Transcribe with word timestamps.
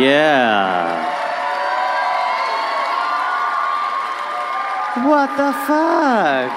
Yeah. 0.00 1.04
What 5.06 5.36
the 5.36 5.52
fuck? 5.52 6.50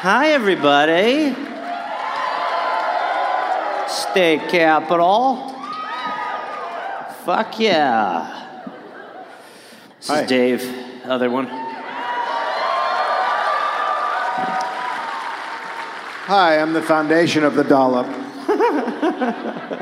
Hi, 0.00 0.30
everybody. 0.30 1.36
State 3.86 4.48
Capitol. 4.48 5.54
Fuck 7.24 7.60
yeah. 7.60 8.72
This 9.98 10.08
Hi. 10.08 10.22
is 10.22 10.28
Dave. 10.28 10.74
Other 11.04 11.30
one. 11.30 11.46
Hi, 16.26 16.58
I'm 16.58 16.72
the 16.72 16.82
foundation 16.82 17.44
of 17.44 17.54
the 17.54 17.64
dollop. 17.64 18.06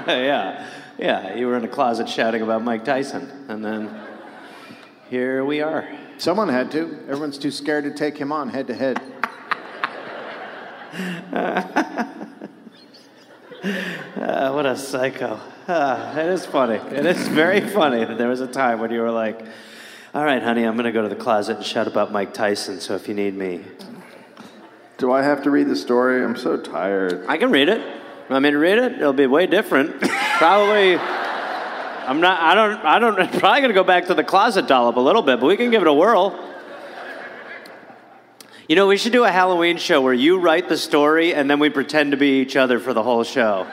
yeah. 0.07 0.67
Yeah, 0.99 1.35
you 1.35 1.47
were 1.47 1.57
in 1.57 1.65
a 1.65 1.69
closet 1.69 2.09
shouting 2.09 2.43
about 2.43 2.63
Mike 2.63 2.85
Tyson. 2.85 3.47
And 3.49 3.65
then 3.65 4.01
here 5.11 5.45
we 5.45 5.61
are. 5.61 5.87
Someone 6.19 6.49
had 6.49 6.71
to. 6.73 6.99
Everyone's 7.03 7.39
too 7.39 7.51
scared 7.51 7.85
to 7.85 7.93
take 7.93 8.17
him 8.17 8.33
on 8.33 8.49
head 8.49 8.67
to 8.69 8.75
head. 8.75 9.03
Uh, 14.17 14.53
what 14.53 14.65
a 14.65 14.77
psycho. 14.77 15.41
Uh, 15.67 16.15
it 16.17 16.27
is 16.27 16.47
funny. 16.47 16.77
It 16.95 17.05
is 17.05 17.27
very 17.29 17.61
funny 17.61 18.05
that 18.05 18.17
there 18.17 18.29
was 18.29 18.41
a 18.41 18.47
time 18.47 18.79
when 18.79 18.93
you 18.93 19.01
were 19.01 19.11
like, 19.11 19.41
all 20.15 20.25
right, 20.25 20.41
honey, 20.41 20.63
I'm 20.63 20.75
going 20.75 20.85
to 20.85 20.93
go 20.93 21.03
to 21.03 21.09
the 21.09 21.17
closet 21.17 21.57
and 21.57 21.67
shout 21.67 21.89
about 21.89 22.13
Mike 22.13 22.33
Tyson, 22.33 22.81
so 22.81 22.95
if 22.95 23.09
you 23.09 23.15
need 23.15 23.35
me. 23.35 23.63
Do 24.99 25.13
I 25.13 25.23
have 25.23 25.43
to 25.43 25.51
read 25.51 25.69
the 25.69 25.77
story? 25.77 26.25
I'm 26.25 26.37
so 26.37 26.57
tired. 26.57 27.27
I 27.29 27.39
can 27.39 27.51
read 27.51 27.69
it. 27.69 27.81
Want 28.31 28.43
me 28.43 28.51
to 28.51 28.59
read 28.59 28.79
it? 28.79 28.93
It'll 28.93 29.13
be 29.13 29.27
way 29.27 29.47
different. 29.47 30.03
Probably. 30.39 30.97
I'm 30.97 32.21
not. 32.21 32.41
I 32.41 32.55
don't. 32.55 32.85
I 32.85 32.99
don't. 32.99 33.17
Probably 33.41 33.61
gonna 33.61 33.73
go 33.73 33.85
back 33.85 34.07
to 34.07 34.15
the 34.15 34.25
closet 34.25 34.67
dollop 34.67 34.97
a 34.97 35.01
little 35.01 35.23
bit, 35.23 35.41
but 35.41 35.47
we 35.47 35.57
can 35.57 35.71
give 35.71 35.83
it 35.83 35.89
a 35.89 35.95
whirl. 35.95 36.43
You 38.69 38.75
know, 38.75 38.89
we 38.89 38.97
should 38.97 39.13
do 39.13 39.23
a 39.23 39.31
Halloween 39.31 39.77
show 39.77 40.03
where 40.03 40.13
you 40.13 40.41
write 40.41 40.69
the 40.69 40.77
story 40.77 41.33
and 41.35 41.49
then 41.49 41.61
we 41.61 41.71
pretend 41.71 42.11
to 42.11 42.17
be 42.17 42.41
each 42.41 42.57
other 42.57 42.81
for 42.81 42.93
the 42.93 43.03
whole 43.03 43.23
show. 43.23 43.65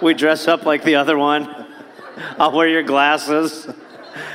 we 0.00 0.14
dress 0.14 0.48
up 0.48 0.64
like 0.64 0.84
the 0.84 0.94
other 0.94 1.18
one. 1.18 1.66
I'll 2.38 2.52
wear 2.52 2.66
your 2.66 2.82
glasses. 2.82 3.68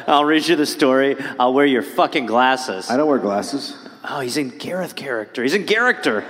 I'll 0.06 0.24
read 0.24 0.48
you 0.48 0.56
the 0.56 0.68
story. 0.68 1.16
I'll 1.40 1.54
wear 1.54 1.66
your 1.66 1.82
fucking 1.82 2.28
glasses. 2.28 2.92
I 2.92 2.98
don't 2.98 3.08
wear 3.08 3.18
glasses. 3.18 3.76
Oh, 4.08 4.20
he's 4.20 4.38
in 4.38 4.50
Gareth 4.50 4.96
character. 4.96 5.42
He's 5.42 5.56
in 5.56 5.66
character. 5.66 6.24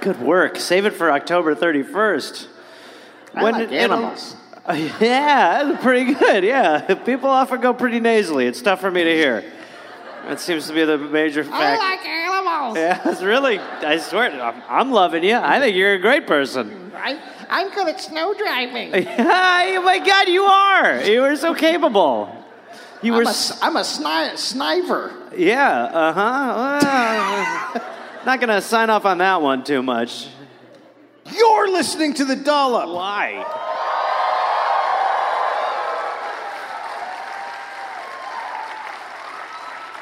Good 0.00 0.20
work. 0.20 0.56
Save 0.56 0.86
it 0.86 0.92
for 0.92 1.10
October 1.10 1.56
31st. 1.56 2.46
I 3.34 3.42
like 3.42 3.54
it'll- 3.72 3.74
animals. 3.76 4.36
Uh, 4.64 4.74
yeah, 5.00 5.64
that's 5.64 5.82
pretty 5.82 6.14
good. 6.14 6.44
Yeah, 6.44 6.94
people 7.06 7.28
often 7.30 7.60
go 7.60 7.74
pretty 7.74 7.98
nasally. 8.00 8.46
It's 8.46 8.62
tough 8.62 8.80
for 8.80 8.90
me 8.90 9.02
to 9.04 9.10
hear. 9.14 9.42
That 10.28 10.38
seems 10.38 10.68
to 10.68 10.72
be 10.72 10.84
the 10.84 10.96
major 10.98 11.42
fact. 11.42 11.56
I 11.56 11.76
like 11.76 12.06
animals. 12.06 12.76
yeah, 12.76 13.00
it's 13.10 13.22
really. 13.22 13.58
I 13.58 13.96
swear, 13.98 14.30
I'm, 14.40 14.62
I'm 14.68 14.92
loving 14.92 15.24
you. 15.24 15.34
I 15.34 15.58
think 15.58 15.74
you're 15.76 15.94
a 15.94 15.98
great 16.00 16.28
person. 16.28 16.92
I, 16.94 17.18
I'm 17.50 17.74
good 17.74 17.88
at 17.88 18.00
snow 18.00 18.34
driving. 18.34 18.92
oh 18.94 19.82
my 19.82 19.98
God, 19.98 20.28
you 20.28 20.44
are. 20.44 21.02
You 21.02 21.24
are 21.24 21.34
so 21.34 21.54
capable. 21.54 22.30
You 23.02 23.14
were. 23.14 23.22
I'm 23.22 23.26
a, 23.26 23.30
s- 23.30 23.58
I'm 23.60 23.76
a 23.76 23.80
sni- 23.80 24.36
sniper. 24.38 25.12
Yeah. 25.36 25.84
Uh 25.92 26.12
huh. 26.80 27.80
not 28.24 28.38
gonna 28.38 28.60
sign 28.60 28.90
off 28.90 29.04
on 29.04 29.18
that 29.18 29.42
one 29.42 29.64
too 29.64 29.82
much. 29.82 30.28
You're 31.34 31.70
listening 31.70 32.14
to 32.14 32.24
the 32.24 32.36
dollop. 32.36 32.88
Why? 32.90 33.44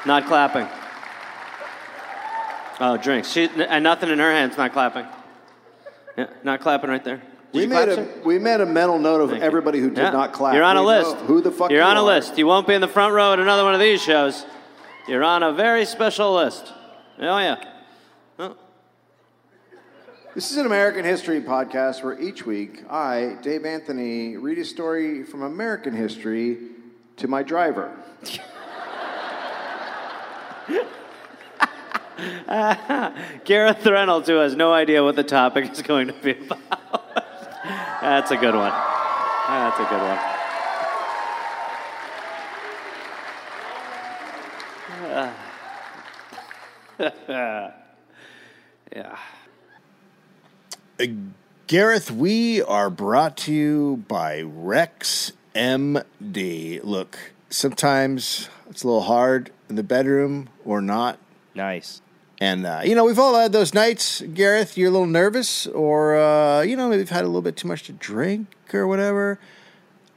Not 0.05 0.25
clapping. 0.25 0.67
Oh, 2.79 2.97
drinks. 2.97 3.29
She 3.31 3.47
and 3.47 3.83
nothing 3.83 4.09
in 4.09 4.17
her 4.17 4.31
hands. 4.31 4.57
Not 4.57 4.73
clapping. 4.73 5.05
Yeah, 6.17 6.27
not 6.43 6.61
clapping 6.61 6.89
right 6.89 7.03
there. 7.03 7.17
Did 7.17 7.23
We 7.53 7.61
you 7.63 7.67
made 7.67 7.75
clap, 7.85 7.87
a 7.89 7.95
sir? 7.95 8.21
we 8.25 8.39
made 8.39 8.61
a 8.61 8.65
mental 8.65 8.97
note 8.97 9.21
of 9.21 9.29
Thank 9.29 9.43
everybody 9.43 9.79
who 9.79 9.89
did 9.89 9.99
Yeah. 9.99 10.09
not 10.11 10.33
clap. 10.33 10.55
You're 10.55 10.63
on 10.63 10.77
a 10.77 10.81
We 10.81 10.87
list. 10.87 11.15
Who 11.27 11.41
the 11.41 11.51
fuck? 11.51 11.69
You're 11.69 11.81
you 11.81 11.85
on 11.85 11.97
a 11.97 12.01
are. 12.01 12.05
list. 12.05 12.37
You 12.37 12.47
won't 12.47 12.67
be 12.67 12.73
in 12.73 12.81
the 12.81 12.87
front 12.87 13.13
row 13.13 13.33
at 13.33 13.39
another 13.39 13.63
one 13.63 13.75
of 13.75 13.79
these 13.79 14.01
shows. 14.01 14.45
You're 15.07 15.23
on 15.23 15.43
a 15.43 15.51
very 15.53 15.85
special 15.85 16.33
list. 16.33 16.73
Oh 17.19 17.37
yeah. 17.37 17.57
This 20.33 20.49
is 20.49 20.55
an 20.55 20.65
American 20.65 21.03
history 21.03 21.41
podcast 21.41 22.05
where 22.05 22.17
each 22.17 22.45
week 22.45 22.85
I, 22.89 23.35
Dave 23.41 23.65
Anthony, 23.65 24.37
read 24.37 24.59
a 24.59 24.63
story 24.63 25.25
from 25.25 25.41
American 25.41 25.93
history 25.93 26.57
to 27.17 27.27
my 27.27 27.43
driver. 27.43 27.91
Gareth 33.43 33.85
Reynolds, 33.85 34.29
who 34.29 34.35
has 34.35 34.55
no 34.55 34.71
idea 34.71 35.03
what 35.03 35.17
the 35.17 35.23
topic 35.25 35.69
is 35.69 35.81
going 35.81 36.07
to 36.07 36.13
be 36.13 36.31
about. 36.31 36.79
That's 37.99 38.31
a 38.31 38.37
good 38.37 38.55
one. 38.55 38.71
That's 39.49 39.79
a 39.81 39.83
good 39.83 40.01
one. 40.01 40.17
yeah. 48.95 49.17
Gareth, 51.67 52.11
we 52.11 52.61
are 52.61 52.89
brought 52.89 53.37
to 53.37 53.53
you 53.53 54.03
by 54.07 54.41
Rex 54.41 55.31
MD. 55.55 56.83
Look, 56.83 57.17
sometimes 57.49 58.49
it's 58.69 58.83
a 58.83 58.87
little 58.87 59.03
hard 59.03 59.51
in 59.69 59.75
the 59.75 59.83
bedroom 59.83 60.49
or 60.65 60.81
not. 60.81 61.17
Nice. 61.55 62.01
And, 62.39 62.65
uh, 62.65 62.81
you 62.83 62.95
know, 62.95 63.05
we've 63.05 63.19
all 63.19 63.35
had 63.39 63.51
those 63.51 63.73
nights, 63.73 64.21
Gareth, 64.33 64.75
you're 64.77 64.89
a 64.89 64.91
little 64.91 65.05
nervous 65.05 65.67
or, 65.67 66.15
uh, 66.17 66.61
you 66.61 66.75
know, 66.75 66.89
maybe 66.89 66.99
you've 67.01 67.09
had 67.09 67.23
a 67.23 67.27
little 67.27 67.41
bit 67.43 67.55
too 67.55 67.67
much 67.67 67.83
to 67.83 67.93
drink 67.93 68.47
or 68.73 68.87
whatever. 68.87 69.39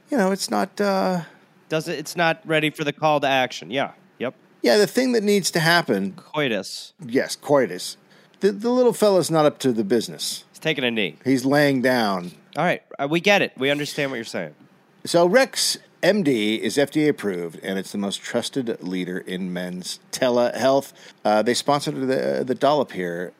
You 0.09 0.17
know, 0.17 0.31
it's 0.31 0.49
not, 0.49 0.81
uh, 0.81 1.21
Does 1.69 1.87
it? 1.87 1.99
It's 1.99 2.15
not 2.15 2.41
ready 2.45 2.69
for 2.71 2.83
the 2.83 2.93
call 2.93 3.19
to 3.19 3.27
action. 3.27 3.69
Yeah. 3.69 3.91
Yep. 4.17 4.33
yeah, 4.63 4.77
the 4.77 4.87
thing 4.87 5.11
that 5.11 5.23
needs 5.23 5.51
to 5.51 5.59
happen, 5.59 6.13
Coitus. 6.13 6.93
yes, 7.05 7.35
coitus. 7.35 7.97
The, 8.39 8.51
the 8.51 8.69
little 8.71 8.93
fella's 8.93 9.29
not 9.29 9.45
up 9.45 9.59
to 9.59 9.71
the 9.71 9.83
business. 9.83 10.44
He's 10.55 10.59
taking 10.61 10.85
a 10.85 10.91
knee. 10.91 11.17
He's 11.25 11.43
laying 11.43 11.81
down 11.81 12.31
All 12.55 12.63
right. 12.63 12.81
Uh, 12.97 13.09
we 13.11 13.19
get 13.19 13.41
it. 13.41 13.51
We 13.57 13.69
understand 13.69 14.09
what 14.09 14.15
you're 14.15 14.23
saying. 14.23 14.55
So 15.03 15.25
Rex 15.25 15.77
MD 16.01 16.57
is 16.59 16.77
FDA 16.77 17.09
approved, 17.09 17.59
and 17.61 17.77
it's 17.77 17.91
the 17.91 17.97
most 17.97 18.21
trusted 18.21 18.81
leader 18.81 19.17
in 19.17 19.51
men's 19.51 19.99
telehealth. 20.13 20.93
Uh, 21.25 21.41
they 21.41 21.53
sponsored 21.53 21.95
the 22.07 22.43
the 22.47 22.55
dollop 22.55 22.93
here 22.93 23.33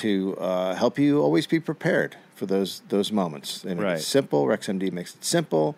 to 0.00 0.36
uh, 0.38 0.74
help 0.74 0.98
you 0.98 1.22
always 1.22 1.46
be 1.46 1.58
prepared 1.58 2.16
for 2.34 2.44
those 2.44 2.82
those 2.90 3.10
moments. 3.10 3.62
They 3.62 3.72
make 3.74 3.84
Right. 3.84 3.98
it 3.98 4.02
simple. 4.02 4.46
Rex 4.46 4.66
MD 4.68 4.92
makes 4.92 5.14
it 5.14 5.24
simple, 5.24 5.74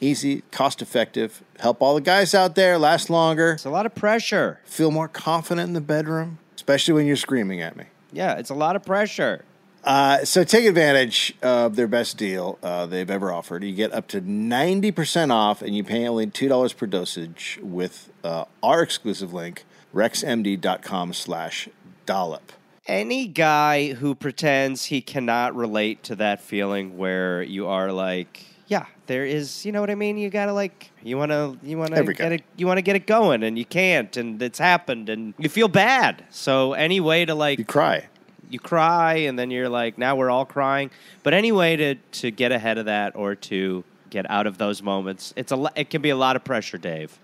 easy, 0.00 0.44
cost 0.50 0.80
effective. 0.80 1.42
Help 1.60 1.82
all 1.82 1.94
the 1.94 2.00
guys 2.00 2.34
out 2.34 2.54
there 2.54 2.78
last 2.78 3.10
longer. 3.10 3.52
It's 3.52 3.66
a 3.66 3.70
lot 3.70 3.84
of 3.84 3.94
pressure. 3.94 4.60
Feel 4.64 4.90
more 4.90 5.08
confident 5.08 5.68
in 5.68 5.74
the 5.74 5.82
bedroom, 5.82 6.38
especially 6.56 6.94
when 6.94 7.04
you're 7.06 7.16
screaming 7.16 7.60
at 7.60 7.76
me. 7.76 7.84
Yeah, 8.12 8.38
it's 8.38 8.50
a 8.50 8.54
lot 8.54 8.76
of 8.76 8.82
pressure. 8.82 9.44
Uh, 9.84 10.24
so 10.24 10.44
take 10.44 10.64
advantage 10.64 11.34
of 11.42 11.74
their 11.74 11.88
best 11.88 12.16
deal 12.16 12.58
uh, 12.62 12.86
they've 12.86 13.10
ever 13.10 13.32
offered. 13.32 13.64
You 13.64 13.72
get 13.74 13.92
up 13.92 14.06
to 14.08 14.20
90% 14.20 15.30
off 15.32 15.60
and 15.60 15.74
you 15.74 15.82
pay 15.82 16.06
only 16.06 16.26
$2 16.26 16.76
per 16.76 16.86
dosage 16.86 17.58
with 17.62 18.10
uh, 18.22 18.44
our 18.62 18.82
exclusive 18.82 19.32
link, 19.32 19.64
rexmd.com 19.94 21.12
slash 21.12 21.68
dollop. 22.06 22.52
Any 22.86 23.26
guy 23.26 23.92
who 23.94 24.14
pretends 24.14 24.86
he 24.86 25.00
cannot 25.00 25.54
relate 25.54 26.02
to 26.04 26.16
that 26.16 26.40
feeling 26.40 26.96
where 26.96 27.42
you 27.42 27.66
are 27.68 27.92
like, 27.92 28.44
yeah, 28.66 28.86
there 29.06 29.24
is, 29.24 29.64
you 29.64 29.70
know 29.70 29.80
what 29.80 29.90
I 29.90 29.94
mean? 29.94 30.16
You 30.18 30.30
gotta 30.30 30.52
like, 30.52 30.90
you 31.02 31.16
wanna, 31.16 31.56
you 31.62 31.78
wanna 31.78 31.96
Every 31.96 32.14
get 32.14 32.32
it, 32.32 32.42
you 32.56 32.66
wanna 32.66 32.82
get 32.82 32.96
it 32.96 33.06
going, 33.06 33.42
and 33.44 33.56
you 33.56 33.64
can't, 33.64 34.16
and 34.16 34.40
it's 34.42 34.58
happened, 34.58 35.08
and 35.08 35.34
you 35.38 35.48
feel 35.48 35.68
bad. 35.68 36.24
So 36.30 36.72
any 36.72 36.98
way 36.98 37.24
to 37.24 37.34
like, 37.34 37.58
You 37.58 37.64
cry. 37.64 38.08
You 38.52 38.58
cry 38.60 39.14
and 39.14 39.38
then 39.38 39.50
you're 39.50 39.68
like 39.68 39.98
now 39.98 40.14
we're 40.16 40.30
all 40.30 40.44
crying 40.44 40.90
but 41.22 41.32
any 41.34 41.50
way 41.52 41.76
to 41.76 41.94
to 42.12 42.30
get 42.30 42.52
ahead 42.52 42.78
of 42.78 42.84
that 42.86 43.16
or 43.16 43.34
to 43.34 43.82
get 44.10 44.28
out 44.30 44.46
of 44.46 44.58
those 44.58 44.82
moments 44.82 45.32
it's 45.36 45.52
a 45.52 45.70
it 45.76 45.88
can 45.90 46.02
be 46.02 46.10
a 46.10 46.16
lot 46.16 46.36
of 46.36 46.44
pressure 46.44 46.78
dave 46.78 47.18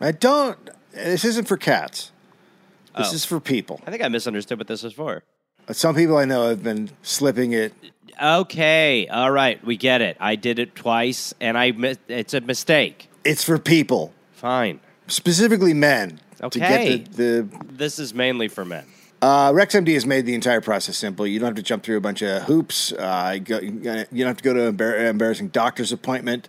I 0.00 0.10
don't, 0.12 0.58
this 0.92 1.24
isn't 1.24 1.46
for 1.46 1.56
cats. 1.56 2.10
This 2.98 3.10
Oh. 3.12 3.14
is 3.14 3.24
for 3.24 3.40
people. 3.40 3.80
i 3.86 3.90
think 3.90 4.02
i 4.02 4.08
misunderstood 4.08 4.58
what 4.58 4.66
this 4.68 4.84
is 4.84 4.92
for 4.92 5.22
Some 5.72 5.94
people 5.94 6.16
I 6.16 6.24
know 6.26 6.48
have 6.48 6.62
been 6.62 6.90
slipping 7.02 7.52
it. 7.52 7.72
okay 8.22 9.06
all 9.08 9.30
right 9.30 9.64
we 9.64 9.76
get 9.76 10.00
it 10.00 10.16
i 10.20 10.36
did 10.36 10.58
it 10.58 10.74
twice 10.76 11.34
and 11.40 11.58
i 11.58 11.72
mi- 11.72 11.96
it's 12.08 12.34
a 12.34 12.40
mistake 12.40 13.08
It's 13.24 13.42
for 13.42 13.58
people, 13.58 14.12
fine 14.32 14.80
specifically 15.08 15.74
men. 15.74 16.20
To 16.38 16.46
Okay. 16.46 16.98
get 16.98 17.12
the, 17.16 17.40
the 17.42 17.64
this 17.72 17.98
is 17.98 18.12
mainly 18.14 18.48
for 18.48 18.64
men 18.64 18.84
Uh, 19.24 19.50
RexMD 19.52 19.94
has 19.94 20.04
made 20.04 20.26
the 20.26 20.34
entire 20.34 20.60
process 20.60 20.98
simple. 20.98 21.26
You 21.26 21.38
don't 21.38 21.46
have 21.46 21.54
to 21.54 21.62
jump 21.62 21.82
through 21.82 21.96
a 21.96 22.00
bunch 22.02 22.20
of 22.20 22.42
hoops. 22.42 22.92
Uh, 22.92 23.38
you, 23.38 23.40
don't 23.80 24.12
have 24.12 24.36
to 24.36 24.44
go 24.44 24.52
to 24.52 24.68
an 24.68 24.76
embar- 24.76 25.08
embarrassing 25.08 25.48
doctor's 25.48 25.92
appointment 25.92 26.46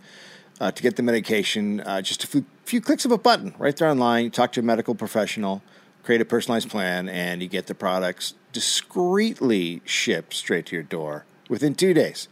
uh, 0.59 0.71
to 0.71 0.83
get 0.83 0.97
the 0.97 1.01
medication. 1.01 1.79
Uh, 1.79 2.01
just 2.01 2.25
a 2.25 2.27
few, 2.27 2.43
few 2.65 2.81
clicks 2.81 3.05
of 3.05 3.13
a 3.13 3.17
button 3.17 3.55
right 3.57 3.77
there 3.77 3.87
online. 3.87 4.29
Talk 4.29 4.51
to 4.51 4.59
a 4.59 4.63
medical 4.63 4.93
professional, 4.93 5.63
create 6.03 6.19
a 6.19 6.25
personalized 6.25 6.69
plan, 6.69 7.07
and 7.07 7.41
you 7.41 7.47
get 7.47 7.67
the 7.67 7.75
products 7.75 8.33
discreetly 8.51 9.81
shipped 9.85 10.33
straight 10.33 10.65
to 10.65 10.75
your 10.75 10.83
door 10.83 11.23
within 11.47 11.75
two 11.75 11.93
days. 11.93 12.27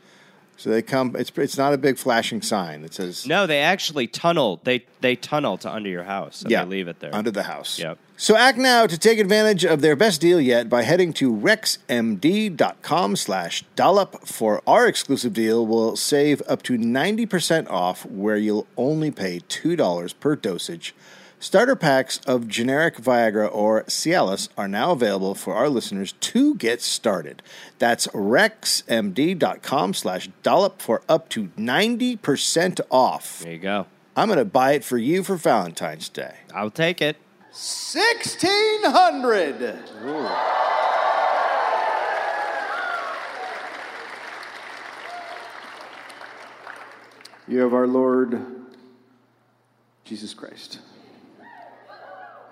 So 0.64 0.70
they 0.70 0.82
come. 0.82 1.14
It's 1.18 1.30
it's 1.36 1.58
not 1.58 1.74
a 1.74 1.78
big 1.78 1.98
flashing 1.98 2.42
sign 2.42 2.84
that 2.84 2.94
says 2.94 3.28
No, 3.28 3.46
they 3.46 3.60
actually 3.60 4.08
tunnel. 4.08 4.62
They 4.64 4.86
they 5.02 5.18
tunnel 5.18 5.58
to 5.58 5.70
under 5.70 5.90
your 5.90 6.06
house 6.06 6.42
and 6.42 6.52
they 6.52 6.64
leave 6.64 6.88
it 6.88 7.02
there. 7.02 7.14
under 7.14 7.32
the 7.32 7.44
house. 7.44 7.78
Yep. 7.78 7.98
So 8.16 8.38
act 8.38 8.58
now 8.58 8.88
to 8.88 8.98
take 8.98 9.20
advantage 9.20 9.66
of 9.66 9.82
their 9.82 9.98
best 9.98 10.22
deal 10.22 10.40
yet 10.40 10.70
by 10.70 10.84
heading 10.84 11.12
to 11.14 11.34
rexmd.com 11.34 13.18
slash 13.18 13.66
dollop 13.76 14.26
for 14.26 14.62
our 14.66 14.88
exclusive 14.88 15.34
deal 15.34 15.68
will 15.68 15.98
save 15.98 16.42
up 16.48 16.64
to 16.64 16.78
90% 16.78 17.70
off 17.70 18.06
where 18.06 18.38
you'll 18.38 18.68
only 18.78 19.12
pay 19.12 19.42
$2 19.42 20.14
per 20.22 20.38
dosage. 20.38 20.96
Starter 21.44 21.76
packs 21.76 22.20
of 22.20 22.48
generic 22.48 22.96
Viagra 22.96 23.54
or 23.54 23.84
Cialis 23.84 24.48
are 24.58 24.70
now 24.70 24.94
available 24.94 25.36
for 25.36 25.54
our 25.54 25.68
listeners 25.68 26.14
to 26.14 26.56
get 26.56 26.82
started. 26.82 27.44
That's 27.80 28.08
rexmd.com 28.08 29.94
slash 29.94 30.30
dollop 30.42 30.82
for 30.82 31.02
up 31.10 31.28
to 31.32 31.50
90% 31.50 32.80
off. 32.90 33.42
there 33.42 33.52
you 33.52 33.60
go. 33.60 33.88
I'm 34.16 34.30
going 34.30 34.40
to 34.40 34.46
buy 34.46 34.72
it 34.72 34.86
for 34.86 34.98
you 34.98 35.22
for 35.22 35.36
Valentine's 35.36 36.08
Day. 36.08 36.36
I'll 36.56 36.72
take 36.72 37.02
it. 37.02 37.18
1600. 37.50 39.80
You 47.50 47.60
have 47.60 47.74
our 47.74 47.86
Lord 47.86 48.42
Jesus 50.06 50.34
Christ. 50.34 50.80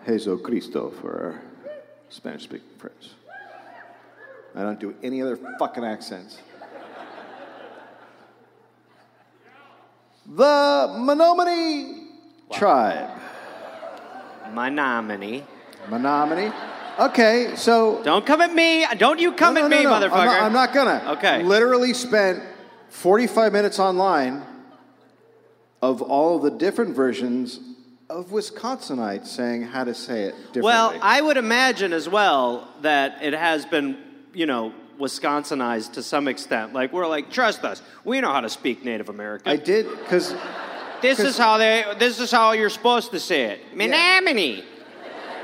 Jesu 0.05 0.37
Cristo 0.39 0.89
for 1.01 1.11
our 1.11 1.41
Spanish 2.09 2.43
speaking 2.43 2.67
friends. 2.77 3.15
I 4.55 4.63
don't 4.63 4.79
do 4.79 4.93
any 5.01 5.21
other 5.21 5.37
fucking 5.59 5.83
accents. 5.83 6.39
The 10.27 10.95
Menominee 10.99 12.07
tribe. 12.51 13.09
My 14.53 14.69
nominee. 14.69 15.43
Menominee. 15.89 16.51
Okay, 16.99 17.53
so 17.55 18.01
Don't 18.03 18.25
come 18.25 18.41
at 18.41 18.53
me. 18.53 18.85
Don't 18.97 19.19
you 19.19 19.31
come 19.31 19.53
No, 19.55 19.65
at 19.65 19.69
no, 19.69 19.77
me, 19.77 19.83
no, 19.83 19.97
no. 19.99 20.07
motherfucker. 20.09 20.11
I'm 20.19 20.25
not, 20.25 20.41
I'm 20.43 20.53
not 20.53 20.73
gonna. 20.73 21.11
Okay. 21.17 21.43
Literally 21.43 21.93
spent 21.93 22.43
45 22.89 23.53
minutes 23.53 23.79
online 23.79 24.43
of 25.81 26.01
all 26.01 26.35
of 26.37 26.43
the 26.43 26.51
different 26.51 26.95
versions 26.95 27.59
of 28.11 28.27
Wisconsinites 28.27 29.27
saying 29.27 29.63
how 29.63 29.85
to 29.85 29.93
say 29.93 30.23
it 30.23 30.35
differently. 30.35 30.61
Well, 30.63 30.99
I 31.01 31.21
would 31.21 31.37
imagine 31.37 31.93
as 31.93 32.09
well 32.09 32.67
that 32.81 33.23
it 33.23 33.33
has 33.33 33.65
been, 33.65 33.97
you 34.33 34.45
know, 34.45 34.73
Wisconsinized 34.99 35.93
to 35.93 36.03
some 36.03 36.27
extent. 36.27 36.73
Like 36.73 36.93
we're 36.93 37.07
like, 37.07 37.31
trust 37.31 37.63
us, 37.63 37.81
we 38.03 38.21
know 38.21 38.31
how 38.31 38.41
to 38.41 38.49
speak 38.49 38.83
Native 38.83 39.09
American. 39.09 39.51
I 39.51 39.55
did 39.55 39.89
because 39.89 40.35
this 41.01 41.19
is 41.19 41.37
how 41.37 41.57
they. 41.57 41.83
This 41.97 42.19
is 42.19 42.29
how 42.29 42.51
you're 42.51 42.69
supposed 42.69 43.11
to 43.11 43.19
say 43.19 43.43
it. 43.43 43.75
Menominee. 43.75 44.63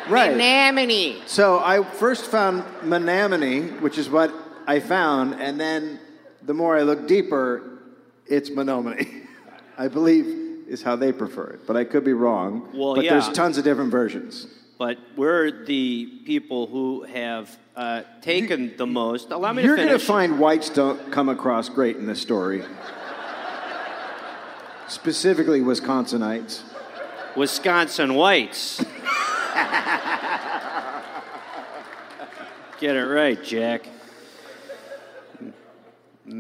right. 0.10 0.36
Menominee. 0.36 1.24
So 1.26 1.60
I 1.60 1.84
first 1.84 2.26
found 2.26 2.66
Menominee, 2.84 3.62
which 3.80 3.98
is 3.98 4.10
what 4.10 4.32
I 4.68 4.80
found, 4.80 5.42
and 5.42 5.60
then 5.60 6.00
the 6.44 6.54
more 6.54 6.78
I 6.78 6.84
look 6.84 7.08
deeper, 7.08 7.80
it's 8.28 8.52
Menominee. 8.52 9.24
I 9.78 9.88
believe 9.88 10.47
is 10.68 10.84
how 10.84 10.96
they 10.96 11.12
prefer 11.12 11.48
it, 11.48 11.66
but 11.66 11.76
I 11.78 11.84
could 11.84 12.04
be 12.04 12.14
wrong. 12.14 12.70
Well, 12.74 12.96
but 12.96 13.06
yeah. 13.06 13.12
there's 13.12 13.30
tons 13.30 13.58
of 13.58 13.64
different 13.64 13.92
versions. 13.92 14.48
But 14.78 14.98
we're 15.16 15.66
the 15.66 16.06
people 16.26 16.68
who 16.68 17.04
have 17.04 17.58
uh, 17.76 18.04
taken 18.22 18.78
the 18.78 18.86
most. 18.86 19.32
Allow 19.32 19.54
me 19.54 19.64
You're 19.64 19.76
going 19.76 19.88
to 19.88 19.98
find 19.98 20.38
whites 20.38 20.70
don't 20.70 21.12
come 21.12 21.30
across 21.30 21.70
great 21.70 21.98
in 21.98 22.06
this 22.06 22.22
story. 22.22 22.64
Specifically, 24.88 25.62
Wisconsinites. 25.62 26.62
Wisconsin 27.36 28.14
whites. 28.14 28.84
Get 32.80 32.96
it 32.96 33.06
right, 33.06 33.44
Jack. 33.44 33.88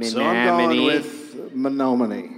So 0.04 0.22
I'm 0.24 0.46
going 0.46 0.84
with 0.86 1.54
Menominee. 1.54 2.37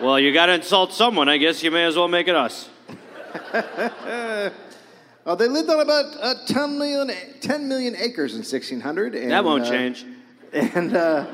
Well, 0.00 0.20
you 0.20 0.32
got 0.32 0.46
to 0.46 0.54
insult 0.54 0.92
someone. 0.92 1.28
I 1.28 1.38
guess 1.38 1.60
you 1.62 1.72
may 1.72 1.84
as 1.84 1.96
well 1.96 2.06
make 2.06 2.28
it 2.28 2.36
us. 2.36 2.68
Oh, 5.26 5.34
they 5.36 5.48
lived 5.48 5.68
on 5.68 5.80
about 5.80 6.04
uh, 6.20 6.34
10, 6.46 6.78
million, 6.78 7.10
10 7.40 7.68
million 7.68 7.96
acres 7.96 8.34
in 8.34 8.38
1600. 8.38 9.16
And, 9.16 9.32
That 9.32 9.44
won't 9.44 9.64
uh, 9.64 9.70
change. 9.70 10.06
And 10.52 10.96
uh, 10.96 11.26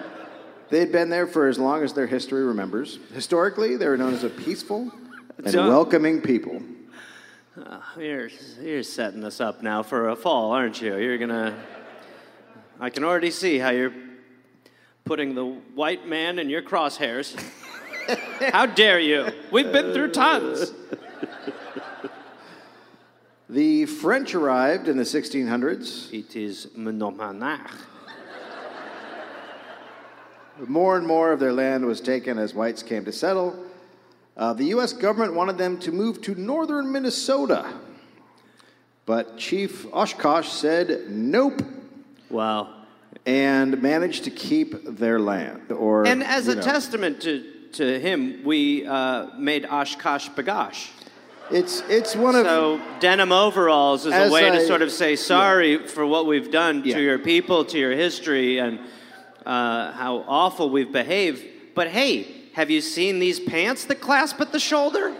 they'd 0.70 0.90
been 0.90 1.10
there 1.10 1.26
for 1.26 1.46
as 1.46 1.58
long 1.58 1.82
as 1.82 1.92
their 1.92 2.06
history 2.06 2.42
remembers. 2.42 2.98
Historically, 3.12 3.76
they 3.76 3.86
were 3.86 3.98
known 3.98 4.14
as 4.14 4.24
a 4.24 4.30
peaceful 4.30 4.90
and 5.38 5.50
So- 5.50 5.68
welcoming 5.68 6.22
people. 6.22 6.62
You're, 7.96 8.30
you're 8.60 8.82
setting 8.82 9.22
us 9.24 9.40
up 9.40 9.62
now 9.62 9.82
for 9.84 10.08
a 10.08 10.16
fall, 10.16 10.50
aren't 10.50 10.82
you? 10.82 10.96
You're 10.96 11.18
gonna. 11.18 11.56
I 12.80 12.90
can 12.90 13.04
already 13.04 13.30
see 13.30 13.58
how 13.58 13.70
you're 13.70 13.92
putting 15.04 15.36
the 15.36 15.44
white 15.44 16.04
man 16.04 16.40
in 16.40 16.50
your 16.50 16.62
crosshairs. 16.62 17.40
how 18.52 18.66
dare 18.66 18.98
you? 19.00 19.28
We've 19.50 19.70
been 19.72 19.92
through 19.92 20.12
tons. 20.12 20.72
The 23.48 23.86
French 23.86 24.34
arrived 24.34 24.88
in 24.88 24.96
the 24.96 25.02
1600s. 25.04 26.12
It 26.12 26.34
is 26.34 26.66
Menomanach. 26.76 27.70
More 30.66 30.96
and 30.96 31.06
more 31.06 31.32
of 31.32 31.40
their 31.40 31.52
land 31.52 31.84
was 31.84 32.00
taken 32.00 32.38
as 32.38 32.54
whites 32.54 32.82
came 32.82 33.04
to 33.04 33.12
settle. 33.12 33.56
Uh, 34.36 34.52
the 34.52 34.64
U.S. 34.66 34.92
government 34.92 35.34
wanted 35.34 35.58
them 35.58 35.78
to 35.80 35.92
move 35.92 36.22
to 36.22 36.34
northern 36.36 36.90
Minnesota. 36.92 37.72
But 39.04 39.36
Chief 39.36 39.86
Oshkosh 39.92 40.48
said 40.48 41.10
nope 41.10 41.60
Wow. 42.30 42.74
and 43.26 43.82
managed 43.82 44.24
to 44.24 44.30
keep 44.30 44.84
their 44.84 45.18
land. 45.20 45.70
Or, 45.72 46.06
And 46.06 46.22
as 46.24 46.48
a 46.48 46.54
know, 46.54 46.62
testament 46.62 47.20
to, 47.22 47.44
to 47.74 47.98
him, 48.00 48.42
we 48.44 48.86
uh, 48.86 49.28
made 49.36 49.64
OshKosh 49.64 50.34
B'gosh. 50.34 50.90
It's, 51.50 51.82
it's 51.88 52.16
one 52.16 52.34
of. 52.36 52.46
So 52.46 52.80
denim 53.00 53.30
overalls 53.30 54.06
is 54.06 54.14
a 54.14 54.30
way 54.30 54.48
I- 54.48 54.56
to 54.56 54.66
sort 54.66 54.82
of 54.82 54.90
say 54.90 55.14
sorry 55.16 55.86
for 55.86 56.06
what 56.06 56.26
we've 56.26 56.50
done 56.50 56.82
Yeah. 56.84 56.96
to 56.96 57.02
your 57.02 57.18
people, 57.18 57.64
to 57.66 57.78
your 57.78 57.92
history, 57.92 58.58
and 58.58 58.78
uh, 59.44 59.92
how 59.92 60.24
awful 60.26 60.70
we've 60.70 60.90
behaved. 60.92 61.44
But 61.74 61.88
hey, 61.88 62.26
have 62.54 62.70
you 62.70 62.80
seen 62.80 63.18
these 63.18 63.38
pants 63.40 63.84
that 63.86 64.00
clasp 64.00 64.40
at 64.40 64.52
the 64.52 64.60
shoulder? 64.60 65.14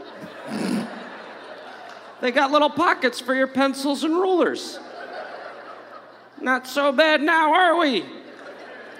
they 2.20 2.30
got 2.30 2.50
little 2.50 2.70
pockets 2.70 3.20
for 3.20 3.34
your 3.34 3.49
pencils 3.49 4.02
and 4.04 4.14
rulers. 4.14 4.78
Not 6.40 6.66
so 6.66 6.92
bad 6.92 7.20
now, 7.23 7.52
are 7.52 7.76
we? 7.78 8.04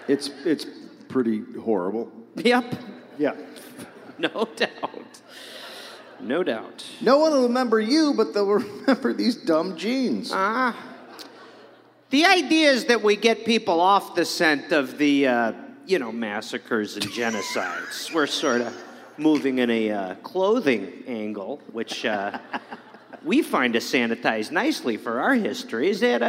it's, 0.09 0.29
it's 0.45 0.67
pretty 1.09 1.43
horrible. 1.61 2.13
Yep, 2.37 2.75
Yeah. 3.19 3.35
no 4.19 4.49
doubt. 4.57 5.21
No 6.21 6.43
doubt. 6.43 6.85
No 7.01 7.19
one 7.19 7.33
will 7.33 7.43
remember 7.45 7.81
you, 7.81 8.15
but 8.15 8.33
they'll 8.33 8.47
remember 8.47 9.13
these 9.13 9.37
dumb 9.37 9.77
jeans. 9.77 10.31
Ah. 10.33 10.77
The 12.11 12.25
idea 12.25 12.71
is 12.71 12.87
that 12.87 13.03
we 13.03 13.17
get 13.17 13.45
people 13.45 13.81
off 13.81 14.15
the 14.15 14.25
scent 14.25 14.73
of 14.73 14.99
the, 14.99 15.27
uh, 15.27 15.53
you 15.87 15.99
know, 15.99 16.13
massacres 16.13 16.97
and 16.97 17.05
genocides. 17.07 18.11
We're 18.15 18.27
sort 18.27 18.61
of 18.61 18.75
moving 19.17 19.59
in 19.59 19.71
a 19.71 19.91
uh, 19.91 20.15
clothing 20.17 21.03
angle, 21.07 21.61
which 21.73 22.05
uh, 22.05 22.39
we 23.25 23.43
find 23.43 23.73
to 23.75 23.81
sanitize 23.81 24.51
nicely 24.51 24.97
for 24.97 25.21
our 25.21 25.35
history. 25.35 25.91
Is 25.91 26.01
that, 26.01 26.23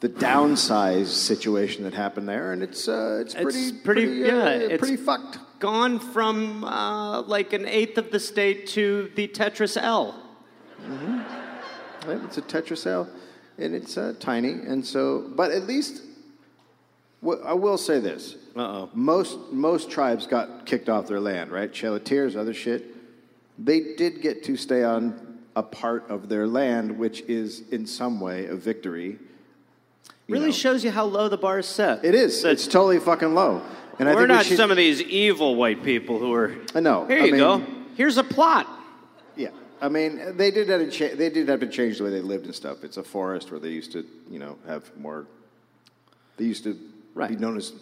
the 0.00 0.08
downsize 0.10 1.06
situation 1.06 1.84
that 1.84 1.94
happened 1.94 2.28
there, 2.28 2.52
and 2.52 2.62
it's, 2.62 2.86
uh, 2.88 3.20
it's 3.22 3.32
It's 3.34 3.42
pretty, 3.42 3.72
pretty- 3.72 4.24
uh, 4.24 4.26
yeah, 4.26 4.48
it's- 4.50 4.78
pretty 4.78 4.96
fucked. 4.96 5.38
Gone 5.58 5.98
from 5.98 6.64
uh, 6.64 7.22
like 7.22 7.54
an 7.54 7.64
eighth 7.66 7.96
of 7.96 8.10
the 8.10 8.20
state 8.20 8.66
to 8.68 9.10
the 9.14 9.26
Tetris 9.26 9.78
L. 9.82 10.14
Right? 10.86 12.20
It's 12.24 12.36
a 12.36 12.42
Tetris 12.42 12.86
L, 12.86 13.08
and 13.56 13.74
it's 13.74 13.96
uh, 13.96 14.12
tiny. 14.20 14.50
And 14.50 14.84
so, 14.84 15.30
but 15.34 15.52
at 15.52 15.66
least, 15.66 16.02
wh- 17.24 17.40
I 17.42 17.54
will 17.54 17.78
say 17.78 18.00
this: 18.00 18.36
Uh 18.56 18.60
oh. 18.60 18.90
most 18.94 19.38
most 19.52 19.90
tribes 19.90 20.26
got 20.26 20.64
kicked 20.64 20.88
off 20.88 21.06
their 21.06 21.20
land, 21.20 21.50
right? 21.50 21.70
Cheloteers, 21.70 22.36
other 22.36 22.54
shit. 22.54 22.84
They 23.58 23.94
did 23.96 24.22
get 24.22 24.44
to 24.44 24.56
stay 24.56 24.82
on 24.82 25.38
a 25.54 25.62
part 25.62 26.08
of 26.10 26.28
their 26.28 26.46
land, 26.46 26.98
which 26.98 27.20
is 27.22 27.68
in 27.70 27.86
some 27.86 28.18
way 28.20 28.46
a 28.46 28.54
victory. 28.56 29.18
Really 30.28 30.46
know. 30.46 30.52
shows 30.52 30.84
you 30.84 30.90
how 30.90 31.04
low 31.04 31.28
the 31.28 31.36
bar 31.36 31.58
is 31.58 31.66
set. 31.66 32.04
It 32.04 32.14
is. 32.14 32.42
That 32.42 32.52
it's 32.52 32.66
totally 32.66 32.98
fucking 32.98 33.34
low. 33.34 33.62
And 33.98 34.08
I 34.08 34.12
we're 34.14 34.22
think 34.22 34.30
we 34.30 34.34
not 34.36 34.44
should- 34.46 34.56
some 34.56 34.70
of 34.70 34.76
these 34.76 35.00
evil 35.02 35.54
white 35.56 35.82
people 35.82 36.18
who 36.18 36.32
are. 36.34 36.54
I 36.74 36.80
know. 36.80 37.06
Here 37.06 37.20
I 37.20 37.24
you 37.26 37.32
mean- 37.32 37.40
go. 37.40 37.62
Here's 37.96 38.18
a 38.18 38.24
plot. 38.24 38.66
Yeah, 39.36 39.50
I 39.80 39.88
mean, 39.88 40.36
they 40.36 40.50
did 40.50 40.68
have 40.68 40.80
to 40.80 40.90
cha- 40.90 41.14
they 41.14 41.30
did 41.30 41.48
have 41.48 41.60
to 41.60 41.66
change 41.68 41.98
the 41.98 42.04
way 42.04 42.10
they 42.10 42.20
lived 42.20 42.44
and 42.46 42.54
stuff. 42.54 42.84
It's 42.84 42.96
a 42.98 43.02
forest 43.02 43.50
where 43.50 43.60
they 43.60 43.70
used 43.70 43.92
to, 43.92 44.04
you 44.30 44.38
know, 44.38 44.56
have 44.66 44.90
more. 44.98 45.26
They 46.36 46.44
used 46.44 46.64
to 46.64 46.78
Right. 47.14 47.30
be 47.30 47.36
known 47.36 47.56
as 47.56 47.72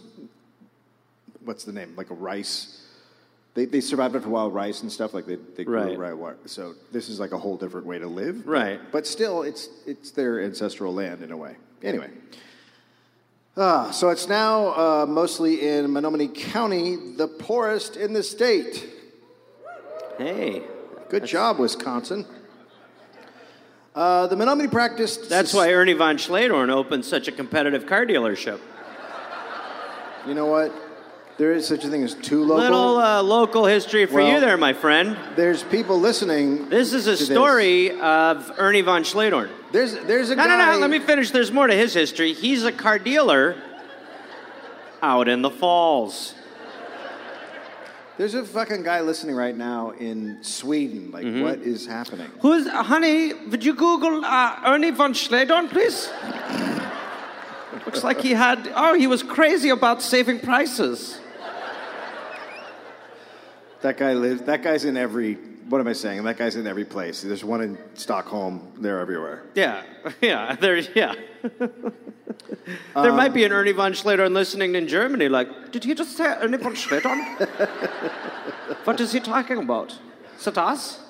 what's 1.44 1.64
the 1.64 1.72
name? 1.72 1.94
Like 1.96 2.10
a 2.10 2.14
rice. 2.14 2.80
They, 3.54 3.66
they 3.66 3.80
survived 3.80 4.16
after 4.16 4.28
wild 4.28 4.52
rice 4.52 4.82
and 4.82 4.90
stuff 4.90 5.14
like 5.14 5.26
they 5.26 5.36
they 5.56 5.64
grew 5.64 5.76
Right. 5.76 5.98
right. 5.98 6.10
wi- 6.10 6.34
So 6.46 6.74
this 6.90 7.08
is 7.08 7.20
like 7.20 7.32
a 7.32 7.38
whole 7.38 7.56
different 7.56 7.86
way 7.86 7.98
to 7.98 8.06
live. 8.06 8.46
Right. 8.46 8.80
But 8.90 9.06
still, 9.06 9.42
it's 9.42 9.68
it's 9.86 10.10
their 10.10 10.40
ancestral 10.42 10.92
land 10.92 11.22
in 11.22 11.30
a 11.30 11.36
way. 11.36 11.56
Anyway. 11.82 12.10
Ah, 13.56 13.92
so 13.92 14.08
it's 14.08 14.26
now 14.28 14.66
uh, 14.74 15.06
mostly 15.08 15.64
in 15.68 15.92
Menominee 15.92 16.26
County, 16.26 16.96
the 17.16 17.28
poorest 17.28 17.96
in 17.96 18.12
the 18.12 18.22
state. 18.24 18.84
Hey. 20.18 20.62
Good 21.08 21.24
job, 21.24 21.60
Wisconsin. 21.60 22.26
Uh, 23.94 24.26
the 24.26 24.34
Menominee 24.34 24.66
practiced. 24.68 25.28
That's 25.28 25.54
why 25.54 25.72
Ernie 25.72 25.92
von 25.92 26.16
Schledorn 26.16 26.68
opened 26.70 27.04
such 27.04 27.28
a 27.28 27.32
competitive 27.32 27.86
car 27.86 28.04
dealership. 28.04 28.58
You 30.26 30.34
know 30.34 30.46
what? 30.46 30.72
There 31.36 31.52
is 31.52 31.66
such 31.66 31.84
a 31.84 31.88
thing 31.88 32.04
as 32.04 32.14
too 32.14 32.42
local. 32.44 32.56
Little 32.62 32.96
uh, 32.98 33.20
local 33.22 33.66
history 33.66 34.06
for 34.06 34.14
Well- 34.16 34.28
you 34.34 34.40
there, 34.40 34.56
my 34.56 34.72
friend. 34.72 35.16
There's 35.34 35.64
people 35.64 35.98
listening. 35.98 36.68
This 36.68 36.92
is 36.92 37.08
a 37.08 37.16
to 37.16 37.24
story 37.24 37.98
of 38.00 38.52
Ernie 38.56 38.82
von 38.82 39.02
Schledorn. 39.02 39.50
There's 39.72 39.94
there's 40.04 40.30
a 40.30 40.36
No, 40.36 40.44
guy. 40.44 40.56
no, 40.56 40.72
no. 40.74 40.78
Let 40.78 40.90
me 40.90 41.00
finish. 41.00 41.32
There's 41.32 41.50
more 41.50 41.66
to 41.66 41.74
his 41.74 41.92
history. 41.92 42.34
He's 42.34 42.62
a 42.64 42.70
car 42.70 43.00
dealer 43.00 43.56
out 45.02 45.26
in 45.26 45.42
the 45.42 45.50
falls. 45.50 46.34
There's 48.16 48.34
a 48.34 48.44
fucking 48.44 48.84
guy 48.84 49.00
listening 49.00 49.34
right 49.34 49.56
now 49.56 49.90
in 49.90 50.38
Sweden. 50.40 51.10
Like, 51.10 51.24
Mm-hmm. 51.24 51.42
what 51.42 51.58
is 51.62 51.84
happening? 51.84 52.30
Who's, 52.42 52.68
honey, 52.68 53.34
would 53.34 53.64
you 53.64 53.74
Google 53.74 54.24
uh, 54.24 54.60
Ernie 54.64 54.92
von 54.92 55.14
Schledorn, 55.14 55.68
please? 55.68 56.08
Looks 57.86 58.04
like 58.04 58.20
he 58.20 58.30
had, 58.30 58.70
oh, 58.76 58.94
he 58.94 59.08
was 59.08 59.24
crazy 59.24 59.70
about 59.70 60.00
saving 60.00 60.38
prices. 60.38 61.18
That 63.84 63.98
guy 63.98 64.14
lives. 64.14 64.40
That 64.44 64.62
guy's 64.62 64.86
in 64.86 64.96
every. 64.96 65.34
What 65.68 65.78
am 65.78 65.86
I 65.88 65.92
saying? 65.92 66.24
That 66.24 66.38
guy's 66.38 66.56
in 66.56 66.66
every 66.66 66.86
place. 66.86 67.20
There's 67.20 67.44
one 67.44 67.60
in 67.60 67.76
Stockholm. 67.92 68.72
They're 68.78 68.98
everywhere. 68.98 69.44
Yeah, 69.54 69.82
yeah, 70.22 70.56
there, 70.56 70.78
yeah. 70.78 71.14
there 72.94 73.12
might 73.12 73.34
be 73.34 73.44
an 73.44 73.52
um, 73.52 73.58
Ernie 73.58 73.72
von 73.72 73.92
Schledorn 73.92 74.32
listening 74.32 74.74
in 74.74 74.88
Germany, 74.88 75.28
like, 75.28 75.70
did 75.70 75.84
he 75.84 75.94
just 75.94 76.16
say 76.16 76.24
Ernie 76.24 76.56
von 76.56 76.74
Schledorn? 76.74 77.20
what 78.84 78.98
is 79.02 79.12
he 79.12 79.20
talking 79.20 79.58
about? 79.58 79.94
Is 80.38 80.46
it 80.46 80.56
us? 80.56 81.00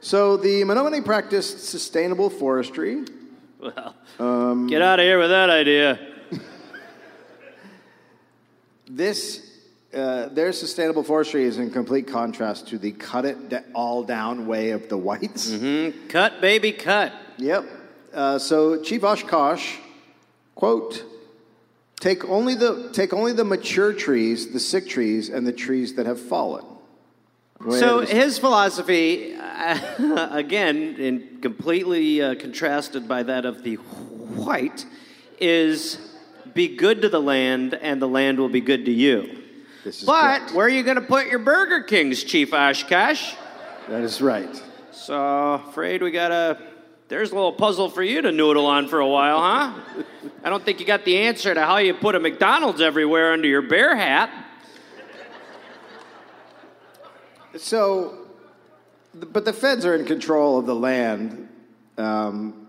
So 0.00 0.36
the 0.36 0.64
Menominee 0.64 1.02
practiced 1.02 1.68
sustainable 1.68 2.30
forestry. 2.30 3.04
Well, 3.60 3.94
um, 4.18 4.66
get 4.66 4.82
out 4.82 4.98
of 4.98 5.04
here 5.04 5.20
with 5.20 5.30
that 5.30 5.50
idea. 5.50 6.00
This, 8.86 9.53
uh, 9.94 10.28
their 10.28 10.52
sustainable 10.52 11.02
forestry 11.02 11.44
is 11.44 11.58
in 11.58 11.70
complete 11.70 12.06
contrast 12.06 12.68
to 12.68 12.78
the 12.78 12.92
cut 12.92 13.24
it 13.24 13.48
da- 13.48 13.60
all 13.74 14.02
down 14.02 14.46
way 14.46 14.70
of 14.70 14.88
the 14.88 14.96
whites. 14.96 15.56
Cut, 16.08 16.40
baby, 16.40 16.72
cut. 16.72 17.12
Yep. 17.38 17.64
Uh, 18.12 18.38
so 18.38 18.82
Chief 18.82 19.02
Oshkosh, 19.02 19.76
quote, 20.54 21.04
take 22.00 22.24
only 22.24 22.54
the 22.54 22.90
take 22.92 23.12
only 23.12 23.32
the 23.32 23.44
mature 23.44 23.92
trees, 23.92 24.52
the 24.52 24.60
sick 24.60 24.88
trees, 24.88 25.28
and 25.28 25.46
the 25.46 25.52
trees 25.52 25.94
that 25.94 26.06
have 26.06 26.20
fallen. 26.20 26.64
So 27.70 28.00
his 28.00 28.38
philosophy, 28.38 29.34
uh, 29.36 30.28
again, 30.32 30.96
in 30.96 31.38
completely 31.40 32.20
uh, 32.20 32.34
contrasted 32.34 33.08
by 33.08 33.22
that 33.22 33.46
of 33.46 33.62
the 33.62 33.76
white, 33.76 34.84
is 35.40 35.98
be 36.52 36.76
good 36.76 37.02
to 37.02 37.08
the 37.08 37.20
land, 37.20 37.74
and 37.74 38.02
the 38.02 38.08
land 38.08 38.38
will 38.38 38.48
be 38.48 38.60
good 38.60 38.84
to 38.84 38.92
you. 38.92 39.43
But 40.06 40.22
correct. 40.22 40.52
where 40.52 40.66
are 40.66 40.70
you 40.70 40.82
going 40.82 40.96
to 40.96 41.02
put 41.02 41.26
your 41.26 41.38
Burger 41.38 41.82
Kings, 41.82 42.24
Chief 42.24 42.54
Oshkosh? 42.54 43.34
that 43.88 44.02
is 44.02 44.22
right. 44.22 44.62
So 44.92 45.54
afraid 45.68 46.02
we 46.02 46.10
got 46.10 46.30
a. 46.30 46.58
There's 47.08 47.32
a 47.32 47.34
little 47.34 47.52
puzzle 47.52 47.90
for 47.90 48.02
you 48.02 48.22
to 48.22 48.32
noodle 48.32 48.64
on 48.64 48.88
for 48.88 48.98
a 48.98 49.06
while, 49.06 49.38
huh? 49.38 50.04
I 50.42 50.48
don't 50.48 50.64
think 50.64 50.80
you 50.80 50.86
got 50.86 51.04
the 51.04 51.18
answer 51.18 51.52
to 51.52 51.60
how 51.60 51.76
you 51.76 51.92
put 51.92 52.14
a 52.14 52.20
McDonald's 52.20 52.80
everywhere 52.80 53.34
under 53.34 53.46
your 53.46 53.60
bear 53.60 53.94
hat. 53.94 54.30
So, 57.58 58.26
but 59.14 59.44
the 59.44 59.52
feds 59.52 59.84
are 59.84 59.94
in 59.94 60.06
control 60.06 60.58
of 60.58 60.66
the 60.66 60.74
land, 60.74 61.48
um, 61.98 62.63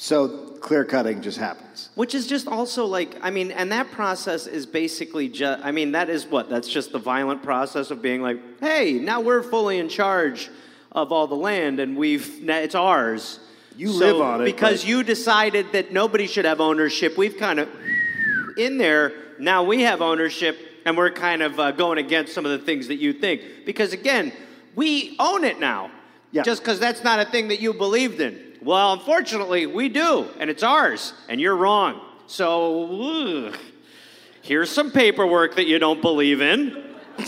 so 0.00 0.28
clear 0.60 0.82
cutting 0.82 1.20
just 1.20 1.36
happens. 1.36 1.90
Which 1.94 2.14
is 2.14 2.26
just 2.26 2.48
also 2.48 2.86
like, 2.86 3.16
I 3.20 3.30
mean, 3.30 3.50
and 3.50 3.70
that 3.70 3.90
process 3.90 4.46
is 4.46 4.64
basically 4.64 5.28
just, 5.28 5.62
I 5.62 5.72
mean, 5.72 5.92
that 5.92 6.08
is 6.08 6.26
what? 6.26 6.48
That's 6.48 6.68
just 6.68 6.92
the 6.92 6.98
violent 6.98 7.42
process 7.42 7.90
of 7.90 8.00
being 8.00 8.22
like, 8.22 8.38
hey, 8.60 8.94
now 8.94 9.20
we're 9.20 9.42
fully 9.42 9.78
in 9.78 9.90
charge 9.90 10.48
of 10.92 11.12
all 11.12 11.26
the 11.26 11.36
land 11.36 11.80
and 11.80 11.98
we've, 11.98 12.48
it's 12.48 12.74
ours. 12.74 13.40
You 13.76 13.88
So 13.88 13.98
live 13.98 14.20
on 14.22 14.40
it, 14.40 14.44
Because 14.46 14.86
you 14.86 15.02
decided 15.02 15.72
that 15.72 15.92
nobody 15.92 16.26
should 16.26 16.46
have 16.46 16.60
ownership. 16.62 17.18
We've 17.18 17.36
kind 17.36 17.60
of 17.60 17.68
in 18.56 18.78
there, 18.78 19.12
now 19.38 19.64
we 19.64 19.82
have 19.82 20.00
ownership 20.00 20.58
and 20.86 20.96
we're 20.96 21.10
kind 21.10 21.42
of 21.42 21.60
uh, 21.60 21.72
going 21.72 21.98
against 21.98 22.32
some 22.32 22.46
of 22.46 22.52
the 22.52 22.64
things 22.64 22.88
that 22.88 22.96
you 22.96 23.12
think. 23.12 23.42
Because 23.66 23.92
again, 23.92 24.32
we 24.74 25.14
own 25.18 25.44
it 25.44 25.60
now. 25.60 25.90
Yeah. 26.32 26.42
Just 26.42 26.62
because 26.62 26.80
that's 26.80 27.04
not 27.04 27.20
a 27.20 27.26
thing 27.26 27.48
that 27.48 27.60
you 27.60 27.74
believed 27.74 28.20
in. 28.20 28.49
Well, 28.62 28.92
unfortunately, 28.92 29.66
we 29.66 29.88
do, 29.88 30.28
and 30.38 30.50
it's 30.50 30.62
ours, 30.62 31.14
and 31.28 31.40
you're 31.40 31.56
wrong. 31.56 32.00
So, 32.26 33.48
ugh, 33.48 33.56
here's 34.42 34.70
some 34.70 34.90
paperwork 34.90 35.56
that 35.56 35.66
you 35.66 35.78
don't 35.78 36.02
believe 36.02 36.40
in. 36.40 36.84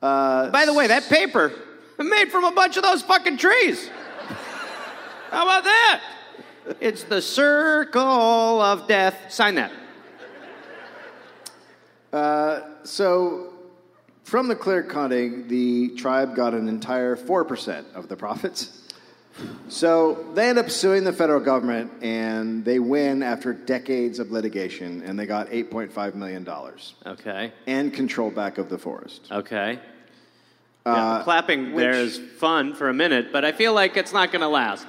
Uh, 0.00 0.48
By 0.50 0.64
the 0.64 0.72
way, 0.72 0.86
that 0.86 1.08
paper 1.08 1.52
made 1.98 2.30
from 2.30 2.44
a 2.44 2.52
bunch 2.52 2.76
of 2.76 2.84
those 2.84 3.02
fucking 3.02 3.36
trees. 3.36 3.90
How 5.30 5.42
about 5.42 5.64
that? 5.64 6.00
It's 6.80 7.02
the 7.02 7.20
circle 7.20 8.00
of 8.00 8.86
death. 8.86 9.16
Sign 9.28 9.56
that. 9.56 9.72
Uh, 12.12 12.60
so, 12.84 13.47
from 14.28 14.46
the 14.46 14.54
clear 14.56 14.82
cutting, 14.82 15.48
the 15.48 15.88
tribe 15.96 16.36
got 16.36 16.52
an 16.52 16.68
entire 16.68 17.16
4% 17.16 17.84
of 17.94 18.08
the 18.08 18.16
profits. 18.16 18.82
So, 19.68 20.26
they 20.34 20.48
end 20.50 20.58
up 20.58 20.68
suing 20.68 21.04
the 21.04 21.12
federal 21.12 21.40
government, 21.40 21.92
and 22.02 22.62
they 22.64 22.78
win 22.78 23.22
after 23.22 23.52
decades 23.54 24.18
of 24.18 24.30
litigation, 24.32 25.00
and 25.02 25.18
they 25.18 25.24
got 25.26 25.48
$8.5 25.48 26.14
million 26.14 26.46
Okay. 27.06 27.52
and 27.66 27.94
control 27.94 28.30
back 28.30 28.58
of 28.58 28.68
the 28.68 28.76
forest. 28.78 29.28
Okay. 29.30 29.78
Yeah, 30.84 31.20
clapping 31.24 31.74
there 31.76 31.90
which- 31.92 31.98
is 31.98 32.18
fun 32.38 32.74
for 32.74 32.88
a 32.90 32.94
minute, 32.94 33.32
but 33.32 33.44
I 33.44 33.52
feel 33.52 33.72
like 33.74 33.96
it's 33.96 34.12
not 34.12 34.30
going 34.32 34.40
to 34.42 34.48
last. 34.48 34.86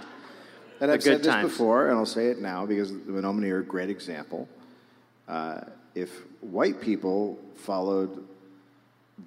And 0.82 0.90
The 0.90 0.96
I've 0.96 1.04
said 1.04 1.20
this 1.20 1.28
times. 1.28 1.50
before, 1.50 1.88
and 1.90 1.98
I'll 1.98 2.06
say 2.06 2.28
it 2.28 2.40
now 2.42 2.66
because 2.66 2.90
the 2.92 3.12
Menominee 3.12 3.52
are 3.52 3.60
a 3.60 3.64
great 3.64 3.90
example. 3.90 4.50
Uh, 5.28 5.62
if 5.96 6.10
white 6.42 6.82
people 6.82 7.38
followed 7.56 8.26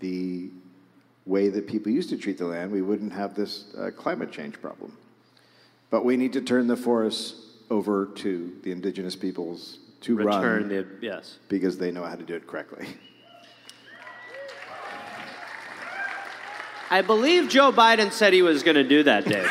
the 0.01 0.51
way 1.27 1.49
that 1.49 1.67
people 1.67 1.93
used 1.93 2.11
to 2.11 2.17
treat 2.17 2.39
the 2.39 2.47
land, 2.47 2.73
we 2.73 2.83
wouldn't 2.83 3.13
have 3.13 3.35
this 3.35 3.75
uh, 3.79 3.91
climate 3.97 4.33
change 4.33 4.61
problem. 4.61 4.97
But 5.91 6.05
we 6.05 6.17
need 6.17 6.33
to 6.33 6.41
turn 6.41 6.67
the 6.67 6.77
forests 6.77 7.35
over 7.71 8.07
to 8.07 8.53
the 8.63 8.73
indigenous 8.73 9.15
peoples 9.17 9.79
to 10.03 10.17
Return 10.17 10.63
run 10.63 10.69
the 10.69 10.87
yes. 11.01 11.39
because 11.49 11.79
they 11.79 11.91
know 11.91 12.05
how 12.05 12.17
to 12.17 12.25
do 12.25 12.35
it 12.35 12.47
correctly. 12.47 12.87
I 16.91 17.01
believe 17.01 17.49
Joe 17.49 17.73
Biden 17.73 18.13
said 18.13 18.35
he 18.35 18.43
was 18.43 18.63
going 18.63 18.75
to 18.75 18.85
do 18.85 19.03
that, 19.05 19.25
Dave. 19.25 19.49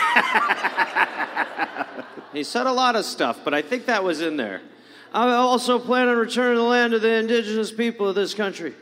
he 2.33 2.43
said 2.43 2.67
a 2.67 2.71
lot 2.71 2.95
of 2.95 3.03
stuff, 3.03 3.39
but 3.43 3.53
I 3.53 3.63
think 3.63 3.87
that 3.87 4.03
was 4.03 4.21
in 4.21 4.37
there. 4.37 4.61
I 5.13 5.31
also 5.33 5.79
plan 5.79 6.07
on 6.07 6.17
returning 6.17 6.57
the 6.57 6.63
land 6.63 6.91
to 6.91 6.99
the 6.99 7.13
indigenous 7.13 7.71
people 7.71 8.07
of 8.07 8.15
this 8.15 8.33
country. 8.35 8.75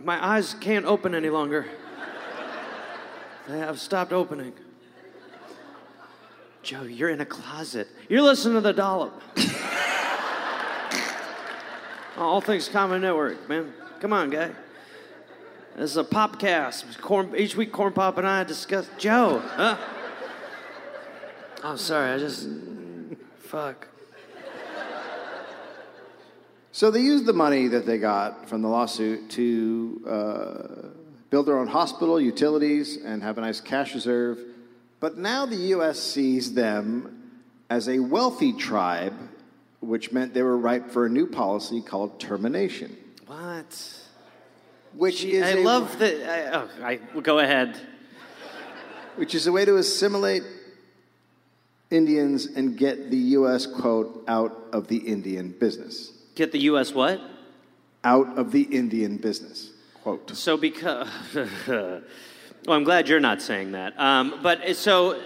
My 0.00 0.24
eyes 0.24 0.54
can't 0.54 0.86
open 0.86 1.14
any 1.14 1.28
longer. 1.28 1.66
They 3.48 3.58
have 3.58 3.80
stopped 3.80 4.12
opening. 4.12 4.52
Joe, 6.62 6.82
you're 6.82 7.10
in 7.10 7.20
a 7.20 7.26
closet. 7.26 7.88
You're 8.08 8.22
listening 8.22 8.54
to 8.54 8.60
the 8.60 8.72
dollop. 8.72 9.20
All 12.16 12.40
Things 12.40 12.68
Comedy 12.68 13.00
Network, 13.00 13.48
man. 13.48 13.72
Come 14.00 14.12
on, 14.12 14.30
guy. 14.30 14.50
This 15.76 15.90
is 15.90 15.96
a 15.96 16.04
popcast. 16.04 17.00
Corn, 17.00 17.34
each 17.36 17.56
week, 17.56 17.72
Corn 17.72 17.92
Pop 17.92 18.18
and 18.18 18.26
I 18.26 18.44
discuss. 18.44 18.88
Joe, 18.98 19.42
huh? 19.44 19.76
I'm 21.64 21.78
sorry, 21.78 22.12
I 22.12 22.18
just. 22.18 22.48
Fuck. 23.38 23.88
So 26.74 26.90
they 26.90 27.00
used 27.00 27.26
the 27.26 27.34
money 27.34 27.68
that 27.68 27.84
they 27.84 27.98
got 27.98 28.48
from 28.48 28.62
the 28.62 28.68
lawsuit 28.68 29.28
to 29.32 30.02
uh, 30.08 30.88
build 31.28 31.44
their 31.44 31.58
own 31.58 31.66
hospital, 31.66 32.18
utilities, 32.18 32.96
and 32.96 33.22
have 33.22 33.36
a 33.36 33.42
nice 33.42 33.60
cash 33.60 33.94
reserve. 33.94 34.38
But 34.98 35.18
now 35.18 35.44
the 35.44 35.56
U.S. 35.76 35.98
sees 36.00 36.54
them 36.54 37.40
as 37.68 37.90
a 37.90 37.98
wealthy 37.98 38.54
tribe, 38.54 39.12
which 39.80 40.12
meant 40.12 40.32
they 40.32 40.42
were 40.42 40.56
ripe 40.56 40.90
for 40.90 41.04
a 41.04 41.10
new 41.10 41.26
policy 41.26 41.82
called 41.82 42.18
termination, 42.18 42.96
What? 43.26 44.00
which 44.94 45.24
is 45.24 45.42
I 45.42 45.58
a, 45.58 45.62
love 45.62 45.98
the. 45.98 46.24
I, 46.26 46.58
oh, 46.58 46.68
I, 46.82 47.20
go 47.20 47.38
ahead. 47.40 47.76
which 49.16 49.34
is 49.34 49.46
a 49.46 49.52
way 49.52 49.66
to 49.66 49.76
assimilate 49.76 50.42
Indians 51.90 52.46
and 52.46 52.78
get 52.78 53.10
the 53.10 53.18
U.S. 53.36 53.66
quote 53.66 54.24
out 54.26 54.56
of 54.72 54.88
the 54.88 54.96
Indian 54.96 55.50
business. 55.50 56.12
Get 56.34 56.52
the 56.52 56.60
U.S. 56.60 56.92
what? 56.92 57.20
Out 58.04 58.38
of 58.38 58.52
the 58.52 58.62
Indian 58.62 59.16
business. 59.16 59.70
Quote. 60.02 60.34
So 60.36 60.56
because, 60.56 61.08
well, 61.66 62.02
I'm 62.68 62.84
glad 62.84 63.08
you're 63.08 63.20
not 63.20 63.40
saying 63.40 63.72
that. 63.72 63.98
Um, 64.00 64.40
but 64.42 64.76
so, 64.76 65.20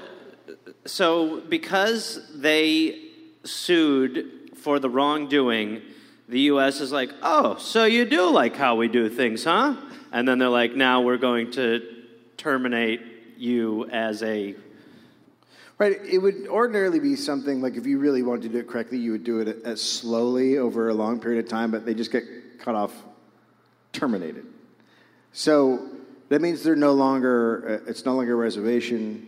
so 0.85 1.41
because 1.49 2.21
they 2.35 3.01
sued 3.45 4.51
for 4.57 4.79
the 4.79 4.91
wrongdoing, 4.91 5.81
the 6.29 6.41
U.S. 6.41 6.81
is 6.81 6.91
like, 6.93 7.11
oh, 7.23 7.57
so 7.57 7.85
you 7.85 8.05
do 8.05 8.31
like 8.31 8.57
how 8.57 8.75
we 8.75 8.89
do 8.89 9.09
things, 9.09 9.45
huh? 9.45 9.77
And 10.13 10.27
then 10.27 10.39
they're 10.39 10.49
like, 10.49 10.75
now 10.75 11.01
we're 11.01 11.19
going 11.19 11.53
to 11.53 11.83
terminate 12.37 13.01
you 13.37 13.89
as 13.91 14.23
a. 14.23 14.57
Right. 15.79 16.01
It 16.05 16.19
would 16.19 16.47
ordinarily 16.49 17.01
be 17.01 17.17
something 17.17 17.61
like 17.61 17.77
if 17.77 17.87
you 17.87 17.99
really 17.99 18.23
wanted 18.23 18.43
to 18.45 18.49
do 18.49 18.59
it 18.59 18.69
correctly, 18.69 18.99
you 18.99 19.13
would 19.13 19.25
do 19.25 19.41
it 19.41 19.63
as 19.65 19.83
slowly 19.83 20.57
over 20.57 20.89
a 20.89 20.95
long 20.95 21.21
period 21.21 21.45
of 21.45 21.51
time, 21.51 21.71
but 21.71 21.85
they 21.85 21.93
just 21.93 22.11
get 22.11 22.25
cut 22.59 22.75
off, 22.75 22.95
terminated. 23.93 24.47
So 25.33 25.87
that 26.31 26.41
means 26.41 26.63
they're 26.63 26.77
no 26.77 26.93
longer, 26.93 27.83
uh, 27.87 27.91
it's 27.91 28.07
no 28.07 28.15
longer 28.15 28.33
a 28.33 28.37
reservation. 28.37 29.27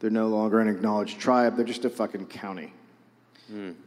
They're 0.00 0.10
no 0.10 0.28
longer 0.28 0.60
an 0.60 0.68
acknowledged 0.68 1.20
tribe. 1.20 1.56
They're 1.56 1.64
just 1.66 1.84
a 1.84 1.90
fucking 1.90 2.26
county. 2.26 2.72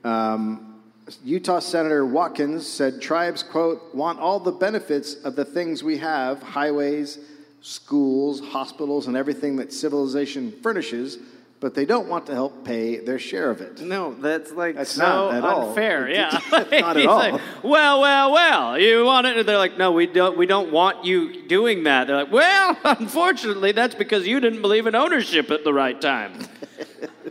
Um, 0.04 0.82
Utah 1.24 1.60
Senator 1.60 2.06
Watkins 2.06 2.68
said 2.68 3.02
tribes, 3.02 3.44
quote, 3.44 3.94
want 3.94 4.20
all 4.20 4.40
the 4.40 4.52
benefits 4.52 5.16
of 5.16 5.36
the 5.36 5.46
things 5.46 5.84
we 5.84 5.98
have 5.98 6.42
highways, 6.42 7.20
schools, 7.62 8.40
hospitals, 8.40 9.08
and 9.08 9.18
everything 9.18 9.56
that 9.58 9.74
civilization 9.74 10.52
furnishes, 10.64 11.18
but 11.60 11.74
they 11.74 11.86
don't 11.86 12.08
want 12.08 12.26
to 12.28 12.34
help 12.34 12.64
pay 12.66 12.98
their 13.00 13.18
share 13.18 13.50
of 13.50 13.62
it. 13.62 13.80
No, 13.82 14.14
that's 14.14 14.52
like 14.52 14.76
That's 14.76 14.92
so 14.92 15.02
not 15.04 15.34
at 15.36 15.44
all. 15.44 15.70
unfair. 15.70 16.08
Yeah, 16.16 16.40
Not 16.52 16.74
at 16.74 17.06
all. 17.08 17.18
like, 17.18 17.42
well, 17.64 18.02
well, 18.02 18.32
well. 18.34 18.78
You 18.80 19.04
want 19.06 19.26
it? 19.28 19.46
They're 19.46 19.58
like, 19.58 19.78
no, 19.78 19.92
we 19.92 20.06
don't. 20.08 20.38
We 20.38 20.46
don't 20.46 20.72
want 20.72 21.06
you 21.06 21.48
doing 21.48 21.84
that. 21.84 22.08
They're 22.08 22.18
like, 22.24 22.32
well, 22.32 22.78
unfortunately, 22.84 23.72
that's 23.72 23.96
because 23.96 24.28
you 24.28 24.40
didn't 24.40 24.62
believe 24.62 24.86
in 24.86 24.96
ownership 24.96 25.50
at 25.50 25.64
the 25.64 25.74
right 25.74 26.00
time. 26.00 26.34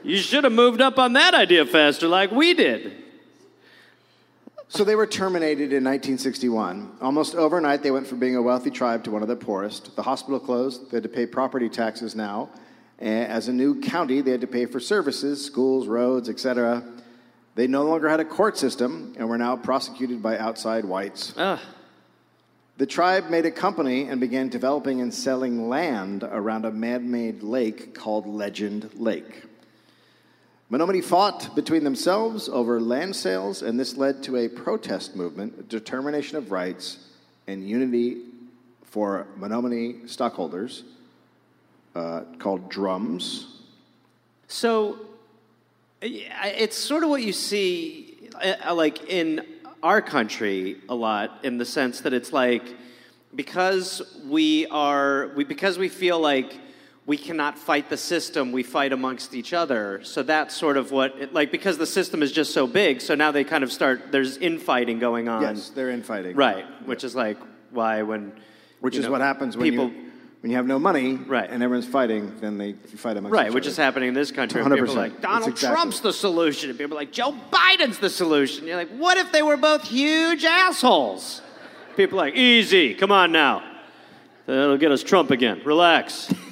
you 0.02 0.16
should 0.16 0.44
have 0.44 0.52
moved 0.52 0.80
up 0.80 0.98
on 0.98 1.12
that 1.12 1.34
idea 1.34 1.64
faster, 1.66 2.08
like 2.08 2.30
we 2.30 2.54
did. 2.54 2.92
So 4.68 4.82
they 4.82 4.96
were 4.96 5.06
terminated 5.06 5.72
in 5.72 5.84
1961. 5.84 6.96
Almost 7.00 7.36
overnight, 7.36 7.82
they 7.82 7.92
went 7.92 8.06
from 8.08 8.18
being 8.18 8.34
a 8.34 8.42
wealthy 8.42 8.70
tribe 8.70 9.04
to 9.04 9.10
one 9.12 9.22
of 9.22 9.28
the 9.28 9.36
poorest. 9.36 9.94
The 9.94 10.02
hospital 10.02 10.40
closed. 10.40 10.90
They 10.90 10.96
had 10.96 11.02
to 11.04 11.08
pay 11.08 11.26
property 11.26 11.68
taxes 11.68 12.16
now. 12.16 12.48
And 12.98 13.26
as 13.26 13.48
a 13.48 13.52
new 13.52 13.80
county, 13.80 14.20
they 14.20 14.30
had 14.30 14.40
to 14.42 14.46
pay 14.46 14.66
for 14.66 14.80
services, 14.80 15.44
schools, 15.44 15.86
roads, 15.86 16.28
etc. 16.28 16.84
They 17.54 17.66
no 17.66 17.84
longer 17.84 18.08
had 18.08 18.20
a 18.20 18.24
court 18.24 18.56
system 18.56 19.14
and 19.18 19.28
were 19.28 19.38
now 19.38 19.56
prosecuted 19.56 20.22
by 20.22 20.38
outside 20.38 20.84
whites. 20.84 21.34
Ugh. 21.36 21.58
The 22.76 22.86
tribe 22.86 23.30
made 23.30 23.46
a 23.46 23.52
company 23.52 24.08
and 24.08 24.20
began 24.20 24.48
developing 24.48 25.00
and 25.00 25.14
selling 25.14 25.68
land 25.68 26.24
around 26.24 26.64
a 26.64 26.72
man 26.72 27.08
made 27.08 27.44
lake 27.44 27.94
called 27.94 28.26
Legend 28.26 28.90
Lake. 28.94 29.44
Menominee 30.70 31.00
fought 31.00 31.54
between 31.54 31.84
themselves 31.84 32.48
over 32.48 32.80
land 32.80 33.14
sales, 33.14 33.62
and 33.62 33.78
this 33.78 33.96
led 33.96 34.24
to 34.24 34.36
a 34.36 34.48
protest 34.48 35.14
movement, 35.14 35.54
a 35.56 35.62
determination 35.62 36.36
of 36.36 36.50
rights, 36.50 36.98
and 37.46 37.68
unity 37.68 38.22
for 38.82 39.28
Menominee 39.36 40.06
stockholders 40.06 40.82
uh, 41.94 42.22
called 42.38 42.68
Drums. 42.68 43.46
So 44.48 44.98
it's 46.00 46.76
sort 46.76 47.02
of 47.02 47.10
what 47.10 47.22
you 47.22 47.32
see, 47.32 48.30
uh, 48.42 48.74
like 48.74 49.08
in 49.08 49.46
our 49.82 50.02
country, 50.02 50.76
a 50.88 50.94
lot, 50.94 51.40
in 51.44 51.58
the 51.58 51.64
sense 51.64 52.00
that 52.02 52.12
it's 52.12 52.32
like 52.32 52.62
because 53.34 54.20
we 54.26 54.66
are, 54.68 55.28
we 55.34 55.44
because 55.44 55.78
we 55.78 55.88
feel 55.88 56.20
like 56.20 56.60
we 57.06 57.16
cannot 57.18 57.58
fight 57.58 57.90
the 57.90 57.96
system, 57.96 58.52
we 58.52 58.62
fight 58.62 58.92
amongst 58.92 59.34
each 59.34 59.52
other. 59.52 60.02
So 60.04 60.22
that's 60.22 60.56
sort 60.56 60.76
of 60.76 60.90
what, 60.90 61.14
it, 61.18 61.34
like, 61.34 61.50
because 61.50 61.76
the 61.76 61.86
system 61.86 62.22
is 62.22 62.32
just 62.32 62.54
so 62.54 62.66
big, 62.66 63.00
so 63.02 63.14
now 63.14 63.30
they 63.30 63.44
kind 63.44 63.62
of 63.62 63.70
start. 63.70 64.10
There's 64.10 64.38
infighting 64.38 64.98
going 64.98 65.28
on. 65.28 65.42
Yes, 65.42 65.68
they're 65.68 65.90
infighting. 65.90 66.34
Right, 66.34 66.64
which 66.86 67.04
is 67.04 67.14
like 67.14 67.36
why 67.70 68.02
when, 68.02 68.32
Which 68.80 68.96
is 68.96 69.04
know, 69.04 69.10
what 69.10 69.20
happens 69.20 69.56
when 69.56 69.70
people. 69.70 69.90
you 69.90 70.12
when 70.44 70.50
you 70.50 70.58
have 70.58 70.66
no 70.66 70.78
money 70.78 71.14
Right. 71.14 71.48
and 71.50 71.62
everyone's 71.62 71.86
fighting, 71.88 72.30
then 72.42 72.58
they 72.58 72.66
you 72.66 72.98
fight 72.98 73.16
amongst 73.16 73.32
Right, 73.32 73.46
each 73.48 73.54
which 73.54 73.66
is 73.66 73.78
happening 73.78 74.08
in 74.10 74.14
this 74.14 74.30
country. 74.30 74.60
and 74.60 74.70
People 74.70 74.84
are 74.84 74.86
100%. 74.88 74.94
like, 74.94 75.22
Donald 75.22 75.48
exactly- 75.52 75.74
Trump's 75.74 76.00
the 76.00 76.12
solution. 76.12 76.68
And 76.68 76.78
people 76.78 76.94
are 76.98 77.00
like, 77.00 77.12
Joe 77.12 77.34
Biden's 77.50 77.98
the 77.98 78.10
solution. 78.10 78.66
You're 78.66 78.76
like, 78.76 78.90
what 78.90 79.16
if 79.16 79.32
they 79.32 79.42
were 79.42 79.56
both 79.56 79.84
huge 79.84 80.44
assholes? 80.44 81.40
People 81.96 82.20
are 82.20 82.26
like, 82.26 82.34
easy, 82.34 82.92
come 82.92 83.10
on 83.10 83.32
now. 83.32 83.62
That'll 84.44 84.76
get 84.76 84.92
us 84.92 85.02
Trump 85.02 85.30
again. 85.30 85.62
Relax. 85.64 86.30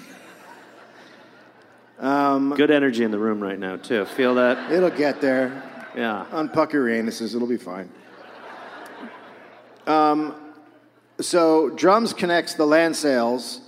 Um, 2.00 2.52
Good 2.56 2.72
energy 2.72 3.04
in 3.04 3.12
the 3.12 3.18
room 3.18 3.40
right 3.40 3.58
now, 3.58 3.76
too. 3.76 4.04
Feel 4.06 4.34
that? 4.34 4.72
It'll 4.72 4.90
get 4.90 5.20
there. 5.20 5.62
Yeah. 5.96 6.26
Unpuck 6.32 6.72
your 6.72 6.86
anuses, 6.88 7.36
it'll 7.36 7.46
be 7.46 7.56
fine. 7.56 7.88
Um, 9.86 10.34
so 11.20 11.70
drums 11.70 12.12
connects 12.12 12.54
the 12.54 12.66
land 12.66 12.96
sales 12.96 13.60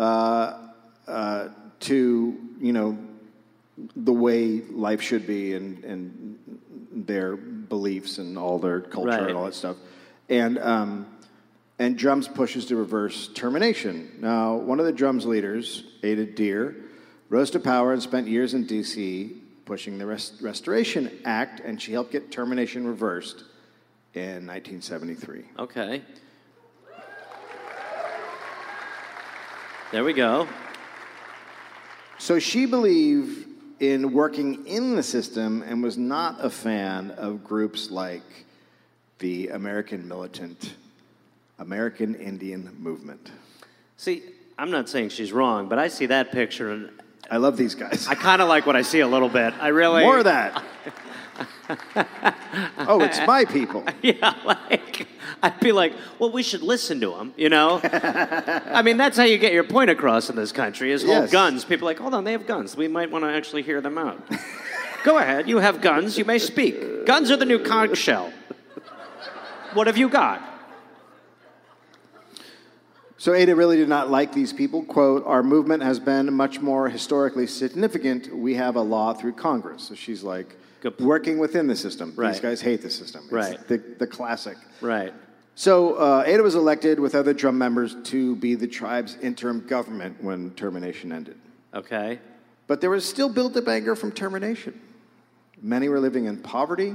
uh, 0.00 0.56
uh, 1.06 1.48
to 1.80 2.38
you 2.60 2.72
know 2.72 2.98
the 3.96 4.12
way 4.12 4.60
life 4.70 5.00
should 5.02 5.26
be 5.26 5.54
and 5.54 5.84
and 5.84 6.38
their 6.92 7.36
beliefs 7.36 8.18
and 8.18 8.36
all 8.38 8.58
their 8.58 8.80
culture 8.80 9.10
Right. 9.10 9.28
and 9.28 9.36
all 9.36 9.44
that 9.44 9.54
stuff, 9.54 9.76
and 10.28 10.58
um, 10.58 11.06
and 11.78 11.96
drums 11.96 12.28
pushes 12.28 12.66
to 12.66 12.76
reverse 12.76 13.28
termination. 13.28 14.10
Now, 14.20 14.56
one 14.56 14.80
of 14.80 14.86
the 14.86 14.92
drums 14.92 15.24
leaders, 15.26 15.84
Ada 16.02 16.26
Deer, 16.26 16.76
rose 17.28 17.50
to 17.52 17.60
power 17.60 17.92
and 17.92 18.02
spent 18.02 18.26
years 18.26 18.54
in 18.54 18.64
D.C. 18.66 19.36
pushing 19.64 19.98
the 19.98 20.06
Rest- 20.06 20.40
Restoration 20.42 21.10
Act, 21.24 21.60
and 21.60 21.80
she 21.80 21.92
helped 21.92 22.10
get 22.12 22.30
termination 22.32 22.86
reversed 22.86 23.44
in 24.14 24.46
1973. 24.46 25.44
Okay. 25.58 26.02
There 29.92 30.04
we 30.04 30.12
go. 30.12 30.46
So 32.18 32.38
she 32.38 32.64
believed 32.64 33.48
in 33.80 34.12
working 34.12 34.64
in 34.66 34.94
the 34.94 35.02
system 35.02 35.64
and 35.66 35.82
was 35.82 35.98
not 35.98 36.44
a 36.44 36.48
fan 36.48 37.10
of 37.10 37.42
groups 37.42 37.90
like 37.90 38.22
the 39.18 39.48
American 39.48 40.06
Militant 40.06 40.74
American 41.58 42.14
Indian 42.14 42.74
Movement. 42.78 43.32
See, 43.96 44.22
I'm 44.56 44.70
not 44.70 44.88
saying 44.88 45.08
she's 45.08 45.32
wrong, 45.32 45.68
but 45.68 45.80
I 45.80 45.88
see 45.88 46.06
that 46.06 46.30
picture 46.30 46.70
and 46.70 46.90
I 47.28 47.38
love 47.38 47.56
these 47.56 47.74
guys. 47.74 48.06
I 48.06 48.14
kind 48.14 48.40
of 48.40 48.48
like 48.48 48.66
what 48.66 48.76
I 48.76 48.82
see 48.82 49.00
a 49.00 49.08
little 49.08 49.28
bit. 49.28 49.54
I 49.60 49.68
really. 49.68 50.04
More 50.04 50.18
of 50.18 50.24
that. 50.24 50.62
oh, 52.78 53.02
it's 53.02 53.20
my 53.26 53.44
people. 53.44 53.84
Yeah, 54.02 54.34
like 54.44 54.79
I'd 55.42 55.58
be 55.60 55.72
like, 55.72 55.94
well, 56.18 56.30
we 56.30 56.42
should 56.42 56.62
listen 56.62 57.00
to 57.00 57.10
them, 57.10 57.32
you 57.36 57.48
know. 57.48 57.80
I 57.84 58.82
mean, 58.82 58.96
that's 58.96 59.16
how 59.16 59.24
you 59.24 59.38
get 59.38 59.52
your 59.52 59.64
point 59.64 59.90
across 59.90 60.28
in 60.30 60.36
this 60.36 60.52
country 60.52 60.92
is 60.92 61.02
hold 61.02 61.14
Yes. 61.16 61.30
guns. 61.32 61.64
People 61.64 61.88
are 61.88 61.90
like, 61.92 61.98
hold 61.98 62.14
on, 62.14 62.24
they 62.24 62.32
have 62.32 62.46
guns. 62.46 62.76
We 62.76 62.88
might 62.88 63.10
want 63.10 63.24
to 63.24 63.30
actually 63.30 63.62
hear 63.62 63.80
them 63.80 63.96
out. 63.98 64.20
Go 65.04 65.16
ahead, 65.18 65.48
you 65.48 65.58
have 65.58 65.80
guns. 65.80 66.18
You 66.18 66.24
may 66.26 66.38
speak. 66.38 67.06
Guns 67.06 67.30
are 67.30 67.36
the 67.36 67.46
new 67.46 67.58
conch 67.58 67.96
shell. 67.96 68.32
What 69.72 69.86
have 69.86 69.96
you 69.96 70.08
got? 70.10 70.42
So 73.16 73.34
Ada 73.34 73.54
really 73.54 73.76
did 73.76 73.88
not 73.88 74.10
like 74.10 74.32
these 74.32 74.52
people. 74.52 74.82
Quote, 74.82 75.24
our 75.26 75.42
movement 75.42 75.82
has 75.82 76.00
been 76.00 76.32
much 76.32 76.60
more 76.60 76.88
historically 76.88 77.46
significant. 77.46 78.34
We 78.34 78.54
have 78.54 78.76
a 78.76 78.80
law 78.80 79.12
through 79.12 79.34
Congress. 79.34 79.82
So 79.88 79.94
she's 79.94 80.22
like 80.22 80.56
working 80.98 81.38
within 81.38 81.66
the 81.66 81.76
system. 81.76 82.14
Right. 82.16 82.32
These 82.32 82.40
guys 82.40 82.60
hate 82.62 82.80
the 82.80 82.88
system. 82.90 83.22
It's 83.24 83.32
Right. 83.32 83.68
The, 83.68 83.76
the 83.98 84.06
classic. 84.06 84.56
Right. 84.80 85.12
So 85.54 85.94
uh, 85.94 86.24
Ada 86.26 86.42
was 86.42 86.54
elected 86.54 86.98
with 86.98 87.14
other 87.14 87.34
drum 87.34 87.58
members 87.58 87.94
to 88.04 88.36
be 88.36 88.54
the 88.54 88.66
tribe's 88.66 89.16
interim 89.16 89.66
government 89.66 90.22
when 90.22 90.52
termination 90.52 91.12
ended. 91.12 91.38
Okay. 91.74 92.18
But 92.66 92.80
there 92.80 92.90
was 92.90 93.04
still 93.04 93.28
built 93.28 93.56
up 93.56 93.68
anger 93.68 93.94
from 93.94 94.12
termination. 94.12 94.80
Many 95.60 95.88
were 95.88 96.00
living 96.00 96.24
in 96.24 96.38
poverty. 96.38 96.94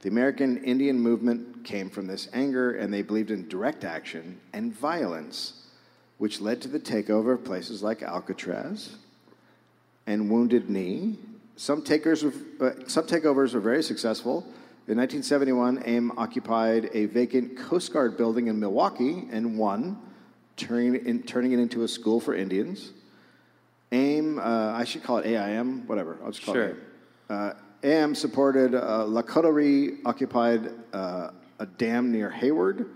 The 0.00 0.08
American 0.08 0.64
Indian 0.64 0.98
movement 0.98 1.64
came 1.64 1.88
from 1.88 2.06
this 2.06 2.28
anger, 2.32 2.72
and 2.72 2.92
they 2.92 3.02
believed 3.02 3.30
in 3.30 3.48
direct 3.48 3.84
action 3.84 4.40
and 4.52 4.72
violence, 4.72 5.66
which 6.18 6.40
led 6.40 6.60
to 6.62 6.68
the 6.68 6.80
takeover 6.80 7.34
of 7.34 7.44
places 7.44 7.82
like 7.82 8.02
Alcatraz 8.02 8.96
and 10.06 10.30
Wounded 10.30 10.68
Knee. 10.68 11.18
Some, 11.56 11.82
takers 11.82 12.24
were, 12.24 12.32
uh, 12.60 12.72
some 12.86 13.06
takeovers 13.06 13.54
were 13.54 13.60
very 13.60 13.82
successful. 13.82 14.46
In 14.86 14.98
1971, 14.98 15.82
AIM 15.86 16.12
occupied 16.18 16.90
a 16.92 17.06
vacant 17.06 17.56
Coast 17.56 17.90
Guard 17.90 18.18
building 18.18 18.48
in 18.48 18.60
Milwaukee 18.60 19.26
and 19.32 19.56
won, 19.56 19.98
turning 20.58 20.94
it, 20.94 21.06
in, 21.06 21.22
turning 21.22 21.52
it 21.52 21.58
into 21.58 21.84
a 21.84 21.88
school 21.88 22.20
for 22.20 22.34
Indians. 22.34 22.92
AIM, 23.92 24.38
uh, 24.38 24.42
I 24.42 24.84
should 24.84 25.02
call 25.02 25.18
it 25.18 25.26
AIM, 25.26 25.86
whatever. 25.86 26.18
I'll 26.22 26.32
just 26.32 26.44
call 26.44 26.54
Sure. 26.54 26.64
it 26.64 26.76
AIM. 27.30 27.36
Uh, 27.38 27.52
AIM 27.82 28.14
supported 28.14 28.74
uh, 28.74 29.06
Lac 29.06 29.26
Courte 29.26 29.46
Oreilles 29.46 30.00
occupied 30.04 30.70
uh, 30.92 31.30
a 31.60 31.64
dam 31.64 32.12
near 32.12 32.28
Hayward. 32.28 32.90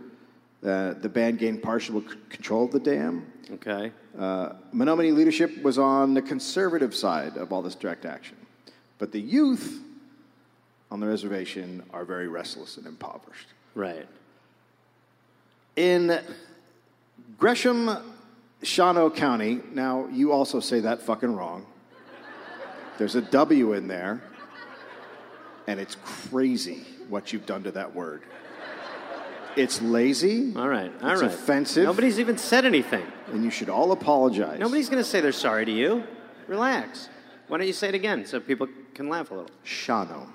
Uh, 0.63 0.93
the 0.93 1.09
band 1.09 1.39
gained 1.39 1.63
partial 1.63 2.03
control 2.29 2.67
of 2.67 2.73
the 2.73 2.81
dam. 2.81 3.33
Okay. 3.51 3.93
Uh, 4.19 4.53
Menominee 4.75 5.13
leadership 5.13 5.63
was 5.63 5.79
on 5.79 6.13
the 6.13 6.21
conservative 6.21 6.95
side 6.95 7.39
of 7.39 7.51
all 7.51 7.63
this 7.63 7.75
direct 7.75 8.05
action. 8.05 8.37
But 8.99 9.11
the 9.11 9.21
youth 9.21 9.81
on 10.91 11.01
the 11.01 11.07
reservation 11.07 11.83
are 11.93 12.05
very 12.05 12.29
restless 12.29 12.77
and 12.77 12.87
impoverished. 12.87 13.49
Right. 13.75 14.07
In 15.77 16.21
Gresham, 17.39 17.91
Shawano 18.63 19.15
County, 19.15 19.61
now 19.73 20.09
you 20.13 20.33
also 20.33 20.61
say 20.61 20.81
that 20.81 21.03
fucking 21.03 21.35
wrong. 21.35 21.67
There's 22.99 23.15
a 23.15 23.21
W 23.23 23.75
in 23.75 23.87
there, 23.87 24.21
and 25.69 25.79
it's 25.79 25.97
crazy 26.05 26.85
what 27.09 27.33
you've 27.33 27.47
done 27.47 27.63
to 27.63 27.71
that 27.73 27.95
word. 27.95 28.23
It's 29.57 29.81
lazy. 29.83 30.53
All 30.57 30.69
right. 30.69 30.93
All 31.03 31.11
it's 31.11 31.23
right. 31.23 31.31
offensive. 31.31 31.85
Nobody's 31.85 32.19
even 32.21 32.39
said 32.39 32.65
anything. 32.65 33.05
and 33.33 33.45
you 33.45 33.51
should 33.51 33.69
all 33.69 33.93
apologize. 33.93 34.59
Nobody's 34.59 34.89
going 34.89 35.03
to 35.03 35.09
say 35.09 35.21
they're 35.21 35.33
sorry 35.33 35.65
to 35.65 35.73
you. 35.73 36.05
Relax. 36.47 37.09
Why 37.49 37.59
don't 37.59 37.67
you 37.67 37.73
say 37.73 37.89
it 37.89 37.95
again 37.95 38.25
so 38.27 38.41
people 38.41 38.69
can 38.95 39.09
laugh 39.09 39.31
a 39.31 39.35
little? 39.35 39.51
Shawano. 39.65 40.29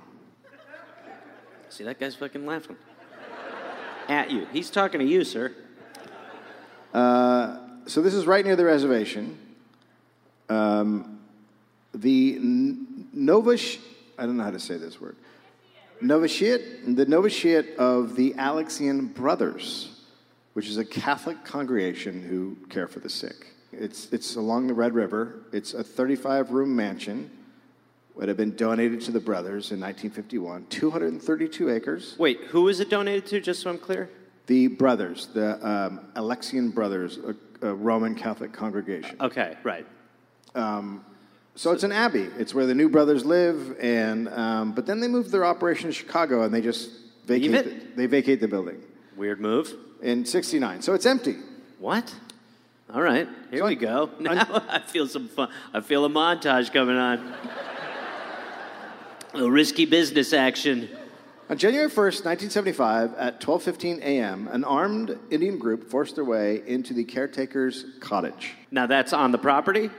See, 1.74 1.84
that 1.86 2.00
guy's 2.00 2.14
fucking 2.14 2.46
laughing. 2.46 2.78
At 4.08 4.30
you. 4.30 4.46
He's 4.54 4.70
talking 4.70 5.00
to 5.00 5.06
you, 5.08 5.24
sir. 5.24 5.52
So 6.94 8.02
this 8.04 8.14
is 8.14 8.28
right 8.28 8.46
near 8.46 8.56
the 8.56 8.66
reservation. 8.66 9.40
Um, 10.50 11.20
the 11.96 12.38
Novish, 12.38 13.80
I 14.20 14.28
don't 14.28 14.38
know 14.38 14.44
how 14.44 14.52
to 14.52 14.60
say 14.60 14.78
this 14.78 15.02
word. 15.02 15.16
Novitiate, 16.00 16.96
the 16.96 17.08
novitiate 17.08 17.76
of 17.78 18.16
the 18.16 18.34
Alexian 18.34 19.12
Brothers, 19.12 20.00
which 20.54 20.68
is 20.68 20.78
a 20.78 20.86
Catholic 20.86 21.44
congregation 21.44 22.22
who 22.22 22.56
care 22.70 22.88
for 22.88 23.00
the 23.00 23.10
sick. 23.10 23.48
It's, 23.72 24.14
it's 24.14 24.36
along 24.36 24.68
the 24.68 24.76
Red 24.76 24.94
River. 24.94 25.40
It's 25.52 25.74
a 25.74 25.84
35 25.84 26.52
room 26.52 26.76
mansion 26.76 27.32
that 28.18 28.28
have 28.28 28.38
been 28.38 28.56
donated 28.56 29.02
to 29.02 29.12
the 29.12 29.20
brothers 29.20 29.72
in 29.72 29.80
1951, 29.80 30.68
232 30.70 31.70
acres. 31.70 32.16
Wait, 32.20 32.40
who 32.46 32.62
was 32.64 32.80
it 32.80 32.90
donated 32.90 33.26
to, 33.28 33.40
just 33.42 33.62
so 33.62 33.70
I'm 33.70 33.78
clear? 33.78 34.10
The 34.48 34.68
brothers, 34.68 35.28
the 35.34 35.56
um, 35.68 36.02
Alexian 36.16 36.74
Brothers, 36.74 37.18
a, 37.18 37.68
a 37.70 37.74
Roman 37.74 38.14
Catholic 38.14 38.52
congregation. 38.54 39.16
Okay, 39.22 39.58
right. 39.64 39.86
So 41.56 41.72
it's 41.72 41.84
an 41.84 41.92
abbey. 41.92 42.30
It's 42.38 42.54
where 42.54 42.66
the 42.66 42.74
new 42.74 42.90
brothers 42.90 43.26
live, 43.26 43.78
and 43.80 44.28
um, 44.30 44.72
but 44.74 44.86
then 44.88 45.00
they 45.00 45.08
moved 45.08 45.32
their 45.32 45.46
operation 45.46 45.88
to 45.88 45.94
Chicago, 45.94 46.42
and 46.44 46.54
they 46.54 46.62
just 46.62 46.90
vacate. 47.26 47.52
The, 47.96 47.96
they 47.96 48.06
vacate 48.08 48.40
the 48.42 48.48
building 48.48 48.82
Weird 49.16 49.40
move. 49.40 49.72
in 50.02 50.26
'69. 50.26 50.82
So 50.82 50.94
it's 50.96 51.06
empty. 51.06 51.38
What? 51.80 52.14
All 52.92 53.02
right, 53.02 53.28
here 53.52 53.60
So 53.60 53.66
we 53.68 53.76
go. 53.76 54.10
Now 54.20 54.64
I 54.68 54.80
feel 54.80 55.08
some 55.08 55.28
fun. 55.28 55.50
I 55.74 55.82
feel 55.82 56.06
a 56.06 56.10
montage 56.10 56.74
coming 56.74 56.98
on. 56.98 57.34
A 59.34 59.50
risky 59.50 59.86
business 59.86 60.32
action. 60.32 60.90
On 61.50 61.58
January 61.58 61.90
1st, 61.90 62.24
1975, 62.24 63.16
at 63.16 63.42
12:15 63.42 64.00
a.m., 64.02 64.48
an 64.52 64.64
armed 64.64 65.18
Indian 65.32 65.58
group 65.58 65.90
forced 65.90 66.16
their 66.16 66.24
way 66.24 66.62
into 66.68 66.94
the 66.94 67.04
caretaker's 67.04 67.86
cottage. 68.00 68.54
Now 68.72 68.86
that's 68.86 69.12
on 69.12 69.32
the 69.32 69.38
property, 69.40 69.90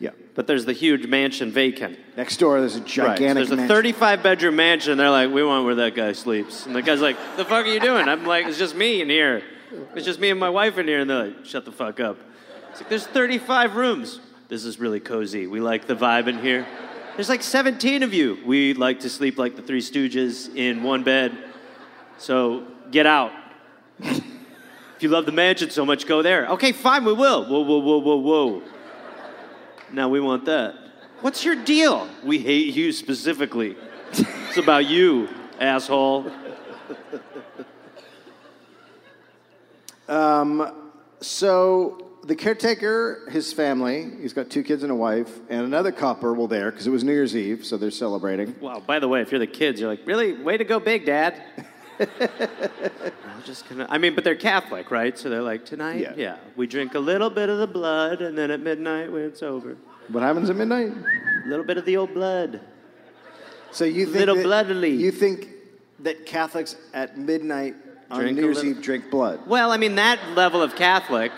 Yeah. 0.00 0.10
but 0.34 0.46
there's 0.46 0.64
the 0.64 0.72
huge 0.72 1.06
mansion 1.06 1.50
vacant. 1.52 1.98
Next 2.16 2.38
door, 2.38 2.60
there's 2.60 2.76
a 2.76 2.80
Right. 2.80 2.88
So 2.88 3.02
gigantic. 3.02 3.34
there's 3.34 3.50
a 3.50 3.56
mansion. 3.56 3.76
35 3.76 4.22
bedroom 4.22 4.56
mansion. 4.56 4.96
They're 4.98 5.10
like, 5.10 5.30
we 5.30 5.44
want 5.44 5.66
where 5.66 5.74
that 5.76 5.94
guy 5.94 6.12
sleeps. 6.12 6.64
And 6.66 6.74
the 6.74 6.82
guy's 6.82 7.00
like, 7.02 7.16
the 7.36 7.44
fuck 7.44 7.66
are 7.66 7.68
you 7.68 7.80
doing? 7.80 8.08
I'm 8.08 8.24
like, 8.24 8.46
it's 8.46 8.58
just 8.58 8.74
me 8.74 9.02
in 9.02 9.10
here. 9.10 9.42
It's 9.94 10.06
just 10.06 10.18
me 10.18 10.30
and 10.30 10.40
my 10.40 10.48
wife 10.50 10.78
in 10.78 10.88
here. 10.88 11.00
And 11.00 11.10
they're 11.10 11.24
like, 11.26 11.44
shut 11.44 11.64
the 11.66 11.72
fuck 11.72 12.00
up. 12.00 12.16
It's 12.70 12.80
like, 12.80 12.88
there's 12.88 13.06
35 13.06 13.76
rooms. 13.76 14.20
This 14.48 14.64
is 14.64 14.80
really 14.80 15.00
cozy. 15.00 15.46
We 15.46 15.60
like 15.60 15.86
the 15.86 15.94
vibe 15.94 16.26
in 16.26 16.38
here. 16.38 16.66
There's 17.18 17.28
like 17.28 17.42
17 17.42 18.04
of 18.04 18.14
you. 18.14 18.38
We 18.46 18.74
like 18.74 19.00
to 19.00 19.10
sleep 19.10 19.38
like 19.38 19.56
the 19.56 19.62
Three 19.62 19.80
Stooges 19.80 20.54
in 20.54 20.84
one 20.84 21.02
bed. 21.02 21.36
So 22.16 22.62
get 22.92 23.06
out. 23.06 23.32
if 23.98 24.22
you 25.00 25.08
love 25.08 25.26
the 25.26 25.32
mansion 25.32 25.68
so 25.70 25.84
much, 25.84 26.06
go 26.06 26.22
there. 26.22 26.46
Okay, 26.50 26.70
fine, 26.70 27.04
we 27.04 27.12
will. 27.12 27.44
Whoa, 27.44 27.62
whoa, 27.62 27.78
whoa, 27.78 27.98
whoa, 27.98 28.16
whoa. 28.18 28.62
Now 29.92 30.08
we 30.08 30.20
want 30.20 30.44
that. 30.44 30.76
What's 31.20 31.44
your 31.44 31.56
deal? 31.56 32.08
We 32.22 32.38
hate 32.38 32.72
you 32.72 32.92
specifically. 32.92 33.74
it's 34.12 34.56
about 34.56 34.86
you, 34.86 35.28
asshole. 35.58 36.30
Um, 40.08 40.72
So 41.20 42.07
the 42.28 42.36
caretaker, 42.36 43.26
his 43.30 43.54
family, 43.54 44.10
he's 44.20 44.34
got 44.34 44.50
two 44.50 44.62
kids 44.62 44.82
and 44.82 44.92
a 44.92 44.94
wife, 44.94 45.30
and 45.48 45.62
another 45.62 45.90
couple 45.90 46.34
were 46.34 46.46
there 46.46 46.70
because 46.70 46.86
it 46.86 46.90
was 46.90 47.02
New 47.02 47.12
Year's 47.12 47.34
Eve, 47.34 47.64
so 47.64 47.78
they're 47.78 47.90
celebrating. 47.90 48.54
Wow, 48.60 48.80
by 48.86 48.98
the 48.98 49.08
way, 49.08 49.22
if 49.22 49.32
you're 49.32 49.38
the 49.38 49.46
kids, 49.46 49.80
you're 49.80 49.88
like, 49.88 50.06
really? 50.06 50.34
Way 50.34 50.58
to 50.58 50.64
go 50.64 50.78
big, 50.78 51.06
Dad. 51.06 51.42
I'm 51.98 53.42
just 53.44 53.66
gonna, 53.66 53.86
I 53.88 53.96
mean, 53.96 54.14
but 54.14 54.24
they're 54.24 54.36
Catholic, 54.36 54.90
right? 54.90 55.18
So 55.18 55.30
they're 55.30 55.40
like, 55.42 55.64
tonight, 55.64 56.00
Yeah. 56.00 56.12
yeah, 56.16 56.36
we 56.54 56.66
drink 56.66 56.94
a 56.94 56.98
little 56.98 57.30
bit 57.30 57.48
of 57.48 57.58
the 57.58 57.66
blood, 57.66 58.20
and 58.20 58.36
then 58.36 58.50
at 58.50 58.60
midnight, 58.60 59.10
when 59.10 59.22
it's 59.22 59.42
over, 59.42 59.78
What 60.08 60.22
happens 60.22 60.50
at 60.50 60.56
midnight? 60.56 60.92
a 60.92 61.48
little 61.48 61.64
bit 61.64 61.78
of 61.78 61.86
the 61.86 61.96
old 61.96 62.12
blood. 62.12 62.60
So 63.70 63.84
you 63.86 64.04
think 64.04 64.16
Little 64.18 64.36
that, 64.36 64.44
bloodily. 64.44 64.94
You 64.98 65.10
think 65.12 65.48
that 66.00 66.26
Catholics 66.26 66.76
at 66.92 67.16
midnight 67.16 67.74
on 68.10 68.20
Drink 68.20 68.36
New 68.36 68.44
Year's 68.44 68.56
little- 68.58 68.72
Eve 68.72 68.82
drink 68.82 69.10
blood? 69.10 69.40
Well, 69.46 69.70
I 69.72 69.78
mean, 69.78 69.94
that 69.94 70.18
level 70.34 70.62
of 70.62 70.76
Catholic. 70.76 71.32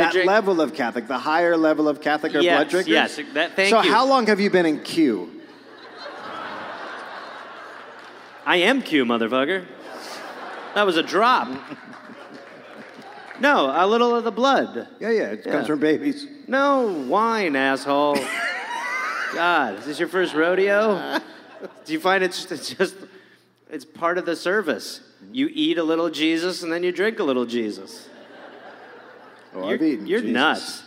That 0.00 0.12
drink- 0.12 0.26
level 0.28 0.60
of 0.60 0.74
Catholic, 0.74 1.06
the 1.06 1.18
higher 1.18 1.56
level 1.56 1.88
of 1.88 2.00
Catholic 2.00 2.34
or 2.34 2.40
Yes, 2.40 2.56
blood 2.56 2.68
drinkers. 2.70 2.88
yes, 2.92 3.20
that- 3.34 3.56
thank 3.56 3.70
so 3.70 3.82
you. 3.82 3.90
how 3.92 4.04
long 4.06 4.26
have 4.26 4.40
you 4.40 4.50
been 4.50 4.66
in 4.66 4.80
Q? 4.80 5.30
I 8.46 8.56
am 8.56 8.82
Q, 8.82 9.04
motherfucker. 9.04 9.64
That 10.74 10.84
was 10.86 10.96
a 10.96 11.02
drop. 11.02 11.48
No, 13.40 13.72
a 13.74 13.86
little 13.86 14.14
of 14.14 14.24
the 14.24 14.30
blood. 14.30 14.86
Yeah, 14.98 15.10
yeah, 15.10 15.22
it 15.30 15.42
Yeah. 15.46 15.52
comes 15.52 15.66
from 15.66 15.78
babies. 15.80 16.26
No 16.46 16.82
wine, 17.08 17.56
asshole. 17.56 18.18
God, 19.32 19.78
is 19.78 19.86
this 19.86 19.98
your 19.98 20.08
first 20.08 20.34
rodeo? 20.34 21.20
Do 21.86 21.92
you 21.92 22.00
find 22.00 22.22
it's 22.22 22.44
just 22.44 22.94
it's 23.70 23.84
part 23.84 24.18
of 24.18 24.26
the 24.26 24.36
service? 24.36 25.00
You 25.32 25.48
eat 25.52 25.78
a 25.78 25.82
little 25.84 26.10
Jesus 26.10 26.62
and 26.62 26.70
then 26.72 26.82
you 26.82 26.92
drink 26.92 27.18
a 27.18 27.24
little 27.24 27.46
Jesus. 27.46 28.08
Oh, 29.54 29.64
You're, 29.64 29.74
I've 29.74 29.82
eaten 29.82 30.06
you're 30.06 30.20
Jesus. 30.20 30.32
nuts. 30.32 30.82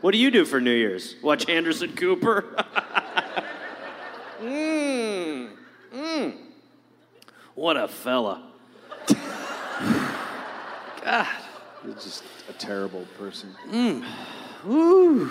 What 0.00 0.12
do 0.12 0.18
you 0.18 0.30
do 0.30 0.44
for 0.44 0.60
New 0.60 0.72
Year's? 0.74 1.16
Watch 1.22 1.48
Anderson 1.48 1.94
Cooper? 1.94 2.44
Mmm. 4.40 5.50
Mmm. 5.94 6.36
What 7.54 7.76
a 7.76 7.88
fella. 7.88 8.42
God. 11.04 11.26
You're 11.84 11.94
just 11.94 12.24
a 12.48 12.52
terrible 12.54 13.06
person. 13.18 13.50
Hmm. 13.70 15.28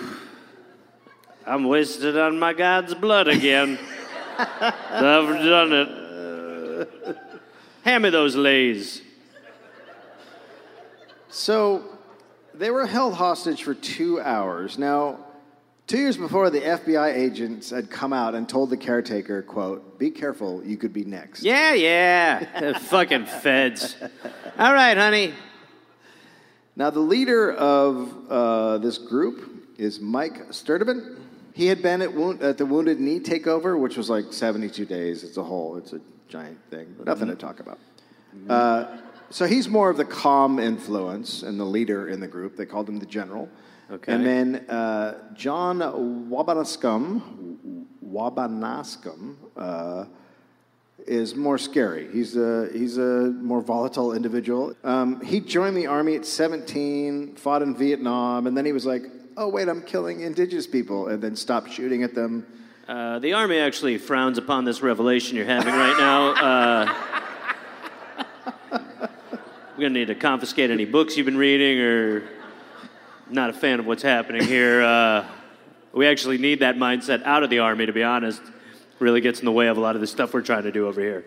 I'm 1.46 1.64
wasted 1.64 2.16
on 2.18 2.38
my 2.38 2.52
God's 2.52 2.94
blood 2.94 3.28
again. 3.28 3.78
I've 4.38 5.44
done 5.44 5.72
it. 5.72 7.18
Hand 7.84 8.02
me 8.02 8.10
those 8.10 8.34
lays. 8.36 9.02
So 11.28 11.97
they 12.58 12.70
were 12.70 12.86
held 12.86 13.14
hostage 13.14 13.62
for 13.62 13.74
two 13.74 14.20
hours. 14.20 14.78
Now, 14.78 15.18
two 15.86 15.98
years 15.98 16.16
before, 16.16 16.50
the 16.50 16.60
FBI 16.60 17.14
agents 17.14 17.70
had 17.70 17.90
come 17.90 18.12
out 18.12 18.34
and 18.34 18.48
told 18.48 18.70
the 18.70 18.76
caretaker, 18.76 19.42
"quote 19.42 19.98
Be 19.98 20.10
careful, 20.10 20.62
you 20.64 20.76
could 20.76 20.92
be 20.92 21.04
next." 21.04 21.42
Yeah, 21.42 21.74
yeah. 21.74 22.60
The 22.60 22.74
fucking 22.90 23.26
feds. 23.26 23.96
All 24.58 24.72
right, 24.72 24.96
honey. 24.96 25.34
Now, 26.76 26.90
the 26.90 27.00
leader 27.00 27.52
of 27.52 28.30
uh, 28.30 28.78
this 28.78 28.98
group 28.98 29.74
is 29.78 30.00
Mike 30.00 30.50
Sturdivant. 30.50 31.18
He 31.54 31.66
had 31.66 31.82
been 31.82 32.02
at, 32.02 32.14
wound, 32.14 32.40
at 32.40 32.56
the 32.56 32.66
Wounded 32.66 33.00
Knee 33.00 33.18
takeover, 33.18 33.76
which 33.76 33.96
was 33.96 34.08
like 34.08 34.32
72 34.32 34.84
days. 34.84 35.24
It's 35.24 35.38
a 35.38 35.42
whole, 35.42 35.76
it's 35.76 35.92
a 35.92 36.00
giant 36.28 36.58
thing. 36.70 36.94
Nothing 37.04 37.26
to 37.28 37.34
talk 37.34 37.58
about. 37.58 37.78
Uh, 38.48 38.98
so 39.30 39.46
he's 39.46 39.68
more 39.68 39.90
of 39.90 39.96
the 39.96 40.04
calm 40.04 40.58
influence 40.58 41.42
and 41.42 41.58
the 41.58 41.64
leader 41.64 42.08
in 42.08 42.20
the 42.20 42.28
group. 42.28 42.56
They 42.56 42.66
called 42.66 42.88
him 42.88 42.98
the 42.98 43.06
general. 43.06 43.48
Okay. 43.90 44.12
And 44.12 44.26
then 44.26 44.56
uh, 44.68 45.34
John 45.34 45.78
Waubanascum, 45.78 47.86
Waubanascum 48.06 49.36
uh, 49.56 50.04
is 51.06 51.34
more 51.34 51.58
scary. 51.58 52.10
He's 52.12 52.36
a, 52.36 52.68
he's 52.72 52.98
a 52.98 53.32
more 53.40 53.62
volatile 53.62 54.12
individual. 54.12 54.74
Um, 54.84 55.22
he 55.22 55.40
joined 55.40 55.76
the 55.76 55.86
army 55.86 56.16
at 56.16 56.26
17, 56.26 57.36
fought 57.36 57.62
in 57.62 57.74
Vietnam, 57.74 58.46
and 58.46 58.56
then 58.56 58.66
he 58.66 58.72
was 58.72 58.84
like, 58.84 59.04
oh, 59.38 59.48
wait, 59.48 59.68
I'm 59.68 59.82
killing 59.82 60.20
indigenous 60.20 60.66
people, 60.66 61.08
and 61.08 61.22
then 61.22 61.36
stopped 61.36 61.72
shooting 61.72 62.02
at 62.02 62.14
them. 62.14 62.46
Uh, 62.86 63.18
the 63.18 63.34
Army 63.34 63.58
actually 63.58 63.98
frowns 63.98 64.38
upon 64.38 64.64
this 64.64 64.82
revelation 64.82 65.36
you're 65.36 65.46
having 65.46 65.74
right 65.74 65.96
now. 65.98 66.84
We're 69.78 69.82
going 69.82 69.94
to 69.94 70.00
need 70.00 70.06
to 70.06 70.16
confiscate 70.16 70.72
any 70.72 70.86
books 70.86 71.16
you've 71.16 71.26
been 71.26 71.36
reading, 71.36 71.78
or 71.78 72.28
not 73.30 73.50
a 73.50 73.52
fan 73.52 73.78
of 73.78 73.86
what's 73.86 74.02
happening 74.02 74.42
here. 74.42 74.82
Uh, 74.82 75.24
we 75.92 76.08
actually 76.08 76.36
need 76.36 76.58
that 76.62 76.74
mindset 76.74 77.22
out 77.22 77.44
of 77.44 77.50
the 77.50 77.60
Army, 77.60 77.86
to 77.86 77.92
be 77.92 78.02
honest. 78.02 78.42
Really 78.98 79.20
gets 79.20 79.38
in 79.38 79.44
the 79.44 79.52
way 79.52 79.68
of 79.68 79.76
a 79.76 79.80
lot 79.80 79.94
of 79.94 80.00
the 80.00 80.08
stuff 80.08 80.34
we're 80.34 80.42
trying 80.42 80.64
to 80.64 80.72
do 80.72 80.88
over 80.88 81.00
here. 81.00 81.24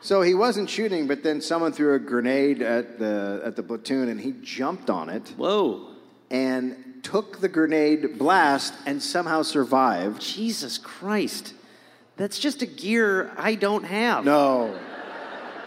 So 0.00 0.22
he 0.22 0.32
wasn't 0.32 0.70
shooting, 0.70 1.06
but 1.06 1.22
then 1.22 1.42
someone 1.42 1.72
threw 1.72 1.92
a 1.92 1.98
grenade 1.98 2.62
at 2.62 2.98
the, 2.98 3.42
at 3.44 3.54
the 3.54 3.62
platoon, 3.62 4.08
and 4.08 4.18
he 4.18 4.32
jumped 4.40 4.88
on 4.88 5.10
it 5.10 5.34
Whoa. 5.36 5.88
and 6.30 7.00
took 7.02 7.40
the 7.40 7.50
grenade 7.50 8.18
blast 8.18 8.72
and 8.86 9.02
somehow 9.02 9.42
survived. 9.42 10.22
Jesus 10.22 10.78
Christ. 10.78 11.52
That's 12.16 12.38
just 12.38 12.62
a 12.62 12.66
gear 12.66 13.30
I 13.36 13.56
don't 13.56 13.84
have. 13.84 14.24
No. 14.24 14.78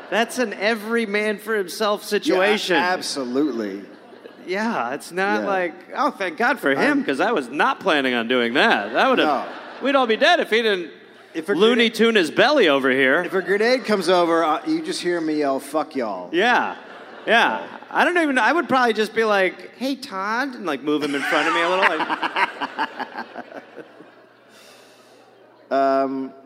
That's 0.10 0.38
an 0.39 0.54
every 0.54 1.06
man 1.06 1.38
for 1.38 1.56
himself 1.56 2.02
Yeah, 2.04 2.08
situation. 2.08 2.76
absolutely. 2.78 3.84
Yeah, 4.48 4.94
it's 4.94 5.12
not 5.12 5.41
Yeah. 5.41 5.48
like, 5.48 5.74
oh, 5.96 6.12
thank 6.12 6.38
God 6.38 6.60
for 6.60 6.76
him, 6.76 7.00
because 7.00 7.20
I 7.20 7.32
was 7.32 7.50
not 7.50 7.80
planning 7.80 8.13
on 8.13 8.28
doing 8.28 8.54
that. 8.54 8.94
That 8.94 9.10
would 9.10 9.18
have, 9.20 9.28
No. 9.28 9.46
we'd 9.82 9.96
all 9.96 10.06
be 10.08 10.18
dead 10.18 10.39
if 10.39 10.50
he 10.52 10.62
didn't 10.62 10.91
If 11.34 11.50
a 11.50 11.54
Looney 11.54 11.76
grenade- 11.89 11.96
Tune 11.96 12.15
his 12.15 12.30
belly 12.32 12.70
over 12.70 12.89
here. 12.91 13.24
If 13.24 13.34
a 13.34 13.41
grenade 13.41 13.84
comes 13.86 14.08
over, 14.08 14.44
uh, 14.44 14.62
you 14.68 14.82
just 14.82 15.02
hear 15.02 15.20
me 15.20 15.39
yell, 15.39 15.60
fuck 15.60 15.96
y'all. 15.96 16.30
Yeah, 16.32 16.76
yeah. 17.26 17.62
I 17.91 18.06
don't 18.06 18.18
even, 18.20 18.38
I 18.38 18.54
would 18.54 18.70
probably 18.70 18.94
just 18.94 19.13
be 19.15 19.24
like, 19.24 19.76
hey, 19.78 19.96
Todd, 19.96 20.54
and 20.56 20.65
like 20.65 20.82
move 20.84 21.02
him 21.04 21.15
in 21.15 21.22
front 21.24 21.48
of 21.48 21.54
me 21.54 21.62
a 21.62 21.70
little. 21.70 21.98
Like, 21.98 22.08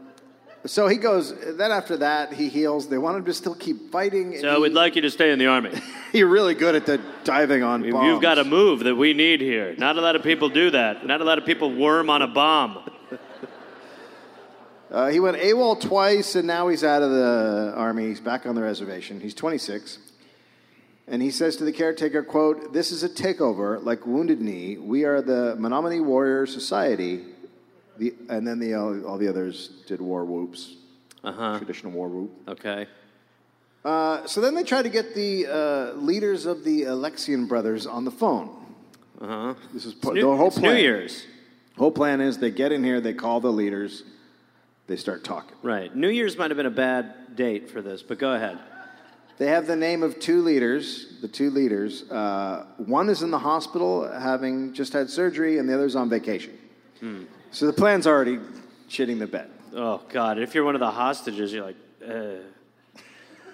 So 0.66 0.88
he 0.88 0.98
goes, 0.98 1.34
then 1.56 1.72
after 1.72 1.96
that, 1.98 2.34
he 2.34 2.50
heals. 2.50 2.90
They 2.90 2.98
want 2.98 3.16
him 3.18 3.26
to 3.26 3.34
still 3.34 3.56
keep 3.56 3.92
fighting. 3.92 4.34
and 4.34 4.42
so 4.42 4.56
he- 4.56 4.62
we'd 4.64 4.74
like 4.74 4.96
you 4.96 5.02
to 5.04 5.10
stay 5.10 5.32
in 5.32 5.40
the 5.40 5.48
Army. 5.48 5.72
You're 6.14 6.28
really 6.28 6.54
good 6.54 6.76
at 6.76 6.86
the 6.86 7.00
diving 7.24 7.64
on 7.64 7.90
bombs. 7.90 8.06
You've 8.06 8.22
got 8.22 8.40
a 8.40 8.44
move 8.44 8.80
that 8.84 8.96
we 8.96 9.14
need 9.14 9.40
here. 9.42 9.74
Not 9.78 9.98
a 9.98 10.02
lot 10.02 10.16
of 10.18 10.24
people 10.24 10.50
do 10.50 10.70
that. 10.72 11.06
Not 11.06 11.22
a 11.22 11.24
lot 11.24 11.38
of 11.38 11.46
people 11.46 11.74
worm 11.74 12.10
on 12.10 12.22
a 12.22 12.28
bomb. 12.28 12.90
Uh, 14.92 15.10
he 15.10 15.20
went 15.20 15.38
AWOL 15.38 15.80
twice, 15.80 16.34
and 16.36 16.48
now 16.48 16.68
he's 16.68 16.84
out 16.84 17.04
of 17.04 17.12
the 17.12 17.74
army. 17.76 18.08
He's 18.08 18.20
back 18.20 18.48
on 18.48 18.56
the 18.56 18.64
reservation. 18.64 19.20
He's 19.20 19.36
26. 19.36 20.00
And 21.08 21.22
he 21.22 21.30
says 21.30 21.58
to 21.58 21.64
the 21.64 21.72
caretaker, 21.72 22.24
quote, 22.24 22.74
This 22.74 22.92
is 22.92 23.04
a 23.04 23.10
takeover, 23.10 23.84
like 23.84 24.08
Wounded 24.08 24.42
Knee. 24.42 24.78
We 24.78 25.04
are 25.06 25.22
the 25.22 25.56
Menominee 25.60 26.00
Warrior 26.00 26.48
Society. 26.48 27.24
The, 28.00 28.14
and 28.30 28.48
then 28.48 28.60
the, 28.60 28.74
all, 28.76 29.06
all 29.06 29.18
the 29.18 29.28
others 29.28 29.70
did 29.86 30.00
war 30.02 30.26
whoops, 30.26 30.76
Uh-huh. 31.24 31.58
traditional 31.58 31.92
war 31.92 32.08
whoop. 32.08 32.32
Okay. 32.48 32.88
Uh, 33.84 34.26
so 34.26 34.42
then 34.42 34.56
they 34.56 34.64
try 34.64 34.82
to 34.82 34.90
get 34.90 35.14
the 35.16 35.46
uh, 35.48 35.94
leaders 35.94 36.46
of 36.46 36.64
the 36.64 36.84
Alexian 36.84 37.48
brothers 37.48 37.86
on 37.86 38.06
the 38.06 38.12
phone. 38.12 38.50
Uh-huh. 39.22 39.54
This 39.74 39.86
is 39.86 39.94
part, 39.94 40.16
New, 40.16 40.22
the 40.22 40.36
whole 40.38 40.48
it's 40.48 40.58
plan. 40.60 40.76
New 40.76 40.82
Year's. 40.82 41.26
Whole 41.78 41.92
plan 41.92 42.20
is 42.22 42.38
they 42.38 42.52
get 42.52 42.72
in 42.72 42.84
here, 42.84 43.00
they 43.02 43.14
call 43.14 43.40
the 43.40 43.52
leaders, 43.52 44.04
they 44.88 44.96
start 44.98 45.24
talking. 45.24 45.56
Right. 45.64 45.94
New 45.96 46.10
Year's 46.10 46.38
might 46.38 46.52
have 46.52 46.58
been 46.58 46.66
a 46.66 46.70
bad 46.72 47.36
date 47.36 47.70
for 47.70 47.82
this, 47.82 48.02
but 48.02 48.18
go 48.20 48.34
ahead. 48.34 48.58
They 49.38 49.48
have 49.48 49.68
the 49.68 49.78
name 49.78 50.04
of 50.04 50.20
two 50.20 50.42
leaders, 50.42 51.14
the 51.22 51.30
two 51.30 51.50
leaders. 51.52 52.10
Uh, 52.12 52.66
one 52.78 53.08
is 53.08 53.22
in 53.22 53.32
the 53.32 53.40
hospital 53.40 54.10
having 54.12 54.74
just 54.74 54.92
had 54.92 55.10
surgery, 55.10 55.58
and 55.58 55.70
the 55.70 55.74
other's 55.74 55.96
on 55.96 56.10
vacation. 56.10 56.58
Hmm. 57.00 57.24
So 57.52 57.66
the 57.66 57.74
plan's 57.74 58.06
already 58.06 58.40
shitting 58.90 59.18
the 59.18 59.26
bed. 59.26 59.50
Oh 59.74 60.04
God! 60.10 60.38
If 60.38 60.54
you're 60.54 60.64
one 60.64 60.76
of 60.76 60.82
the 60.82 60.92
hostages, 60.92 61.52
you're 61.52 61.66
like, 61.66 61.78
uh, 62.08 63.02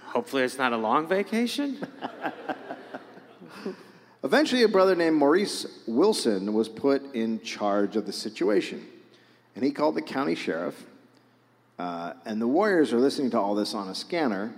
hopefully 0.07 0.43
it's 0.43 0.57
not 0.57 0.73
a 0.73 0.77
long 0.77 1.07
vacation. 1.07 1.77
Eventually, 4.23 4.63
a 4.63 4.67
brother 4.67 4.95
named 4.95 5.15
Maurice 5.15 5.65
Wilson 5.87 6.53
was 6.53 6.67
put 6.67 7.15
in 7.15 7.39
charge 7.41 7.95
of 7.95 8.05
the 8.05 8.11
situation, 8.11 8.85
and 9.55 9.63
he 9.63 9.71
called 9.71 9.95
the 9.95 10.01
county 10.01 10.35
sheriff. 10.35 10.85
Uh, 11.79 12.13
and 12.25 12.41
the 12.41 12.47
Warriors 12.47 12.91
are 12.91 12.99
listening 12.99 13.31
to 13.31 13.39
all 13.39 13.55
this 13.55 13.73
on 13.73 13.87
a 13.87 13.95
scanner. 13.95 14.53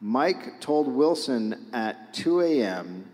Mike 0.00 0.60
told 0.60 0.86
Wilson 0.86 1.66
at 1.72 2.14
2 2.14 2.42
a.m. 2.42 3.04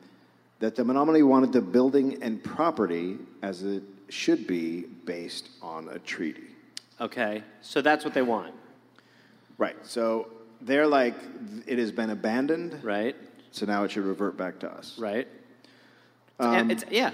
that 0.59 0.77
the 0.77 0.85
Menominee 0.85 1.23
wanted 1.23 1.53
the 1.53 1.61
building 1.61 2.23
and 2.23 2.43
property 2.43 3.19
as 3.43 3.63
it 3.63 3.83
should 4.13 4.47
be 4.47 4.83
based 5.05 5.49
on 5.63 5.89
a 5.89 5.99
treaty. 5.99 6.45
Okay, 7.01 7.43
so 7.63 7.81
that's 7.81 8.05
what 8.05 8.15
they 8.15 8.23
want, 8.23 8.55
Right. 9.59 9.77
So 9.83 10.29
they're 10.61 10.87
like, 10.87 11.15
it 11.67 11.79
has 11.79 11.91
been 11.93 12.11
abandoned, 12.11 12.83
right? 12.85 13.17
so 13.51 13.67
now 13.67 13.85
it 13.85 13.91
should 13.91 14.05
revert 14.05 14.37
back 14.37 14.59
to 14.61 14.71
us. 14.71 14.99
Right. 14.99 15.27
Um, 16.39 16.71
it's, 16.71 16.85
yeah. 16.91 17.13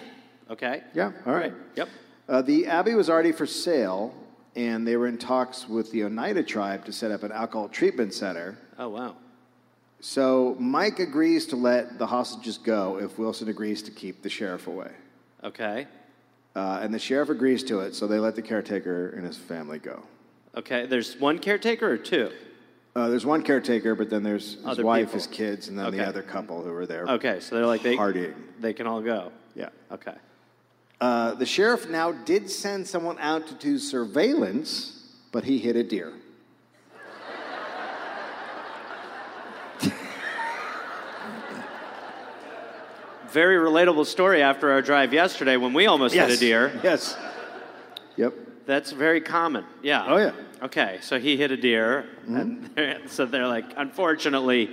Okay. 0.50 0.82
Yeah, 0.94 1.12
all 1.26 1.34
right. 1.34 1.52
Yep. 1.76 1.88
Uh, 2.28 2.42
the 2.42 2.66
abbey 2.66 2.94
was 2.94 3.08
already 3.10 3.32
for 3.32 3.46
sale, 3.46 4.14
and 4.56 4.86
they 4.86 4.96
were 4.96 5.06
in 5.06 5.18
talks 5.18 5.68
with 5.68 5.90
the 5.92 6.04
Oneida 6.04 6.42
tribe 6.42 6.84
to 6.86 6.92
set 6.92 7.10
up 7.10 7.22
an 7.22 7.32
alcohol 7.32 7.68
treatment 7.68 8.12
center. 8.14 8.58
Oh 8.78 8.88
wow. 8.88 9.16
So 10.00 10.56
Mike 10.58 10.98
agrees 11.00 11.46
to 11.46 11.56
let 11.56 11.98
the 11.98 12.06
hostages 12.06 12.58
go 12.58 12.98
if 12.98 13.18
Wilson 13.18 13.48
agrees 13.48 13.82
to 13.82 13.90
keep 13.90 14.22
the 14.22 14.30
sheriff 14.30 14.66
away. 14.66 14.90
Okay. 15.44 15.86
Uh, 16.56 16.80
and 16.82 16.92
the 16.92 16.98
sheriff 16.98 17.28
agrees 17.28 17.62
to 17.64 17.80
it, 17.80 17.94
so 17.94 18.06
they 18.06 18.18
let 18.18 18.34
the 18.34 18.42
caretaker 18.42 19.10
and 19.10 19.24
his 19.24 19.36
family 19.36 19.78
go. 19.78 20.02
Okay. 20.56 20.86
There's 20.86 21.16
one 21.18 21.38
caretaker 21.38 21.88
or 21.90 21.96
two. 21.98 22.30
Uh, 22.96 23.08
there's 23.08 23.24
one 23.26 23.42
caretaker, 23.42 23.94
but 23.94 24.10
then 24.10 24.24
there's 24.24 24.54
his 24.54 24.66
Other 24.66 24.84
wife, 24.84 25.00
people. 25.06 25.14
his 25.14 25.26
kids, 25.28 25.68
and 25.68 25.78
then 25.78 25.86
Okay. 25.86 25.98
the 25.98 26.06
other 26.08 26.22
couple 26.22 26.62
who 26.64 26.72
were 26.72 26.86
there. 26.86 27.04
Okay, 27.06 27.38
so 27.38 27.54
they're 27.54 27.66
like 27.66 27.82
they 27.82 27.94
Partying. 27.96 28.34
they 28.60 28.72
can 28.72 28.86
all 28.88 29.00
go. 29.00 29.30
Yeah. 29.54 29.68
Okay. 29.92 30.14
Uh, 31.00 31.34
the 31.34 31.46
sheriff 31.46 31.88
now 31.88 32.10
did 32.10 32.50
send 32.50 32.88
someone 32.88 33.16
out 33.20 33.46
to 33.46 33.54
do 33.54 33.78
surveillance, 33.78 35.00
but 35.30 35.44
he 35.44 35.58
hit 35.58 35.76
a 35.76 35.84
deer. 35.84 36.12
Very 43.38 43.54
relatable 43.54 44.04
story 44.04 44.42
after 44.42 44.72
our 44.72 44.82
drive 44.82 45.12
yesterday 45.12 45.56
when 45.56 45.72
we 45.72 45.86
almost 45.86 46.12
hit 46.12 46.28
a 46.28 46.36
deer. 46.36 46.72
Yes. 46.82 47.16
Yep. 48.16 48.34
That's 48.66 48.90
very 48.90 49.20
common. 49.20 49.64
Yeah. 49.80 50.04
Oh, 50.08 50.16
yeah. 50.16 50.30
Mm-hmm. 50.30 50.64
Okay, 50.64 50.98
so 51.02 51.20
he 51.20 51.36
hit 51.36 51.52
a 51.52 51.56
deer, 51.56 52.04
and 52.26 52.64
they're, 52.74 52.98
so 53.06 53.26
they're 53.26 53.46
like, 53.46 53.66
unfortunately, 53.76 54.70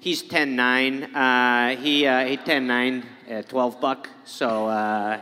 he's 0.00 0.22
10-9. 0.22 1.14
Uh, 1.14 1.76
he 1.78 2.06
uh, 2.06 2.24
he 2.24 2.38
10-9 2.38 3.04
at 3.28 3.50
12 3.50 3.78
buck. 3.78 4.08
So 4.24 4.68
uh, 4.68 5.20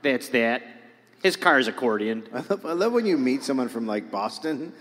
that's 0.00 0.30
that. 0.30 0.62
His 1.22 1.36
car's 1.36 1.68
accordion. 1.68 2.26
I 2.32 2.44
love, 2.48 2.64
I 2.64 2.72
love 2.72 2.92
when 2.94 3.04
you 3.04 3.18
meet 3.18 3.44
someone 3.44 3.68
from 3.68 3.86
like 3.86 4.10
Boston 4.10 4.72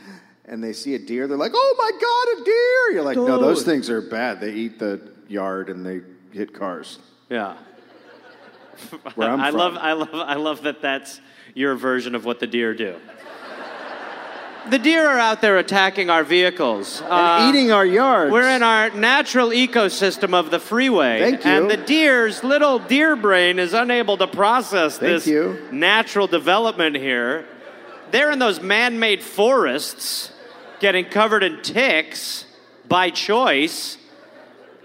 and 0.46 0.64
they 0.64 0.72
see 0.72 0.96
a 0.96 1.00
deer. 1.00 1.28
They're 1.28 1.36
like, 1.36 1.52
"Oh 1.54 1.76
my 1.78 1.92
god, 1.92 2.42
a 2.42 2.46
deer!" 2.46 2.94
You're 2.94 3.04
like, 3.04 3.18
"No, 3.18 3.42
those 3.42 3.64
things 3.64 3.90
are 3.90 4.02
bad. 4.02 4.40
They 4.40 4.54
eat 4.54 4.80
the 4.80 5.12
yard 5.28 5.70
and 5.70 5.86
they 5.86 6.00
hit 6.34 6.54
cars." 6.54 7.00
Yeah. 7.30 7.58
Where 9.16 9.30
I'm 9.30 9.40
I 9.40 9.52
from. 9.52 9.60
love 9.60 9.78
I 9.78 9.94
love 9.94 10.10
I 10.14 10.36
love 10.36 10.64
that 10.64 10.82
that's 10.82 11.20
your 11.54 11.76
version 11.76 12.16
of 12.16 12.26
what 12.26 12.40
the 12.40 12.48
deer 12.48 12.74
do. 12.74 12.96
The 14.70 14.78
deer 14.78 15.08
are 15.08 15.18
out 15.18 15.42
there 15.42 15.58
attacking 15.58 16.12
our 16.12 16.24
vehicles. 16.24 17.02
and 17.02 17.10
uh, 17.12 17.48
eating 17.50 17.72
our 17.72 17.86
yards. 17.86 18.32
We're 18.32 18.48
in 18.56 18.62
our 18.62 18.92
natural 18.92 19.50
ecosystem 19.50 20.36
of 20.36 20.52
the 20.52 20.60
freeway. 20.60 21.20
Thank 21.20 21.44
you. 21.46 21.52
And 21.52 21.70
the 21.70 21.78
deer's 21.78 22.44
little 22.44 22.78
deer 22.78 23.16
brain 23.16 23.58
is 23.58 23.74
unable 23.74 24.18
to 24.18 24.28
process 24.28 25.00
Thank 25.00 25.14
this 25.14 25.28
you. 25.28 25.60
natural 25.72 26.28
development 26.28 26.96
here. 26.96 27.48
They're 28.12 28.30
in 28.32 28.38
those 28.38 28.62
man 28.62 29.00
made 29.00 29.24
forests 29.24 30.32
getting 30.80 31.06
covered 31.06 31.42
in 31.42 31.64
ticks 31.64 32.46
by 32.88 33.10
choice. 33.10 33.98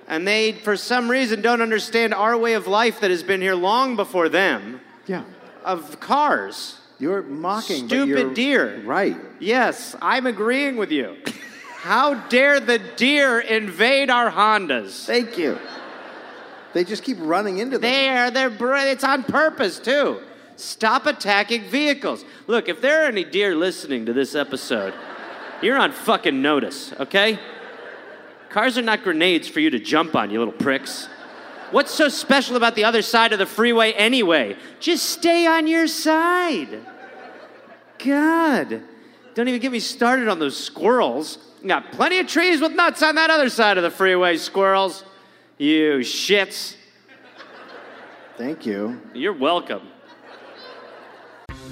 And 0.08 0.26
they, 0.26 0.52
for 0.52 0.76
some 0.76 1.10
reason, 1.10 1.42
don't 1.42 1.60
understand 1.62 2.14
our 2.14 2.36
way 2.38 2.54
of 2.54 2.66
life 2.66 3.00
that 3.00 3.10
has 3.10 3.22
been 3.22 3.40
here 3.40 3.54
long 3.56 3.96
before 3.96 4.28
them 4.28 4.80
Yeah. 5.06 5.22
of 5.64 5.98
cars. 6.00 6.78
You're 6.98 7.22
mocking. 7.22 7.88
Stupid 7.88 8.08
you're 8.08 8.32
deer. 8.34 8.80
Right. 8.84 9.16
Yes, 9.38 9.94
I'm 10.00 10.26
agreeing 10.26 10.76
with 10.76 10.90
you. 10.92 11.16
How 11.80 12.14
dare 12.14 12.58
the 12.60 12.78
deer 12.78 13.38
invade 13.40 14.10
our 14.10 14.30
Hondas? 14.30 15.04
Thank 15.04 15.36
you. 15.36 15.58
They 16.72 16.84
just 16.84 17.02
keep 17.02 17.16
running 17.20 17.58
into 17.58 17.78
them. 17.78 17.82
There, 17.82 18.30
they're 18.30 18.50
br- 18.50 18.76
it's 18.76 19.04
on 19.04 19.24
purpose 19.24 19.78
too. 19.78 20.20
Stop 20.56 21.06
attacking 21.06 21.64
vehicles. 21.64 22.24
Look, 22.46 22.68
if 22.68 22.80
there 22.80 23.02
are 23.04 23.06
any 23.08 23.24
deer 23.24 23.54
listening 23.54 24.06
to 24.06 24.12
this 24.12 24.34
episode, 24.34 24.94
you're 25.62 25.76
on 25.76 25.92
fucking 25.92 26.40
notice, 26.40 26.92
okay? 26.98 27.38
Cars 28.50 28.78
are 28.78 28.82
not 28.82 29.02
grenades 29.02 29.48
for 29.48 29.60
you 29.60 29.70
to 29.70 29.78
jump 29.78 30.14
on, 30.14 30.30
you 30.30 30.38
little 30.38 30.54
pricks. 30.54 31.08
What's 31.72 31.92
so 31.92 32.08
special 32.08 32.56
about 32.56 32.74
the 32.74 32.84
other 32.84 33.02
side 33.02 33.32
of 33.32 33.38
the 33.38 33.46
freeway 33.46 33.92
anyway? 33.92 34.56
Just 34.78 35.06
stay 35.06 35.46
on 35.46 35.66
your 35.66 35.86
side. 35.86 36.80
God. 37.98 38.82
Don't 39.34 39.48
even 39.48 39.60
get 39.60 39.72
me 39.72 39.80
started 39.80 40.28
on 40.28 40.38
those 40.38 40.56
squirrels. 40.56 41.38
Got 41.66 41.92
plenty 41.92 42.18
of 42.20 42.28
trees 42.28 42.60
with 42.60 42.72
nuts 42.72 43.02
on 43.02 43.16
that 43.16 43.30
other 43.30 43.48
side 43.48 43.76
of 43.76 43.82
the 43.82 43.90
freeway, 43.90 44.36
squirrels. 44.36 45.04
You 45.58 45.98
shits. 45.98 46.76
Thank 48.36 48.64
you. 48.64 49.00
You're 49.12 49.32
welcome. 49.32 49.82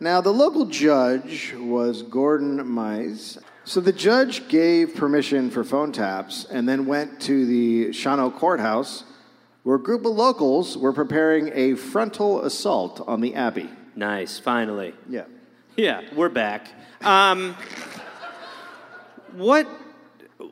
Now, 0.00 0.20
the 0.20 0.32
local 0.32 0.64
judge 0.66 1.54
was 1.58 2.02
Gordon 2.02 2.58
Myse. 2.64 3.38
So 3.64 3.80
the 3.80 3.92
judge 3.92 4.46
gave 4.48 4.94
permission 4.94 5.50
for 5.50 5.64
phone 5.64 5.90
taps 5.90 6.44
and 6.44 6.68
then 6.68 6.86
went 6.86 7.20
to 7.22 7.44
the 7.44 7.88
Shawano 7.88 8.32
courthouse 8.32 9.02
where 9.64 9.74
a 9.76 9.82
group 9.82 10.06
of 10.06 10.12
locals 10.12 10.78
were 10.78 10.92
preparing 10.92 11.50
a 11.52 11.74
frontal 11.74 12.42
assault 12.42 13.02
on 13.08 13.20
the 13.20 13.34
Abbey. 13.34 13.68
Nice, 13.96 14.38
finally. 14.38 14.94
Yeah. 15.08 15.24
Yeah, 15.76 16.02
we're 16.14 16.28
back. 16.28 16.68
Um, 17.02 17.56
what? 19.32 19.66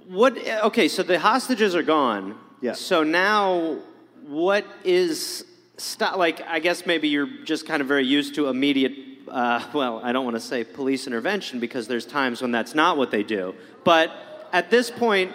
What? 0.08 0.36
Okay, 0.64 0.88
so 0.88 1.04
the 1.04 1.20
hostages 1.20 1.76
are 1.76 1.82
gone. 1.84 2.36
Yeah. 2.60 2.72
So 2.72 3.04
now, 3.04 3.78
what 4.26 4.66
is 4.84 5.44
stop? 5.76 6.16
Like, 6.16 6.40
I 6.42 6.58
guess 6.58 6.84
maybe 6.84 7.08
you're 7.08 7.44
just 7.44 7.64
kind 7.66 7.80
of 7.80 7.88
very 7.88 8.04
used 8.04 8.34
to 8.34 8.48
immediate. 8.48 8.92
Uh, 9.28 9.64
well, 9.72 10.00
I 10.02 10.12
don't 10.12 10.24
want 10.24 10.36
to 10.36 10.40
say 10.40 10.64
police 10.64 11.06
intervention 11.06 11.60
because 11.60 11.88
there's 11.88 12.06
times 12.06 12.42
when 12.42 12.50
that's 12.50 12.74
not 12.74 12.96
what 12.96 13.10
they 13.10 13.22
do. 13.22 13.54
But 13.84 14.10
at 14.52 14.70
this 14.70 14.90
point, 14.90 15.34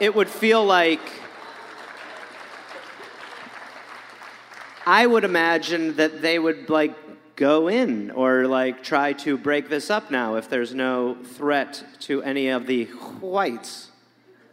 it 0.00 0.14
would 0.14 0.28
feel 0.28 0.64
like. 0.64 1.00
I 4.88 5.04
would 5.04 5.24
imagine 5.24 5.96
that 5.96 6.22
they 6.22 6.38
would 6.38 6.70
like 6.70 6.94
go 7.34 7.68
in 7.68 8.10
or 8.12 8.46
like 8.46 8.82
try 8.82 9.12
to 9.12 9.36
break 9.36 9.68
this 9.68 9.90
up 9.90 10.10
now 10.10 10.36
if 10.36 10.48
there's 10.48 10.74
no 10.74 11.16
threat 11.22 11.84
to 12.00 12.22
any 12.22 12.48
of 12.48 12.66
the 12.66 12.84
whites. 13.20 13.90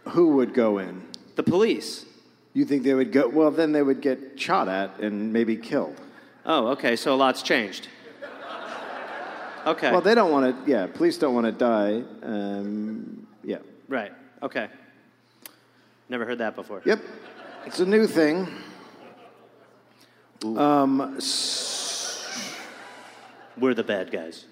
Who 0.09 0.35
would 0.35 0.53
go 0.53 0.79
in? 0.79 1.03
The 1.35 1.43
police. 1.43 2.05
You 2.53 2.65
think 2.65 2.83
they 2.83 2.93
would 2.93 3.11
go? 3.11 3.27
Well, 3.27 3.51
then 3.51 3.71
they 3.71 3.81
would 3.81 4.01
get 4.01 4.39
shot 4.39 4.67
at 4.67 4.99
and 4.99 5.33
maybe 5.33 5.55
killed. 5.55 5.95
Oh, 6.45 6.67
okay, 6.67 6.95
so 6.95 7.13
a 7.13 7.15
lot's 7.15 7.41
changed. 7.41 7.87
Okay. 9.65 9.91
Well, 9.91 10.01
they 10.01 10.13
don't 10.15 10.31
want 10.31 10.65
to. 10.65 10.71
Yeah, 10.71 10.87
police 10.87 11.17
don't 11.17 11.33
want 11.33 11.45
to 11.45 11.51
die. 11.51 12.03
Um, 12.21 13.27
yeah. 13.43 13.57
right. 13.87 14.11
Okay. 14.41 14.67
Never 16.09 16.25
heard 16.25 16.39
that 16.39 16.55
before. 16.55 16.81
Yep. 16.85 16.99
It's 17.65 17.79
a 17.79 17.85
new 17.85 18.05
thing. 18.07 18.47
Um, 20.43 21.15
s- 21.17 22.53
We're 23.57 23.73
the 23.73 23.83
bad 23.85 24.11
guys. 24.11 24.45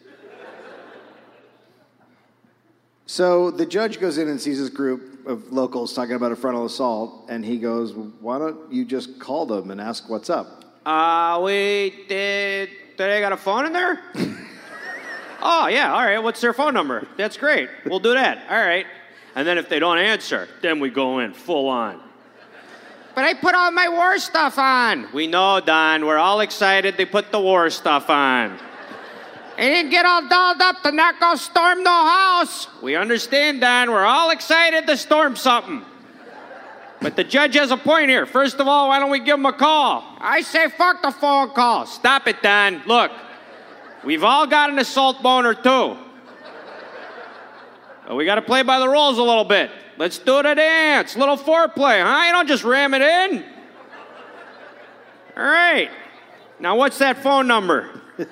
so 3.05 3.51
the 3.51 3.65
judge 3.65 3.99
goes 3.99 4.17
in 4.17 4.29
and 4.29 4.39
sees 4.39 4.59
this 4.59 4.69
group 4.69 5.27
of 5.27 5.51
locals 5.51 5.93
talking 5.93 6.15
about 6.15 6.31
a 6.31 6.35
frontal 6.35 6.65
assault, 6.65 7.25
and 7.29 7.43
he 7.45 7.57
goes, 7.57 7.93
"Why 7.93 8.39
don't 8.39 8.71
you 8.71 8.85
just 8.85 9.19
call 9.19 9.45
them 9.45 9.69
and 9.71 9.81
ask 9.81 10.09
what's 10.09 10.29
up?" 10.29 10.63
Uh, 10.85 11.41
we 11.43 12.05
did. 12.07 12.69
Did 12.97 13.09
they 13.09 13.19
got 13.19 13.33
a 13.33 13.37
phone 13.37 13.65
in 13.65 13.73
there? 13.73 13.99
oh, 15.41 15.67
yeah, 15.67 15.93
all 15.93 16.03
right. 16.03 16.19
What's 16.19 16.41
their 16.41 16.53
phone 16.53 16.73
number? 16.73 17.07
That's 17.17 17.37
great. 17.37 17.69
We'll 17.85 17.99
do 17.99 18.13
that. 18.13 18.45
All 18.49 18.57
right. 18.57 18.85
And 19.35 19.47
then 19.47 19.57
if 19.57 19.69
they 19.69 19.79
don't 19.79 19.97
answer, 19.97 20.47
then 20.61 20.79
we 20.79 20.89
go 20.89 21.19
in 21.19 21.33
full 21.33 21.69
on. 21.69 22.01
But 23.15 23.25
I 23.25 23.33
put 23.33 23.55
all 23.55 23.71
my 23.71 23.89
war 23.89 24.17
stuff 24.19 24.57
on. 24.57 25.11
We 25.13 25.27
know, 25.27 25.59
Don. 25.59 26.05
We're 26.05 26.17
all 26.17 26.39
excited 26.39 26.95
they 26.97 27.05
put 27.05 27.31
the 27.31 27.39
war 27.39 27.69
stuff 27.69 28.09
on. 28.09 28.57
I 29.57 29.61
didn't 29.61 29.91
get 29.91 30.05
all 30.05 30.27
dolled 30.27 30.61
up 30.61 30.81
to 30.83 30.91
not 30.91 31.19
go 31.19 31.35
storm 31.35 31.83
no 31.83 31.91
house. 31.91 32.67
We 32.81 32.95
understand, 32.95 33.61
Don. 33.61 33.91
We're 33.91 34.05
all 34.05 34.31
excited 34.31 34.87
to 34.87 34.95
storm 34.97 35.35
something. 35.35 35.83
But 37.01 37.15
the 37.15 37.23
judge 37.23 37.55
has 37.55 37.71
a 37.71 37.77
point 37.77 38.09
here. 38.09 38.25
First 38.25 38.59
of 38.59 38.67
all, 38.67 38.89
why 38.89 38.99
don't 38.99 39.09
we 39.09 39.19
give 39.19 39.39
him 39.39 39.45
a 39.45 39.53
call? 39.53 40.03
I 40.19 40.41
say 40.41 40.69
fuck 40.69 41.01
the 41.01 41.11
phone 41.11 41.49
calls. 41.49 41.93
Stop 41.93 42.27
it, 42.27 42.41
Don. 42.41 42.81
Look, 42.85 43.11
We've 44.03 44.23
all 44.23 44.47
got 44.47 44.69
an 44.69 44.79
assault 44.79 45.21
boner 45.21 45.53
too. 45.53 45.97
But 48.07 48.15
we 48.15 48.25
got 48.25 48.35
to 48.35 48.41
play 48.41 48.63
by 48.63 48.79
the 48.79 48.89
rules 48.89 49.17
a 49.17 49.23
little 49.23 49.45
bit. 49.45 49.71
Let's 49.97 50.17
do 50.17 50.41
the 50.41 50.53
dance. 50.55 51.15
Little 51.15 51.37
foreplay, 51.37 52.01
huh? 52.03 52.25
You 52.25 52.31
don't 52.31 52.47
just 52.47 52.63
ram 52.63 52.93
it 52.93 53.01
in. 53.01 53.45
All 55.37 55.43
right. 55.43 55.89
Now, 56.59 56.75
what's 56.75 56.97
that 56.99 57.21
phone 57.23 57.47
number? 57.47 58.01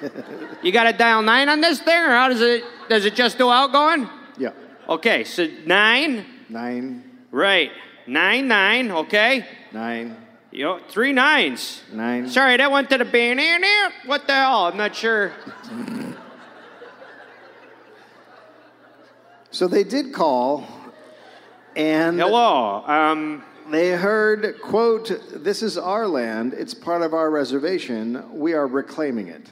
You 0.61 0.71
got 0.73 0.83
to 0.83 0.93
dial 0.93 1.21
nine 1.21 1.47
on 1.47 1.61
this 1.61 1.79
thing, 1.79 1.97
or 1.97 2.09
how 2.09 2.27
does 2.27 2.41
it? 2.41 2.63
Does 2.89 3.05
it 3.05 3.15
just 3.15 3.37
do 3.37 3.49
outgoing? 3.49 4.09
Yeah. 4.37 4.51
Okay, 4.89 5.23
so 5.23 5.47
nine, 5.65 6.25
Nine, 6.49 7.03
right? 7.31 7.71
Nine 8.05 8.47
nine. 8.47 8.91
Okay. 8.91 9.45
nine, 9.71 10.17
Know, 10.51 10.79
three 10.89 11.13
nines. 11.13 11.81
nine. 11.93 12.27
Sorry, 12.29 12.57
that 12.57 12.71
went 12.71 12.89
to 12.89 12.97
the 12.97 13.05
band. 13.05 13.39
What 14.05 14.27
the 14.27 14.33
hell? 14.33 14.65
I'm 14.65 14.77
not 14.77 14.95
sure. 14.95 15.31
So 19.51 19.67
they 19.67 19.83
did 19.83 20.13
call, 20.13 20.67
and 21.75 22.19
Hello. 22.19 22.83
Um, 22.85 23.43
they 23.71 23.89
heard, 23.91 24.61
quote, 24.61 25.11
This 25.33 25.63
is 25.63 25.75
our 25.77 26.07
land. 26.07 26.53
It's 26.53 26.75
part 26.75 27.01
of 27.01 27.15
our 27.15 27.31
reservation. 27.31 28.23
We 28.31 28.53
are 28.53 28.67
reclaiming 28.67 29.27
it. 29.27 29.49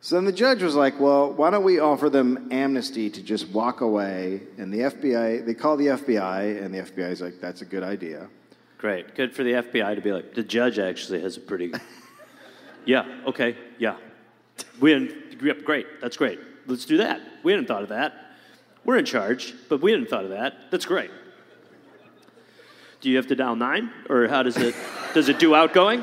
So 0.00 0.16
then 0.16 0.24
the 0.24 0.32
judge 0.32 0.64
was 0.64 0.74
like, 0.74 0.98
Well, 0.98 1.32
why 1.32 1.50
don't 1.50 1.62
we 1.62 1.78
offer 1.78 2.10
them 2.10 2.48
amnesty 2.50 3.08
to 3.08 3.22
just 3.22 3.48
walk 3.50 3.82
away? 3.82 4.42
And 4.58 4.72
the 4.72 4.80
FBI, 4.80 5.46
they 5.46 5.54
call 5.54 5.76
the 5.76 5.86
FBI, 5.86 6.60
and 6.60 6.74
the 6.74 6.78
FBI 6.80 7.10
is 7.12 7.20
like, 7.20 7.40
That's 7.40 7.62
a 7.62 7.66
good 7.66 7.84
idea. 7.84 8.28
Great. 8.80 9.14
Good 9.14 9.34
for 9.34 9.44
the 9.44 9.52
FBI 9.52 9.94
to 9.94 10.00
be 10.00 10.10
like, 10.10 10.32
the 10.32 10.42
judge 10.42 10.78
actually 10.78 11.20
has 11.20 11.36
a 11.36 11.40
pretty. 11.40 11.70
yeah, 12.86 13.04
okay, 13.26 13.54
yeah. 13.78 13.96
We 14.80 14.94
didn't, 14.94 15.42
yep, 15.42 15.64
great, 15.64 16.00
that's 16.00 16.16
great. 16.16 16.40
Let's 16.66 16.86
do 16.86 16.96
that. 16.96 17.20
We 17.42 17.52
hadn't 17.52 17.66
thought 17.66 17.82
of 17.82 17.90
that. 17.90 18.14
We're 18.86 18.96
in 18.96 19.04
charge, 19.04 19.52
but 19.68 19.82
we 19.82 19.90
hadn't 19.90 20.08
thought 20.08 20.24
of 20.24 20.30
that. 20.30 20.70
That's 20.70 20.86
great. 20.86 21.10
Do 23.02 23.10
you 23.10 23.18
have 23.18 23.26
to 23.26 23.34
dial 23.34 23.54
nine? 23.54 23.90
Or 24.08 24.26
how 24.28 24.42
does 24.42 24.56
it, 24.56 24.74
does 25.12 25.28
it 25.28 25.38
do 25.38 25.54
outgoing? 25.54 26.02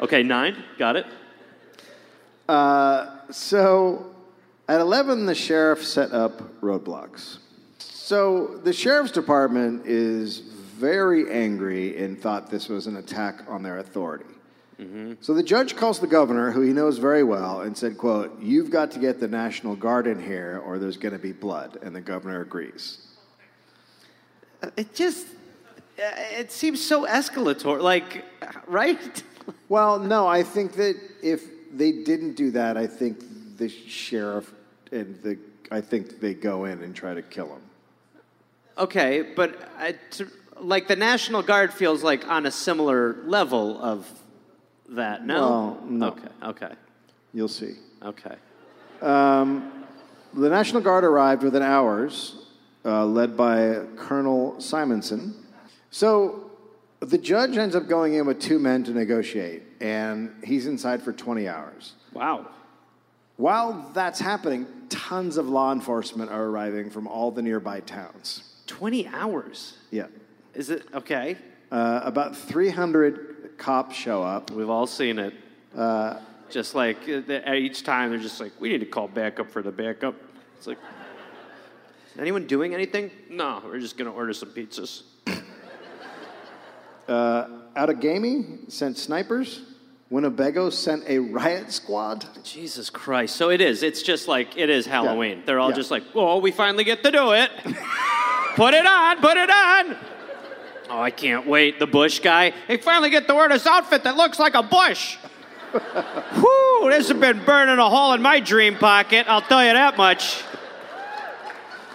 Okay, 0.00 0.22
nine, 0.22 0.64
got 0.78 0.96
it. 0.96 1.04
Uh, 2.48 3.30
so 3.30 4.14
at 4.66 4.80
11, 4.80 5.26
the 5.26 5.34
sheriff 5.34 5.84
set 5.84 6.12
up 6.12 6.58
roadblocks. 6.62 7.36
So 7.76 8.46
the 8.64 8.72
sheriff's 8.72 9.12
department 9.12 9.84
is 9.84 10.51
very 10.82 11.30
angry 11.30 11.96
and 12.04 12.20
thought 12.20 12.50
this 12.50 12.68
was 12.68 12.88
an 12.88 12.96
attack 12.96 13.44
on 13.46 13.62
their 13.62 13.78
authority. 13.78 14.24
Mm-hmm. 14.80 15.12
So 15.20 15.32
the 15.32 15.42
judge 15.44 15.76
calls 15.76 16.00
the 16.00 16.08
governor, 16.08 16.50
who 16.50 16.60
he 16.62 16.72
knows 16.72 16.98
very 16.98 17.22
well, 17.22 17.60
and 17.60 17.78
said, 17.78 17.96
quote, 17.96 18.36
you've 18.40 18.68
got 18.68 18.90
to 18.90 18.98
get 18.98 19.20
the 19.20 19.28
National 19.28 19.76
Guard 19.76 20.08
in 20.08 20.20
here 20.20 20.60
or 20.66 20.80
there's 20.80 20.96
going 20.96 21.12
to 21.12 21.20
be 21.20 21.30
blood. 21.30 21.78
And 21.82 21.94
the 21.94 22.00
governor 22.00 22.40
agrees. 22.40 23.06
Uh, 24.60 24.70
it 24.76 24.92
just, 24.92 25.28
uh, 26.00 26.40
it 26.40 26.50
seems 26.50 26.84
so 26.84 27.06
escalatory. 27.06 27.80
Like, 27.80 28.24
right? 28.66 29.22
Well, 29.68 30.00
no, 30.00 30.26
I 30.26 30.42
think 30.42 30.72
that 30.72 30.96
if 31.22 31.44
they 31.72 31.92
didn't 31.92 32.34
do 32.34 32.50
that, 32.50 32.76
I 32.76 32.88
think 32.88 33.56
the 33.56 33.68
sheriff 33.68 34.52
and 34.90 35.14
the, 35.22 35.38
I 35.70 35.80
think 35.80 36.18
they 36.18 36.34
go 36.34 36.64
in 36.64 36.82
and 36.82 36.92
try 36.92 37.14
to 37.14 37.22
kill 37.22 37.46
him. 37.46 37.62
Okay, 38.78 39.22
but 39.36 39.62
uh, 39.62 39.66
I, 39.78 39.94
t- 40.10 40.24
like 40.60 40.88
the 40.88 40.96
National 40.96 41.42
Guard 41.42 41.72
feels 41.72 42.02
like 42.02 42.28
on 42.28 42.46
a 42.46 42.50
similar 42.50 43.16
level 43.24 43.80
of 43.82 44.08
that. 44.90 45.26
No. 45.26 45.40
Well, 45.40 45.80
no. 45.84 46.06
Okay. 46.08 46.28
Okay. 46.42 46.74
You'll 47.32 47.48
see. 47.48 47.74
Okay. 48.02 48.36
The 50.34 50.48
National 50.48 50.80
Guard 50.80 51.04
arrived 51.04 51.42
within 51.42 51.62
hours, 51.62 52.46
uh, 52.86 53.04
led 53.04 53.36
by 53.36 53.80
Colonel 53.96 54.58
Simonson. 54.60 55.34
So 55.90 56.50
the 57.00 57.18
judge 57.18 57.58
ends 57.58 57.76
up 57.76 57.86
going 57.86 58.14
in 58.14 58.26
with 58.26 58.40
two 58.40 58.58
men 58.58 58.82
to 58.84 58.92
negotiate, 58.92 59.62
and 59.80 60.34
he's 60.42 60.66
inside 60.66 61.02
for 61.02 61.12
20 61.12 61.48
hours. 61.48 61.92
Wow. 62.14 62.48
While 63.36 63.90
that's 63.92 64.20
happening, 64.20 64.66
tons 64.88 65.36
of 65.36 65.48
law 65.48 65.72
enforcement 65.72 66.30
are 66.30 66.44
arriving 66.44 66.88
from 66.88 67.06
all 67.06 67.30
the 67.30 67.42
nearby 67.42 67.80
towns. 67.80 68.44
Twenty 68.66 69.06
hours. 69.08 69.76
Yeah. 69.90 70.06
Is 70.54 70.70
it 70.70 70.84
okay? 70.94 71.36
Uh, 71.70 72.00
about 72.04 72.36
300 72.36 73.54
cops 73.56 73.96
show 73.96 74.22
up. 74.22 74.50
We've 74.50 74.68
all 74.68 74.86
seen 74.86 75.18
it. 75.18 75.34
just 76.50 76.74
like 76.74 76.98
uh, 77.08 77.52
each 77.54 77.82
time, 77.82 78.10
they're 78.10 78.18
just 78.18 78.40
like, 78.40 78.52
we 78.60 78.68
need 78.68 78.80
to 78.80 78.86
call 78.86 79.08
backup 79.08 79.50
for 79.50 79.62
the 79.62 79.72
backup. 79.72 80.14
It's 80.58 80.66
like, 80.66 80.78
is 82.14 82.20
anyone 82.20 82.46
doing 82.46 82.74
anything? 82.74 83.10
No, 83.30 83.62
we're 83.64 83.80
just 83.80 83.96
gonna 83.96 84.12
order 84.12 84.34
some 84.34 84.50
pizzas. 84.50 85.02
Outagamie, 87.08 88.70
sent 88.70 88.98
snipers. 88.98 89.62
Winnebago 90.10 90.68
sent 90.68 91.04
a 91.08 91.18
riot 91.18 91.72
squad. 91.72 92.26
Jesus 92.44 92.90
Christ! 92.90 93.34
So 93.34 93.48
it 93.48 93.62
is. 93.62 93.82
It's 93.82 94.02
just 94.02 94.28
like 94.28 94.58
it 94.58 94.68
is 94.68 94.84
Halloween. 94.84 95.42
They're 95.46 95.58
all 95.58 95.70
Yeah. 95.70 95.76
just 95.76 95.90
like, 95.90 96.02
oh, 96.14 96.38
we 96.38 96.50
finally 96.52 96.84
get 96.84 97.02
to 97.04 97.10
do 97.10 97.32
it. 97.32 97.50
put 98.56 98.74
it 98.74 98.84
on, 98.84 99.16
put 99.22 99.38
it 99.38 99.48
on. 99.48 99.96
Oh, 100.94 101.00
I 101.00 101.10
can't 101.10 101.46
wait. 101.46 101.78
The 101.78 101.86
Bush 101.86 102.18
guy. 102.18 102.52
He 102.68 102.76
finally 102.76 103.08
get 103.08 103.26
to 103.26 103.34
wear 103.34 103.48
this 103.48 103.66
outfit 103.66 104.04
that 104.04 104.14
looks 104.14 104.38
like 104.38 104.52
a 104.52 104.62
bush. 104.62 105.16
Whew, 105.72 106.90
this 106.90 107.08
has 107.08 107.18
been 107.18 107.42
burning 107.46 107.78
a 107.78 107.88
hole 107.88 108.12
in 108.12 108.20
my 108.20 108.40
dream 108.40 108.76
pocket. 108.76 109.24
I'll 109.26 109.40
tell 109.40 109.64
you 109.64 109.72
that 109.72 109.96
much. 109.96 110.42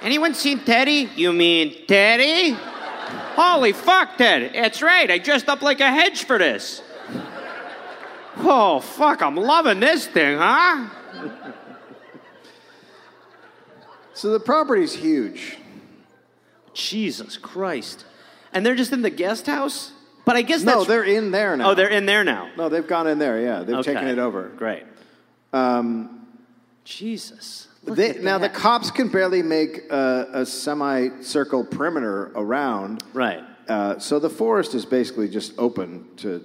Anyone 0.02 0.34
seen 0.34 0.62
Teddy? 0.62 1.12
You 1.16 1.32
mean 1.32 1.86
Teddy? 1.86 2.58
Holy 3.36 3.72
fuck, 3.72 4.18
Ted. 4.18 4.50
It's 4.56 4.82
right. 4.82 5.12
I 5.12 5.20
dressed 5.20 5.48
up 5.48 5.62
like 5.62 5.80
a 5.80 5.92
hedge 5.92 6.24
for 6.24 6.40
this. 6.40 6.82
Oh, 8.38 8.80
fuck, 8.80 9.22
I'm 9.22 9.36
loving 9.36 9.80
this 9.80 10.08
thing, 10.08 10.40
huh? 10.40 10.90
So 14.16 14.32
the 14.32 14.40
property's 14.40 14.96
huge. 14.96 15.58
Jesus 16.74 17.38
Christ. 17.38 18.07
And 18.58 18.66
they're 18.66 18.74
just 18.74 18.92
in 18.92 19.04
the 19.04 19.12
guest 19.12 19.46
house? 19.46 19.92
But 20.26 20.36
I 20.36 20.42
guess 20.42 20.64
No, 20.64 20.78
that's. 20.78 20.88
they're 20.88 21.04
in 21.04 21.30
there 21.30 21.56
now. 21.56 21.70
Oh, 21.70 21.74
they're 21.76 21.92
in 21.92 22.08
there 22.08 22.24
now. 22.24 22.50
No, 22.58 22.70
they've 22.70 22.88
gone 22.88 23.06
in 23.06 23.20
there. 23.20 23.40
Yeah, 23.40 23.60
they've 23.62 23.76
Okay. 23.78 23.94
taken 23.94 24.08
it 24.08 24.18
over. 24.18 24.48
Great. 24.58 24.84
Um, 25.54 26.26
Jesus. 26.84 27.68
They, 27.84 28.14
now 28.14 28.40
the 28.40 28.50
cops 28.50 28.90
can 28.90 29.10
barely 29.10 29.44
make 29.44 29.92
a, 29.92 30.28
a 30.34 30.46
semicircle 30.48 31.66
perimeter 31.66 32.32
around. 32.36 33.04
Right, 33.14 33.44
Uh, 33.68 34.00
so 34.00 34.18
the 34.18 34.30
forest 34.30 34.74
is 34.74 34.86
basically 34.88 35.30
just 35.30 35.54
open 35.60 36.06
to 36.18 36.44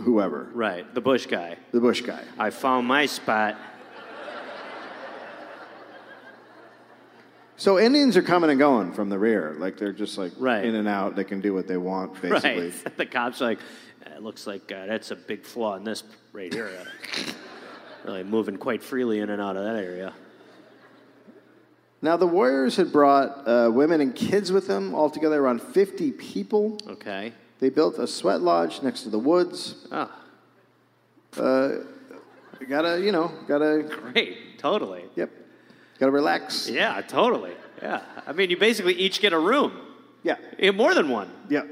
whoever, 0.00 0.48
right. 0.54 0.86
The 0.94 1.00
Bush 1.00 1.26
guy. 1.26 1.56
the 1.72 1.80
bush 1.80 2.02
guy. 2.02 2.22
I 2.38 2.50
found 2.50 2.86
my 2.86 3.06
spot. 3.06 3.56
So 7.60 7.78
Indians 7.78 8.16
are 8.16 8.22
coming 8.22 8.48
and 8.48 8.58
going 8.58 8.90
from 8.94 9.10
the 9.10 9.18
rear, 9.18 9.54
like 9.58 9.76
they're 9.76 9.92
just 9.92 10.16
like 10.16 10.32
Right. 10.38 10.64
in 10.64 10.76
and 10.76 10.88
out. 10.88 11.14
They 11.14 11.24
can 11.24 11.42
do 11.42 11.52
what 11.52 11.66
they 11.68 11.76
want, 11.76 12.14
basically. 12.22 12.70
Right. 12.70 12.96
The 12.96 13.04
cops 13.04 13.42
are 13.42 13.44
like, 13.44 13.58
"Uh, 14.06 14.14
it 14.16 14.22
looks 14.22 14.46
like 14.46 14.72
uh, 14.72 14.86
that's 14.86 15.10
a 15.10 15.16
big 15.16 15.44
flaw 15.44 15.74
in 15.76 15.84
this 15.84 16.02
right 16.32 16.50
here. 16.50 16.70
Uh, 16.80 17.32
really 18.06 18.24
moving 18.24 18.56
quite 18.56 18.82
freely 18.82 19.20
in 19.20 19.28
and 19.28 19.42
out 19.42 19.58
of 19.58 19.64
that 19.64 19.76
area. 19.76 20.14
Now 22.00 22.16
the 22.16 22.26
warriors 22.26 22.76
had 22.76 22.92
brought 22.92 23.46
uh, 23.46 23.70
women 23.70 24.00
and 24.00 24.14
kids 24.16 24.50
with 24.50 24.66
them, 24.66 24.94
altogether 24.94 25.38
around 25.44 25.60
50 25.60 26.12
people. 26.12 26.78
Okay. 26.88 27.34
They 27.58 27.68
built 27.68 27.98
a 27.98 28.06
sweat 28.06 28.40
lodge 28.40 28.80
next 28.80 29.02
to 29.02 29.10
the 29.10 29.18
woods. 29.18 29.86
Oh, 29.92 30.10
Gotta, 32.66 33.00
you 33.04 33.12
know, 33.12 33.30
gotta, 33.46 33.82
great. 34.12 34.58
Totally. 34.58 35.04
yep, 35.14 35.30
gotta 36.00 36.12
relax. 36.12 36.68
Yeah, 36.68 37.00
totally. 37.02 37.52
Yeah. 37.80 38.02
I 38.26 38.32
mean, 38.32 38.50
you 38.50 38.56
basically 38.56 38.94
each 38.94 39.20
get 39.20 39.32
a 39.32 39.38
room. 39.38 39.72
Yeah, 40.22 40.36
more 40.72 40.94
than 40.94 41.08
one. 41.08 41.30
yeah. 41.48 41.62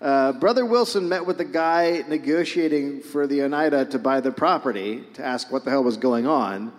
Uh, 0.00 0.32
Brother 0.32 0.66
Wilson 0.66 1.08
met 1.08 1.24
with 1.24 1.38
the 1.38 1.44
guy 1.46 2.04
negotiating 2.08 3.00
for 3.00 3.26
the 3.26 3.42
Oneida 3.42 3.86
to 3.86 3.98
buy 3.98 4.20
the 4.20 4.32
property 4.32 5.02
to 5.14 5.24
ask 5.24 5.50
what 5.50 5.64
the 5.64 5.70
hell 5.70 5.84
was 5.84 5.96
going 5.96 6.26
on. 6.26 6.72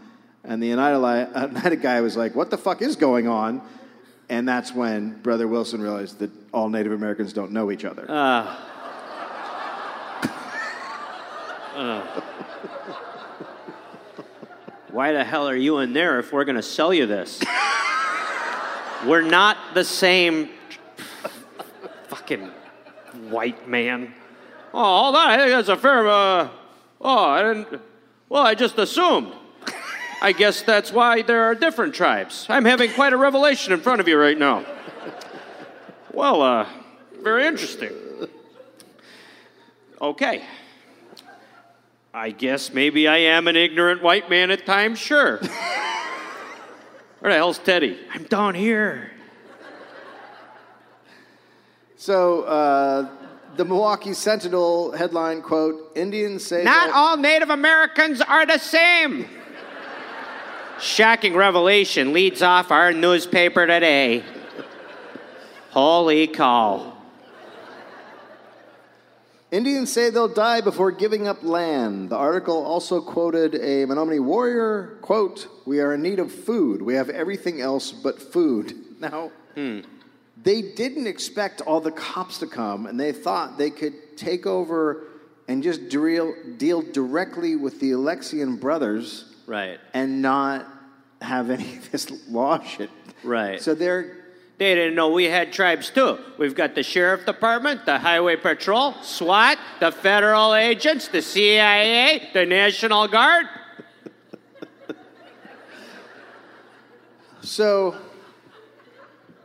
And 0.44 0.62
the 0.62 0.74
Oneida, 0.74 1.32
Oneida 1.36 1.76
guy 1.78 2.02
was 2.02 2.16
like, 2.16 2.36
What 2.36 2.52
the 2.52 2.58
fuck 2.58 2.84
is 2.84 2.96
going 2.96 3.28
on? 3.28 3.62
And 4.30 4.48
that's 4.48 4.74
when 4.74 5.20
Brother 5.22 5.48
Wilson 5.48 5.82
realized 5.82 6.20
that 6.20 6.30
all 6.54 6.70
Native 6.70 6.92
Americans 6.92 7.34
don't 7.34 7.52
know 7.52 7.72
each 7.72 7.86
other. 7.86 8.06
Why 14.96 15.12
the 15.12 15.26
hell 15.26 15.50
are 15.50 15.58
you 15.58 15.80
in 15.80 15.92
there 15.92 16.20
if 16.20 16.32
we're 16.32 16.46
going 16.46 16.56
to 16.56 16.64
sell 16.64 16.94
you 16.94 17.06
this? 17.06 17.44
we're 19.06 19.24
not 19.24 19.58
the 19.74 19.84
same 19.84 20.48
fucking 22.08 22.50
white 23.28 23.68
man. 23.68 24.14
Oh, 24.74 25.02
hold 25.02 25.18
on. 25.18 25.32
I 25.32 25.36
think 25.36 25.50
that's 25.50 25.68
a 25.68 25.76
fair. 25.76 26.08
Uh, 26.08 26.48
oh, 27.02 27.26
I 27.26 27.44
didn't. 27.44 27.82
Well, 28.30 28.44
I 28.44 28.56
just 28.56 28.78
assumed. 28.78 29.34
I 30.22 30.32
guess 30.32 30.62
that's 30.62 30.94
why 30.94 31.24
there 31.24 31.44
are 31.44 31.56
different 31.56 31.94
tribes. 31.94 32.46
I'm 32.48 32.64
having 32.64 32.90
quite 32.94 33.12
a 33.12 33.18
revelation 33.18 33.74
in 33.74 33.82
front 33.82 34.00
of 34.00 34.08
you 34.08 34.18
right 34.18 34.38
now. 34.38 34.66
Well, 36.14 36.42
uh, 36.42 36.70
very 37.22 37.46
interesting. 37.48 37.92
Okay. 40.02 40.46
I 42.16 42.30
guess 42.30 42.74
maybe 42.74 43.10
I 43.10 43.18
am 43.18 43.50
an 43.50 43.58
ignorant 43.58 44.02
white 44.02 44.30
man 44.30 44.50
at 44.50 44.66
times, 44.66 45.00
sure. 45.00 45.36
Where 47.20 47.34
the 47.34 47.34
hell's 47.34 47.58
Teddy? 47.60 48.00
I'm 48.14 48.24
down 48.24 48.56
here. 48.56 49.12
So 51.98 52.44
uh, 52.44 53.10
the 53.58 53.66
Milwaukee 53.66 54.14
Sentinel 54.14 54.94
headline 54.94 55.42
quote: 55.42 55.92
Indians 55.98 56.46
say 56.46 56.64
Not 56.64 56.86
they'll- 56.86 56.96
all 56.96 57.18
Native 57.18 57.50
Americans 57.50 58.22
are 58.22 58.46
the 58.46 58.60
same. 58.60 59.28
Shocking 60.80 61.36
revelation 61.36 62.14
leads 62.14 62.42
off 62.42 62.72
our 62.72 62.94
newspaper 62.94 63.68
today. 63.68 64.24
Holy 65.72 66.28
cow. 66.28 66.95
Indians 69.52 69.92
say 69.92 70.10
they'll 70.10 70.28
die 70.28 70.62
before 70.62 70.92
giving 70.92 71.28
up 71.28 71.44
land. 71.44 72.10
The 72.10 72.16
article 72.18 72.64
also 72.66 73.00
quoted 73.00 73.56
a 73.56 73.86
Menominee 73.86 74.20
warrior, 74.20 74.98
quote, 75.02 75.48
We 75.66 75.80
are 75.80 75.94
in 75.94 76.02
need 76.02 76.20
of 76.20 76.32
food. 76.32 76.82
We 76.82 76.96
have 76.96 77.10
everything 77.10 77.62
else 77.62 77.92
but 77.92 78.22
food. 78.22 78.82
Now, 78.98 79.32
hmm. 79.56 79.82
they 80.42 80.62
didn't 80.62 81.06
expect 81.06 81.60
all 81.60 81.82
the 81.82 81.92
cops 81.92 82.40
to 82.40 82.48
come, 82.48 82.86
and 82.86 82.98
they 82.98 83.12
thought 83.12 83.58
they 83.58 83.70
could 83.70 84.18
take 84.18 84.46
over 84.46 85.04
and 85.50 85.62
just 85.62 85.90
deal, 85.90 86.34
deal 86.58 86.82
directly 86.82 87.58
with 87.58 87.82
the 87.82 87.92
Alexian 87.92 88.58
brothers 88.58 89.36
Right. 89.46 89.80
and 89.94 90.22
not 90.22 90.66
have 91.22 91.50
any 91.50 91.76
of 91.78 91.92
this 91.92 92.10
law 92.30 92.64
shit. 92.64 92.90
Right. 93.22 93.62
So 93.62 93.76
they're 93.76 94.25
They 94.58 94.74
didn't 94.74 94.96
know 94.96 95.10
we 95.12 95.26
had 95.26 95.52
tribes 95.52 95.90
too. 95.90 96.18
We've 96.38 96.56
got 96.56 96.76
the 96.76 96.84
sheriff 96.84 97.26
department, 97.26 97.86
the 97.86 98.00
highway 98.00 98.38
patrol, 98.38 98.94
SWAT, 99.02 99.58
the 99.82 99.92
federal 99.92 100.56
agents, 100.56 101.10
the 101.10 101.22
CIA, 101.22 102.30
the 102.34 102.46
National 102.46 103.08
Guard. 103.08 103.48
So 107.42 107.96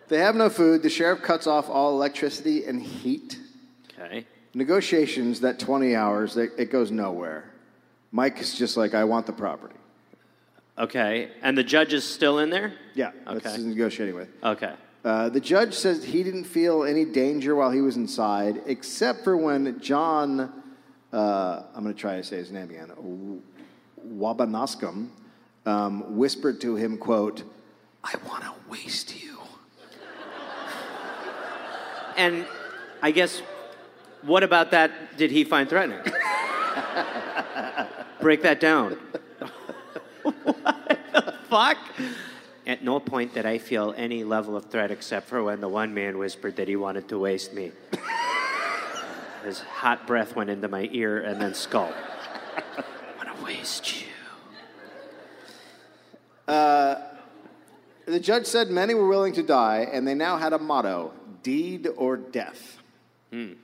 they 0.08 0.18
have 0.18 0.34
no 0.34 0.48
food. 0.48 0.82
The 0.82 0.88
sheriff 0.88 1.22
cuts 1.22 1.46
off 1.46 1.68
all 1.68 1.90
electricity 1.92 2.64
and 2.64 2.80
heat. 2.82 3.38
Okay. 3.98 4.26
Negotiations, 4.54 5.40
that 5.40 5.58
20 5.58 5.94
hours, 5.94 6.36
it, 6.36 6.52
it 6.58 6.70
goes 6.72 6.90
nowhere. 6.90 7.50
Mike 8.10 8.40
is 8.40 8.56
just 8.56 8.76
like, 8.76 8.94
I 8.94 9.04
want 9.04 9.26
the 9.26 9.32
property. 9.32 9.76
Okay. 10.78 11.30
And 11.42 11.56
the 11.56 11.62
judge 11.62 11.92
is 11.92 12.04
still 12.04 12.38
in 12.38 12.48
there? 12.50 12.72
Yeah, 12.94 13.10
that's 13.26 13.36
Okay. 13.38 13.48
what 13.50 13.56
he's 13.56 13.66
negotiating 13.66 14.14
with. 14.14 14.28
Okay. 14.42 14.72
Uh, 15.02 15.30
the 15.30 15.40
judge 15.40 15.72
says 15.74 16.04
he 16.04 16.22
didn't 16.22 16.44
feel 16.44 16.84
any 16.84 17.06
danger 17.06 17.54
while 17.54 17.70
he 17.70 17.80
was 17.80 17.96
inside, 17.96 18.60
except 18.66 19.24
for 19.24 19.34
when 19.36 19.80
John, 19.80 20.52
uh, 21.12 21.62
I'm 21.74 21.82
going 21.82 21.94
to 21.94 22.00
try 22.00 22.16
to 22.16 22.22
say 22.22 22.36
his 22.36 22.52
name 22.52 22.68
again, 22.68 22.88
W- 22.88 23.40
Waubanascum, 24.06 25.08
um, 25.64 26.16
whispered 26.16 26.60
to 26.60 26.76
him, 26.76 26.98
quote, 26.98 27.44
I 28.04 28.14
want 28.28 28.44
to 28.44 28.52
waste 28.68 29.22
you. 29.22 29.38
And 32.16 32.44
I 33.00 33.12
guess, 33.12 33.40
what 34.22 34.42
about 34.42 34.72
that 34.72 35.16
did 35.16 35.30
he 35.30 35.44
find 35.44 35.66
threatening? 35.68 36.00
Break 38.20 38.42
that 38.42 38.60
down. 38.60 38.92
what 40.22 40.44
the 41.14 41.34
fuck? 41.48 41.78
At 42.70 42.84
no 42.84 43.00
point 43.00 43.34
did 43.34 43.46
I 43.46 43.58
feel 43.58 43.92
any 43.96 44.22
level 44.22 44.56
of 44.56 44.66
threat 44.66 44.92
except 44.92 45.26
for 45.26 45.42
when 45.42 45.60
the 45.60 45.66
one 45.66 45.92
man 45.92 46.18
whispered 46.18 46.54
that 46.54 46.68
he 46.68 46.76
wanted 46.76 47.08
to 47.08 47.18
waste 47.18 47.52
me. 47.52 47.72
His 49.44 49.58
hot 49.58 50.06
breath 50.06 50.36
went 50.36 50.50
into 50.50 50.68
my 50.68 50.88
ear 50.92 51.20
and 51.20 51.42
then 51.42 51.52
skull. 51.52 51.92
I 52.56 52.84
want 53.16 53.36
to 53.36 53.44
waste 53.44 54.00
you. 54.00 54.06
Uh, 56.46 57.00
the 58.06 58.20
judge 58.20 58.46
said 58.46 58.70
many 58.70 58.94
were 58.94 59.08
willing 59.08 59.32
to 59.32 59.42
die, 59.42 59.88
and 59.92 60.06
they 60.06 60.14
now 60.14 60.36
had 60.36 60.52
a 60.52 60.58
motto 60.60 61.12
deed 61.42 61.88
or 61.96 62.16
death. 62.16 62.78
Hmm. 63.32 63.54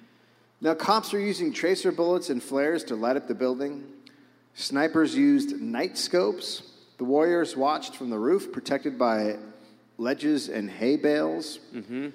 Now, 0.61 0.75
cops 0.75 1.15
are 1.15 1.21
using 1.21 1.53
tracer 1.53 1.93
bullets 1.93 2.29
and 2.29 2.43
flares 2.43 2.83
to 2.85 2.97
light 2.97 3.17
up 3.17 3.29
the 3.29 3.37
building. 3.37 3.85
Snipers 4.55 5.15
used 5.15 5.61
night 5.61 5.97
scopes. 5.97 6.66
The 6.99 7.05
warriors 7.05 7.57
watched 7.57 7.95
from 7.97 8.11
the 8.11 8.19
roof, 8.19 8.53
protected 8.53 8.99
by 8.99 9.37
ledges 9.99 10.49
and 10.49 10.71
hay 10.71 10.97
bales. 10.97 11.59
Mm-hmm. 11.75 12.09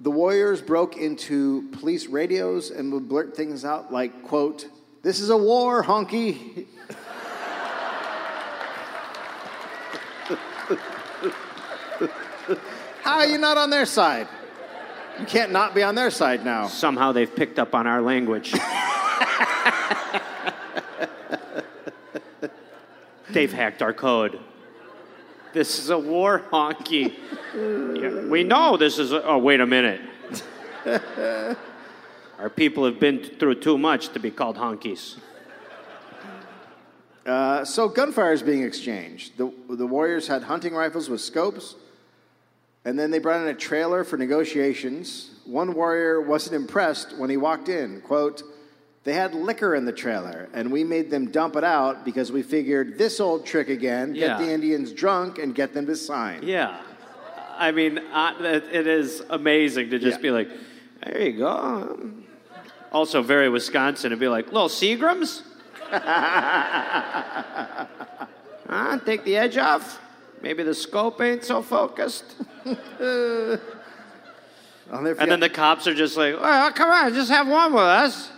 The 0.00 0.10
warriors 0.10 0.60
broke 0.60 0.96
into 0.96 1.68
police 1.72 2.06
radios 2.06 2.70
and 2.70 2.92
would 2.92 3.08
blurt 3.08 3.36
things 3.36 3.64
out 3.64 3.92
like, 3.92 4.22
quote, 4.22 4.66
this 5.02 5.20
is 5.20 5.30
a 5.30 5.36
war, 5.36 5.82
honky. 5.82 6.66
How 13.02 13.16
are 13.16 13.26
you 13.26 13.38
not 13.38 13.56
on 13.56 13.70
their 13.70 13.86
side? 13.86 14.28
You 15.18 15.24
can't 15.26 15.52
not 15.52 15.74
be 15.74 15.82
on 15.82 15.94
their 15.94 16.10
side 16.10 16.44
now. 16.44 16.68
Somehow 16.68 17.12
they've 17.12 17.34
picked 17.34 17.58
up 17.58 17.74
on 17.74 17.86
our 17.86 18.02
language. 18.02 18.54
They've 23.32 23.52
hacked 23.52 23.82
our 23.82 23.92
code. 23.92 24.40
This 25.52 25.78
is 25.78 25.90
a 25.90 25.98
war 25.98 26.42
honky. 26.50 27.14
Yeah, 27.54 28.28
we 28.28 28.44
know 28.44 28.76
this 28.76 28.98
is. 28.98 29.12
A, 29.12 29.24
oh, 29.24 29.38
wait 29.38 29.60
a 29.60 29.66
minute. 29.66 30.00
Our 32.38 32.48
people 32.48 32.84
have 32.84 32.98
been 32.98 33.22
through 33.22 33.56
too 33.56 33.76
much 33.76 34.08
to 34.10 34.20
be 34.20 34.30
called 34.30 34.56
honkies. 34.56 35.16
Uh, 37.26 37.64
so 37.64 37.88
gunfire 37.88 38.32
is 38.32 38.42
being 38.42 38.62
exchanged. 38.62 39.36
The, 39.36 39.52
the 39.68 39.86
warriors 39.86 40.26
had 40.26 40.42
hunting 40.42 40.74
rifles 40.74 41.10
with 41.10 41.20
scopes, 41.20 41.74
and 42.84 42.98
then 42.98 43.10
they 43.10 43.18
brought 43.18 43.42
in 43.42 43.48
a 43.48 43.54
trailer 43.54 44.04
for 44.04 44.16
negotiations. 44.16 45.32
One 45.44 45.74
warrior 45.74 46.20
wasn't 46.22 46.56
impressed 46.56 47.16
when 47.18 47.28
he 47.28 47.36
walked 47.36 47.68
in. 47.68 48.00
Quote, 48.00 48.42
they 49.04 49.14
had 49.14 49.34
liquor 49.34 49.74
in 49.74 49.84
the 49.86 49.92
trailer, 49.92 50.48
and 50.52 50.70
we 50.70 50.84
made 50.84 51.10
them 51.10 51.30
dump 51.30 51.56
it 51.56 51.64
out 51.64 52.04
because 52.04 52.30
we 52.30 52.42
figured 52.42 52.98
this 52.98 53.18
old 53.20 53.46
trick 53.46 53.68
again 53.70 54.14
Yeah. 54.14 54.26
get 54.38 54.38
the 54.40 54.50
Indians 54.52 54.92
drunk 54.92 55.38
and 55.38 55.54
get 55.54 55.72
them 55.72 55.86
to 55.86 55.96
sign. 55.96 56.40
Yeah. 56.42 56.76
I 57.58 57.72
mean, 57.72 57.98
uh, 57.98 58.34
it 58.40 58.64
it 58.72 58.86
is 58.86 59.22
amazing 59.30 59.90
to 59.90 59.98
just 59.98 60.18
Yeah. 60.18 60.22
be 60.22 60.30
like, 60.30 60.48
there 61.04 61.20
you 61.20 61.32
go. 61.38 62.10
Also, 62.92 63.22
very 63.22 63.48
Wisconsin 63.48 64.10
to 64.10 64.16
be 64.16 64.28
like, 64.28 64.46
little 64.52 64.68
Seagrams? 64.68 65.42
huh? 68.68 68.98
Take 69.04 69.24
the 69.24 69.36
edge 69.36 69.56
off? 69.56 70.00
Maybe 70.42 70.62
the 70.62 70.74
scope 70.74 71.20
ain't 71.20 71.44
so 71.44 71.62
focused. 71.62 72.24
I'll 74.92 75.02
never 75.02 75.20
And 75.20 75.30
then 75.30 75.40
the 75.40 75.48
cops 75.50 75.86
are 75.86 75.94
just 75.94 76.16
like, 76.16 76.38
well, 76.40 76.72
come 76.72 76.90
on, 76.90 77.12
just 77.14 77.30
have 77.30 77.46
one 77.46 77.72
with 77.72 77.82
us. 77.82 78.30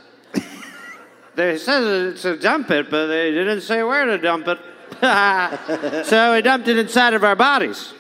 They 1.34 1.58
said 1.58 2.16
to 2.18 2.36
dump 2.36 2.70
it, 2.70 2.90
but 2.90 3.06
they 3.06 3.30
didn't 3.30 3.62
say 3.62 3.82
where 3.82 4.04
to 4.04 4.18
dump 4.18 4.48
it. 4.48 4.58
so 6.06 6.34
we 6.34 6.42
dumped 6.42 6.68
it 6.68 6.78
inside 6.78 7.14
of 7.14 7.24
our 7.24 7.36
bodies. 7.36 7.92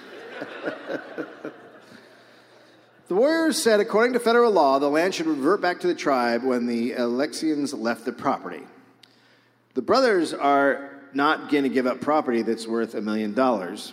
The 3.12 3.18
warriors 3.18 3.62
said, 3.62 3.78
according 3.78 4.14
to 4.14 4.20
federal 4.20 4.52
law, 4.52 4.78
the 4.78 4.88
land 4.88 5.14
should 5.14 5.26
revert 5.26 5.60
back 5.60 5.80
to 5.80 5.86
the 5.86 5.94
tribe 5.94 6.42
when 6.44 6.66
the 6.66 6.92
Alexians 6.92 7.78
left 7.78 8.06
the 8.06 8.12
property. 8.12 8.62
The 9.74 9.82
brothers 9.82 10.32
are 10.32 10.90
not 11.12 11.50
going 11.50 11.64
to 11.64 11.68
give 11.68 11.86
up 11.86 12.00
property 12.00 12.40
that's 12.40 12.66
worth 12.66 12.94
a 12.94 13.02
million 13.02 13.34
dollars. 13.34 13.92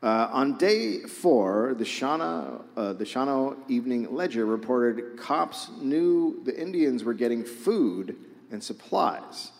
Uh, 0.00 0.28
on 0.30 0.56
day 0.58 1.00
four, 1.00 1.74
the 1.76 1.84
Shana, 1.84 2.62
uh, 2.76 2.92
the 2.92 3.04
Shawano 3.04 3.56
Evening 3.68 4.14
Ledger 4.14 4.46
reported 4.46 5.18
cops 5.18 5.70
knew 5.80 6.40
the 6.44 6.60
Indians 6.60 7.02
were 7.02 7.14
getting 7.14 7.44
food 7.44 8.16
and 8.52 8.62
supplies, 8.62 9.50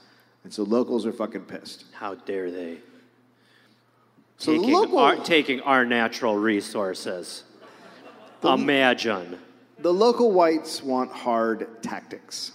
and 0.45 0.55
so 0.55 0.63
locals 0.63 1.07
are 1.07 1.13
fucking 1.13 1.43
pissed. 1.43 1.87
How 1.93 2.15
dare 2.15 2.53
they? 2.53 2.79
So 4.37 4.53
the 4.53 4.59
taking, 4.59 4.75
local- 4.75 4.99
our, 4.99 5.17
taking 5.17 5.61
our 5.63 5.85
natural 5.85 6.37
resources. 6.37 7.43
Imagine. 8.45 9.39
The 9.81 9.93
local 9.93 10.31
whites 10.31 10.83
want 10.83 11.11
hard 11.11 11.83
tactics. 11.83 12.53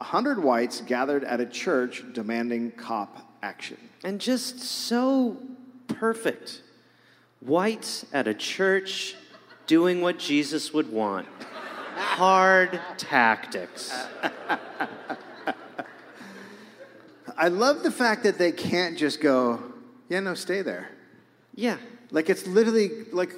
A 0.00 0.04
hundred 0.04 0.42
whites 0.42 0.80
gathered 0.80 1.22
at 1.22 1.40
a 1.40 1.46
church 1.46 2.02
demanding 2.12 2.72
cop 2.72 3.32
action. 3.40 3.78
And 4.02 4.20
just 4.20 4.58
so 4.58 5.36
perfect. 5.86 6.62
Whites 7.44 8.06
at 8.12 8.26
a 8.26 8.34
church 8.34 9.16
doing 9.66 10.00
what 10.00 10.18
Jesus 10.18 10.72
would 10.72 10.90
want. 10.90 11.28
Hard 11.96 12.80
tactics. 12.96 13.92
I 17.36 17.48
love 17.48 17.82
the 17.82 17.90
fact 17.90 18.22
that 18.22 18.38
they 18.38 18.52
can't 18.52 18.96
just 18.96 19.20
go, 19.20 19.62
yeah, 20.08 20.20
no, 20.20 20.34
stay 20.34 20.62
there. 20.62 20.90
Yeah. 21.54 21.76
Like 22.10 22.30
it's 22.30 22.46
literally 22.46 22.90
like, 23.12 23.34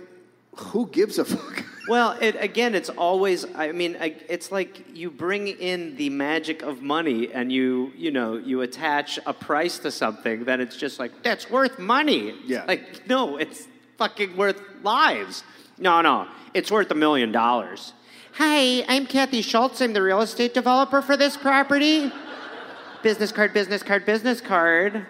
who 0.54 0.86
gives 0.88 1.18
a 1.18 1.24
fuck? 1.24 1.64
Well, 1.88 2.18
it, 2.20 2.34
again, 2.40 2.74
it's 2.74 2.88
always. 2.88 3.46
I 3.54 3.70
mean, 3.70 3.96
it's 4.00 4.50
like 4.50 4.84
you 4.92 5.08
bring 5.08 5.46
in 5.46 5.94
the 5.94 6.10
magic 6.10 6.62
of 6.62 6.82
money, 6.82 7.32
and 7.32 7.52
you, 7.52 7.92
you 7.96 8.10
know, 8.10 8.34
you 8.34 8.62
attach 8.62 9.20
a 9.24 9.32
price 9.32 9.78
to 9.78 9.92
something. 9.92 10.44
Then 10.44 10.60
it's 10.60 10.76
just 10.76 10.98
like 10.98 11.22
that's 11.22 11.48
worth 11.48 11.78
money. 11.78 12.34
Yeah. 12.44 12.64
Like 12.66 13.06
no, 13.08 13.36
it's 13.36 13.68
fucking 13.96 14.36
worth 14.36 14.60
lives. 14.82 15.42
No, 15.78 16.00
no, 16.00 16.28
it's 16.54 16.70
worth 16.70 16.90
a 16.90 16.94
million 16.94 17.32
dollars. 17.32 17.92
Hi, 18.34 18.84
I'm 18.88 19.06
Kathy 19.06 19.42
Schultz. 19.42 19.80
I'm 19.80 19.92
the 19.92 20.02
real 20.02 20.20
estate 20.20 20.52
developer 20.54 21.00
for 21.00 21.16
this 21.16 21.36
property. 21.36 22.12
business 23.02 23.32
card, 23.32 23.54
business 23.54 23.82
card, 23.82 24.04
business 24.04 24.40
card. 24.40 25.06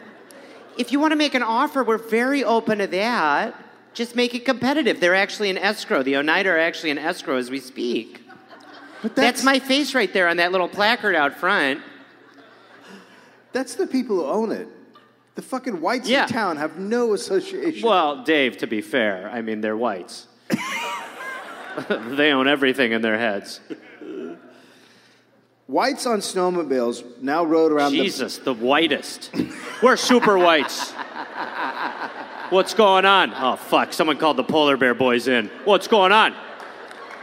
If 0.79 0.93
you 0.93 1.01
want 1.01 1.13
to 1.13 1.17
make 1.17 1.35
an 1.35 1.43
offer, 1.43 1.83
we're 1.83 1.99
very 1.99 2.45
open 2.45 2.79
to 2.79 2.87
that. 2.89 3.55
Just 3.95 4.15
make 4.15 4.35
it 4.35 4.45
competitive. 4.45 5.01
They're 5.01 5.15
actually 5.15 5.49
in 5.49 5.57
escrow. 5.57 6.03
The 6.03 6.17
Oneida 6.17 6.51
are 6.51 6.59
actually 6.59 6.91
in 6.91 6.99
escrow 6.99 7.37
as 7.37 7.51
we 7.51 7.61
speak. 7.61 8.21
But 9.03 9.17
That's, 9.17 9.43
my 9.43 9.59
face 9.59 9.95
right 9.95 10.13
there 10.13 10.29
on 10.29 10.37
that 10.37 10.53
little 10.53 10.69
placard 10.69 11.15
out 11.15 11.35
front. 11.35 11.81
That's 13.53 13.75
the 13.75 13.87
people 13.87 14.17
who 14.17 14.25
own 14.27 14.53
it. 14.53 14.69
The 15.37 15.43
fucking 15.43 15.81
whites 15.83 16.09
Yeah. 16.09 16.23
in 16.25 16.29
town 16.31 16.57
have 16.57 16.79
no 16.79 17.13
association. 17.13 17.87
Well, 17.87 18.25
Dave, 18.25 18.57
to 18.59 18.67
be 18.67 18.81
fair, 18.81 19.31
I 19.33 19.43
mean, 19.43 19.61
they're 19.61 19.77
whites. 19.77 20.27
they 21.89 22.33
own 22.33 22.49
everything 22.49 22.93
in 22.93 23.03
their 23.03 23.19
heads. 23.19 23.61
Whites 25.67 26.07
on 26.07 26.21
snowmobiles 26.21 27.21
now 27.21 27.45
rode 27.45 27.71
around 27.71 27.93
the 27.93 28.01
Jesus, 28.01 28.39
the 28.39 28.55
whitest. 28.55 29.31
We're 29.83 29.97
super 29.97 30.39
whites. 30.39 30.93
What's 32.51 32.73
going 32.75 33.05
on? 33.05 33.33
Oh, 33.35 33.57
fuck. 33.57 33.93
Someone 33.93 34.17
called 34.17 34.37
the 34.39 34.45
polar 34.45 34.77
bear 34.77 34.95
boys 34.95 35.29
in. 35.29 35.51
What's 35.65 35.89
going 35.89 36.13
on? 36.13 36.35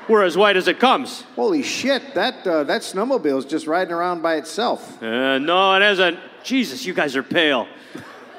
We're 0.10 0.24
as 0.24 0.36
white 0.38 0.58
as 0.58 0.68
it 0.68 0.80
comes. 0.80 1.22
Holy 1.38 1.64
shit! 1.64 2.14
That 2.14 2.46
uh, 2.46 2.66
that 2.66 2.82
snowmobile 2.82 3.38
is 3.40 3.46
just 3.46 3.68
riding 3.68 3.94
around 3.94 4.22
by 4.22 4.36
itself. 4.36 5.02
Uh, 5.02 5.40
no, 5.40 5.76
it 5.76 5.82
isn't. 5.94 6.20
Jesus, 6.44 6.86
you 6.86 6.94
guys 6.94 7.16
are 7.16 7.24
pale. 7.24 7.68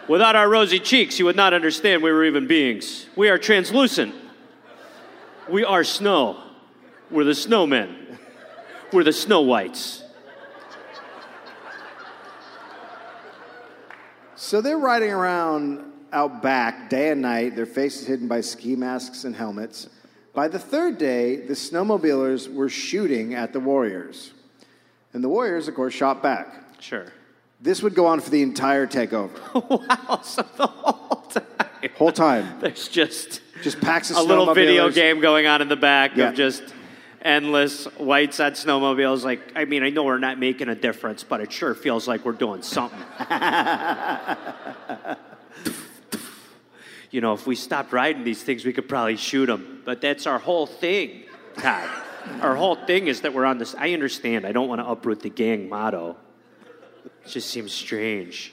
Without 0.09 0.36
our 0.36 0.48
rosy 0.48 0.78
cheeks, 0.78 1.18
you 1.18 1.24
would 1.24 1.36
not 1.36 1.55
understand 1.55 2.02
we 2.02 2.12
were 2.12 2.24
even 2.24 2.46
beings. 2.46 3.07
We 3.16 3.30
are 3.30 3.38
translucent. 3.38 4.14
We 5.48 5.64
are 5.64 5.84
snow. 5.84 6.42
We're 7.11 7.24
the 7.24 7.32
snowmen. 7.32 8.18
We're 8.92 9.05
the 9.05 9.12
snow 9.12 9.40
whites. 9.40 10.02
So 14.36 14.61
they're 14.61 14.78
riding 14.78 15.11
around 15.11 15.92
out 16.12 16.42
back 16.42 16.90
day 16.90 17.11
and 17.11 17.22
night, 17.22 17.57
their 17.57 17.66
faces 17.66 18.07
hidden 18.07 18.28
by 18.28 18.42
ski 18.42 18.76
masks 18.76 19.24
and 19.24 19.34
helmets. 19.34 19.88
By 20.34 20.48
the 20.48 20.59
third 20.59 20.98
day, 20.98 21.36
the 21.36 21.55
snowmobilers 21.55 22.52
were 22.52 22.68
shooting 22.68 23.34
at 23.34 23.52
the 23.52 23.61
Warriors. 23.61 24.32
And 25.12 25.24
the 25.24 25.28
Warriors, 25.28 25.66
of 25.66 25.74
course, 25.74 25.94
shot 25.94 26.22
back. 26.22 26.80
Sure. 26.80 27.07
This 27.64 27.82
would 27.82 27.94
go 27.94 28.04
on 28.04 28.20
for 28.20 28.28
the 28.28 28.42
entire 28.42 28.86
takeover. 28.86 29.30
wow, 30.08 30.20
so 30.22 30.42
the 30.58 30.66
whole 30.66 31.22
time. 31.30 31.90
Whole 31.96 32.12
time. 32.12 32.60
There's 32.60 32.88
just 32.88 33.40
Just 33.62 33.80
packs 33.80 34.10
of 34.10 34.18
a 34.18 34.22
little 34.22 34.52
video 34.52 34.90
game 34.90 35.18
going 35.20 35.46
on 35.46 35.62
in 35.62 35.68
the 35.68 35.76
back 35.76 36.14
Yeah. 36.14 36.28
of 36.28 36.34
just 36.34 36.62
endless 37.22 37.86
whites 37.96 38.38
on 38.38 38.52
snowmobiles. 38.52 39.24
Like, 39.24 39.40
I 39.56 39.64
mean, 39.64 39.82
I 39.82 39.88
know 39.88 40.04
we're 40.04 40.18
not 40.18 40.38
making 40.38 40.68
a 40.68 40.74
difference, 40.74 41.24
but 41.24 41.40
it 41.40 41.50
sure 41.50 41.74
feels 41.74 42.06
like 42.06 42.26
we're 42.26 42.32
doing 42.32 42.60
something. 42.60 42.98
you 47.10 47.22
know, 47.22 47.32
if 47.32 47.46
we 47.46 47.56
stopped 47.56 47.94
riding 47.94 48.24
these 48.24 48.42
things, 48.42 48.66
we 48.66 48.74
could 48.74 48.90
probably 48.90 49.16
shoot 49.16 49.46
them. 49.46 49.80
But 49.86 50.02
that's 50.02 50.26
our 50.26 50.38
whole 50.38 50.66
thing, 50.66 51.22
Todd. 51.56 51.88
our 52.42 52.56
whole 52.56 52.76
thing 52.76 53.06
is 53.06 53.22
that 53.22 53.32
we're 53.32 53.46
on 53.46 53.56
this. 53.56 53.74
I 53.74 53.94
understand. 53.94 54.44
I 54.46 54.52
don't 54.52 54.68
want 54.68 54.82
to 54.82 54.86
uproot 54.86 55.20
the 55.20 55.30
gang 55.30 55.70
motto. 55.70 56.18
It 57.25 57.29
just 57.31 57.51
seems 57.51 57.72
strange. 57.72 58.53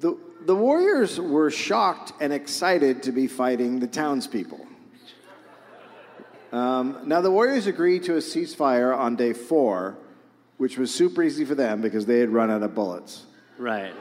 The, 0.00 0.18
the 0.44 0.54
Warriors 0.54 1.20
were 1.20 1.50
shocked 1.50 2.12
and 2.20 2.32
excited 2.32 3.02
to 3.04 3.12
be 3.12 3.26
fighting 3.26 3.78
the 3.80 3.86
townspeople. 3.86 4.66
Um, 6.52 6.98
now, 7.06 7.20
the 7.20 7.30
Warriors 7.30 7.66
agreed 7.66 8.04
to 8.04 8.14
a 8.14 8.18
ceasefire 8.18 8.96
on 8.96 9.16
day 9.16 9.32
four, 9.32 9.96
which 10.58 10.76
was 10.78 10.94
super 10.94 11.22
easy 11.22 11.44
for 11.44 11.54
them 11.54 11.80
because 11.80 12.06
they 12.06 12.18
had 12.18 12.30
run 12.30 12.50
out 12.50 12.62
of 12.62 12.74
bullets. 12.74 13.24
Right. 13.58 13.94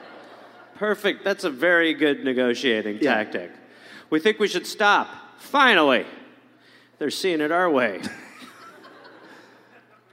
Perfect. 0.75 1.23
That's 1.23 1.43
a 1.43 1.49
very 1.49 1.93
good 1.93 2.23
negotiating 2.23 2.99
Yeah. 3.01 3.15
tactic. 3.15 3.51
We 4.09 4.19
think 4.19 4.39
we 4.39 4.47
should 4.47 4.67
stop. 4.67 5.07
Finally. 5.39 6.05
They're 6.99 7.09
seeing 7.11 7.41
it 7.41 7.51
our 7.51 7.69
way. 7.69 8.01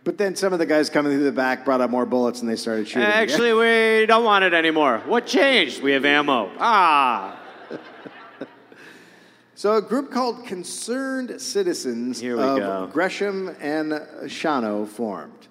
But 0.03 0.16
then 0.16 0.34
some 0.34 0.53
of 0.53 0.59
the 0.59 0.66
guys 0.66 0.88
coming 0.88 1.12
through 1.12 1.24
the 1.24 1.32
back 1.32 1.64
brought 1.64 1.80
out 1.80 1.90
more 1.90 2.07
bullets 2.07 2.40
and 2.40 2.48
they 2.48 2.57
started 2.57 2.88
shooting. 2.88 3.03
Actually, 3.03 3.53
we 3.53 4.07
don't 4.07 4.24
want 4.24 4.44
it 4.44 4.55
anymore. 4.55 5.03
What 5.07 5.26
changed? 5.26 5.82
We 5.82 5.92
have 5.92 6.05
ammo. 6.05 6.51
Ah. 6.59 7.38
So 9.61 9.76
a 9.76 9.82
group 9.82 10.11
called 10.11 10.46
Concerned 10.46 11.38
Citizens 11.38 12.18
Here 12.18 12.34
we 12.34 12.42
of 12.42 12.57
go. 12.57 12.88
Gresham 12.90 13.55
and 13.61 13.92
Shawano 14.22 14.88
formed. 14.88 15.48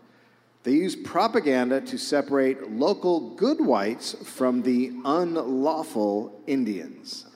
They 0.64 0.72
used 0.72 1.06
propaganda 1.06 1.80
to 1.82 1.98
separate 2.00 2.72
local 2.72 3.36
good 3.36 3.64
whites 3.64 4.14
from 4.14 4.64
the 4.64 4.94
unlawful 5.06 6.42
Indians. 6.48 7.28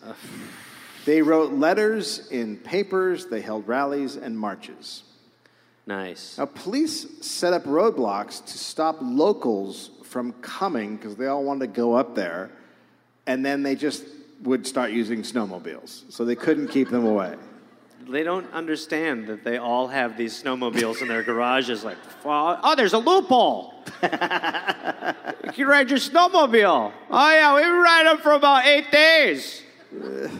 They 1.06 1.22
wrote 1.22 1.54
letters 1.54 2.28
in 2.32 2.58
papers, 2.58 3.28
they 3.28 3.42
held 3.42 3.68
rallies 3.68 4.16
and 4.16 4.36
marches. 4.36 5.04
Nice. 5.86 6.38
Now, 6.38 6.46
police 6.46 7.06
set 7.22 7.54
up 7.54 7.64
roadblocks 7.66 8.46
to 8.46 8.58
stop 8.58 8.98
locals 9.02 9.92
from 10.04 10.32
coming 10.34 10.96
because 10.96 11.16
they 11.16 11.28
all 11.28 11.44
wanted 11.44 11.68
to 11.68 11.68
go 11.68 11.94
up 11.94 12.16
there, 12.16 12.52
and 13.28 13.46
then 13.46 13.64
they 13.64 13.76
just 13.76 14.06
would 14.44 14.66
start 14.66 14.92
using 14.92 15.22
snowmobiles, 15.22 16.12
so 16.12 16.24
they 16.26 16.36
couldn't 16.36 16.70
keep 16.70 16.90
them 16.90 17.06
away. 17.06 17.36
They 18.08 18.24
don't 18.24 18.52
understand 18.54 19.28
that 19.28 19.44
they 19.44 19.58
all 19.58 19.88
have 19.88 20.18
these 20.18 20.42
snowmobiles 20.42 21.02
in 21.02 21.08
their 21.08 21.24
garages. 21.24 21.84
Like, 21.84 21.98
oh, 22.26 22.76
there's 22.76 22.94
a 22.94 22.98
loophole. 22.98 23.74
you 24.04 24.10
can 24.10 25.68
ride 25.68 25.90
your 25.90 26.00
snowmobile. 26.00 26.92
Oh, 27.10 27.32
yeah, 27.32 27.56
we 27.56 27.62
ride 27.62 28.06
them 28.06 28.18
for 28.18 28.34
about 28.34 28.66
eight 28.66 28.92
days. 28.92 29.62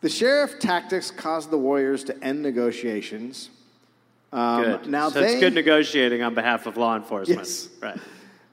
The 0.00 0.08
sheriff 0.08 0.60
tactics 0.60 1.10
caused 1.10 1.50
the 1.50 1.58
warriors 1.58 2.04
to 2.04 2.16
end 2.22 2.40
negotiations. 2.40 3.50
Um, 4.32 4.62
Good. 4.62 4.86
Now 4.88 5.08
so 5.08 5.20
they 5.20 5.32
it's 5.32 5.40
good 5.40 5.54
negotiating 5.54 6.22
on 6.22 6.34
behalf 6.34 6.66
of 6.66 6.76
law 6.76 6.96
enforcement. 6.96 7.38
Yes. 7.40 7.68
Right. 7.80 7.98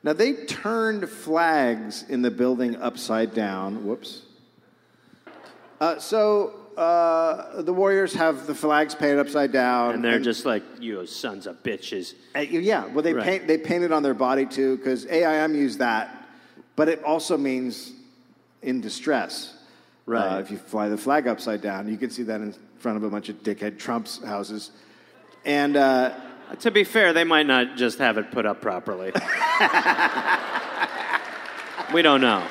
now 0.03 0.13
they 0.13 0.34
turned 0.45 1.09
flags 1.09 2.05
in 2.07 2.21
the 2.21 2.32
building 2.32 2.76
upside 2.78 3.34
down. 3.34 3.86
Whoops. 3.86 4.21
Uh, 5.82 5.99
so 5.99 6.53
uh, 6.78 7.61
the 7.61 7.73
warriors 7.73 8.13
have 8.13 8.47
the 8.47 8.55
flags 8.55 8.95
painted 8.95 9.19
upside 9.19 9.51
down, 9.51 9.95
And 9.95 10.03
they're 10.03 10.19
just 10.19 10.45
like, 10.45 10.63
you 10.80 11.05
sons 11.05 11.47
of 11.47 11.61
bitches. 11.63 12.13
Uh, 12.36 12.39
yeah. 12.39 12.86
Well, 12.86 13.03
they 13.03 13.13
Right. 13.13 13.26
paint 13.26 13.47
they 13.47 13.57
painted 13.57 13.91
on 13.91 14.03
their 14.03 14.13
body 14.13 14.45
too 14.45 14.78
because 14.78 15.05
AIM 15.07 15.55
used 15.55 15.80
that, 15.80 16.26
but 16.76 16.88
it 16.88 17.03
also 17.03 17.38
means 17.38 17.91
in 18.61 18.82
distress. 18.82 19.53
Right. 20.05 20.38
Uh, 20.38 20.39
if 20.39 20.51
you 20.51 20.57
fly 20.57 20.88
the 20.88 20.97
flag 20.97 21.28
upside 21.28 21.61
down, 21.61 21.89
you 21.89 21.97
can 21.97 22.09
see 22.09 22.23
that 22.23 22.39
in 22.41 22.53
front 22.78 22.97
of 22.97 23.03
a 23.03 23.09
bunch 23.09 23.30
of 23.30 23.41
dickhead 23.43 23.80
Trump's 23.80 24.23
houses, 24.23 24.71
and. 25.45 25.77
Uh, 25.77 26.11
To 26.59 26.69
be 26.71 26.83
fair, 26.85 27.11
they 27.11 27.23
might 27.25 27.47
not 27.47 27.75
just 27.75 27.97
have 27.97 28.17
it 28.19 28.29
put 28.31 28.45
up 28.45 28.61
properly. 28.61 29.11
we 31.93 32.01
don't 32.03 32.21
know. 32.21 32.43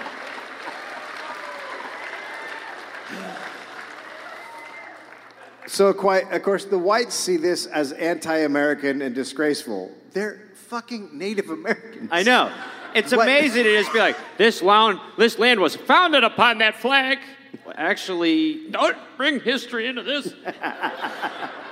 So, 5.67 5.93
quite, 5.95 6.31
of 6.33 6.43
course, 6.43 6.67
the 6.67 6.79
whites 6.79 7.15
see 7.15 7.37
this 7.39 7.67
as 7.67 7.93
anti-American 7.93 9.01
and 9.01 9.15
disgraceful. 9.15 9.91
They're 10.13 10.41
fucking 10.69 11.11
Native 11.17 11.49
Americans. 11.51 12.09
I 12.13 12.23
know. 12.23 12.53
It's 12.95 13.13
What- 13.15 13.27
amazing 13.27 13.65
to 13.65 13.79
just 13.79 13.93
be 13.93 13.99
like, 13.99 14.17
this 14.37 14.63
land, 14.63 15.01
this 15.17 15.39
land 15.39 15.61
was 15.61 15.75
founded 15.75 16.23
upon 16.23 16.59
that 16.59 16.77
flag. 16.77 17.19
Well, 17.65 17.75
actually, 17.79 18.69
don't 18.71 18.97
bring 19.17 19.41
history 19.41 19.87
into 19.87 20.03
this. 20.03 20.35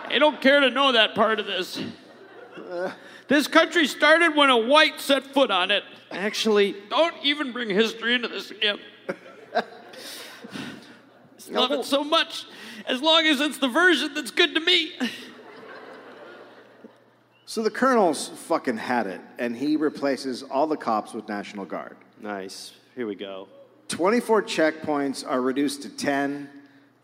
I 0.08 0.18
don't 0.18 0.40
care 0.40 0.60
to 0.60 0.70
know 0.70 0.92
that 0.92 1.14
part 1.14 1.40
of 1.40 1.46
this. 1.46 1.82
This 3.28 3.46
country 3.46 3.86
started 3.86 4.36
when 4.36 4.50
a 4.50 4.56
white 4.56 5.00
set 5.00 5.24
foot 5.26 5.50
on 5.50 5.70
it. 5.70 5.84
Actually, 6.10 6.76
don't 6.90 7.14
even 7.22 7.52
bring 7.52 7.70
history 7.70 8.14
into 8.14 8.28
this 8.28 8.50
again. 8.50 8.78
I 9.54 9.62
love 11.50 11.72
it 11.72 11.84
so 11.84 12.04
much, 12.04 12.44
as 12.86 13.02
long 13.02 13.26
as 13.26 13.40
it's 13.40 13.58
the 13.58 13.68
version 13.68 14.14
that's 14.14 14.30
good 14.30 14.54
to 14.54 14.60
me. 14.60 14.92
So 17.46 17.62
the 17.62 17.70
colonel's 17.70 18.28
fucking 18.28 18.78
had 18.78 19.06
it, 19.06 19.20
and 19.38 19.54
he 19.56 19.76
replaces 19.76 20.42
all 20.42 20.66
the 20.66 20.76
cops 20.76 21.12
with 21.12 21.28
National 21.28 21.64
Guard. 21.64 21.96
Nice. 22.20 22.72
Here 22.94 23.06
we 23.06 23.14
go. 23.14 23.48
24 23.88 24.42
checkpoints 24.44 25.26
are 25.26 25.40
reduced 25.40 25.82
to 25.82 25.90
10. 25.90 26.48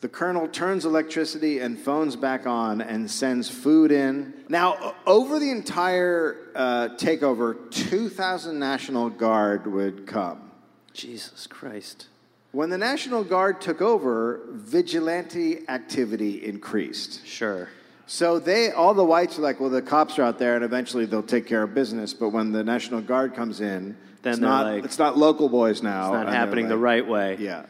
The 0.01 0.09
colonel 0.09 0.47
turns 0.47 0.85
electricity 0.85 1.59
and 1.59 1.77
phones 1.77 2.15
back 2.15 2.47
on 2.47 2.81
and 2.81 3.11
sends 3.11 3.51
food 3.51 3.91
in. 3.91 4.33
Now, 4.49 4.95
over 5.07 5.41
the 5.41 5.51
entire 5.51 6.37
uh, 6.55 6.89
takeover, 6.97 7.57
2,000 7.73 8.59
National 8.61 9.11
Guard 9.11 9.67
would 9.67 10.07
come. 10.07 10.53
Jesus 10.93 11.49
Christ. 11.49 12.07
When 12.53 12.71
the 12.71 12.79
National 12.79 13.25
Guard 13.25 13.61
took 13.61 13.83
over, 13.83 14.41
vigilante 14.53 15.69
activity 15.69 16.45
increased. 16.47 17.27
Sure. 17.27 17.69
So 18.07 18.39
they, 18.39 18.71
all 18.71 18.95
the 18.95 19.05
whites 19.05 19.37
are 19.39 19.43
like, 19.43 19.59
well, 19.61 19.69
the 19.69 19.83
cops 19.83 20.19
are 20.19 20.23
out 20.23 20.39
there, 20.39 20.55
and 20.55 20.65
eventually 20.65 21.07
they'll 21.07 21.23
take 21.25 21.47
care 21.47 21.65
of 21.65 21.75
business. 21.75 22.15
But 22.15 22.29
when 22.31 22.53
the 22.53 22.63
National 22.63 23.01
Guard 23.01 23.35
comes 23.35 23.61
in, 23.61 23.97
Then 24.23 24.33
it's 24.35 24.41
they're 24.41 24.49
not, 24.49 24.67
like- 24.67 24.85
it's 24.85 24.99
not 24.99 25.19
local 25.19 25.49
boys 25.49 25.83
now. 25.83 26.15
It's 26.15 26.25
not 26.25 26.33
happening 26.33 26.69
the 26.69 26.79
right 26.79 27.07
way. 27.07 27.37
Yeah. 27.41 27.65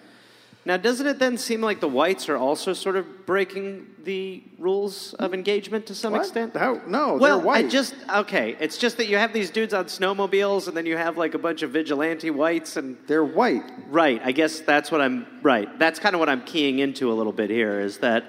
Now, 0.68 0.76
doesn't 0.76 1.06
it 1.06 1.18
then 1.18 1.38
seem 1.38 1.62
like 1.62 1.80
the 1.80 1.88
whites 1.88 2.28
are 2.28 2.36
also 2.36 2.74
sort 2.74 2.96
of 2.96 3.24
breaking 3.24 3.86
the 4.04 4.42
rules 4.58 5.14
of 5.14 5.32
engagement 5.32 5.86
to 5.86 5.94
some 5.94 6.12
What? 6.12 6.20
extent? 6.20 6.54
How? 6.54 6.82
No, 6.86 7.14
well, 7.14 7.38
they're 7.38 7.46
white. 7.46 7.64
I 7.64 7.68
just 7.70 7.94
okay. 8.14 8.54
It's 8.60 8.76
just 8.76 8.98
that 8.98 9.08
you 9.08 9.16
have 9.16 9.32
these 9.32 9.48
dudes 9.50 9.72
on 9.72 9.86
snowmobiles, 9.86 10.68
and 10.68 10.76
then 10.76 10.84
you 10.84 10.98
have 10.98 11.16
like 11.16 11.32
a 11.32 11.38
bunch 11.38 11.62
of 11.62 11.70
vigilante 11.70 12.30
whites, 12.30 12.76
and 12.76 12.98
they're 13.06 13.24
white. 13.24 13.62
right. 13.88 14.20
I 14.22 14.32
guess 14.32 14.60
that's 14.60 14.90
what 14.90 15.00
I'm 15.00 15.26
right. 15.40 15.78
That's 15.78 15.98
kind 15.98 16.14
of 16.14 16.18
what 16.20 16.28
I'm 16.28 16.42
keying 16.44 16.80
into 16.80 17.10
a 17.10 17.14
little 17.14 17.32
bit 17.32 17.48
here 17.48 17.80
is 17.80 17.96
that, 18.00 18.24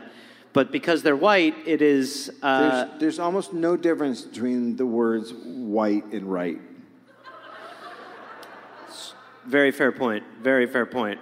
but 0.54 0.72
because 0.72 1.04
they're 1.04 1.18
white, 1.18 1.56
it 1.66 1.82
is. 1.82 2.32
Uh, 2.42 2.86
There's, 2.86 3.00
there's 3.02 3.20
almost 3.20 3.52
no 3.52 3.76
difference 3.76 4.22
between 4.22 4.78
the 4.78 4.86
words 4.86 5.34
white 5.34 6.06
and 6.14 6.32
right. 6.32 6.62
Very 9.46 9.72
fair 9.72 9.92
point. 9.92 10.24
Very 10.42 10.68
fair 10.68 10.86
point. 10.86 11.20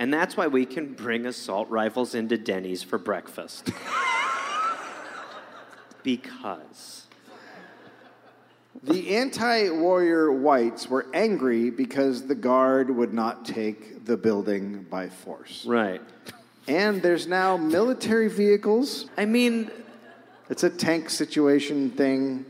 And 0.00 0.10
that's 0.10 0.34
why 0.34 0.46
we 0.46 0.64
can 0.64 0.94
bring 0.94 1.26
assault 1.26 1.68
rifles 1.68 2.14
into 2.14 2.38
Denny's 2.38 2.82
for 2.82 2.96
breakfast. 2.96 3.70
because. 6.02 7.06
The 8.82 9.16
anti 9.16 9.68
warrior 9.68 10.32
whites 10.32 10.88
were 10.88 11.04
angry 11.12 11.68
because 11.68 12.26
the 12.26 12.34
guard 12.34 12.88
would 12.88 13.12
not 13.12 13.44
take 13.44 14.06
the 14.06 14.16
building 14.16 14.86
by 14.88 15.10
force. 15.10 15.66
Right. 15.66 16.00
And 16.66 17.02
there's 17.02 17.26
now 17.26 17.58
military 17.58 18.28
vehicles. 18.28 19.04
I 19.18 19.26
mean, 19.26 19.70
It's 20.48 20.64
a 20.64 20.70
tank 20.70 21.10
situation 21.10 21.90
thing. 21.90 22.46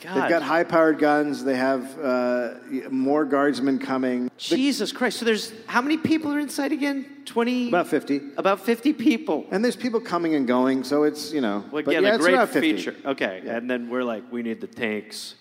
God. 0.00 0.14
They've 0.14 0.30
got 0.30 0.42
high 0.42 0.64
powered 0.64 0.98
guns. 0.98 1.42
They 1.42 1.56
have 1.56 1.98
uh, 1.98 2.54
more 2.90 3.24
guardsmen 3.24 3.78
coming. 3.78 4.30
Jesus 4.36 4.92
Christ. 4.92 5.18
So 5.18 5.24
there's 5.24 5.52
how 5.66 5.82
many 5.82 5.96
people 5.96 6.32
are 6.32 6.38
inside 6.38 6.70
again? 6.70 7.04
20? 7.24 7.68
About 7.68 7.88
50. 7.88 8.20
About 8.36 8.60
50 8.60 8.92
people. 8.92 9.46
And 9.50 9.64
there's 9.64 9.76
people 9.76 10.00
coming 10.00 10.34
and 10.34 10.46
going, 10.46 10.84
so 10.84 11.02
it's, 11.02 11.32
you 11.32 11.40
know. 11.40 11.64
Well, 11.72 11.82
but 11.82 11.88
again, 11.88 12.04
yeah, 12.04 12.14
a 12.14 12.18
great 12.18 12.34
about 12.34 12.50
50. 12.50 12.76
feature. 12.76 12.94
Okay. 13.04 13.42
And 13.46 13.68
then 13.68 13.90
we're 13.90 14.04
like, 14.04 14.30
we 14.30 14.42
need 14.42 14.60
the 14.60 14.66
tanks. 14.68 15.34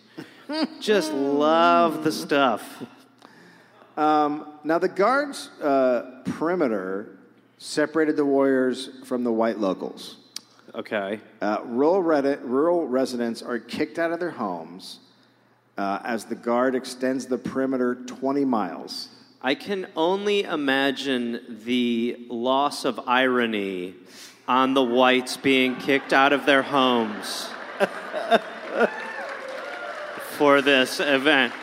Just 0.80 1.14
love 1.14 2.04
the 2.04 2.12
stuff. 2.12 2.84
Now, 3.98 4.80
the 4.80 4.90
guards' 4.90 5.50
uh, 5.62 6.22
perimeter 6.26 7.18
separated 7.58 8.16
the 8.18 8.26
warriors 8.26 8.90
from 9.06 9.24
the 9.24 9.32
white 9.32 9.60
locals. 9.60 10.18
Okay. 10.78 11.20
Uh, 11.42 11.58
rural, 11.66 12.04
redi- 12.04 12.38
rural 12.44 12.88
residents 12.88 13.42
are 13.42 13.58
kicked 13.58 13.98
out 13.98 14.12
of 14.12 14.20
their 14.20 14.30
homes 14.30 15.00
uh, 15.76 15.98
as 16.04 16.26
the 16.26 16.36
guard 16.36 16.76
extends 16.76 17.26
the 17.26 17.40
perimeter 17.40 17.96
20 17.96 18.46
miles. 18.46 19.10
I 19.42 19.56
can 19.56 19.88
only 19.96 20.44
imagine 20.44 21.62
the 21.66 22.28
loss 22.30 22.86
of 22.86 23.00
irony 23.08 23.96
on 24.48 24.76
the 24.76 24.84
whites 24.84 25.36
being 25.36 25.78
kicked 25.78 26.14
out 26.14 26.32
of 26.32 26.46
their 26.46 26.62
homes 26.62 27.50
for 30.38 30.62
this 30.62 31.00
event. 31.00 31.54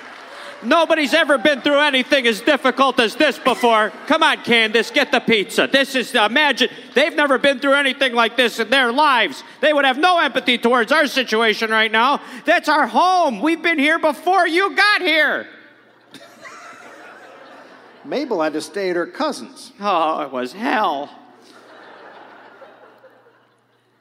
Nobody's 0.64 1.14
ever 1.14 1.38
been 1.38 1.60
through 1.60 1.80
anything 1.80 2.26
as 2.26 2.40
difficult 2.40 2.98
as 3.00 3.14
this 3.16 3.38
before. 3.38 3.90
Come 4.06 4.22
on, 4.22 4.38
Candace, 4.38 4.90
get 4.90 5.12
the 5.12 5.20
pizza. 5.20 5.68
This 5.70 5.94
is, 5.94 6.14
imagine, 6.14 6.70
they've 6.94 7.14
never 7.14 7.38
been 7.38 7.58
through 7.58 7.74
anything 7.74 8.14
like 8.14 8.36
this 8.36 8.58
in 8.58 8.70
their 8.70 8.92
lives. 8.92 9.44
They 9.60 9.72
would 9.72 9.84
have 9.84 9.98
no 9.98 10.18
empathy 10.18 10.58
towards 10.58 10.92
our 10.92 11.06
situation 11.06 11.70
right 11.70 11.92
now. 11.92 12.20
That's 12.44 12.68
our 12.68 12.86
home. 12.86 13.40
We've 13.40 13.62
been 13.62 13.78
here 13.78 13.98
before 13.98 14.46
you 14.46 14.74
got 14.74 15.02
here. 15.02 15.46
Mabel 18.04 18.42
had 18.42 18.52
to 18.52 18.60
stay 18.60 18.90
at 18.90 18.96
her 18.96 19.06
cousin's. 19.06 19.72
Oh, 19.80 20.22
it 20.22 20.30
was 20.30 20.52
hell. 20.52 21.10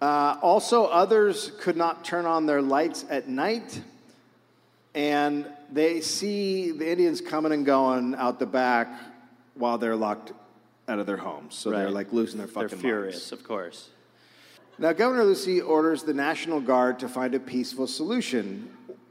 Uh, 0.01 0.37
also, 0.41 0.85
others 0.87 1.53
could 1.61 1.77
not 1.77 2.03
turn 2.03 2.25
on 2.25 2.45
their 2.45 2.61
lights 2.61 3.05
at 3.09 3.29
night, 3.29 3.81
and 4.93 5.47
they 5.73 6.01
see 6.01 6.71
the 6.71 6.89
Indians 6.89 7.19
coming 7.19 7.51
and 7.51 7.65
going 7.65 8.15
out 8.15 8.39
the 8.39 8.45
back 8.45 8.87
while 9.55 9.77
they're 9.77 9.95
locked 9.95 10.33
out 10.87 10.99
of 10.99 11.05
their 11.05 11.17
homes. 11.17 11.55
So 11.55 11.71
they're 11.71 11.89
like 11.89 12.13
losing 12.13 12.37
their 12.37 12.47
fucking 12.47 12.69
They're 12.69 12.77
furious, 12.77 13.15
minds. 13.15 13.31
of 13.31 13.43
course. 13.43 13.89
Now, 14.77 14.91
Governor 14.91 15.23
Lucey 15.23 15.61
orders 15.61 16.03
the 16.03 16.13
National 16.13 16.59
Guard 16.59 16.99
to 16.99 17.07
find 17.07 17.35
a 17.35 17.39
peaceful 17.39 17.87
solution. 17.87 18.69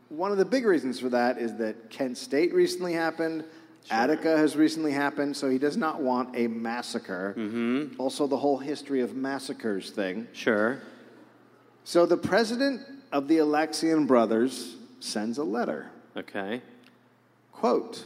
One 0.09 0.33
of 0.33 0.39
the 0.39 0.45
big 0.45 0.65
reasons 0.67 0.99
for 0.99 1.09
that 1.11 1.39
is 1.39 1.57
that 1.57 1.89
Kent 1.89 2.19
State 2.19 2.53
recently 2.53 2.93
happened, 2.93 3.45
Attica 3.91 4.37
has 4.37 4.57
recently 4.57 4.93
happened, 4.93 5.37
so 5.37 5.49
he 5.49 5.59
does 5.59 5.77
not 5.77 6.03
want 6.03 6.37
a 6.37 6.49
massacre. 6.49 7.35
Mm-hmm. 7.37 8.01
Also, 8.01 8.27
the 8.27 8.37
whole 8.37 8.59
history 8.59 9.01
of 9.01 9.15
massacres 9.15 9.91
thing. 9.91 10.27
Sure. 10.33 10.81
So, 11.85 12.07
the 12.07 12.17
president 12.17 12.83
of 13.13 13.29
the 13.29 13.39
Alexian 13.39 14.07
brothers 14.07 14.77
sends 15.01 15.39
a 15.39 15.45
letter. 15.45 15.91
Okay. 16.17 16.61
Quote, 17.53 18.05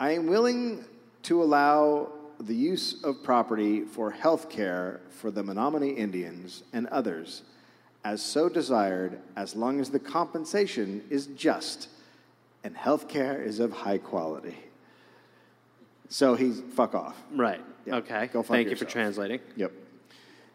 I 0.00 0.12
am 0.12 0.26
willing 0.26 0.84
to 1.24 1.42
allow 1.42 2.08
the 2.40 2.54
use 2.54 3.02
of 3.04 3.22
property 3.22 3.82
for 3.82 4.10
health 4.10 4.50
care 4.50 5.00
for 5.10 5.30
the 5.30 5.42
Menominee 5.42 5.90
Indians 5.90 6.64
and 6.72 6.86
others 6.88 7.42
as 8.04 8.20
so 8.20 8.48
desired 8.48 9.20
as 9.36 9.54
long 9.54 9.78
as 9.78 9.90
the 9.90 9.98
compensation 10.00 11.02
is 11.08 11.28
just 11.28 11.88
and 12.64 12.76
health 12.76 13.08
care 13.08 13.40
is 13.40 13.60
of 13.60 13.72
high 13.72 13.98
quality. 13.98 14.56
So 16.08 16.34
he's 16.34 16.60
fuck 16.74 16.94
off. 16.94 17.16
Right. 17.34 17.60
Yeah, 17.86 17.96
Okay. 17.96 18.28
go 18.32 18.42
fuck 18.42 18.56
Thank 18.56 18.70
you 18.70 18.76
for 18.76 18.84
translating. 18.84 19.40
Yep. 19.56 19.72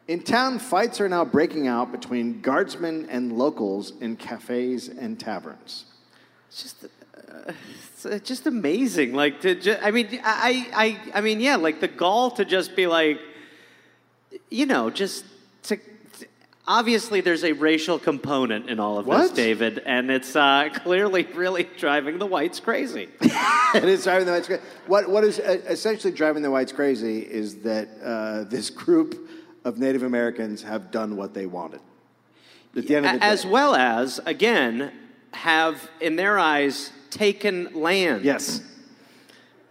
In 0.08 0.22
town, 0.22 0.60
fights 0.60 1.02
are 1.02 1.10
now 1.10 1.26
breaking 1.26 1.68
out 1.68 1.92
between 1.92 2.42
guardsmen 2.42 3.08
and 3.10 3.38
locals 3.38 3.92
in 4.00 4.16
cafes 4.16 4.88
and 4.88 5.20
taverns. 5.20 5.86
It's 6.50 6.64
just, 6.64 6.86
uh, 6.86 7.52
it's 8.06 8.28
just 8.28 8.48
amazing. 8.48 9.14
Like 9.14 9.41
to, 9.41 9.56
ju- 9.56 9.78
I 9.82 9.91
mean, 9.91 10.20
I, 10.24 10.68
I, 10.74 11.18
I 11.18 11.22
mean, 11.22 11.39
yeah, 11.39 11.56
like 11.56 11.80
the 11.80 11.88
gall 11.88 12.32
to 12.32 12.45
just 12.45 12.76
be 12.76 12.88
like, 12.88 13.20
you 14.50 14.66
know, 14.66 14.89
just 14.89 15.26
to. 15.64 15.78
Obviously, 16.70 17.22
there's 17.22 17.45
a 17.45 17.54
racial 17.54 17.98
component 17.98 18.70
in 18.70 18.78
all 18.78 18.98
of 18.98 19.06
this, 19.06 19.32
David, 19.32 19.82
and 19.86 20.12
it's 20.12 20.36
uh, 20.36 20.68
clearly 20.84 21.24
really 21.34 21.64
driving 21.78 22.20
the 22.20 22.26
whites 22.26 22.60
crazy. 22.60 23.08
it 23.22 23.86
is 23.86 24.04
driving 24.04 24.26
the 24.26 24.34
whites 24.34 24.48
crazy. 24.48 24.62
What, 24.86 25.10
what 25.10 25.24
is 25.24 25.39
uh, 25.39 25.62
essentially 25.70 26.12
driving 26.12 26.43
the 26.43 26.52
whites 26.52 26.74
crazy 26.74 27.20
is 27.20 27.60
that 27.60 27.88
uh, 28.04 28.43
this 28.50 28.70
group 28.70 29.30
of 29.64 29.78
Native 29.78 30.04
Americans 30.04 30.62
have 30.64 30.91
done 30.91 31.16
what 31.16 31.34
they 31.34 31.45
wanted. 31.45 31.80
At 32.76 32.86
the 32.86 32.95
end 32.98 33.06
of 33.06 33.14
the 33.14 33.20
day. 33.20 33.26
as 33.26 33.45
well 33.45 33.74
as, 33.74 34.20
again, 34.26 34.91
have 35.34 35.90
in 36.02 36.16
their 36.16 36.38
eyes 36.40 36.92
taken 37.10 37.70
land. 37.74 38.24
Yes. 38.24 38.62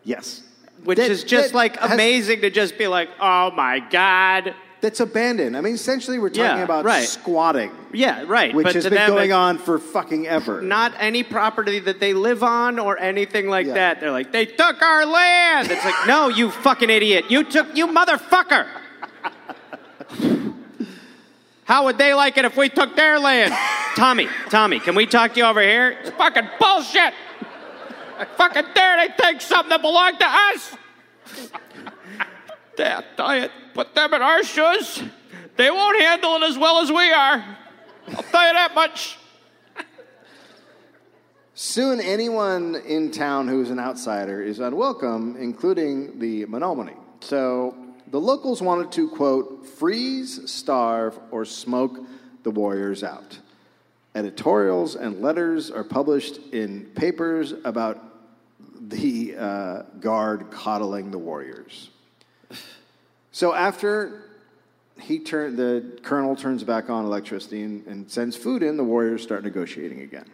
Yes. 0.05 0.43
Which 0.85 0.99
That- 0.99 1.11
is 1.11 1.25
just 1.25 1.55
like 1.55 1.77
has- 1.79 1.93
amazing 1.93 2.43
to 2.43 2.51
just 2.51 2.79
be 2.79 2.87
like, 2.87 3.09
oh 3.21 3.51
my 3.51 3.81
God. 3.81 4.55
That's 4.83 5.01
abandoned. 5.01 5.57
I 5.57 5.63
mean, 5.63 5.75
essentially, 5.75 6.19
we're 6.19 6.29
talking 6.29 6.59
Yeah, 6.59 6.63
about 6.63 6.85
right. 6.85 7.09
squatting, 7.09 7.73
Yeah, 7.93 8.25
right. 8.27 8.55
which 8.55 8.65
but 8.65 8.75
has 8.75 8.85
been 8.85 8.95
them, 8.95 9.11
going 9.11 9.33
on 9.33 9.59
for 9.59 9.79
fucking 9.79 10.29
ever. 10.29 10.61
Not 10.61 10.93
any 10.99 11.23
property 11.23 11.79
that 11.81 11.99
they 11.99 12.13
live 12.13 12.43
on 12.45 12.79
or 12.79 12.99
anything 13.01 13.49
like 13.49 13.67
Yeah. 13.67 13.73
that. 13.75 14.01
They're 14.01 14.11
like, 14.13 14.33
they 14.33 14.45
took 14.45 14.83
our 14.83 15.07
land. 15.07 15.71
It's 15.71 15.85
like, 15.85 16.07
no, 16.07 16.29
you 16.29 16.51
fucking 16.51 16.91
idiot. 16.91 17.25
You 17.31 17.43
took, 17.45 17.75
you 17.75 17.87
motherfucker. 17.89 18.67
How 21.67 21.85
would 21.85 21.99
they 21.99 22.15
like 22.15 22.39
it 22.39 22.45
if 22.45 22.57
we 22.57 22.69
took 22.69 22.95
their 22.95 23.19
land? 23.19 23.53
Tommy, 23.97 24.29
Tommy, 24.51 24.79
can 24.79 24.95
we 24.95 25.05
talk 25.05 25.35
to 25.35 25.41
you 25.41 25.47
over 25.47 25.61
here? 25.61 25.99
It's 26.01 26.11
fucking 26.11 26.49
bullshit. 26.61 27.13
I 28.19 28.25
fucking 28.37 28.67
dare 28.73 29.09
they 29.09 29.15
take 29.19 29.41
something 29.41 29.71
that 29.71 29.83
belonged 29.83 30.21
to 30.21 30.27
us. 30.27 30.77
Damn, 32.77 33.03
tell 33.17 33.37
you, 33.37 33.49
put 33.75 33.95
them 33.95 34.15
in 34.15 34.23
our 34.23 34.45
shoes. 34.45 35.03
They 35.57 35.71
won't 35.71 36.01
handle 36.01 36.37
it 36.37 36.43
as 36.45 36.57
well 36.57 36.83
as 36.83 36.91
we 36.91 37.11
are. 37.11 37.45
I'll 38.09 38.23
tell 38.23 38.47
you 38.47 38.53
that 38.53 38.73
much. 38.75 39.19
Soon, 41.55 42.01
anyone 42.01 42.77
in 42.87 43.11
town 43.11 43.49
who 43.49 43.63
is 43.63 43.71
an 43.71 43.81
outsider 43.81 44.43
is 44.43 44.61
unwelcome, 44.61 45.37
including 45.39 46.19
the 46.19 46.45
Menominee. 46.45 46.93
So, 47.21 47.75
the 48.11 48.21
locals 48.21 48.63
wanted 48.63 48.93
to, 48.93 49.09
quote, 49.09 49.67
freeze, 49.67 50.51
starve, 50.51 51.19
or 51.31 51.45
smoke 51.45 51.99
the 52.43 52.51
warriors 52.51 53.03
out. 53.03 53.39
Editorials 54.15 54.97
and 54.97 55.21
letters 55.21 55.71
are 55.71 55.85
published 55.85 56.39
in 56.53 56.87
papers 56.95 57.53
about 57.65 58.03
the 58.89 59.37
uh, 59.37 59.83
guard 60.01 60.51
coddling 60.51 61.11
the 61.11 61.19
warriors. 61.19 61.91
So, 63.33 63.53
after 63.53 64.23
he 65.01 65.19
turn, 65.19 65.57
the 65.57 65.99
colonel 66.03 66.37
turns 66.37 66.65
back 66.65 66.89
on 66.89 67.05
electricity 67.05 67.63
and, 67.63 67.87
and 67.87 68.11
sends 68.11 68.37
food 68.37 68.63
in, 68.63 68.77
the 68.77 68.85
warriors 68.85 69.23
start 69.23 69.45
negotiating 69.45 70.01
again. 70.01 70.27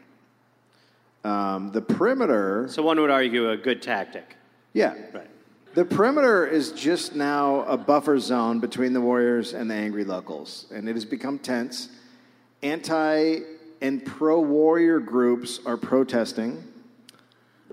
Um, 1.25 1.73
the 1.73 1.83
perimeter. 1.83 2.66
So 2.68 2.83
one 2.83 3.01
would 3.01 3.11
argue 3.11 3.51
a 3.51 3.57
good 3.57 3.83
tactic. 3.83 4.37
Yeah. 4.73 4.95
Right. 5.12 5.31
The 5.75 5.85
perimeter 5.87 6.47
is 6.47 6.73
just 6.73 7.14
now 7.14 7.62
a 7.62 7.79
buffer 7.79 8.18
zone 8.18 8.61
between 8.61 8.93
the 8.93 9.01
warriors 9.01 9.55
and 9.55 9.70
the 9.70 9.75
angry 9.75 10.05
locals, 10.05 10.66
and 10.70 10.87
it 10.89 10.95
has 10.95 11.05
become 11.07 11.39
tense. 11.39 11.89
Anti 12.62 13.39
and 13.81 14.05
pro 14.05 14.41
warrior 14.41 15.01
groups 15.01 15.61
are 15.64 15.77
protesting. 15.79 16.62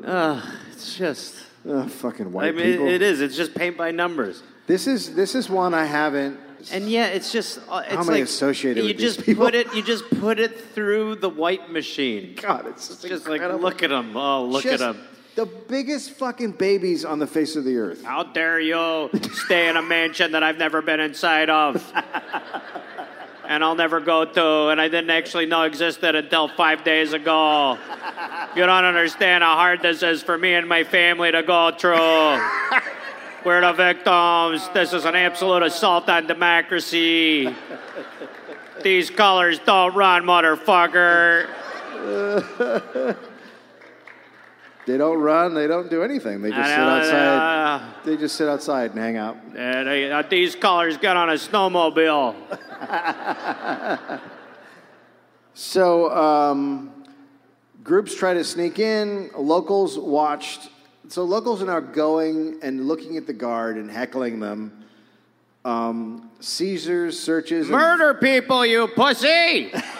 Uh, 0.04 0.41
it's 0.72 0.97
just. 0.97 1.36
Ugh, 1.70 1.89
fucking 1.89 2.32
white 2.32 2.47
I 2.47 2.52
mean, 2.54 2.66
people. 2.72 2.88
it 2.88 3.02
is. 3.02 3.20
It's 3.20 3.36
just 3.36 3.54
paint 3.54 3.76
by 3.78 3.91
numbers. 3.91 4.41
This 4.66 4.88
is 4.88 5.14
this 5.14 5.36
is 5.36 5.50
one 5.50 5.74
I 5.74 5.84
haven't. 5.86 6.39
And 6.72 6.89
yeah, 6.89 7.08
it's 7.08 7.32
just. 7.34 7.60
uh, 7.70 7.84
It's 7.86 7.95
How 7.95 8.02
I 8.04 8.06
like 8.06 8.24
associated 8.24 8.84
you 8.84 8.89
with 8.89 8.97
these 8.97 9.16
just 9.16 9.26
people? 9.26 9.43
put 9.45 9.56
it. 9.56 9.74
You 9.76 9.84
just 9.84 10.10
put 10.22 10.39
it 10.39 10.58
through 10.74 11.16
the 11.16 11.30
white 11.30 11.70
machine. 11.70 12.36
God, 12.41 12.66
it's 12.68 12.88
just, 12.88 13.06
Just 13.08 13.28
like 13.28 13.41
look 13.41 13.84
at 13.84 13.89
them. 13.89 14.16
Oh, 14.16 14.45
look 14.45 14.64
Just 14.64 14.82
at 14.82 14.93
them. 14.95 15.06
The 15.39 15.45
biggest 15.45 16.11
fucking 16.11 16.51
babies 16.51 17.05
on 17.05 17.19
the 17.19 17.25
face 17.25 17.55
of 17.55 17.63
the 17.63 17.77
earth. 17.77 18.03
How 18.03 18.23
dare 18.23 18.59
you 18.59 19.09
stay 19.31 19.69
in 19.69 19.77
a 19.77 19.81
mansion 19.81 20.33
that 20.33 20.43
I've 20.43 20.57
never 20.57 20.81
been 20.81 20.99
inside 20.99 21.49
of? 21.49 21.81
and 23.47 23.63
I'll 23.63 23.75
never 23.75 24.01
go 24.01 24.25
to, 24.25 24.67
and 24.67 24.81
I 24.81 24.89
didn't 24.89 25.11
actually 25.11 25.45
know 25.45 25.61
existed 25.61 26.13
until 26.13 26.49
five 26.49 26.83
days 26.83 27.13
ago. 27.13 27.77
You 28.53 28.65
don't 28.65 28.83
understand 28.83 29.41
how 29.45 29.55
hard 29.55 29.81
this 29.81 30.03
is 30.03 30.21
for 30.21 30.37
me 30.37 30.55
and 30.55 30.67
my 30.67 30.83
family 30.83 31.31
to 31.31 31.41
go 31.41 31.71
through. 31.71 31.95
We're 33.45 33.61
the 33.61 33.71
victims. 33.71 34.67
This 34.73 34.91
is 34.91 35.05
an 35.05 35.15
absolute 35.15 35.63
assault 35.63 36.09
on 36.09 36.27
democracy. 36.27 37.55
These 38.83 39.09
colors 39.09 39.57
don't 39.59 39.95
run, 39.95 40.23
motherfucker. 40.25 41.47
They 44.89 44.97
don't 44.97 45.19
run. 45.19 45.53
They 45.53 45.67
don't 45.67 45.87
do 45.87 46.01
anything. 46.01 46.41
They 46.41 46.49
just 46.49 46.67
sit 46.67 46.79
outside. 46.79 47.93
They 48.03 48.17
just 48.17 48.35
sit 48.35 48.49
outside 48.49 48.89
and 48.89 48.99
hang 48.99 49.17
out. 49.17 49.37
And 49.55 50.11
uh, 50.11 50.23
these 50.27 50.55
colors 50.55 50.97
get 50.97 51.15
on 51.15 51.29
a 51.29 51.33
snowmobile. 51.33 52.35
So 55.59 56.09
um, 56.11 57.03
groups 57.83 58.15
try 58.15 58.33
to 58.33 58.45
sneak 58.45 58.79
in. 58.79 59.29
Locals 59.37 59.99
watched. 59.99 60.69
So 61.09 61.25
locals 61.25 61.61
are 61.61 61.65
now 61.65 61.81
going 61.81 62.59
and 62.63 62.87
looking 62.87 63.17
at 63.17 63.27
the 63.27 63.33
guard 63.33 63.75
and 63.75 63.91
heckling 63.91 64.39
them. 64.39 64.85
Um, 65.65 66.31
seizures, 66.39 67.19
searches, 67.19 67.67
Murder 67.67 68.13
people, 68.13 68.65
you 68.65 68.87
pussy! 68.87 69.73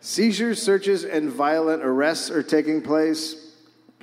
seizures, 0.00 0.62
searches, 0.62 1.04
and 1.04 1.30
violent 1.30 1.82
arrests 1.84 2.30
are 2.30 2.42
taking 2.42 2.82
place. 2.82 3.52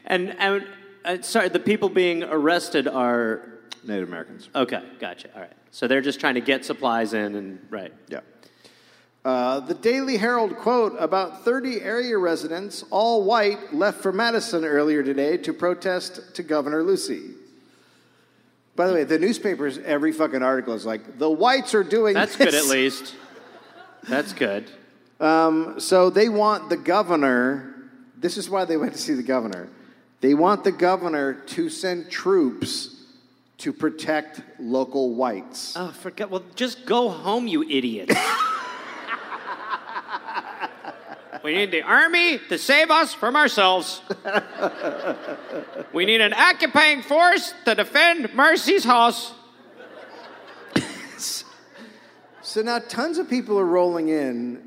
And, 0.05 0.35
and 0.39 0.67
uh, 1.03 1.21
sorry, 1.21 1.49
the 1.49 1.59
people 1.59 1.89
being 1.89 2.23
arrested 2.23 2.87
are 2.87 3.49
Native 3.83 4.07
Americans. 4.07 4.49
okay. 4.55 4.81
Gotcha. 4.99 5.29
All 5.35 5.41
right. 5.41 5.51
So 5.71 5.87
they're 5.87 6.01
just 6.01 6.19
trying 6.19 6.35
to 6.35 6.41
get 6.41 6.65
supplies 6.65 7.13
in, 7.13 7.35
and 7.35 7.59
right. 7.69 7.93
Yeah. 8.07 8.21
Uh, 9.25 9.59
the 9.59 9.73
Daily 9.73 10.15
Herald 10.17 10.55
quote 10.55 10.95
about 10.99 11.43
30 11.43 11.81
area 11.81 12.17
residents, 12.17 12.83
all 12.89 13.23
white, 13.25 13.73
left 13.73 14.01
for 14.01 14.13
Madison 14.13 14.63
earlier 14.63 15.03
today 15.03 15.35
to 15.37 15.53
protest 15.53 16.33
to 16.35 16.43
Governor 16.43 16.81
Lucey. 16.81 17.31
By 18.77 18.87
the 18.87 18.93
way, 18.93 19.03
the 19.03 19.19
newspapers, 19.19 19.79
every 19.79 20.13
fucking 20.13 20.41
article 20.43 20.73
is 20.75 20.85
like, 20.85 21.17
the 21.17 21.29
whites 21.29 21.73
are 21.73 21.83
doing 21.83 22.13
That's 22.13 22.37
this. 22.37 22.51
good, 22.51 22.53
at 22.53 22.67
least. 22.67 23.15
That's 24.07 24.31
good. 24.33 24.71
Um, 25.20 25.80
so 25.80 26.09
they 26.09 26.30
want 26.30 26.70
the 26.70 26.78
governor, 26.78 27.76
this 28.15 28.38
is 28.38 28.49
why 28.49 28.65
they 28.65 28.78
went 28.78 28.93
to 28.93 28.99
see 28.99 29.13
the 29.13 29.24
governor. 29.24 29.70
They 30.22 30.34
want 30.34 30.63
the 30.63 30.72
governor 30.72 31.34
to 31.34 31.70
send 31.70 32.09
troops 32.09 32.95
to 33.59 33.74
protect 33.74 34.41
local 34.59 35.15
whites. 35.15 35.76
Oh, 35.76 35.89
forget. 35.89 36.30
Well, 36.30 36.43
just 36.55 36.86
go 36.86 37.09
home, 37.09 37.47
you 37.47 37.63
idiot. 37.63 38.11
we 41.43 41.55
need 41.55 41.72
the 41.72 41.82
army 41.82 42.39
to 42.49 42.57
save 42.59 42.91
us 42.91 43.13
from 43.13 43.36
ourselves. 43.36 44.01
we 45.93 46.05
need 46.05 46.22
an 46.22 46.34
occupying 46.34 47.01
force 47.01 47.53
to 47.65 47.76
defend 47.76 48.34
Mercy's 48.34 48.84
house. 48.84 49.34
So 52.43 52.61
now 52.61 52.80
tons 52.80 53.18
of 53.18 53.30
people 53.30 53.59
are 53.59 53.65
rolling 53.65 54.07
in 54.07 54.66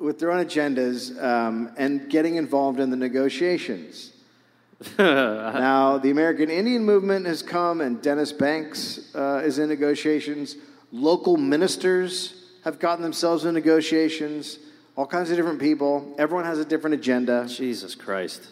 with 0.00 0.18
their 0.18 0.32
own 0.32 0.44
agendas 0.44 1.22
um, 1.22 1.70
and 1.76 2.08
getting 2.08 2.36
involved 2.36 2.80
in 2.80 2.90
the 2.90 2.96
negotiations. 2.96 4.12
now, 4.98 5.98
the 5.98 6.10
American 6.10 6.48
Indian 6.48 6.82
movement 6.84 7.26
has 7.26 7.42
come, 7.42 7.82
and 7.82 8.00
Dennis 8.00 8.32
Banks 8.32 9.14
uh, 9.14 9.42
is 9.44 9.58
in 9.58 9.68
negotiations. 9.68 10.56
Local 10.90 11.36
ministers 11.36 12.50
have 12.64 12.78
gotten 12.78 13.02
themselves 13.02 13.44
in 13.44 13.52
negotiations. 13.52 14.58
All 14.96 15.06
kinds 15.06 15.30
of 15.30 15.36
different 15.36 15.60
people. 15.60 16.14
Everyone 16.18 16.46
has 16.46 16.58
a 16.58 16.64
different 16.64 16.94
agenda. 16.94 17.46
Jesus 17.46 17.94
Christ. 17.94 18.48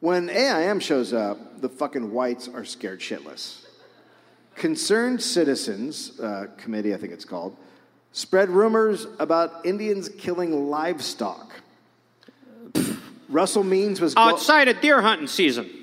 When 0.00 0.28
AIM 0.28 0.80
shows 0.80 1.14
up, 1.14 1.62
the 1.62 1.70
fucking 1.70 2.12
whites 2.12 2.48
are 2.48 2.66
scared 2.66 3.00
shitless. 3.00 3.64
Concerned 4.54 5.22
Citizens 5.22 6.20
uh, 6.20 6.48
Committee, 6.58 6.94
I 6.94 6.98
think 6.98 7.12
it's 7.12 7.24
called, 7.24 7.56
spread 8.16 8.48
rumors 8.48 9.06
about 9.18 9.66
Indians 9.66 10.08
killing 10.08 10.70
livestock. 10.70 11.52
Russell 13.28 13.62
Means 13.62 14.00
was 14.00 14.14
go- 14.14 14.22
Outside 14.22 14.68
of 14.68 14.80
deer 14.80 15.02
hunting 15.02 15.26
season. 15.26 15.68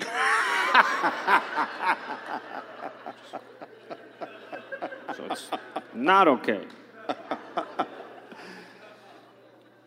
so 5.14 5.24
it's 5.30 5.48
not 5.94 6.26
okay. 6.26 6.66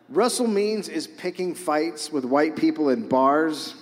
Russell 0.08 0.46
Means 0.46 0.88
is 0.88 1.06
picking 1.06 1.54
fights 1.54 2.10
with 2.10 2.24
white 2.24 2.56
people 2.56 2.88
in 2.88 3.10
bars. 3.10 3.74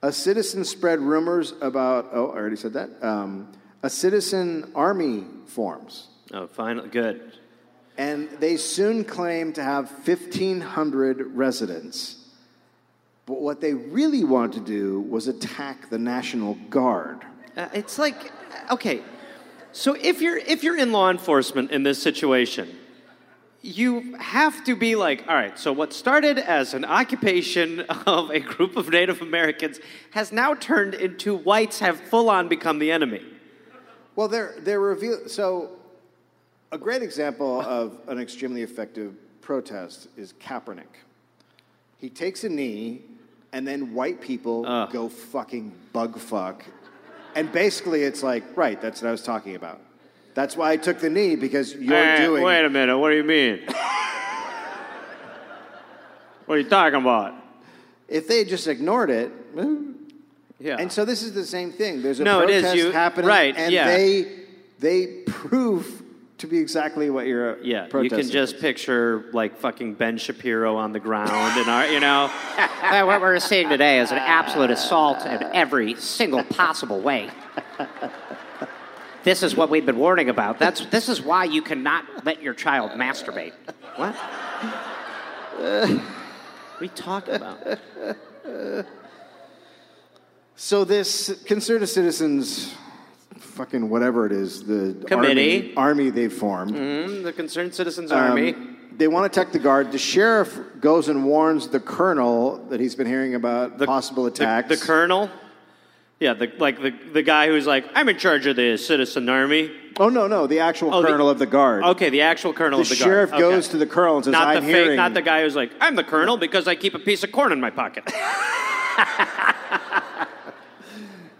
A 0.00 0.10
citizen 0.10 0.64
spread 0.64 0.98
rumors 0.98 1.52
about. 1.60 2.08
Oh, 2.10 2.30
I 2.30 2.36
already 2.36 2.56
said 2.56 2.72
that. 2.72 2.88
Um, 3.02 3.52
a 3.82 3.90
citizen 3.90 4.72
army 4.74 5.26
forms. 5.44 6.08
Oh, 6.36 6.48
finally, 6.48 6.88
good. 6.88 7.32
and 7.96 8.28
they 8.40 8.56
soon 8.56 9.04
claim 9.04 9.52
to 9.52 9.62
have 9.62 9.88
1,500 10.06 11.34
residents. 11.36 12.16
But 13.24 13.40
what 13.40 13.60
they 13.60 13.72
really 13.72 14.24
wanted 14.24 14.66
to 14.66 14.72
do 14.72 15.00
was 15.00 15.28
attack 15.28 15.88
the 15.90 15.98
National 15.98 16.54
Guard. 16.70 17.24
Uh, 17.56 17.68
it's 17.72 17.96
like, 17.98 18.32
okay, 18.70 19.00
so 19.70 19.94
if 19.94 20.20
you're 20.20 20.36
if 20.38 20.64
you're 20.64 20.76
in 20.76 20.90
law 20.92 21.08
enforcement 21.08 21.70
in 21.70 21.84
this 21.84 22.02
situation, 22.02 22.68
you 23.62 24.14
have 24.16 24.62
to 24.64 24.74
be 24.76 24.94
like, 24.96 25.24
all 25.28 25.34
right. 25.34 25.56
So 25.58 25.72
what 25.72 25.92
started 25.92 26.38
as 26.38 26.74
an 26.74 26.84
occupation 26.84 27.80
of 28.06 28.30
a 28.30 28.40
group 28.40 28.76
of 28.76 28.90
Native 28.90 29.22
Americans 29.22 29.78
has 30.10 30.32
now 30.32 30.54
turned 30.54 30.94
into 30.94 31.34
whites 31.34 31.78
have 31.78 31.98
full 32.00 32.28
on 32.28 32.48
become 32.48 32.78
the 32.80 32.90
enemy. 32.90 33.22
Well, 34.16 34.28
they're, 34.28 34.54
they're 34.58 34.80
reveal- 34.80 35.28
so 35.28 35.70
a 36.74 36.78
great 36.78 37.02
example 37.02 37.60
of 37.60 38.00
an 38.08 38.18
extremely 38.18 38.62
effective 38.62 39.14
protest 39.40 40.08
is 40.16 40.32
Kaepernick. 40.32 40.98
He 41.98 42.10
takes 42.10 42.42
a 42.42 42.48
knee, 42.48 43.02
and 43.52 43.64
then 43.64 43.94
white 43.94 44.20
people 44.20 44.66
Ugh. 44.66 44.90
go 44.90 45.08
fucking 45.08 45.72
bug 45.92 46.18
fuck. 46.18 46.64
And 47.36 47.52
basically, 47.52 48.02
it's 48.02 48.24
like, 48.24 48.42
right, 48.56 48.80
that's 48.82 49.00
what 49.02 49.08
I 49.08 49.12
was 49.12 49.22
talking 49.22 49.54
about. 49.54 49.80
That's 50.34 50.56
why 50.56 50.72
I 50.72 50.76
took 50.76 50.98
the 50.98 51.08
knee, 51.10 51.36
because 51.36 51.76
you're 51.76 51.94
Eh, 51.94 52.26
doing. 52.26 52.42
Wait 52.42 52.64
a 52.64 52.68
minute. 52.70 52.98
What 52.98 53.10
do 53.10 53.16
you 53.16 53.22
mean? 53.22 53.60
what 56.46 56.56
are 56.56 56.58
you 56.58 56.68
talking 56.68 57.00
about? 57.00 57.34
If 58.08 58.26
they 58.26 58.44
just 58.44 58.66
ignored 58.66 59.10
it, 59.10 59.30
eh, 59.56 59.76
Yeah. 60.58 60.76
And 60.80 60.90
so 60.90 61.04
this 61.04 61.22
is 61.22 61.34
the 61.34 61.46
same 61.46 61.70
thing. 61.70 62.02
There's 62.02 62.18
a 62.18 62.24
No, 62.24 62.40
protest 62.40 62.92
happening, 62.92 63.28
right, 63.28 63.54
And 63.56 63.72
yeah. 63.72 63.86
they 63.86 64.40
they 64.80 65.06
prove 65.24 66.02
to 66.44 66.50
be 66.50 66.58
exactly 66.58 67.10
what 67.10 67.26
you're 67.26 67.58
Yeah, 67.60 67.86
you 68.00 68.10
can 68.10 68.28
just 68.28 68.58
picture 68.58 69.24
like 69.32 69.56
fucking 69.56 69.94
Ben 69.94 70.18
Shapiro 70.18 70.76
on 70.76 70.92
the 70.92 71.00
ground 71.00 71.58
and 71.58 71.68
our, 71.68 71.86
you 71.86 72.00
know, 72.00 72.30
Uh, 72.84 73.02
what 73.06 73.20
we're 73.20 73.40
seeing 73.40 73.70
today 73.70 73.98
is 73.98 74.12
an 74.12 74.18
absolute 74.18 74.70
assault 74.70 75.24
in 75.24 75.42
every 75.54 75.94
single 75.96 76.44
possible 76.44 77.00
way. 77.00 77.30
This 79.24 79.42
is 79.42 79.56
what 79.56 79.70
we've 79.70 79.86
been 79.86 79.96
warning 79.96 80.28
about. 80.28 80.58
That's 80.58 80.84
this 80.84 81.08
is 81.08 81.22
why 81.22 81.44
you 81.44 81.62
cannot 81.62 82.26
let 82.26 82.42
your 82.42 82.52
child 82.52 82.90
masturbate. 82.90 83.54
what? 83.96 84.14
what 85.56 85.64
are 85.64 86.84
you 86.84 86.88
talking 86.88 87.36
about? 87.36 87.78
So 90.56 90.84
this 90.84 91.42
concerned 91.46 91.88
citizens, 91.88 92.74
fucking 93.54 93.88
whatever 93.88 94.26
it 94.26 94.32
is, 94.32 94.64
the 94.64 94.94
Committee. 95.06 95.72
army, 95.76 96.04
army 96.04 96.10
they've 96.10 96.32
formed. 96.32 96.72
Hmm, 96.72 97.22
the 97.22 97.32
Concerned 97.32 97.74
Citizens 97.74 98.10
um, 98.12 98.18
Army. 98.18 98.54
They 98.96 99.08
want 99.08 99.32
to 99.32 99.40
attack 99.40 99.52
the 99.52 99.58
guard. 99.58 99.90
The 99.92 99.98
sheriff 99.98 100.56
goes 100.80 101.08
and 101.08 101.24
warns 101.24 101.68
the 101.68 101.80
colonel 101.80 102.58
that 102.70 102.78
he's 102.80 102.94
been 102.94 103.06
hearing 103.06 103.34
about 103.34 103.78
The, 103.78 103.86
possible 103.86 104.24
the- 104.24 104.30
attacks. 104.30 104.68
The, 104.68 104.76
colonel. 104.76 105.30
Yeah, 106.20 106.34
the, 106.34 106.52
like 106.58 106.80
the, 106.80 106.90
the 107.12 107.22
guy 107.22 107.48
who's 107.48 107.66
like, 107.66 107.84
I'm 107.94 108.08
in 108.08 108.18
charge 108.18 108.46
of 108.46 108.54
the 108.56 108.76
citizen 108.76 109.28
army. 109.28 109.70
oh 109.98 110.08
no, 110.08 110.26
no, 110.28 110.46
the 110.46 110.60
actual 110.60 110.94
Oh, 110.94 111.02
the- 111.02 111.08
colonel 111.08 111.28
of 111.28 111.38
the 111.40 111.46
guard. 111.46 111.82
Okay, 111.84 112.08
the 112.08 112.20
actual 112.22 112.52
colonel 112.52 112.80
of 112.80 112.88
The 112.88 112.94
of 112.94 112.98
the 112.98 113.04
sheriff 113.04 113.30
guard. 113.30 113.42
Okay. 113.42 113.54
goes 113.56 113.68
to 113.68 113.76
the 113.78 113.86
colonel 113.86 114.16
and 114.16 114.24
says, 114.24 114.32
not 114.32 114.48
"I'm 114.48 114.62
the 114.64 114.68
hearing." 114.70 114.88
fake, 114.90 114.96
not 114.96 115.12
the 115.14 115.22
guy 115.22 115.42
who's 115.42 115.56
like, 115.56 115.72
I'm 115.80 115.96
the 115.96 116.04
colonel 116.04 116.36
because 116.36 116.68
I 116.68 116.76
keep 116.76 116.94
a 116.94 116.98
piece 117.00 117.24
of 117.24 117.32
corn 117.32 117.50
in 117.52 117.60
my 117.60 117.70
pocket. 117.70 118.04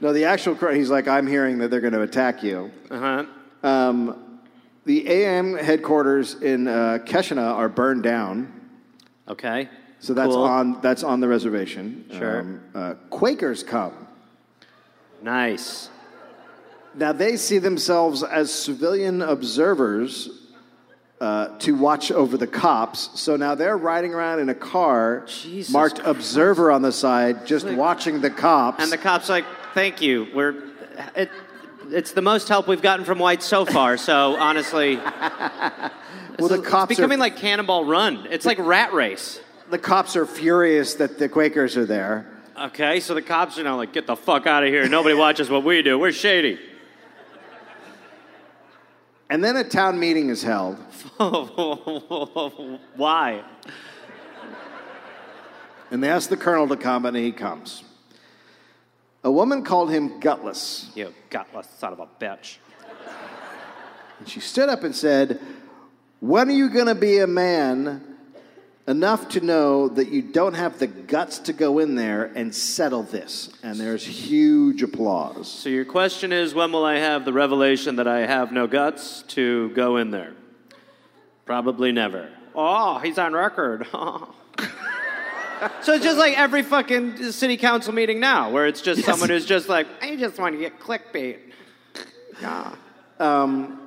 No, 0.04 0.12
the 0.12 0.26
actual 0.26 0.54
colonel. 0.54 0.76
He's 0.76 0.90
like, 0.90 1.08
"I'm 1.08 1.26
hearing 1.26 1.56
that 1.60 1.70
they're 1.70 1.80
going 1.80 1.94
to 1.94 2.02
attack 2.02 2.42
you." 2.42 2.70
Uh 2.90 2.98
huh. 2.98 3.66
Um, 3.66 4.40
the 4.84 5.08
AM 5.08 5.56
headquarters 5.56 6.34
in 6.34 6.68
uh, 6.68 6.98
Keshena 7.06 7.54
are 7.54 7.70
burned 7.70 8.02
down. 8.02 8.52
Okay. 9.26 9.70
So 10.00 10.12
that's 10.12 10.28
Cool. 10.34 10.42
on 10.42 10.82
that's 10.82 11.02
on 11.02 11.20
the 11.20 11.28
reservation. 11.28 12.04
Sure. 12.12 12.40
Um, 12.40 12.60
uh, 12.74 12.94
Quakers 13.08 13.62
come. 13.62 14.06
Nice. 15.22 15.88
Now 16.94 17.12
they 17.12 17.38
see 17.38 17.56
themselves 17.56 18.22
as 18.22 18.52
civilian 18.52 19.22
observers 19.22 20.28
uh, 21.18 21.56
to 21.60 21.74
watch 21.74 22.12
over 22.12 22.36
the 22.36 22.46
cops. 22.46 23.08
So 23.18 23.36
now 23.36 23.54
they're 23.54 23.78
riding 23.78 24.12
around 24.12 24.40
in 24.40 24.50
a 24.50 24.54
car 24.54 25.24
Jesus 25.26 25.72
marked 25.72 26.00
observer 26.04 26.70
on 26.70 26.82
the 26.82 26.92
side, 26.92 27.46
just 27.46 27.66
watching 27.66 28.20
the 28.20 28.28
cops. 28.28 28.82
And 28.82 28.92
the 28.92 28.98
cop's 28.98 29.30
like, 29.30 29.46
"Thank 29.74 30.00
you. 30.00 30.28
We're 30.32 30.54
it, 31.16 31.30
it's 31.90 32.12
the 32.12 32.22
most 32.22 32.48
help 32.48 32.68
we've 32.68 32.82
gotten 32.82 33.04
from 33.04 33.18
whites 33.18 33.44
so 33.44 33.64
far. 33.64 33.96
So 33.96 34.36
honestly, 34.36 34.96
well, 34.96 35.92
the 36.38 36.56
it's 36.60 36.68
cops 36.68 36.88
becoming 36.94 37.18
are, 37.18 37.20
like 37.20 37.36
Cannonball 37.36 37.84
Run. 37.84 38.26
It's 38.30 38.46
like 38.46 38.58
Rat 38.58 38.92
Race. 38.92 39.40
the 39.70 39.78
cops 39.78 40.16
are 40.16 40.26
furious 40.26 40.94
that 40.94 41.18
the 41.18 41.28
Quakers 41.28 41.76
are 41.76 41.86
there. 41.86 42.30
Okay, 42.58 43.00
so 43.00 43.14
the 43.14 43.22
cops 43.22 43.58
are 43.58 43.64
now 43.64 43.76
like, 43.76 43.92
"Get 43.92 44.06
the 44.06 44.16
fuck 44.16 44.46
out 44.46 44.62
of 44.62 44.68
here! 44.68 44.88
Nobody 44.88 45.14
watches 45.14 45.50
what 45.50 45.64
we 45.64 45.82
do. 45.82 45.98
We're 45.98 46.12
shady." 46.12 46.58
And 49.30 49.42
then 49.42 49.56
a 49.56 49.64
town 49.64 49.98
meeting 49.98 50.28
is 50.28 50.42
held. 50.42 50.76
Why? 52.96 53.42
And 55.90 56.02
they 56.02 56.08
ask 56.08 56.28
the 56.28 56.36
colonel 56.36 56.68
to 56.68 56.76
come, 56.76 57.06
and 57.06 57.16
he 57.16 57.32
comes. 57.32 57.82
A 59.24 59.32
woman 59.32 59.64
called 59.64 59.90
him 59.90 60.20
gutless. 60.20 60.90
You 60.94 61.14
gutless 61.30 61.66
son 61.78 61.94
of 61.94 61.98
a 61.98 62.06
bitch. 62.20 62.58
And 64.18 64.28
she 64.28 64.40
stood 64.40 64.68
up 64.68 64.84
and 64.84 64.94
said, 64.94 65.40
When 66.20 66.48
are 66.48 66.52
you 66.52 66.68
going 66.68 66.86
to 66.86 66.94
be 66.94 67.18
a 67.18 67.26
man 67.26 68.16
enough 68.86 69.30
to 69.30 69.40
know 69.40 69.88
that 69.88 70.10
you 70.10 70.20
don't 70.20 70.52
have 70.52 70.78
the 70.78 70.86
guts 70.86 71.38
to 71.38 71.54
go 71.54 71.78
in 71.78 71.94
there 71.94 72.24
and 72.34 72.54
settle 72.54 73.02
this? 73.02 73.48
And 73.62 73.80
there's 73.80 74.04
huge 74.04 74.82
applause. 74.82 75.48
So 75.50 75.70
your 75.70 75.86
question 75.86 76.30
is, 76.30 76.54
when 76.54 76.70
will 76.70 76.84
I 76.84 76.96
have 76.96 77.24
the 77.24 77.32
revelation 77.32 77.96
that 77.96 78.06
I 78.06 78.26
have 78.26 78.52
no 78.52 78.66
guts 78.66 79.22
to 79.28 79.70
go 79.70 79.96
in 79.96 80.10
there? 80.10 80.34
Probably 81.46 81.92
never. 81.92 82.28
Oh, 82.54 82.98
he's 82.98 83.18
on 83.18 83.32
record. 83.32 83.86
so 85.82 85.94
it's 85.94 86.04
just 86.04 86.18
like 86.18 86.38
every 86.38 86.62
fucking 86.62 87.32
city 87.32 87.56
council 87.56 87.92
meeting 87.92 88.20
now, 88.20 88.50
where 88.50 88.66
it's 88.66 88.80
just 88.80 89.02
someone 89.04 89.28
who's 89.28 89.46
just 89.46 89.68
like, 89.68 89.86
I 90.02 90.16
just 90.16 90.38
want 90.38 90.54
to 90.54 90.60
get 90.60 90.80
clickbait. 90.80 91.38
Um 93.20 93.80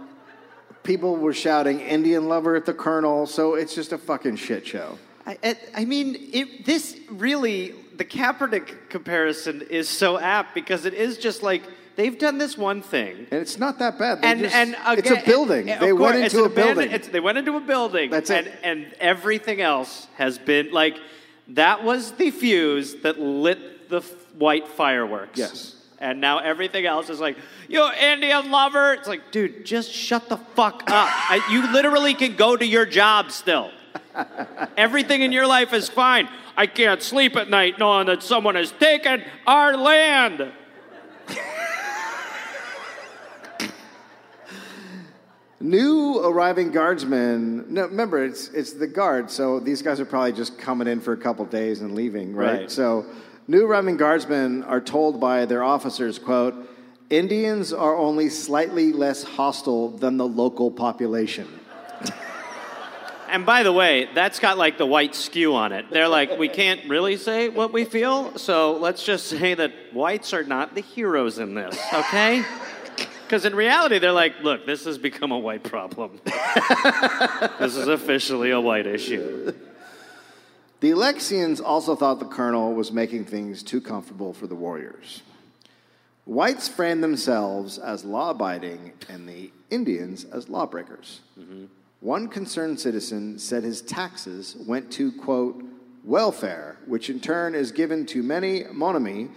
people 0.87 1.17
were 1.17 1.33
shouting 1.33 1.81
Indian 1.81 2.29
lover 2.29 2.55
at 2.55 2.65
the 2.65 2.73
colonel, 2.73 3.27
so 3.27 3.55
it's 3.55 3.75
just 3.75 3.91
a 3.91 3.97
fucking 3.97 4.37
shit 4.37 4.65
show. 4.65 4.97
I, 5.27 5.57
I, 5.75 5.83
mean, 5.83 6.29
it, 6.31 6.65
this 6.65 6.97
really, 7.09 7.75
the 7.97 8.05
Kaepernick 8.05 8.89
comparison 8.89 9.61
is 9.69 9.89
so 9.89 10.17
apt 10.17 10.55
because 10.55 10.85
it 10.85 10.93
is 10.93 11.17
just 11.17 11.43
like 11.43 11.63
they've 11.97 12.17
done 12.17 12.37
this 12.37 12.57
one 12.57 12.81
thing. 12.81 13.27
And 13.29 13.41
it's 13.41 13.59
not 13.59 13.79
that 13.79 13.99
bad. 13.99 14.21
They 14.21 14.27
and 14.31 14.39
just- 14.39 14.55
and 14.55 14.77
it's 14.97 15.11
a 15.11 15.21
building. 15.25 15.65
they 15.65 15.77
course, 15.77 15.99
went 15.99 16.23
into 16.23 16.43
a 16.45 16.49
building. 16.49 16.91
it's- 16.91 17.09
they 17.09 17.19
went 17.19 17.37
into 17.37 17.57
a 17.57 17.59
building. 17.59 18.09
That's 18.09 18.29
and, 18.29 18.47
it. 18.47 18.59
And 18.63 18.93
everything 19.01 19.59
else 19.59 20.07
has 20.15 20.37
been 20.37 20.71
like 20.71 20.97
that 21.49 21.83
was 21.83 22.11
the 22.13 22.31
fuse 22.31 22.95
that 23.01 23.19
lit 23.19 23.89
the 23.89 23.97
f- 23.97 24.11
white 24.33 24.67
fireworks. 24.67 25.37
Yes. 25.37 25.75
And 25.99 26.21
now 26.21 26.39
everything 26.39 26.85
else 26.85 27.09
is 27.09 27.19
like, 27.19 27.37
you 27.67 27.83
Indian 27.93 28.51
lover. 28.51 28.93
It's 28.93 29.07
like, 29.07 29.31
dude, 29.31 29.65
just 29.65 29.91
shut 29.91 30.29
the 30.29 30.37
fuck 30.37 30.83
up. 30.87 31.09
I, 31.09 31.45
you 31.51 31.71
literally 31.73 32.13
can 32.13 32.35
go 32.35 32.55
to 32.55 32.65
your 32.65 32.85
job 32.85 33.31
still. 33.31 33.71
Everything 34.77 35.21
in 35.21 35.31
your 35.31 35.47
life 35.47 35.73
is 35.73 35.89
fine. 35.89 36.29
I 36.55 36.67
can't 36.67 37.01
sleep 37.01 37.35
at 37.35 37.49
night 37.49 37.79
knowing 37.79 38.07
that 38.07 38.21
someone 38.21 38.55
has 38.55 38.71
taken 38.73 39.23
our 39.45 39.75
land. 39.75 40.51
New 45.59 46.19
arriving 46.19 46.71
guardsmen. 46.71 47.65
No, 47.67 47.87
remember, 47.87 48.23
it's 48.23 48.49
it's 48.49 48.73
the 48.73 48.85
guard, 48.85 49.31
so 49.31 49.59
these 49.59 49.81
guys 49.81 49.99
are 49.99 50.05
probably 50.05 50.33
just 50.33 50.59
coming 50.59 50.87
in 50.87 51.01
for 51.01 51.13
a 51.13 51.17
couple 51.17 51.43
days 51.45 51.81
and 51.81 51.95
leaving, 51.95 52.35
right? 52.35 52.59
Right. 52.59 52.71
So, 52.71 53.05
new 53.47 53.65
arriving 53.65 53.97
guardsmen 53.97 54.63
are 54.65 54.79
told 54.79 55.19
by 55.19 55.45
their 55.45 55.63
officers, 55.63 56.19
"quote 56.19 56.53
Indians 57.09 57.73
are 57.73 57.95
only 57.95 58.29
slightly 58.29 58.93
less 58.93 59.23
hostile 59.23 59.89
than 59.89 60.17
the 60.17 60.27
local 60.27 60.69
population." 60.69 61.47
And 63.29 63.45
by 63.45 63.63
the 63.63 63.73
way, 63.73 64.07
that's 64.15 64.39
got 64.39 64.57
like 64.57 64.77
the 64.77 64.85
white 64.85 65.13
skew 65.13 65.53
on 65.53 65.73
it. 65.73 65.87
They're 65.91 66.07
like, 66.07 66.39
we 66.39 66.47
can't 66.47 66.87
really 66.87 67.17
say 67.17 67.49
what 67.49 67.73
we 67.73 67.83
feel, 67.83 68.37
so 68.37 68.77
let's 68.77 69.03
just 69.03 69.27
say 69.27 69.53
that 69.53 69.73
whites 69.91 70.33
are 70.33 70.45
not 70.45 70.75
the 70.75 70.81
heroes 70.81 71.37
in 71.37 71.53
this, 71.53 71.77
okay? 71.93 72.45
Because 73.27 73.43
in 73.43 73.53
reality, 73.55 73.99
they're 73.99 74.13
like, 74.13 74.41
look, 74.41 74.65
this 74.65 74.85
has 74.85 74.97
become 74.97 75.33
a 75.33 75.37
white 75.37 75.61
problem. 75.61 76.21
this 77.59 77.75
is 77.75 77.89
officially 77.89 78.51
a 78.51 78.61
white 78.61 78.87
issue. 78.87 79.53
The 80.79 80.91
Alexians 80.91 81.61
also 81.61 81.97
thought 81.97 82.19
the 82.19 82.25
colonel 82.25 82.73
was 82.73 82.93
making 82.93 83.25
things 83.25 83.63
too 83.63 83.81
comfortable 83.81 84.31
for 84.31 84.47
the 84.47 84.55
warriors. 84.55 85.23
Whites 86.23 86.69
framed 86.69 87.03
themselves 87.03 87.77
as 87.77 88.05
law 88.05 88.29
abiding 88.29 88.93
and 89.09 89.27
the 89.27 89.51
Indians 89.69 90.23
as 90.23 90.47
lawbreakers. 90.47 91.19
Mm-hmm. 91.37 91.65
One 91.99 92.29
concerned 92.29 92.79
citizen 92.79 93.39
said 93.39 93.63
his 93.63 93.81
taxes 93.81 94.55
went 94.65 94.89
to, 94.93 95.11
quote, 95.11 95.61
welfare, 96.05 96.77
which 96.85 97.09
in 97.09 97.19
turn 97.19 97.55
is 97.55 97.73
given 97.73 98.05
to 98.05 98.23
many 98.23 98.63
Menominee 98.71 99.27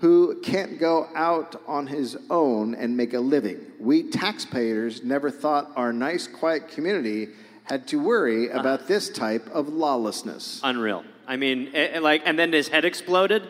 who 0.00 0.40
can't 0.40 0.78
go 0.78 1.08
out 1.14 1.60
on 1.66 1.86
his 1.86 2.16
own 2.30 2.74
and 2.74 2.96
make 2.96 3.12
a 3.12 3.20
living. 3.20 3.60
We 3.78 4.04
taxpayers 4.04 5.04
never 5.04 5.30
thought 5.30 5.70
our 5.76 5.92
nice, 5.92 6.26
quiet 6.26 6.68
community 6.68 7.28
had 7.64 7.86
to 7.88 8.00
worry 8.00 8.48
about 8.48 8.88
this 8.88 9.10
type 9.10 9.46
of 9.50 9.68
lawlessness. 9.68 10.60
Unreal. 10.64 11.04
I 11.28 11.36
mean, 11.36 11.70
eh, 11.74 11.90
eh, 11.92 12.00
like, 12.00 12.22
and 12.24 12.38
then 12.38 12.50
his 12.50 12.68
head 12.68 12.86
exploded. 12.86 13.42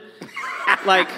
like, 0.84 1.08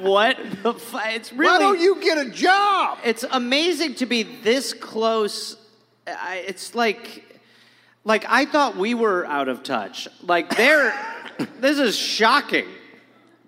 what 0.00 0.36
the 0.64 0.74
fu- 0.74 0.98
It's 1.04 1.32
really. 1.32 1.52
Why 1.52 1.58
don't 1.60 1.80
you 1.80 2.00
get 2.02 2.18
a 2.18 2.28
job? 2.28 2.98
it's 3.04 3.24
amazing 3.30 3.94
to 3.96 4.06
be 4.06 4.24
this 4.24 4.74
close. 4.74 5.56
I, 6.08 6.44
it's 6.46 6.74
like, 6.74 7.40
like 8.04 8.24
I 8.28 8.46
thought 8.46 8.76
we 8.76 8.94
were 8.94 9.24
out 9.26 9.46
of 9.48 9.62
touch. 9.62 10.08
Like 10.22 10.56
they're, 10.56 10.92
this 11.60 11.78
is 11.78 11.96
shocking 11.96 12.66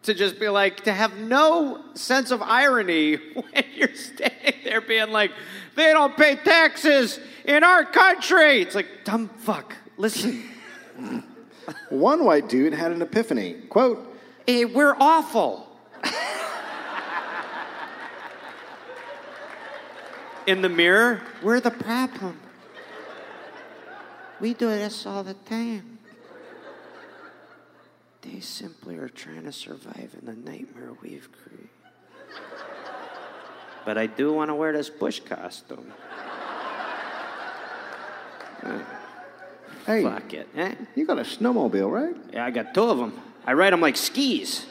to 0.02 0.14
just 0.14 0.40
be 0.40 0.48
like 0.48 0.84
to 0.84 0.92
have 0.92 1.16
no 1.16 1.80
sense 1.94 2.30
of 2.30 2.42
irony 2.42 3.14
when 3.34 3.64
you're 3.74 3.94
standing 3.94 4.54
there 4.64 4.80
being 4.80 5.10
like, 5.10 5.30
they 5.76 5.92
don't 5.92 6.16
pay 6.16 6.36
taxes 6.36 7.20
in 7.44 7.64
our 7.64 7.84
country. 7.84 8.62
It's 8.62 8.74
like 8.74 9.04
dumb 9.04 9.28
fuck. 9.28 9.74
Listen, 9.96 10.42
One 11.90 12.24
white 12.24 12.48
dude 12.48 12.72
had 12.72 12.92
an 12.92 13.02
epiphany. 13.02 13.54
Quote, 13.68 14.16
eh, 14.48 14.64
we're 14.64 14.96
awful. 14.98 15.68
in 20.46 20.60
the 20.60 20.68
mirror. 20.68 21.22
We're 21.42 21.60
the 21.60 21.70
problem. 21.70 22.38
We 24.40 24.54
do 24.54 24.66
this 24.68 25.06
all 25.06 25.22
the 25.22 25.34
time. 25.34 25.91
They 28.22 28.40
simply 28.40 28.96
are 28.96 29.08
trying 29.08 29.44
to 29.44 29.52
survive 29.52 30.16
in 30.18 30.26
the 30.26 30.34
nightmare 30.34 30.92
we've 31.02 31.28
created. 31.32 31.68
But 33.84 33.98
I 33.98 34.06
do 34.06 34.32
want 34.32 34.48
to 34.50 34.54
wear 34.54 34.72
this 34.72 34.88
bush 34.88 35.20
costume. 35.20 35.92
Hey, 39.86 40.04
Fuck 40.04 40.32
it. 40.34 40.48
Eh? 40.54 40.74
you 40.94 41.04
got 41.04 41.18
a 41.18 41.22
snowmobile, 41.22 41.90
right? 41.90 42.14
Yeah, 42.32 42.46
I 42.46 42.52
got 42.52 42.72
two 42.72 42.84
of 42.84 42.98
them. 42.98 43.20
I 43.44 43.52
ride 43.54 43.72
them 43.72 43.80
like 43.80 43.96
skis. 43.96 44.66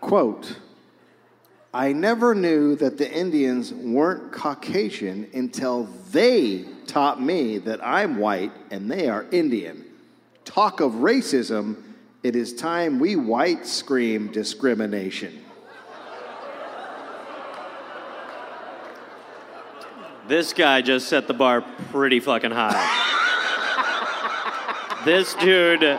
Quote, 0.00 0.56
I 1.72 1.92
never 1.92 2.34
knew 2.34 2.76
that 2.76 2.96
the 2.96 3.10
Indians 3.10 3.74
weren't 3.74 4.32
Caucasian 4.32 5.28
until 5.34 5.84
they 6.10 6.64
taught 6.86 7.20
me 7.20 7.58
that 7.58 7.86
I'm 7.86 8.16
white 8.16 8.52
and 8.70 8.90
they 8.90 9.08
are 9.08 9.26
Indian. 9.30 9.84
Talk 10.46 10.80
of 10.80 10.92
racism, 10.92 11.76
it 12.22 12.34
is 12.34 12.54
time 12.54 12.98
we 12.98 13.16
whites 13.16 13.70
scream 13.70 14.32
discrimination. 14.32 15.44
This 20.26 20.54
guy 20.54 20.80
just 20.80 21.08
set 21.08 21.26
the 21.26 21.34
bar 21.34 21.62
pretty 21.90 22.20
fucking 22.20 22.50
high. 22.50 23.04
this 25.04 25.34
dude, 25.34 25.98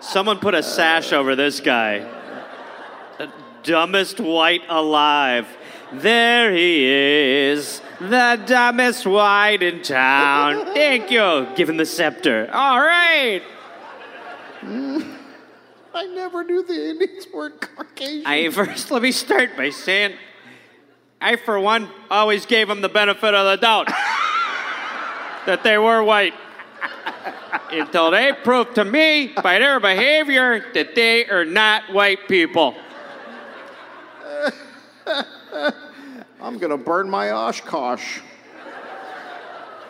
someone 0.00 0.38
put 0.38 0.54
a 0.54 0.62
sash 0.62 1.12
over 1.12 1.36
this 1.36 1.60
guy. 1.60 2.17
Dumbest 3.68 4.18
white 4.18 4.62
alive. 4.70 5.46
There 5.92 6.54
he 6.54 6.86
is, 6.86 7.82
the 8.00 8.42
dumbest 8.46 9.04
white 9.04 9.62
in 9.62 9.82
town. 9.82 10.64
Thank 10.74 11.10
you. 11.10 11.46
Give 11.54 11.68
him 11.68 11.76
the 11.76 11.84
scepter. 11.84 12.48
All 12.50 12.80
right. 12.80 13.42
I 14.62 16.06
never 16.14 16.44
knew 16.44 16.62
the 16.62 16.90
Indians 16.92 17.26
weren't 17.30 17.60
Caucasian. 17.60 18.26
I 18.26 18.48
first 18.48 18.90
let 18.90 19.02
me 19.02 19.12
start 19.12 19.54
by 19.54 19.68
saying 19.68 20.14
I 21.20 21.36
for 21.36 21.60
one 21.60 21.90
always 22.10 22.46
gave 22.46 22.68
them 22.68 22.80
the 22.80 22.88
benefit 22.88 23.34
of 23.34 23.44
the 23.44 23.56
doubt 23.60 23.88
that 25.46 25.60
they 25.62 25.76
were 25.76 26.02
white. 26.02 26.32
Until 27.70 28.10
they 28.10 28.32
proved 28.32 28.76
to 28.76 28.84
me 28.86 29.34
by 29.42 29.58
their 29.58 29.78
behavior 29.78 30.72
that 30.72 30.94
they 30.94 31.26
are 31.26 31.44
not 31.44 31.92
white 31.92 32.26
people. 32.28 32.74
I'm 36.40 36.58
gonna 36.58 36.76
burn 36.76 37.08
my 37.08 37.30
Oshkosh. 37.30 38.18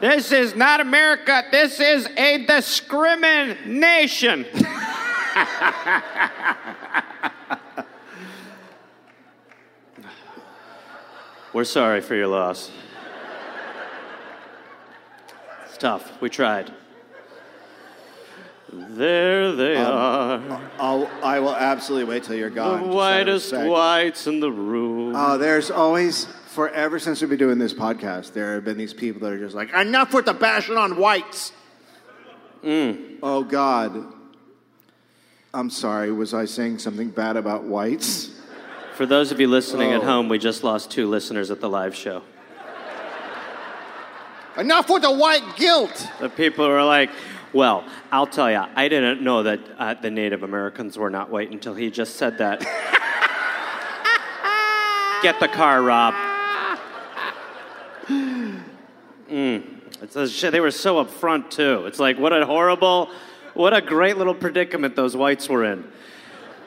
This 0.01 0.31
is 0.31 0.55
not 0.55 0.81
America. 0.81 1.43
This 1.51 1.81
is 1.81 2.07
a 2.17 2.47
discrimination. 2.47 4.47
We're 11.53 11.65
sorry 11.65 12.01
for 12.01 12.15
your 12.15 12.29
loss. 12.29 12.71
It's 15.67 15.79
tough. 15.79 16.21
We 16.21 16.31
tried. 16.31 16.73
There 18.71 19.53
they 19.53 19.77
um, 19.77 20.53
are. 20.53 20.71
I'll, 20.79 21.11
I 21.23 21.41
will 21.41 21.55
absolutely 21.55 22.09
wait 22.13 22.25
till 22.25 22.35
you're 22.35 22.51
gone. 22.51 22.83
of 22.83 22.89
whitest 22.89 23.53
whites 23.53 24.27
in 24.27 24.41
the 24.41 24.53
room. 24.53 25.15
Oh, 25.17 25.39
there's 25.39 25.71
always, 25.71 26.27
forever 26.49 26.99
since 26.99 27.21
we've 27.21 27.31
been 27.31 27.39
doing 27.39 27.59
this 27.59 27.73
podcast, 27.73 28.35
there 28.35 28.55
have 28.55 28.65
been 28.65 28.77
these 28.77 28.93
people 28.93 29.23
that 29.23 29.33
are 29.33 29.39
just 29.39 29.55
like, 29.55 29.73
enough 29.73 30.13
with 30.13 30.27
the 30.27 30.35
bashing 30.35 30.77
on 30.77 30.99
whites. 30.99 31.53
Mm. 32.63 33.19
Oh, 33.23 33.43
God. 33.43 34.13
I'm 35.55 35.71
sorry. 35.71 36.13
Was 36.13 36.35
I 36.35 36.45
saying 36.45 36.79
something 36.81 37.09
bad 37.09 37.39
about 37.39 37.65
whites? 37.65 38.31
For 38.97 39.07
those 39.07 39.33
of 39.33 39.41
you 39.41 39.49
listening 39.49 39.93
at 39.93 40.03
Oh. 40.03 40.05
home, 40.05 40.29
we 40.29 40.39
just 40.39 40.63
lost 40.63 40.91
two 40.91 41.09
listeners 41.09 41.51
at 41.51 41.61
the 41.61 41.71
live 41.71 41.95
show. 41.95 42.23
enough 44.59 44.91
with 44.91 45.03
the 45.03 45.13
white 45.13 45.57
guilt. 45.57 46.07
The 46.21 46.29
people 46.29 46.65
are 46.67 46.85
like, 46.85 47.11
well, 47.53 47.85
I'll 48.13 48.27
tell 48.27 48.51
you, 48.51 48.65
I 48.75 48.89
didn't 48.89 49.23
know 49.23 49.43
that 49.43 49.61
uh, 49.79 49.95
the 49.95 50.11
Native 50.11 50.43
Americans 50.43 50.99
were 50.99 51.11
not 51.11 51.31
white 51.31 51.51
until 51.51 51.75
he 51.75 51.91
just 51.91 52.17
said 52.17 52.39
that. 52.39 52.61
Get 55.23 55.41
the 55.41 55.49
car, 55.49 55.83
Rob. 55.83 56.15
Mm. 59.29 59.63
It's 60.03 60.17
a. 60.17 60.51
They 60.51 60.61
were 60.61 60.71
so 60.71 61.05
upfront, 61.05 61.51
too. 61.51 61.87
It's 61.87 61.99
like, 61.99 62.19
what 62.19 62.33
a 62.33 62.47
horrible, 62.47 63.11
what 63.55 63.75
a 63.75 63.81
great 63.81 64.17
little 64.17 64.35
predicament 64.35 64.97
those 64.97 65.17
whites 65.17 65.49
were 65.49 65.65
in. 65.65 65.85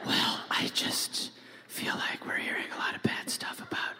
Well, 0.06 0.40
I 0.50 0.70
just 0.74 1.30
feel 1.66 1.94
like 1.94 2.26
we're 2.26 2.36
hearing 2.36 2.66
a 2.74 2.78
lot 2.78 2.94
of 2.94 3.02
bad 3.02 3.30
stuff 3.30 3.60
about 3.60 3.94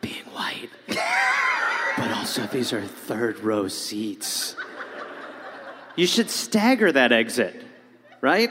being 0.00 0.24
white. 0.32 0.70
but 0.86 2.12
also, 2.12 2.46
these 2.46 2.72
are 2.72 2.82
third 2.82 3.40
row 3.40 3.68
seats. 3.68 4.56
You 5.96 6.06
should 6.06 6.28
stagger 6.28 6.92
that 6.92 7.10
exit, 7.10 7.64
right? 8.20 8.50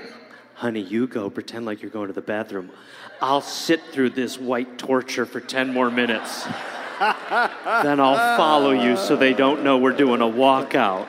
Honey, 0.56 0.82
you 0.82 1.06
go 1.06 1.30
pretend 1.30 1.68
like 1.68 1.84
you're 1.84 1.92
going 1.92 2.08
to 2.08 2.14
the 2.14 2.22
bathroom. 2.22 2.72
I'll 3.22 3.42
sit 3.42 3.84
through 3.92 4.12
this 4.12 4.40
white 4.40 4.80
torture 4.80 5.28
for 5.28 5.40
10 5.40 5.72
more 5.72 5.92
minutes. 5.92 6.44
then 7.00 8.00
I'll 8.00 8.38
follow 8.38 8.72
you 8.72 8.98
so 8.98 9.16
they 9.16 9.34
don't 9.34 9.64
know 9.64 9.78
we're 9.78 9.92
doing 9.92 10.22
a 10.22 10.26
walkout. 10.26 11.08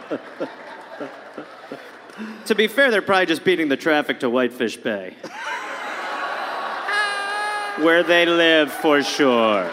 to 2.44 2.54
be 2.54 2.66
fair, 2.68 2.90
they're 2.90 3.00
probably 3.00 3.26
just 3.26 3.44
beating 3.44 3.68
the 3.68 3.76
traffic 3.76 4.20
to 4.20 4.28
Whitefish 4.28 4.76
Bay. 4.76 5.14
Where 7.78 8.02
they 8.02 8.26
live 8.26 8.72
for 8.72 9.02
sure. 9.02 9.70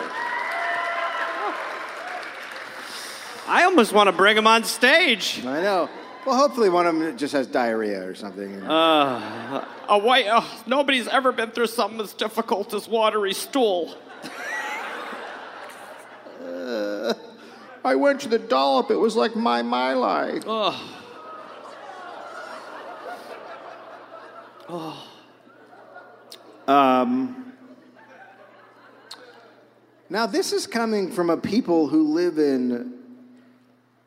I 3.47 3.63
almost 3.65 3.91
want 3.91 4.07
to 4.07 4.13
bring 4.13 4.35
them 4.35 4.47
on 4.47 4.63
stage. 4.63 5.41
I 5.45 5.61
know. 5.61 5.89
Well, 6.25 6.37
hopefully 6.37 6.69
one 6.69 6.87
of 6.87 6.97
them 6.97 7.17
just 7.17 7.33
has 7.33 7.47
diarrhea 7.47 8.07
or 8.07 8.15
something. 8.15 8.61
Uh, 8.63 9.65
a 9.89 9.97
white, 9.97 10.25
oh, 10.29 10.63
nobody's 10.65 11.07
ever 11.07 11.33
been 11.33 11.51
through 11.51 11.67
something 11.67 11.99
as 11.99 12.13
difficult 12.13 12.73
as 12.73 12.87
watery 12.87 13.33
stool. 13.33 13.97
Uh, 16.41 17.13
I 17.83 17.95
went 17.95 18.21
to 18.21 18.29
the 18.29 18.39
dollop. 18.39 18.89
It 18.89 18.95
was 18.95 19.17
like 19.17 19.35
my 19.35 19.61
my 19.61 19.93
life. 19.93 20.45
Um, 26.65 27.53
now, 30.09 30.25
this 30.25 30.53
is 30.53 30.65
coming 30.65 31.11
from 31.11 31.29
a 31.29 31.37
people 31.37 31.87
who 31.89 32.07
live 32.07 32.37
in 32.37 33.02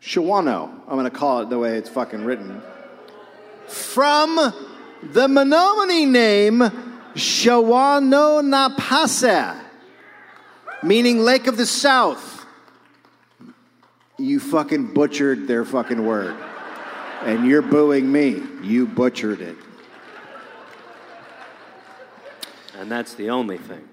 Shawano. 0.02 0.68
I'm 0.86 0.96
going 0.96 1.04
to 1.04 1.10
call 1.10 1.40
it 1.40 1.50
the 1.50 1.58
way 1.58 1.76
it's 1.76 1.88
fucking 1.88 2.24
written. 2.24 2.62
From 3.66 4.52
the 5.02 5.28
Menominee 5.28 6.06
name 6.06 6.60
Shawanonapasa, 7.14 9.60
meaning 10.82 11.20
Lake 11.20 11.46
of 11.46 11.56
the 11.56 11.66
South. 11.66 12.44
You 14.18 14.40
fucking 14.40 14.94
butchered 14.94 15.46
their 15.46 15.64
fucking 15.64 16.04
word. 16.04 16.34
And 17.22 17.46
you're 17.46 17.62
booing 17.62 18.10
me. 18.10 18.42
You 18.62 18.86
butchered 18.86 19.40
it. 19.40 19.56
And 22.78 22.90
that's 22.90 23.14
the 23.14 23.30
only 23.30 23.58
thing. 23.58 23.88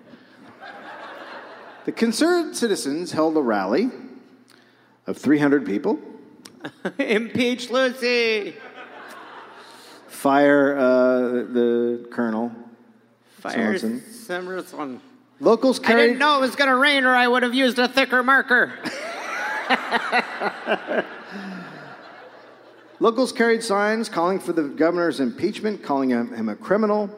The 1.86 1.92
concerned 1.92 2.56
citizens 2.56 3.12
held 3.12 3.36
a 3.36 3.42
rally 3.42 3.92
of 5.08 5.18
300 5.18 5.66
people. 5.66 6.00
Impeach 6.98 7.70
Lucey. 7.70 8.56
Fire 10.08 10.78
uh, 10.78 11.20
the 11.52 12.08
colonel. 12.12 12.52
Fire. 13.40 13.78
Summerson. 13.78 15.02
Locals 15.40 15.80
I 15.82 15.84
carried. 15.84 16.04
didn't 16.04 16.20
know 16.20 16.38
it 16.38 16.42
was 16.42 16.56
going 16.56 16.70
to 16.70 16.78
rain, 16.78 17.04
or 17.04 17.14
I 17.14 17.28
would 17.28 17.44
have 17.44 17.54
used 17.54 17.78
a 17.80 17.88
thicker 17.90 18.24
marker. 18.24 18.72
Locals 23.00 23.34
carried 23.34 23.62
signs 23.62 24.08
calling 24.08 24.40
for 24.40 24.54
the 24.54 24.64
governor's 24.64 25.20
impeachment, 25.20 25.84
calling 25.84 26.12
him, 26.12 26.34
him 26.34 26.48
a 26.48 26.56
criminal. 26.56 27.10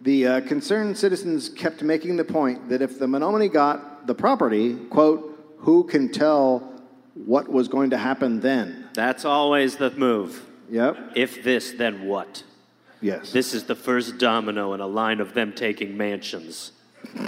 The 0.00 0.26
uh, 0.26 0.40
concerned 0.40 0.98
citizens 0.98 1.48
kept 1.48 1.82
making 1.82 2.16
the 2.16 2.24
point 2.24 2.68
that 2.70 2.82
if 2.82 2.98
the 2.98 3.06
Menominee 3.06 3.48
got 3.48 4.08
the 4.08 4.14
property, 4.14 4.74
quote, 4.74 5.56
who 5.58 5.84
can 5.84 6.10
tell 6.10 6.77
what 7.24 7.48
was 7.48 7.68
going 7.68 7.90
to 7.90 7.98
happen 7.98 8.40
then? 8.40 8.88
That's 8.94 9.24
always 9.24 9.76
the 9.76 9.90
move. 9.90 10.44
Yep. 10.70 11.12
If 11.14 11.42
this, 11.42 11.72
then 11.72 12.06
what? 12.06 12.42
Yes. 13.00 13.32
This 13.32 13.54
is 13.54 13.64
the 13.64 13.74
first 13.74 14.18
domino 14.18 14.72
in 14.74 14.80
a 14.80 14.86
line 14.86 15.20
of 15.20 15.34
them 15.34 15.52
taking 15.52 15.96
mansions. 15.96 16.72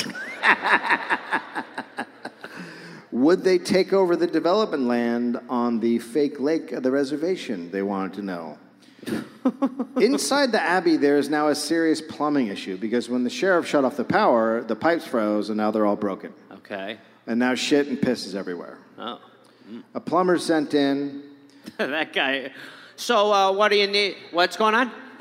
Would 3.12 3.42
they 3.42 3.58
take 3.58 3.92
over 3.92 4.14
the 4.16 4.26
development 4.26 4.84
land 4.84 5.40
on 5.48 5.80
the 5.80 5.98
fake 5.98 6.38
lake 6.38 6.72
of 6.72 6.82
the 6.82 6.90
reservation? 6.90 7.70
They 7.70 7.82
wanted 7.82 8.14
to 8.14 8.22
know. 8.22 8.58
Inside 9.96 10.52
the 10.52 10.60
Abbey, 10.60 10.96
there 10.96 11.16
is 11.16 11.28
now 11.28 11.48
a 11.48 11.54
serious 11.54 12.00
plumbing 12.00 12.48
issue 12.48 12.76
because 12.76 13.08
when 13.08 13.24
the 13.24 13.30
sheriff 13.30 13.66
shut 13.66 13.84
off 13.84 13.96
the 13.96 14.04
power, 14.04 14.62
the 14.62 14.76
pipes 14.76 15.06
froze 15.06 15.48
and 15.48 15.56
now 15.56 15.70
they're 15.70 15.86
all 15.86 15.96
broken. 15.96 16.32
Okay. 16.52 16.98
And 17.26 17.38
now 17.40 17.54
shit 17.54 17.88
and 17.88 18.00
piss 18.00 18.26
is 18.26 18.34
everywhere. 18.34 18.78
Oh. 18.98 19.20
A 19.94 20.01
plumber 20.01 20.38
sent 20.38 20.74
in. 20.74 21.22
that 21.76 22.12
guy. 22.12 22.52
So, 22.97 23.32
uh, 23.32 23.52
what 23.52 23.68
do 23.68 23.76
you 23.76 23.86
need? 23.86 24.16
What's 24.30 24.56
going 24.56 24.74
on? 24.74 24.90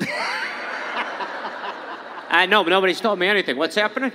I 2.32 2.46
know, 2.46 2.62
but 2.62 2.70
nobody's 2.70 3.00
told 3.00 3.18
me 3.18 3.26
anything. 3.26 3.56
What's 3.56 3.74
happening? 3.74 4.12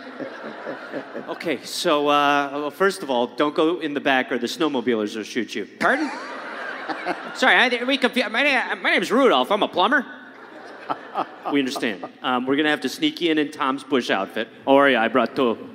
Okay, 1.28 1.62
so 1.64 2.08
uh, 2.08 2.50
well, 2.54 2.72
first 2.72 3.04
of 3.04 3.10
all, 3.10 3.28
don't 3.28 3.56
go 3.56 3.80
in 3.80 3.94
the 3.94 4.00
back 4.00 4.32
or 4.32 4.38
the 4.38 4.48
snowmobilers 4.48 5.16
will 5.16 5.24
shoot 5.24 5.54
you. 5.54 5.68
Pardon? 5.80 6.10
Sorry, 7.36 7.56
I, 7.56 7.84
we 7.84 7.98
confu- 7.98 8.30
my, 8.30 8.44
name, 8.44 8.82
my 8.82 8.92
name's 8.92 9.12
Rudolph. 9.12 9.52
I'm 9.52 9.64
a 9.64 9.68
plumber. 9.68 10.06
we 11.52 11.60
understand. 11.60 12.06
Um, 12.22 12.46
we're 12.46 12.56
gonna 12.56 12.70
have 12.70 12.82
to 12.82 12.90
sneak 12.90 13.20
you 13.20 13.32
in 13.32 13.38
in 13.38 13.52
Tom's 13.52 13.84
bush 13.84 14.10
outfit. 14.10 14.48
Oh 14.66 14.84
yeah, 14.86 15.02
I 15.02 15.08
brought 15.08 15.36
two. 15.36 15.75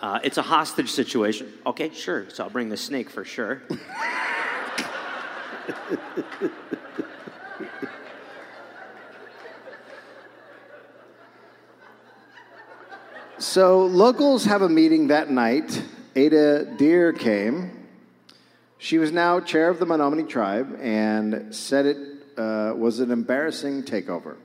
Uh, 0.00 0.20
it's 0.22 0.36
a 0.38 0.42
hostage 0.42 0.90
situation. 0.90 1.52
Okay, 1.66 1.90
sure. 1.90 2.28
So 2.30 2.44
I'll 2.44 2.50
bring 2.50 2.68
the 2.68 2.76
snake 2.76 3.08
for 3.10 3.24
sure. 3.24 3.62
So 13.38 13.86
locals 13.86 14.44
have 14.46 14.62
a 14.62 14.68
meeting 14.68 15.08
that 15.08 15.30
night. 15.30 15.82
Ada 16.16 16.76
Deer 16.76 17.12
came. 17.12 17.86
She 18.78 18.98
was 18.98 19.12
now 19.12 19.40
chair 19.40 19.68
of 19.68 19.78
the 19.78 19.86
Menominee 19.86 20.24
tribe 20.24 20.78
and 20.80 21.54
said 21.54 21.86
it 21.86 21.98
uh, 22.36 22.74
was 22.76 23.00
an 23.00 23.10
embarrassing 23.10 23.84
takeover. 23.84 24.36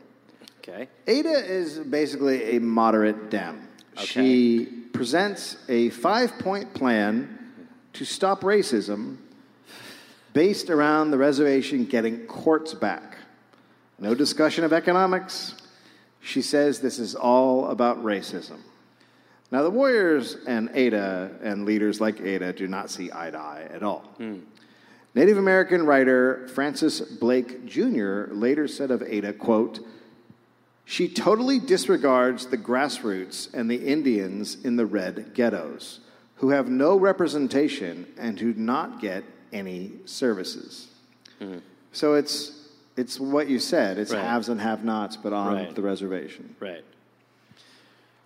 Okay. 0.59 0.87
Ada 1.07 1.29
is 1.29 1.79
basically 1.79 2.55
a 2.55 2.59
moderate 2.59 3.29
Dem. 3.29 3.67
Okay. 3.97 4.05
She 4.05 4.78
presents 4.93 5.57
a 5.67 5.89
five 5.89 6.37
point 6.39 6.73
plan 6.73 7.37
to 7.93 8.05
stop 8.05 8.41
racism 8.41 9.17
based 10.33 10.69
around 10.69 11.11
the 11.11 11.17
reservation 11.17 11.85
getting 11.85 12.25
courts 12.27 12.73
back. 12.73 13.17
No 13.99 14.13
discussion 14.15 14.63
of 14.63 14.73
economics. 14.73 15.55
She 16.21 16.41
says 16.41 16.79
this 16.79 16.99
is 16.99 17.15
all 17.15 17.69
about 17.69 18.03
racism. 18.03 18.59
Now, 19.51 19.63
the 19.63 19.69
Warriors 19.71 20.37
and 20.45 20.69
Ada 20.73 21.31
and 21.41 21.65
leaders 21.65 21.99
like 21.99 22.21
Ada 22.21 22.53
do 22.53 22.67
not 22.67 22.91
see 22.91 23.09
eye 23.11 23.31
to 23.31 23.37
eye 23.37 23.67
at 23.71 23.81
all. 23.81 24.01
Hmm. 24.17 24.39
Native 25.15 25.37
American 25.37 25.85
writer 25.85 26.47
Francis 26.49 27.01
Blake 27.01 27.65
Jr. 27.65 28.25
later 28.31 28.67
said 28.67 28.91
of 28.91 29.01
Ada, 29.01 29.33
quote, 29.33 29.79
she 30.89 31.07
totally 31.07 31.59
disregards 31.59 32.47
the 32.47 32.57
grassroots 32.57 33.53
and 33.53 33.69
the 33.69 33.75
Indians 33.75 34.57
in 34.65 34.75
the 34.75 34.87
red 34.87 35.35
ghettos, 35.35 35.99
who 36.37 36.49
have 36.49 36.67
no 36.67 36.97
representation 36.97 38.07
and 38.17 38.39
who 38.39 38.53
do 38.53 38.59
not 38.59 38.99
get 38.99 39.23
any 39.53 39.91
services. 40.05 40.87
So 41.91 42.15
it's, 42.15 42.69
it's 42.97 43.19
what 43.19 43.47
you 43.47 43.59
said 43.59 43.99
it's 43.99 44.11
Right. 44.11 44.23
haves 44.23 44.49
and 44.49 44.59
have 44.59 44.83
nots, 44.83 45.15
but 45.15 45.31
on 45.31 45.53
Right. 45.53 45.75
the 45.75 45.83
reservation. 45.83 46.55
Right. 46.59 46.83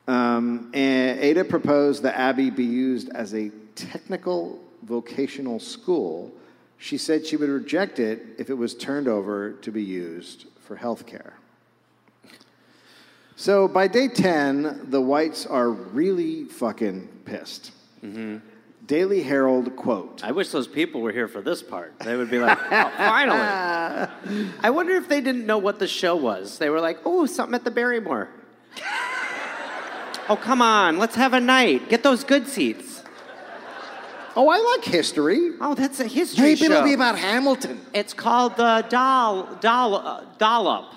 Um, 0.07 0.71
and 0.73 1.19
Ada 1.19 1.43
proposed 1.43 2.01
the 2.01 2.17
Abbey 2.17 2.49
be 2.49 2.63
used 2.63 3.09
as 3.09 3.33
a 3.35 3.51
technical 3.75 4.57
vocational 4.83 5.59
school. 5.59 6.31
She 6.77 6.97
said 6.97 7.25
she 7.25 7.35
would 7.35 7.49
reject 7.49 7.99
it 7.99 8.25
if 8.37 8.49
it 8.49 8.57
was 8.57 8.73
turned 8.73 9.09
over 9.09 9.51
to 9.51 9.69
be 9.69 9.83
used 9.83 10.45
for 10.61 10.77
health 10.77 11.05
care. 11.05 11.33
So 13.35 13.67
by 13.67 13.87
day 13.87 14.07
10, 14.07 14.89
the 14.89 15.01
whites 15.01 15.45
are 15.45 15.69
really 15.69 16.45
fucking 16.45 17.07
pissed. 17.25 17.71
Daily 18.85 19.23
Herald 19.23 19.75
quote 19.77 20.23
I 20.23 20.31
wish 20.33 20.49
those 20.49 20.67
people 20.67 21.01
were 21.01 21.11
here 21.11 21.27
for 21.27 21.41
this 21.41 21.63
part. 21.63 21.97
They 21.99 22.15
would 22.17 22.29
be 22.29 22.39
like, 22.39 22.57
oh, 22.59 22.91
finally. 22.97 24.51
I 24.61 24.69
wonder 24.69 24.93
if 24.95 25.07
they 25.07 25.21
didn't 25.21 25.45
know 25.45 25.57
what 25.57 25.79
the 25.79 25.87
show 25.87 26.15
was. 26.15 26.57
They 26.57 26.69
were 26.69 26.81
like, 26.81 26.99
oh, 27.05 27.25
something 27.25 27.55
at 27.55 27.63
the 27.63 27.71
Barrymore. 27.71 28.29
oh, 30.29 30.35
come 30.35 30.61
on. 30.61 30.97
Let's 30.99 31.15
have 31.15 31.33
a 31.33 31.39
night. 31.39 31.89
Get 31.89 32.03
those 32.03 32.23
good 32.23 32.47
seats. 32.47 33.03
Oh, 34.35 34.49
I 34.49 34.57
like 34.57 34.83
history. 34.83 35.51
Oh, 35.61 35.75
that's 35.75 35.99
a 35.99 36.07
history 36.07 36.43
Maybe 36.43 36.55
show. 36.57 36.65
it'll 36.65 36.83
be 36.83 36.93
about 36.93 37.17
Hamilton. 37.17 37.79
It's 37.93 38.13
called 38.13 38.57
the 38.57 38.85
doll, 38.89 39.55
doll, 39.61 39.95
uh, 39.95 40.25
dollop. 40.39 40.91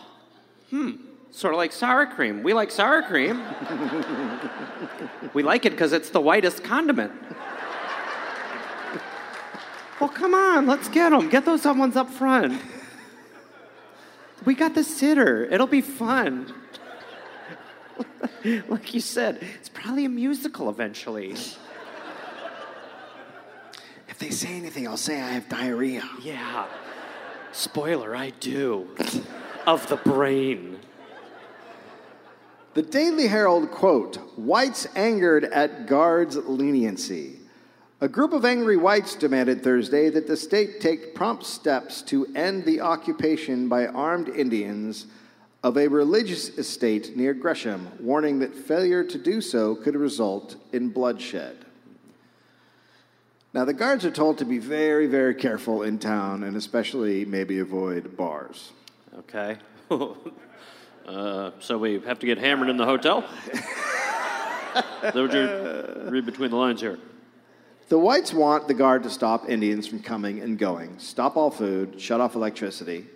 Hmm. 0.71 0.93
Sort 1.37 1.53
of 1.53 1.59
like 1.59 1.71
sour 1.71 2.07
cream. 2.07 2.43
We 2.43 2.55
like 2.55 2.71
sour 2.71 3.03
cream. 3.03 3.43
we 5.35 5.43
like 5.43 5.67
it 5.67 5.73
because 5.73 5.93
it's 5.93 6.09
the 6.09 6.21
whitest 6.21 6.65
condiment. 6.65 7.13
Well, 10.01 10.09
come 10.09 10.33
on, 10.33 10.67
let's 10.67 10.89
get 10.89 11.11
them. 11.11 11.29
Get 11.29 11.45
those 11.45 11.67
ones 11.67 11.95
up 11.95 12.09
front. 12.09 12.59
We 14.47 14.55
got 14.55 14.75
the 14.75 14.83
sitter. 14.83 15.45
It'll 15.45 15.67
be 15.67 15.83
fun. 15.83 16.55
like 18.69 18.95
you 18.95 19.01
said, 19.01 19.47
it's 19.61 19.69
probably 19.69 20.07
a 20.07 20.09
musical 20.09 20.71
eventually. 20.71 21.33
If 24.09 24.19
they 24.19 24.31
say 24.31 24.57
anything, 24.57 24.89
I'll 24.89 24.97
say 24.97 25.21
I 25.21 25.33
have 25.33 25.51
diarrhea. 25.51 26.09
Yeah. 26.23 26.65
Spoiler, 27.53 28.17
I 28.17 28.31
do. 28.41 28.89
of 29.67 29.87
the 29.89 29.97
brain. 29.97 30.79
The 32.77 32.83
Daily 32.83 33.27
Herald 33.27 33.71
quote 33.71 34.17
Whites 34.37 34.87
angered 34.95 35.45
at 35.45 35.87
guards' 35.87 36.37
leniency. 36.37 37.39
A 38.03 38.09
group 38.09 38.35
of 38.35 38.45
angry 38.45 38.77
whites 38.77 39.15
demanded 39.15 39.65
Thursday 39.65 40.11
that 40.11 40.27
the 40.27 40.37
state 40.37 40.79
take 40.79 41.15
prompt 41.15 41.47
steps 41.47 42.03
to 42.03 42.27
end 42.37 42.67
the 42.67 42.83
occupation 42.83 43.67
by 43.71 43.87
armed 43.87 44.29
Indians 44.29 45.07
of 45.63 45.79
a 45.79 45.89
religious 45.89 46.51
estate 46.59 47.17
near 47.17 47.33
Gresham, 47.33 47.89
warning 47.99 48.41
that 48.41 48.55
failure 48.55 49.03
to 49.05 49.17
do 49.17 49.41
so 49.41 49.75
could 49.75 49.97
result 49.97 50.57
in 50.75 50.91
bloodshed. 50.91 51.57
Now, 53.55 53.65
the 53.65 53.73
guards 53.73 54.05
are 54.05 54.11
told 54.11 54.37
to 54.37 54.45
be 54.45 54.59
very, 54.59 55.07
very 55.07 55.35
careful 55.35 55.83
in 55.83 55.99
town 55.99 56.43
and 56.43 56.55
especially 56.59 57.25
maybe 57.25 57.59
avoid 57.59 58.19
bars. 58.19 58.73
Okay. 59.21 59.57
uh, 61.07 61.53
so 61.61 61.79
we 61.79 62.01
have 62.01 62.19
to 62.19 62.27
get 62.27 62.39
hammered 62.39 62.69
in 62.69 62.77
the 62.77 62.85
hotel? 62.85 63.25
That 65.03 65.15
what 65.15 65.33
you 65.33 66.11
read 66.11 66.27
between 66.27 66.51
the 66.51 66.57
lines 66.57 66.81
here. 66.81 66.99
The 67.89 67.99
whites 67.99 68.33
want 68.33 68.67
the 68.67 68.75
guard 68.75 69.05
to 69.05 69.11
stop 69.11 69.49
Indians 69.49 69.87
from 69.87 70.01
coming 70.01 70.41
and 70.41 70.59
going, 70.59 70.99
stop 70.99 71.37
all 71.37 71.51
food, 71.51 72.01
shut 72.01 72.21
off 72.21 72.35
electricity. 72.35 73.07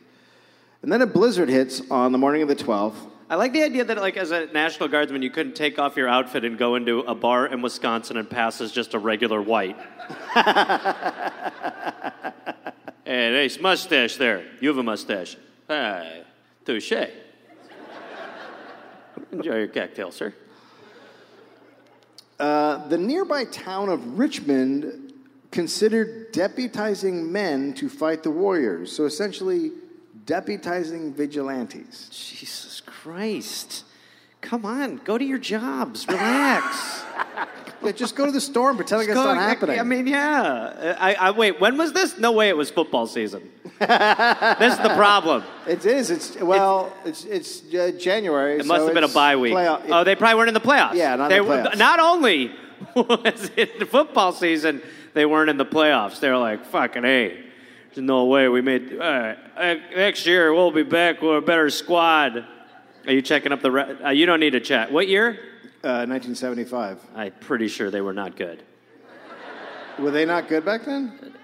And 0.83 0.93
then 0.93 1.03
a 1.03 1.07
blizzard 1.07 1.49
hits 1.49 1.83
on 1.91 2.13
the 2.13 2.19
morning 2.19 2.43
of 2.43 2.49
the 2.49 2.55
12th. 2.57 2.95
I 3.29 3.35
like 3.35 3.53
the 3.53 3.63
idea 3.63 3.85
that, 3.85 3.97
like, 3.99 4.17
as 4.17 4.31
a 4.31 4.47
National 4.47 4.89
Guardsman, 4.89 5.23
you 5.23 5.31
couldn't 5.31 5.55
take 5.55 5.79
off 5.79 5.97
your 5.97 6.09
outfit 6.09 6.45
and 6.45 6.57
go 6.57 6.75
into 6.77 7.01
a 7.01 7.15
bar 7.15 7.47
in 7.47 7.63
Wisconsin 7.63 8.17
and 8.17 8.29
pass 8.29 8.61
as 8.61 8.73
just 8.73 8.95
a 8.95 8.99
regular 8.99 9.43
white. 9.43 9.77
hey, 13.05 13.31
nice 13.33 13.61
mustache 13.61 14.17
there. 14.17 14.45
You 14.61 14.69
have 14.69 14.79
a 14.79 14.83
mustache. 14.83 15.37
Hey, 15.69 16.25
touche. 16.65 16.93
Enjoy 19.33 19.59
your 19.59 19.69
cocktail, 19.69 20.11
sir. 20.11 20.35
Uh, 22.39 22.89
the 22.89 22.99
nearby 22.99 23.45
town 23.45 23.89
of 23.89 24.19
Richmond 24.19 25.13
considered 25.51 26.33
deputizing 26.33 27.29
men 27.29 27.75
to 27.75 27.89
fight 27.89 28.23
the 28.23 28.31
warriors. 28.31 28.93
So 28.93 29.05
essentially, 29.05 29.73
deputizing 30.25 31.13
vigilantes. 31.13 32.09
Jesus 32.11 32.81
Christ. 32.81 33.85
Come 34.41 34.65
on, 34.65 34.97
go 34.97 35.19
to 35.19 35.25
your 35.25 35.39
jobs. 35.39 36.07
Relax. 36.09 37.03
Yeah, 37.83 37.93
just 37.93 38.15
go 38.15 38.27
to 38.27 38.33
the 38.33 38.41
store 38.41 38.69
and 38.69 38.79
pretend 38.79 39.01
like 39.01 39.09
it's 39.09 39.15
not 39.15 39.37
happening. 39.37 39.81
I 39.81 39.83
mean, 39.83 40.07
yeah. 40.07 40.97
I, 40.99 41.15
I 41.15 41.31
wait. 41.31 41.61
When 41.61 41.79
was 41.79 41.93
this? 41.93 42.19
No 42.19 42.33
way. 42.33 42.49
It 42.49 42.57
was 42.57 42.71
football 42.71 43.07
season. 43.07 43.51
this 43.79 44.73
is 44.73 44.79
the 44.79 44.93
problem. 44.97 45.43
it 45.67 45.87
is. 45.87 46.11
It's 46.11 46.37
well. 46.37 46.95
It's 47.05 47.25
it's 47.25 47.63
uh, 47.75 47.93
January. 47.99 48.59
It 48.59 48.67
must 48.67 48.85
have 48.85 48.95
been 48.95 49.05
a 49.05 49.09
bye 49.09 49.37
week. 49.37 49.55
Playoff, 49.55 49.83
oh, 49.89 50.05
they 50.05 50.15
probably 50.15 50.37
weren't 50.37 50.49
in 50.49 50.55
the 50.55 50.61
playoffs. 50.61 50.95
Yeah, 50.95 51.17
not 51.17 51.33
in 51.33 51.39
they, 51.39 51.45
the 51.45 51.69
playoffs. 51.69 51.79
Not 51.79 52.01
only 52.01 52.53
was 52.95 53.51
it 53.57 53.79
the 53.79 53.87
football 53.87 54.33
season, 54.33 54.83
they 55.15 55.25
weren't 55.25 55.49
in 55.49 55.57
the 55.57 55.67
playoffs. 55.67 56.21
They 56.21 56.29
were 56.29 56.39
like, 56.39 56.67
"Fucking 56.67 57.03
hey, 57.03 57.45
There's 57.95 58.05
no 58.05 58.27
way 58.27 58.49
we 58.49 58.61
made. 58.61 58.93
All 58.93 58.99
right, 58.99 59.39
uh, 59.57 59.75
next 59.97 60.27
year 60.27 60.53
we'll 60.53 60.71
be 60.71 60.83
back 60.83 61.23
with 61.23 61.39
a 61.39 61.41
better 61.41 61.71
squad. 61.71 62.45
Are 63.07 63.13
you 63.13 63.23
checking 63.23 63.53
up 63.53 63.63
the? 63.63 63.71
Re- 63.71 63.97
uh, 64.05 64.11
you 64.11 64.27
don't 64.27 64.41
need 64.41 64.53
to 64.53 64.61
check. 64.61 64.91
What 64.91 65.09
year? 65.09 65.39
Uh, 65.83 66.05
1975. 66.05 66.99
I'm 67.15 67.33
pretty 67.41 67.67
sure 67.67 67.91
they 67.91 68.03
were 68.03 68.13
not 68.13 68.37
good. 68.37 68.63
Were 69.99 70.11
they 70.11 70.27
not 70.27 70.47
good 70.47 70.63
back 70.63 70.85
then? 70.85 71.35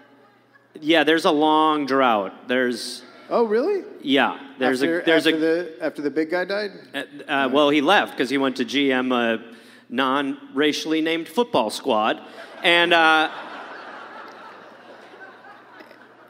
Yeah, 0.78 1.04
there's 1.04 1.24
a 1.24 1.30
long 1.30 1.86
drought. 1.86 2.46
There's 2.46 3.02
Oh, 3.30 3.44
really? 3.44 3.84
yeah, 4.02 4.38
there's 4.58 4.82
after, 4.82 5.00
a 5.00 5.04
there's 5.04 5.26
after 5.26 5.36
a 5.36 5.40
the 5.40 5.76
after 5.80 6.02
the 6.02 6.10
big 6.10 6.30
guy 6.30 6.44
died. 6.44 6.70
Uh, 6.94 7.02
uh, 7.26 7.48
well, 7.50 7.70
he 7.70 7.80
left 7.80 8.12
because 8.12 8.28
he 8.28 8.36
went 8.36 8.56
to 8.58 8.64
GM, 8.64 9.10
a 9.12 9.42
non-racially 9.88 11.00
named 11.00 11.28
football 11.28 11.70
squad, 11.70 12.20
and 12.62 12.92
uh, 12.92 13.30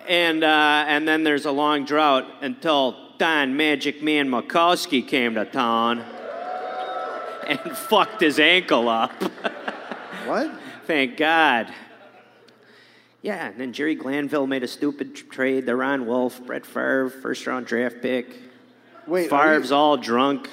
and 0.08 0.44
uh, 0.44 0.84
and 0.86 1.08
then 1.08 1.24
there's 1.24 1.44
a 1.44 1.52
long 1.52 1.84
drought 1.84 2.24
until 2.40 2.96
Don 3.18 3.56
Magic 3.56 4.00
Man 4.00 4.28
Majkowski 4.28 5.06
came 5.06 5.34
to 5.34 5.44
town 5.44 6.04
and 7.46 7.76
fucked 7.76 8.20
his 8.20 8.38
ankle 8.38 8.88
up. 8.88 9.12
What? 10.26 10.50
Thank 10.86 11.16
God. 11.16 11.72
Yeah, 13.22 13.46
and 13.48 13.58
then 13.60 13.72
Jerry 13.72 13.94
Glanville 13.96 14.46
made 14.46 14.62
a 14.62 14.68
stupid 14.68 15.14
tr- 15.16 15.24
trade. 15.26 15.66
The 15.66 15.74
Ron 15.74 16.06
Wolf, 16.06 16.40
Brett 16.44 16.64
Favre, 16.66 17.08
first 17.10 17.46
round 17.46 17.66
draft 17.66 18.00
pick. 18.02 18.26
Wait, 19.06 19.30
Favre's 19.30 19.70
you- 19.70 19.76
all 19.76 19.96
drunk. 19.96 20.48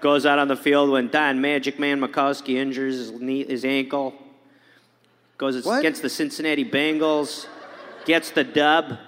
Goes 0.00 0.24
out 0.26 0.38
on 0.38 0.48
the 0.48 0.56
field 0.56 0.90
when 0.90 1.08
Don 1.08 1.40
Magic 1.40 1.78
Man 1.78 2.00
Majkowski 2.00 2.54
injures 2.56 2.96
his, 2.96 3.12
knee, 3.12 3.44
his 3.44 3.64
ankle. 3.64 4.14
Goes 5.38 5.64
What? 5.64 5.80
against 5.80 6.02
the 6.02 6.08
Cincinnati 6.10 6.64
Bengals. 6.64 7.46
Gets 8.04 8.30
the 8.30 8.44
dub. 8.44 8.98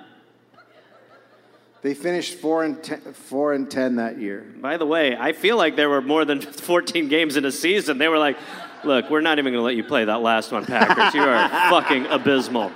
They 1.80 1.94
finished 1.94 2.34
four 2.34 2.64
and 2.64 2.82
ten, 2.82 3.00
four 3.12 3.52
and 3.52 3.70
ten 3.70 3.96
that 3.96 4.18
year. 4.18 4.44
By 4.60 4.76
the 4.76 4.86
way, 4.86 5.16
I 5.16 5.32
feel 5.32 5.56
like 5.56 5.76
there 5.76 5.88
were 5.88 6.02
more 6.02 6.24
than 6.24 6.40
14 6.40 7.08
games 7.08 7.36
in 7.36 7.44
a 7.44 7.52
season. 7.52 7.98
They 7.98 8.08
were 8.08 8.18
like, 8.18 8.36
look, 8.84 9.08
we're 9.10 9.20
not 9.20 9.38
even 9.38 9.52
going 9.52 9.60
to 9.60 9.64
let 9.64 9.76
you 9.76 9.84
play 9.84 10.04
that 10.04 10.20
last 10.20 10.50
one, 10.50 10.66
Packers. 10.66 11.14
You 11.14 11.22
are 11.22 11.48
fucking 11.70 12.06
abysmal. 12.06 12.72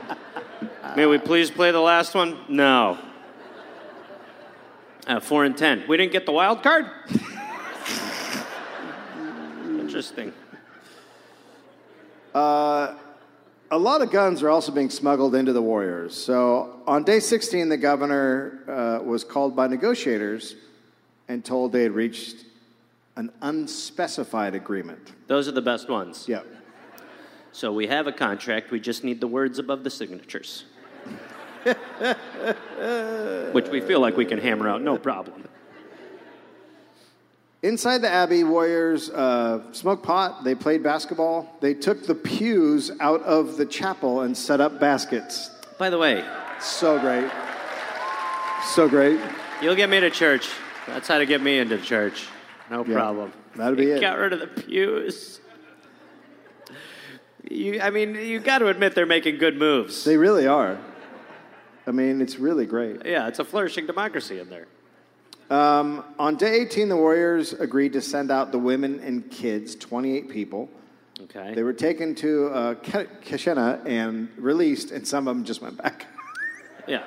May 0.97 1.07
we 1.07 1.19
please 1.19 1.51
play 1.51 1.73
the 1.73 1.81
last 1.81 2.15
one? 2.15 2.39
No. 2.49 2.99
Uh, 5.07 5.19
four 5.19 5.45
and 5.45 5.57
10. 5.57 5.85
We 5.89 5.97
didn't 5.97 6.13
get 6.13 6.27
the 6.27 6.33
wild 6.33 6.63
card? 6.63 6.87
Interesting. 9.81 10.33
A 13.73 13.79
lot 13.79 14.03
of 14.03 14.11
guns 14.11 14.43
are 14.43 14.51
also 14.51 14.71
being 14.71 14.91
smuggled 14.91 15.35
into 15.35 15.55
the 15.55 15.63
Warriors. 15.63 16.15
So 16.15 16.83
on 16.87 17.05
day 17.05 17.21
16, 17.21 17.71
the 17.71 17.79
governor 17.79 18.59
uh, 18.69 19.03
was 19.03 19.25
called 19.25 19.57
by 19.57 19.67
negotiators 19.67 20.57
and 21.27 21.43
told 21.43 21.73
they 21.73 21.83
had 21.83 21.93
reached 21.93 22.45
an 23.17 23.33
unspecified 23.41 24.55
agreement. 24.55 25.13
Those 25.27 25.49
are 25.49 25.53
the 25.53 25.63
best 25.63 25.89
ones. 25.89 26.27
Yeah. 26.29 26.43
So 27.53 27.73
we 27.73 27.87
have 27.87 28.07
a 28.07 28.13
contract. 28.13 28.71
We 28.71 28.79
just 28.79 29.05
need 29.05 29.23
the 29.23 29.27
words 29.27 29.59
above 29.59 29.85
the 29.85 29.91
signatures. 29.91 30.67
Which 33.53 33.69
we 33.71 33.81
feel 33.81 34.01
like 34.01 34.19
we 34.19 34.27
can 34.27 34.39
hammer 34.39 34.69
out, 34.69 34.83
no 34.83 34.99
problem. 34.99 35.49
Inside 37.63 37.99
the 37.99 38.11
Abbey, 38.11 38.43
Warriors 38.43 39.09
uh, 39.11 39.63
smoked 39.73 40.03
pot. 40.03 40.43
They 40.43 40.55
played 40.57 40.83
basketball. 40.83 41.57
They 41.61 41.75
took 41.75 42.07
the 42.07 42.15
pews 42.15 42.91
out 42.99 43.23
of 43.23 43.57
the 43.57 43.65
chapel 43.67 44.23
and 44.23 44.37
set 44.37 44.61
up 44.61 44.81
baskets. 44.81 45.49
By 45.79 45.89
the 45.89 45.99
way, 45.99 46.25
So 46.61 46.99
great. 46.99 47.31
So 48.65 48.89
great. 48.89 49.21
You'll 49.61 49.77
get 49.77 49.91
me 49.91 50.01
to 50.01 50.11
church. 50.11 50.49
That's 50.89 51.07
how 51.07 51.19
to 51.19 51.27
get 51.27 51.41
me 51.41 51.59
into 51.59 51.79
church. 51.79 52.27
No 52.71 52.85
Yeah, 52.85 52.95
problem. 52.95 53.33
that'll 53.55 53.77
be 53.77 53.91
it. 53.91 54.01
Got 54.01 54.19
rid 54.19 54.33
of 54.33 54.41
the 54.41 54.47
pews. 54.49 55.41
You, 57.49 57.81
I 57.81 57.91
mean, 57.91 58.15
you 58.17 58.41
got 58.41 58.59
to 58.59 58.69
admit 58.69 58.95
they're 58.95 59.07
making 59.07 59.39
good 59.39 59.57
moves. 59.59 60.05
They 60.05 60.17
really 60.17 60.47
are. 60.47 60.79
I 61.87 61.91
mean, 61.91 62.21
it's 62.21 62.39
really 62.39 62.67
great. 62.67 63.05
yeah, 63.05 63.29
it's 63.29 63.39
a 63.41 63.45
flourishing 63.45 63.87
democracy 63.87 64.39
in 64.41 64.49
there. 64.49 64.67
Um, 65.53 66.03
on 66.19 66.37
day 66.37 66.63
18, 66.63 66.89
the 66.89 66.97
Warriors 66.97 67.53
agreed 67.53 67.93
to 67.93 68.01
send 68.01 68.31
out 68.31 68.53
the 68.53 68.59
women 68.59 69.01
and 69.01 69.31
kids, 69.31 69.75
28 69.77 70.31
people. 70.31 70.71
Okay. 71.25 71.53
They 71.55 71.63
were 71.63 71.75
taken 71.75 72.15
to 72.17 72.47
uh, 72.47 72.75
Keshena 72.77 73.87
and 73.87 74.31
released, 74.39 74.93
and 74.93 75.07
some 75.07 75.29
of 75.29 75.37
them 75.37 75.45
just 75.45 75.61
went 75.61 75.77
back. 75.77 76.07
yeah. 76.89 77.05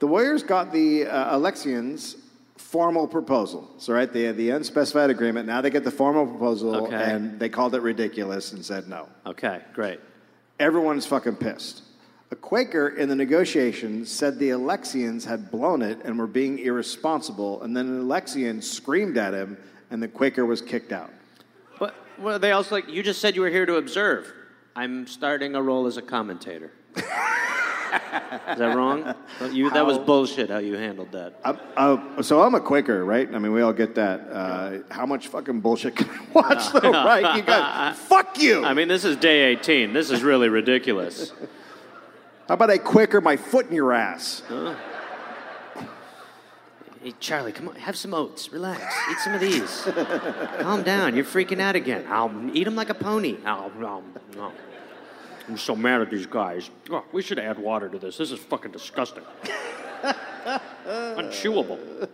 The 0.00 0.08
Warriors 0.08 0.42
got 0.42 0.72
the 0.72 1.06
uh, 1.06 1.38
Alexians 1.38 2.16
formal 2.56 3.06
proposal. 3.06 3.70
So, 3.78 3.92
right, 3.94 4.12
they 4.12 4.24
had 4.24 4.36
the 4.36 4.50
unspecified 4.50 5.10
agreement. 5.10 5.46
Now 5.46 5.60
they 5.60 5.70
get 5.70 5.84
the 5.84 5.92
formal 5.92 6.26
proposal, 6.26 6.74
Okay. 6.86 6.96
and 6.96 7.38
they 7.38 7.48
called 7.48 7.76
it 7.76 7.82
ridiculous 7.82 8.52
and 8.52 8.64
said 8.64 8.88
no. 8.88 9.08
Okay. 9.24 9.62
Great. 9.72 10.00
Everyone's 10.58 11.06
fucking 11.06 11.36
pissed. 11.36 11.83
A 12.34 12.36
Quaker 12.36 12.88
in 12.88 13.08
the 13.08 13.14
negotiations 13.14 14.10
said 14.10 14.40
the 14.40 14.48
Alexians 14.48 15.24
had 15.24 15.52
blown 15.52 15.82
it 15.82 16.00
and 16.04 16.18
were 16.18 16.26
being 16.26 16.58
irresponsible, 16.58 17.62
and 17.62 17.76
then 17.76 17.86
an 17.86 18.02
Alexian 18.02 18.60
screamed 18.60 19.16
at 19.16 19.32
him, 19.32 19.56
and 19.92 20.02
the 20.02 20.08
Quaker 20.08 20.44
was 20.44 20.60
kicked 20.60 20.90
out. 20.90 21.12
But 21.78 21.94
well, 22.18 22.40
they 22.40 22.50
also 22.50 22.74
like 22.74 22.88
you 22.88 23.04
just 23.04 23.20
said 23.20 23.36
you 23.36 23.42
were 23.42 23.50
here 23.50 23.66
to 23.66 23.76
observe. 23.76 24.32
I'm 24.74 25.06
starting 25.06 25.54
a 25.54 25.62
role 25.62 25.86
as 25.86 25.96
a 25.96 26.02
commentator. 26.02 26.72
Is 26.96 27.04
that 28.58 28.74
wrong? 28.74 29.14
You, 29.52 29.70
that 29.70 29.86
was 29.86 29.98
bullshit. 29.98 30.50
How 30.50 30.58
you 30.58 30.74
handled 30.74 31.12
that. 31.12 31.38
I'm, 31.44 31.60
uh, 31.76 32.22
so 32.22 32.42
I'm 32.42 32.56
a 32.56 32.60
Quaker, 32.60 33.04
right? 33.04 33.32
I 33.32 33.38
mean, 33.38 33.52
we 33.52 33.62
all 33.62 33.72
get 33.72 33.94
that. 33.94 34.28
Uh, 34.28 34.78
how 34.90 35.06
much 35.06 35.28
fucking 35.28 35.60
bullshit 35.60 35.94
can 35.94 36.10
I 36.10 36.26
watch, 36.32 36.72
though, 36.72 36.90
right? 36.90 37.36
You 37.36 37.42
got 37.42 37.96
fuck 38.10 38.40
you. 38.40 38.64
I 38.64 38.74
mean, 38.74 38.88
this 38.88 39.04
is 39.04 39.16
day 39.18 39.44
18. 39.52 39.92
This 39.92 40.10
is 40.10 40.24
really 40.24 40.48
ridiculous. 40.48 41.32
How 42.48 42.54
about 42.54 42.70
I 42.70 42.78
Quaker 42.78 43.20
my 43.20 43.36
foot 43.36 43.68
in 43.68 43.74
your 43.74 43.92
ass? 43.92 44.42
Hey, 47.02 47.14
Charlie, 47.20 47.52
come 47.52 47.68
on, 47.68 47.76
have 47.76 47.96
some 47.96 48.14
oats. 48.14 48.52
Relax. 48.52 48.82
Eat 49.10 49.18
some 49.18 49.34
of 49.34 49.40
these. 49.40 49.82
Calm 50.60 50.82
down. 50.82 51.14
You're 51.14 51.24
freaking 51.24 51.60
out 51.60 51.76
again. 51.76 52.04
I'll 52.08 52.32
eat 52.54 52.64
them 52.64 52.76
like 52.76 52.90
a 52.90 52.94
pony. 52.94 53.36
I'll, 53.44 53.70
I'll, 53.80 54.02
no. 54.34 54.52
I'm 55.48 55.58
so 55.58 55.76
mad 55.76 56.00
at 56.00 56.10
these 56.10 56.26
guys. 56.26 56.70
Oh, 56.90 57.04
we 57.12 57.20
should 57.20 57.38
add 57.38 57.58
water 57.58 57.88
to 57.88 57.98
this. 57.98 58.16
This 58.16 58.30
is 58.30 58.38
fucking 58.38 58.72
disgusting. 58.72 59.24
Unchewable. 60.86 62.08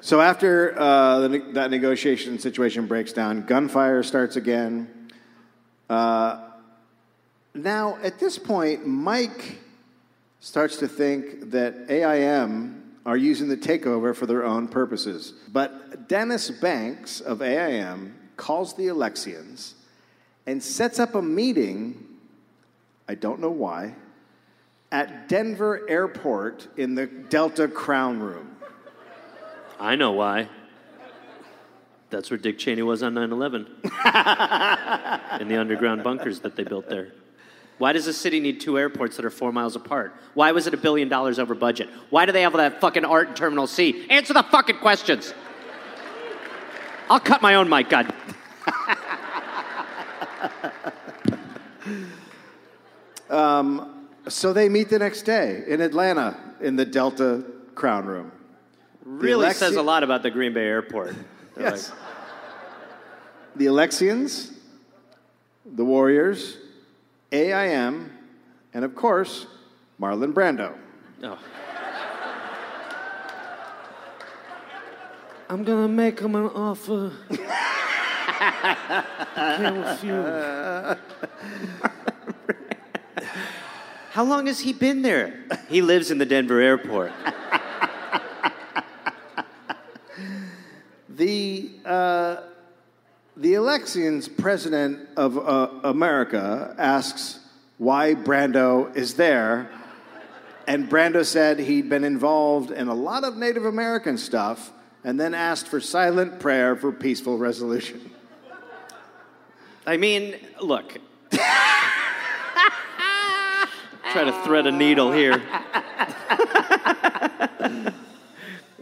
So 0.00 0.20
after 0.20 0.78
uh, 0.78 1.26
the, 1.26 1.38
that 1.54 1.70
negotiation 1.72 2.38
situation 2.38 2.86
breaks 2.86 3.12
down, 3.12 3.42
gunfire 3.46 4.04
starts 4.04 4.36
again. 4.36 5.10
Uh, 5.90 6.50
now, 7.56 7.98
at 8.02 8.18
this 8.18 8.38
point, 8.38 8.86
Mike 8.86 9.58
starts 10.40 10.76
to 10.76 10.88
think 10.88 11.50
that 11.50 11.74
AIM 11.88 12.82
are 13.04 13.16
using 13.16 13.48
the 13.48 13.56
takeover 13.56 14.14
for 14.14 14.26
their 14.26 14.44
own 14.44 14.68
purposes. 14.68 15.32
But 15.52 16.08
Dennis 16.08 16.50
Banks 16.50 17.20
of 17.20 17.42
AIM 17.42 18.14
calls 18.36 18.74
the 18.74 18.88
Alexians 18.88 19.74
and 20.46 20.62
sets 20.62 20.98
up 20.98 21.14
a 21.14 21.22
meeting, 21.22 22.04
I 23.08 23.14
don't 23.14 23.40
know 23.40 23.50
why, 23.50 23.94
at 24.92 25.28
Denver 25.28 25.88
Airport 25.88 26.68
in 26.76 26.94
the 26.94 27.06
Delta 27.06 27.68
Crown 27.68 28.20
Room. 28.20 28.56
I 29.78 29.96
know 29.96 30.12
why. 30.12 30.48
That's 32.10 32.30
where 32.30 32.38
Dick 32.38 32.58
Cheney 32.58 32.82
was 32.82 33.02
on 33.02 33.14
9 33.14 33.32
11. 33.32 33.66
In 35.40 35.48
the 35.48 35.56
underground 35.58 36.04
bunkers 36.04 36.40
that 36.40 36.54
they 36.56 36.62
built 36.62 36.88
there. 36.88 37.12
Why 37.78 37.92
does 37.92 38.06
a 38.06 38.12
city 38.12 38.40
need 38.40 38.60
two 38.60 38.78
airports 38.78 39.16
that 39.16 39.24
are 39.24 39.30
four 39.30 39.52
miles 39.52 39.76
apart? 39.76 40.14
Why 40.34 40.52
was 40.52 40.66
it 40.66 40.74
a 40.74 40.78
billion 40.78 41.08
dollars 41.08 41.38
over 41.38 41.54
budget? 41.54 41.88
Why 42.10 42.24
do 42.24 42.32
they 42.32 42.42
have 42.42 42.54
all 42.54 42.58
that 42.58 42.80
fucking 42.80 43.04
art 43.04 43.28
in 43.28 43.34
Terminal 43.34 43.66
C? 43.66 44.06
Answer 44.08 44.32
the 44.32 44.42
fucking 44.44 44.78
questions. 44.78 45.34
I'll 47.10 47.20
cut 47.20 47.42
my 47.42 47.54
own 47.54 47.68
mic, 47.68 47.88
God. 47.88 48.12
Um, 53.28 54.06
so 54.28 54.52
they 54.52 54.68
meet 54.68 54.88
the 54.88 54.98
next 54.98 55.22
day 55.22 55.64
in 55.66 55.80
Atlanta 55.80 56.38
in 56.60 56.76
the 56.76 56.84
Delta 56.84 57.44
Crown 57.74 58.06
Room. 58.06 58.30
Really 59.04 59.46
Alexi- 59.46 59.54
says 59.54 59.76
a 59.76 59.82
lot 59.82 60.02
about 60.02 60.22
the 60.22 60.30
Green 60.30 60.52
Bay 60.54 60.66
airport. 60.66 61.14
Yes. 61.58 61.90
The 63.54 63.64
Alexians, 63.64 64.52
the 65.64 65.86
Warriors, 65.86 66.58
AIM, 67.36 68.10
and 68.72 68.84
of 68.84 68.94
course, 68.94 69.46
Marlon 70.00 70.32
Brando. 70.32 70.74
oh. 71.22 71.38
I'm 75.48 75.62
gonna 75.62 75.86
make 75.86 76.18
him 76.18 76.34
an 76.34 76.46
offer. 76.46 77.12
Can't 79.34 79.76
refuse. 79.86 80.26
How 84.10 84.24
long 84.24 84.46
has 84.46 84.60
he 84.60 84.72
been 84.72 85.02
there? 85.02 85.44
He 85.68 85.82
lives 85.82 86.10
in 86.10 86.18
the 86.18 86.26
Denver 86.26 86.60
airport. 86.60 87.12
The 91.08 91.70
uh, 91.86 92.36
the 93.36 93.54
Alexians 93.54 94.34
president 94.34 95.08
of 95.16 95.36
uh, 95.36 95.68
America 95.84 96.74
asks 96.78 97.40
why 97.76 98.14
Brando 98.14 98.94
is 98.96 99.14
there, 99.14 99.68
and 100.66 100.88
Brando 100.88 101.22
said 101.24 101.58
he'd 101.58 101.90
been 101.90 102.04
involved 102.04 102.70
in 102.70 102.88
a 102.88 102.94
lot 102.94 103.24
of 103.24 103.36
Native 103.36 103.66
American 103.66 104.16
stuff, 104.16 104.72
and 105.04 105.20
then 105.20 105.34
asked 105.34 105.68
for 105.68 105.80
silent 105.80 106.40
prayer 106.40 106.76
for 106.76 106.90
peaceful 106.90 107.36
resolution. 107.36 108.10
I 109.86 109.98
mean, 109.98 110.36
look. 110.62 110.96
Try 111.30 111.44
to 114.24 114.32
thread 114.44 114.66
a 114.66 114.72
needle 114.72 115.12
here. 115.12 115.42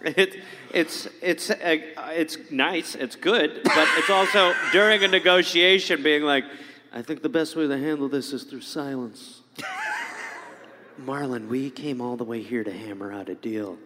it, 0.04 0.42
it's 0.72 1.08
it's 1.22 1.50
uh, 1.50 1.76
it's 2.12 2.38
nice, 2.50 2.94
it's 2.94 3.16
good, 3.16 3.60
but 3.64 3.88
it's 3.96 4.10
also 4.10 4.54
during 4.72 5.02
a 5.02 5.08
negotiation 5.08 6.02
being 6.02 6.22
like, 6.22 6.44
I 6.92 7.02
think 7.02 7.22
the 7.22 7.28
best 7.28 7.56
way 7.56 7.66
to 7.66 7.78
handle 7.78 8.08
this 8.08 8.32
is 8.32 8.44
through 8.44 8.60
silence. 8.60 9.40
Marlon, 11.00 11.48
we 11.48 11.70
came 11.70 12.00
all 12.00 12.16
the 12.16 12.24
way 12.24 12.42
here 12.42 12.62
to 12.62 12.72
hammer 12.72 13.12
out 13.12 13.28
a 13.28 13.34
deal. 13.34 13.78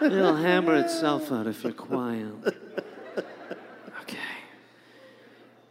It'll 0.00 0.34
hammer 0.34 0.74
itself 0.74 1.30
out 1.30 1.46
if 1.46 1.62
you're 1.62 1.72
quiet. 1.72 2.26
Okay. 4.02 4.18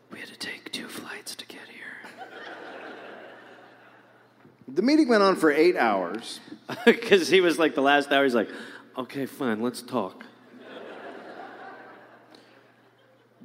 We 0.10 0.20
had 0.20 0.30
to 0.30 0.38
take 0.38 0.72
two 0.72 0.88
flights 0.88 1.36
to 1.36 1.46
get 1.46 1.68
here. 1.68 2.10
The 4.70 4.82
meeting 4.82 5.10
went 5.10 5.22
on 5.22 5.36
for 5.36 5.52
eight 5.52 5.76
hours. 5.76 6.40
Because 6.86 7.28
he 7.28 7.42
was 7.42 7.60
like 7.60 7.76
the 7.76 7.82
last 7.82 8.12
hour, 8.12 8.24
he's 8.24 8.36
like, 8.36 8.50
okay, 8.98 9.26
fine, 9.26 9.62
let's 9.62 9.82
talk. 9.82 10.26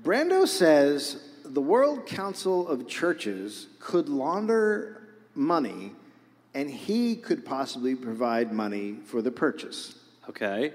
Brando 0.02 0.46
says 0.46 1.22
the 1.44 1.60
World 1.60 2.06
Council 2.06 2.68
of 2.68 2.86
Churches 2.86 3.66
could 3.80 4.08
launder 4.08 5.02
money 5.34 5.92
and 6.54 6.70
he 6.70 7.16
could 7.16 7.44
possibly 7.44 7.94
provide 7.94 8.52
money 8.52 8.96
for 9.04 9.20
the 9.20 9.30
purchase. 9.30 9.98
Okay, 10.28 10.72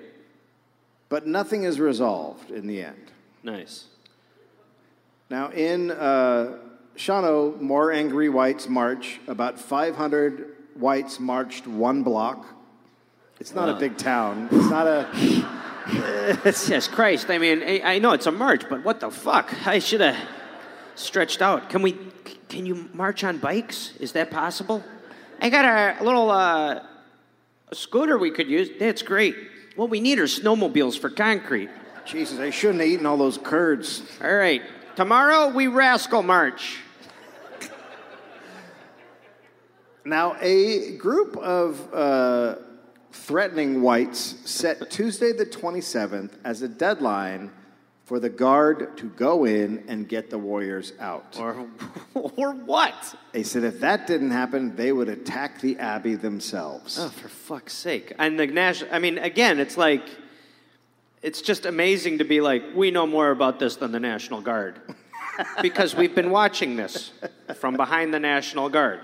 But 1.10 1.28
nothing 1.28 1.64
is 1.64 1.80
resolved 1.80 2.52
in 2.52 2.68
the 2.68 2.84
end. 2.84 3.12
nice. 3.44 3.86
Now, 5.30 5.50
in 5.52 5.92
uh, 5.92 6.58
Shawano, 6.98 7.60
More 7.62 7.92
Angry 7.92 8.28
Whites 8.28 8.68
March, 8.68 9.20
about 9.28 9.58
500 9.58 10.56
whites 10.76 11.20
marched 11.20 11.68
one 11.68 12.04
block. 12.04 12.46
It's 13.40 13.56
not 13.56 13.70
a 13.70 13.74
big 13.74 13.98
town. 13.98 14.50
It's 14.52 14.70
not 14.70 14.88
a. 14.88 15.08
yes, 16.46 16.88
Christ. 16.88 17.30
I 17.30 17.38
mean, 17.38 17.64
I, 17.64 17.82
I 17.96 18.00
know 18.00 18.12
it's 18.12 18.28
a 18.28 18.32
march, 18.32 18.70
but 18.70 18.84
what 18.84 19.00
the 19.00 19.10
fuck? 19.10 19.68
I 19.68 19.80
should 19.80 20.02
have 20.02 20.18
stretched 20.96 21.42
out. 21.42 21.70
Can 21.70 21.82
we? 21.82 21.98
Can 22.50 22.66
you 22.66 22.90
march 22.94 23.24
on 23.24 23.40
bikes? 23.40 23.96
Is 24.00 24.12
that 24.12 24.30
possible? 24.30 24.84
I 25.42 25.50
got 25.50 25.66
a 25.66 26.04
little 26.04 26.30
uh, 26.30 26.82
scooter 27.74 28.18
we 28.18 28.30
could 28.30 28.48
use. 28.48 28.70
That's 28.80 29.02
great. 29.02 29.36
What 29.76 29.90
we 29.90 30.00
need 30.00 30.20
are 30.20 30.26
snowmobiles 30.26 31.00
for 31.00 31.10
concrete. 31.10 31.70
Jesus, 32.06 32.40
I 32.40 32.50
shouldn't 32.50 32.82
have 32.82 32.90
eaten 32.90 33.06
all 33.06 33.18
those 33.18 33.38
curds. 33.38 34.04
All 34.22 34.36
right. 34.36 34.62
Tomorrow 34.96 35.50
we 35.50 35.68
rascal 35.68 36.22
march. 36.22 36.78
Now, 40.04 40.36
a 40.42 40.98
group 40.98 41.38
of 41.38 41.94
uh, 41.94 42.56
threatening 43.12 43.82
whites 43.82 44.36
set 44.46 44.90
Tuesday 44.90 45.32
the 45.32 45.46
27th 45.46 46.32
as 46.44 46.62
a 46.62 46.68
deadline 46.68 47.52
for 48.06 48.20
the 48.20 48.30
guard 48.30 48.98
to 48.98 49.06
go 49.12 49.46
in 49.46 49.84
and 49.88 50.10
get 50.10 50.30
the 50.30 50.38
warriors 50.38 50.92
out. 51.00 51.38
Or, 51.40 51.66
or 52.14 52.52
what? 52.52 53.16
They 53.32 53.44
said 53.44 53.64
if 53.64 53.80
that 53.80 54.08
didn't 54.08 54.32
happen, 54.32 54.76
they 54.76 54.92
would 54.92 55.08
attack 55.08 55.62
the 55.62 55.78
abbey 55.78 56.16
themselves. 56.16 57.00
Oh, 57.00 57.10
for 57.10 57.30
fuck's 57.30 57.74
sake. 57.74 58.12
And 58.20 58.40
the 58.40 58.48
national, 58.48 58.94
I 58.94 59.00
mean, 59.00 59.18
again, 59.18 59.60
it's 59.60 59.78
like, 59.78 60.04
it's 61.22 61.42
just 61.42 61.66
amazing 61.66 62.18
to 62.18 62.26
be 62.26 62.42
like, 62.42 62.64
we 62.76 62.92
know 62.92 63.06
more 63.08 63.32
about 63.32 63.60
this 63.60 63.76
than 63.78 63.92
the 63.92 64.00
National 64.00 64.42
Guard. 64.42 64.82
because 65.62 65.96
we've 65.96 66.16
been 66.16 66.32
watching 66.32 66.76
this 66.76 67.12
from 67.56 67.78
behind 67.78 68.14
the 68.14 68.20
National 68.20 68.68
Guard. 68.68 69.00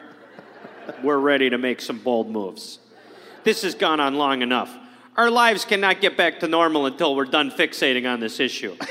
We're 1.04 1.20
ready 1.20 1.50
to 1.50 1.58
make 1.58 1.82
some 1.82 2.00
bold 2.00 2.30
moves. 2.30 2.80
This 3.44 3.62
has 3.62 3.76
gone 3.76 4.00
on 4.00 4.16
long 4.16 4.42
enough. 4.42 4.76
Our 5.16 5.32
lives 5.32 5.66
cannot 5.66 6.02
get 6.02 6.18
back 6.18 6.42
to 6.42 6.48
normal 6.48 6.86
until 6.86 7.16
we're 7.16 7.26
done 7.26 7.50
fixating 7.52 8.12
on 8.12 8.20
this 8.20 8.40
issue. 8.40 8.76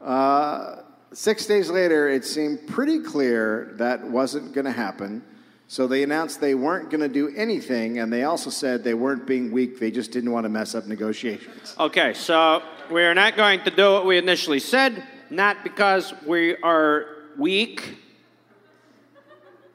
Uh, 0.00 0.76
six 1.12 1.44
days 1.44 1.68
later, 1.70 2.08
it 2.08 2.24
seemed 2.24 2.66
pretty 2.66 3.00
clear 3.00 3.74
that 3.74 4.02
wasn't 4.02 4.52
going 4.54 4.64
to 4.64 4.72
happen. 4.72 5.22
So 5.68 5.86
they 5.86 6.02
announced 6.02 6.40
they 6.40 6.56
weren't 6.56 6.90
going 6.90 7.02
to 7.02 7.08
do 7.08 7.32
anything, 7.36 8.00
and 8.00 8.12
they 8.12 8.24
also 8.24 8.50
said 8.50 8.82
they 8.82 8.94
weren't 8.94 9.26
being 9.26 9.52
weak, 9.52 9.78
they 9.78 9.90
just 9.90 10.10
didn't 10.10 10.32
want 10.32 10.44
to 10.44 10.48
mess 10.48 10.74
up 10.74 10.86
negotiations. 10.86 11.76
Okay, 11.78 12.12
so 12.14 12.62
we 12.90 13.04
are 13.04 13.14
not 13.14 13.36
going 13.36 13.62
to 13.62 13.70
do 13.70 13.92
what 13.92 14.04
we 14.04 14.18
initially 14.18 14.58
said, 14.58 15.04
not 15.30 15.62
because 15.62 16.12
we 16.26 16.56
are 16.56 17.06
weak, 17.38 17.98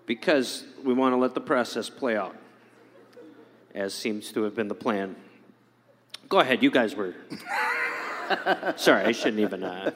because 0.05 0.63
we 0.83 0.93
want 0.93 1.13
to 1.13 1.17
let 1.17 1.33
the 1.33 1.41
process 1.41 1.89
play 1.89 2.15
out, 2.15 2.35
as 3.73 3.93
seems 3.93 4.31
to 4.33 4.43
have 4.43 4.55
been 4.55 4.67
the 4.67 4.75
plan. 4.75 5.15
Go 6.29 6.39
ahead, 6.39 6.63
you 6.63 6.71
guys 6.71 6.95
were. 6.95 7.13
Sorry, 8.75 9.05
I 9.05 9.11
shouldn't 9.11 9.39
even. 9.39 9.63
Uh... 9.63 9.91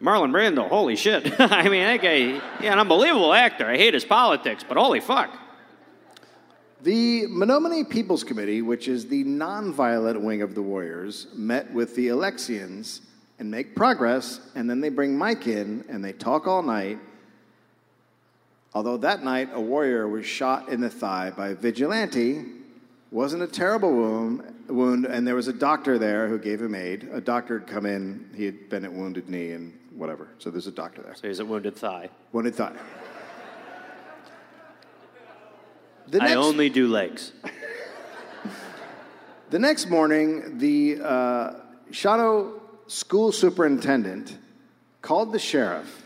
Marlon 0.00 0.30
Brando, 0.30 0.68
holy 0.68 0.96
shit. 0.96 1.40
I 1.40 1.68
mean, 1.68 1.82
that 1.82 2.02
guy, 2.02 2.40
yeah, 2.60 2.72
an 2.72 2.78
unbelievable 2.78 3.32
actor. 3.32 3.66
I 3.66 3.76
hate 3.76 3.94
his 3.94 4.04
politics, 4.04 4.64
but 4.66 4.76
holy 4.76 5.00
fuck. 5.00 5.30
The 6.82 7.26
Menominee 7.28 7.84
People's 7.84 8.22
Committee, 8.22 8.62
which 8.62 8.86
is 8.86 9.08
the 9.08 9.24
nonviolent 9.24 10.20
wing 10.20 10.42
of 10.42 10.54
the 10.54 10.62
Warriors, 10.62 11.26
met 11.34 11.72
with 11.72 11.96
the 11.96 12.08
Alexians 12.08 13.00
and 13.38 13.50
make 13.50 13.74
progress, 13.74 14.40
and 14.54 14.68
then 14.68 14.80
they 14.80 14.88
bring 14.88 15.16
Mike 15.16 15.46
in 15.46 15.84
and 15.88 16.04
they 16.04 16.12
talk 16.12 16.46
all 16.46 16.62
night. 16.62 16.98
Although 18.76 18.98
that 18.98 19.24
night 19.24 19.48
a 19.54 19.60
warrior 19.60 20.06
was 20.06 20.26
shot 20.26 20.68
in 20.68 20.82
the 20.82 20.90
thigh 20.90 21.30
by 21.30 21.48
a 21.48 21.54
vigilante, 21.54 22.44
wasn't 23.10 23.42
a 23.42 23.46
terrible 23.46 23.90
wound, 23.90 24.42
wound, 24.68 25.06
and 25.06 25.26
there 25.26 25.34
was 25.34 25.48
a 25.48 25.52
doctor 25.54 25.98
there 25.98 26.28
who 26.28 26.38
gave 26.38 26.60
him 26.60 26.74
aid. 26.74 27.08
A 27.10 27.22
doctor 27.22 27.58
had 27.58 27.66
come 27.66 27.86
in, 27.86 28.28
he 28.36 28.44
had 28.44 28.68
been 28.68 28.84
at 28.84 28.92
wounded 28.92 29.30
knee 29.30 29.52
and 29.52 29.72
whatever. 29.94 30.28
So 30.36 30.50
there's 30.50 30.66
a 30.66 30.72
doctor 30.72 31.00
there. 31.00 31.14
So 31.14 31.26
he's 31.26 31.38
a 31.38 31.44
wounded 31.46 31.74
thigh. 31.74 32.10
Wounded 32.32 32.54
thigh. 32.54 32.74
The 36.08 36.22
I 36.22 36.26
next- 36.26 36.36
only 36.36 36.68
do 36.68 36.86
legs. 36.86 37.32
The 39.48 39.58
next 39.58 39.88
morning, 39.88 40.58
the 40.58 40.98
uh, 41.02 41.52
Shawano 41.92 42.60
school 42.88 43.32
superintendent 43.32 44.36
called 45.00 45.32
the 45.32 45.38
sheriff 45.38 46.05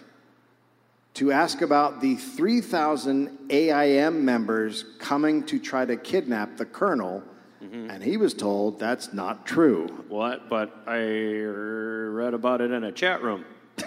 to 1.14 1.32
ask 1.32 1.60
about 1.60 2.00
the 2.00 2.16
3,000 2.16 3.50
AIM 3.50 4.24
members 4.24 4.84
coming 4.98 5.44
to 5.44 5.58
try 5.58 5.84
to 5.84 5.96
kidnap 5.96 6.56
the 6.56 6.64
colonel, 6.64 7.22
and 7.60 8.02
he 8.02 8.16
was 8.16 8.32
told 8.34 8.78
that's 8.80 9.12
not 9.12 9.46
true. 9.46 9.86
What? 10.08 10.48
But 10.48 10.74
I 10.86 11.02
read 11.02 12.32
about 12.34 12.60
it 12.60 12.70
in 12.70 12.84
a 12.84 12.92
chat 12.92 13.22
room. 13.22 13.44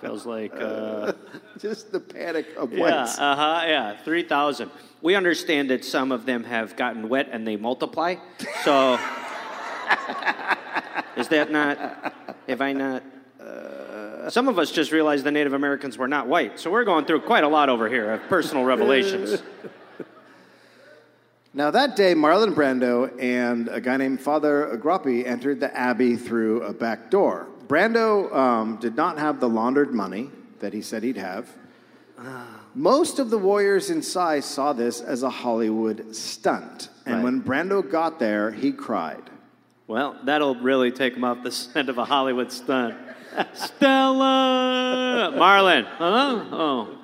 Feels 0.00 0.24
like, 0.24 0.54
uh, 0.54 1.12
Just 1.58 1.92
the 1.92 2.00
panic 2.00 2.46
of 2.56 2.72
yeah, 2.72 3.04
uh 3.04 3.36
huh, 3.36 3.62
yeah, 3.66 3.96
3,000. 4.02 4.70
We 5.02 5.14
understand 5.14 5.70
that 5.70 5.84
some 5.84 6.10
of 6.10 6.26
them 6.26 6.44
have 6.44 6.76
gotten 6.76 7.08
wet 7.08 7.28
and 7.30 7.46
they 7.46 7.56
multiply. 7.56 8.16
So, 8.64 8.94
is 11.16 11.28
that 11.28 11.50
not? 11.50 12.12
Have 12.48 12.60
I 12.60 12.72
not? 12.72 13.02
Uh, 13.40 13.73
some 14.28 14.48
of 14.48 14.58
us 14.58 14.70
just 14.70 14.92
realized 14.92 15.24
the 15.24 15.30
Native 15.30 15.52
Americans 15.52 15.98
were 15.98 16.08
not 16.08 16.26
white, 16.26 16.58
so 16.60 16.70
we're 16.70 16.84
going 16.84 17.04
through 17.04 17.20
quite 17.20 17.44
a 17.44 17.48
lot 17.48 17.68
over 17.68 17.88
here 17.88 18.12
of 18.12 18.22
personal 18.28 18.64
revelations. 18.64 19.42
Now, 21.56 21.70
that 21.70 21.94
day, 21.94 22.14
Marlon 22.16 22.52
Brando 22.52 23.16
and 23.22 23.68
a 23.68 23.80
guy 23.80 23.96
named 23.96 24.20
Father 24.20 24.76
Agroppi 24.76 25.24
entered 25.24 25.60
the 25.60 25.72
abbey 25.76 26.16
through 26.16 26.62
a 26.62 26.72
back 26.72 27.10
door. 27.10 27.46
Brando 27.68 28.34
um, 28.34 28.76
did 28.78 28.96
not 28.96 29.20
have 29.20 29.38
the 29.38 29.48
laundered 29.48 29.94
money 29.94 30.30
that 30.58 30.72
he 30.72 30.82
said 30.82 31.04
he'd 31.04 31.16
have. 31.16 31.48
Most 32.74 33.20
of 33.20 33.30
the 33.30 33.38
warriors 33.38 33.88
inside 33.88 34.42
saw 34.42 34.72
this 34.72 35.00
as 35.00 35.22
a 35.22 35.30
Hollywood 35.30 36.16
stunt. 36.16 36.88
And 37.06 37.16
Right. 37.16 37.24
when 37.24 37.40
Brando 37.40 37.88
got 37.88 38.18
there, 38.18 38.50
he 38.50 38.72
cried. 38.72 39.22
Well, 39.86 40.16
that'll 40.24 40.56
really 40.56 40.90
take 40.90 41.14
him 41.14 41.22
off 41.22 41.44
the 41.44 41.52
scent 41.52 41.88
of 41.88 41.98
a 41.98 42.04
Hollywood 42.04 42.50
stunt. 42.50 42.96
Stella! 43.54 45.32
Marlon, 45.34 45.84
huh? 45.84 46.44
Oh. 46.52 46.98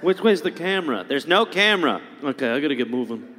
Which 0.00 0.20
way's 0.20 0.42
the 0.42 0.50
camera? 0.50 1.04
There's 1.06 1.26
no 1.26 1.46
camera. 1.46 2.00
Okay, 2.22 2.50
I 2.50 2.60
gotta 2.60 2.74
get 2.74 2.90
moving. 2.90 3.34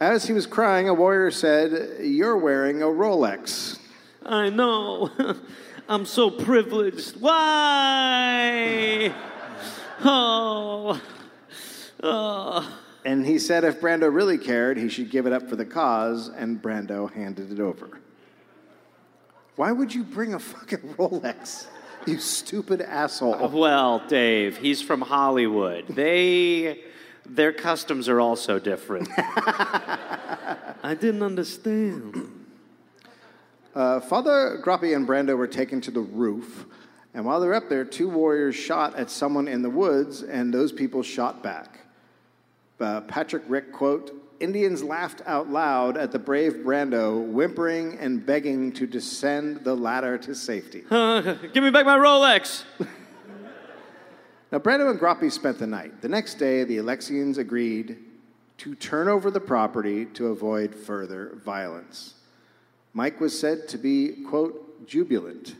As 0.00 0.26
he 0.26 0.32
was 0.32 0.46
crying, 0.46 0.88
a 0.88 0.94
warrior 0.94 1.30
said, 1.30 2.04
You're 2.04 2.36
wearing 2.36 2.82
a 2.82 2.86
Rolex. 2.86 3.78
I 4.24 4.48
know. 4.48 5.10
I'm 5.88 6.06
so 6.06 6.30
privileged. 6.30 7.20
Why? 7.20 9.14
Oh. 10.04 11.00
Oh. 12.02 12.78
And 13.04 13.26
he 13.26 13.38
said 13.38 13.64
if 13.64 13.80
Brando 13.80 14.12
really 14.12 14.38
cared, 14.38 14.78
he 14.78 14.88
should 14.88 15.10
give 15.10 15.26
it 15.26 15.32
up 15.32 15.48
for 15.48 15.56
the 15.56 15.66
cause, 15.66 16.28
and 16.28 16.62
Brando 16.62 17.12
handed 17.12 17.52
it 17.52 17.60
over. 17.60 18.00
Why 19.56 19.72
would 19.72 19.94
you 19.94 20.04
bring 20.04 20.34
a 20.34 20.38
fucking 20.38 20.78
Rolex? 20.98 21.66
You 22.06 22.18
stupid 22.18 22.80
asshole. 22.80 23.48
Well, 23.48 24.02
Dave, 24.08 24.56
he's 24.56 24.82
from 24.82 25.02
Hollywood. 25.02 25.86
They 25.88 26.80
their 27.24 27.52
customs 27.52 28.08
are 28.08 28.20
also 28.20 28.58
different. 28.58 29.08
I 29.16 30.96
didn't 30.98 31.22
understand. 31.22 32.46
Uh, 33.74 34.00
Father 34.00 34.60
Groppi 34.62 34.94
and 34.96 35.06
Brando 35.06 35.36
were 35.36 35.46
taken 35.46 35.80
to 35.82 35.90
the 35.92 36.00
roof, 36.00 36.66
and 37.14 37.24
while 37.24 37.40
they're 37.40 37.54
up 37.54 37.68
there, 37.68 37.84
two 37.84 38.08
warriors 38.08 38.56
shot 38.56 38.96
at 38.96 39.08
someone 39.10 39.46
in 39.46 39.62
the 39.62 39.70
woods, 39.70 40.22
and 40.22 40.52
those 40.52 40.72
people 40.72 41.02
shot 41.02 41.42
back. 41.42 41.78
Uh, 42.80 43.02
Patrick 43.02 43.44
Rick 43.46 43.72
quote, 43.72 44.12
Indians 44.42 44.82
laughed 44.82 45.22
out 45.24 45.50
loud 45.50 45.96
at 45.96 46.10
the 46.10 46.18
brave 46.18 46.54
Brando, 46.64 47.24
whimpering 47.24 47.96
and 47.98 48.26
begging 48.26 48.72
to 48.72 48.86
descend 48.86 49.62
the 49.64 49.74
ladder 49.74 50.18
to 50.18 50.34
safety. 50.34 50.82
Uh, 50.90 51.20
give 51.52 51.62
me 51.62 51.70
back 51.70 51.86
my 51.86 51.96
Rolex. 51.96 52.64
Now, 54.50 54.58
Brando 54.58 54.90
and 54.90 55.00
Groppi 55.00 55.30
spent 55.30 55.58
the 55.58 55.66
night. 55.66 56.02
The 56.02 56.08
next 56.08 56.34
day, 56.34 56.64
the 56.64 56.76
Alexians 56.76 57.38
agreed 57.38 57.96
to 58.58 58.74
turn 58.74 59.08
over 59.08 59.30
the 59.30 59.40
property 59.40 60.04
to 60.06 60.26
avoid 60.26 60.74
further 60.74 61.32
violence. 61.42 62.14
Mike 62.92 63.20
was 63.20 63.38
said 63.38 63.68
to 63.68 63.78
be, 63.78 64.24
quote, 64.28 64.86
jubilant. 64.86 65.54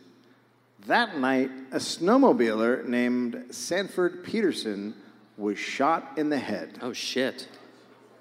That 0.86 1.16
night, 1.16 1.50
a 1.70 1.76
snowmobiler 1.76 2.84
named 2.84 3.46
Sanford 3.50 4.24
Peterson 4.24 4.94
was 5.38 5.59
shot 5.59 6.12
in 6.16 6.28
the 6.28 6.38
head, 6.38 6.78
Oh 6.82 6.92
shit. 6.92 7.48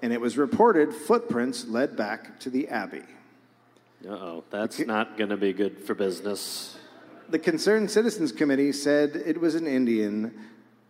And 0.02 0.12
it 0.12 0.20
was 0.20 0.36
reported 0.36 0.92
footprints 0.92 1.66
led 1.66 1.96
back 1.96 2.38
to 2.40 2.50
the 2.50 2.68
Abbey. 2.68 3.02
Uh 4.06 4.10
oh, 4.12 4.44
that's 4.50 4.80
not 4.80 5.16
gonna 5.16 5.36
be 5.36 5.52
good 5.52 5.78
for 5.78 5.94
business. 5.94 6.76
The 7.28 7.38
Concerned 7.38 7.90
Citizens 7.90 8.32
Committee 8.32 8.72
said 8.72 9.16
it 9.24 9.40
was 9.40 9.54
an 9.54 9.66
Indian. 9.66 10.34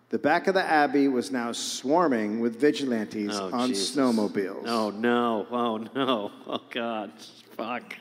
The 0.09 0.19
back 0.19 0.47
of 0.47 0.55
the 0.55 0.63
Abbey 0.65 1.09
was 1.09 1.31
now 1.31 1.53
swarming 1.53 2.41
with 2.41 2.59
vigilantes 2.61 3.39
Oh, 3.39 3.51
on 3.53 3.69
Jesus. 3.69 3.95
snowmobiles. 3.97 4.65
Oh 4.67 4.91
no, 4.91 5.47
oh 5.51 5.77
no, 5.95 6.31
oh 6.47 6.61
god, 6.71 7.13
fuck. 7.57 7.97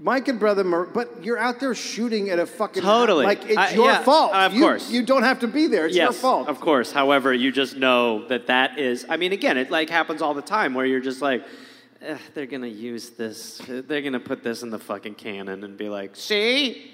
Mike 0.00 0.28
and 0.28 0.38
brother, 0.38 0.62
Mar- 0.62 0.84
but 0.86 1.24
you're 1.24 1.38
out 1.38 1.58
there 1.58 1.74
shooting 1.74 2.30
at 2.30 2.38
a 2.38 2.46
fucking 2.46 2.82
Totally. 2.82 3.24
like 3.26 3.44
it's 3.46 3.56
I- 3.56 3.70
your 3.72 3.86
yeah, 3.86 4.02
fault. 4.02 4.32
of 4.32 4.54
You- 4.54 4.62
course. 4.62 4.90
you 4.90 5.02
don't 5.04 5.24
have 5.24 5.40
to 5.40 5.48
be 5.48 5.66
there. 5.66 5.86
It's 5.86 5.96
yes, 5.96 6.04
your 6.04 6.12
fault. 6.12 6.48
of 6.48 6.60
course. 6.60 6.92
However, 6.92 7.32
you 7.34 7.50
just 7.50 7.76
know 7.76 8.26
that 8.28 8.46
that 8.46 8.78
is. 8.78 9.04
I 9.08 9.16
mean, 9.16 9.32
again, 9.32 9.56
it 9.58 9.70
like 9.70 9.90
happens 9.90 10.22
all 10.22 10.34
the 10.34 10.42
time 10.42 10.74
where 10.74 10.86
you're 10.86 11.00
just 11.00 11.20
like, 11.20 11.44
eh, 12.00 12.16
they're 12.34 12.46
gonna 12.46 12.68
use 12.68 13.10
this. 13.10 13.60
They're 13.66 14.02
gonna 14.02 14.20
put 14.20 14.44
this 14.44 14.62
in 14.62 14.70
the 14.70 14.78
fucking 14.78 15.16
cannon 15.16 15.64
and 15.64 15.76
be 15.76 15.88
like, 15.88 16.14
see. 16.14 16.92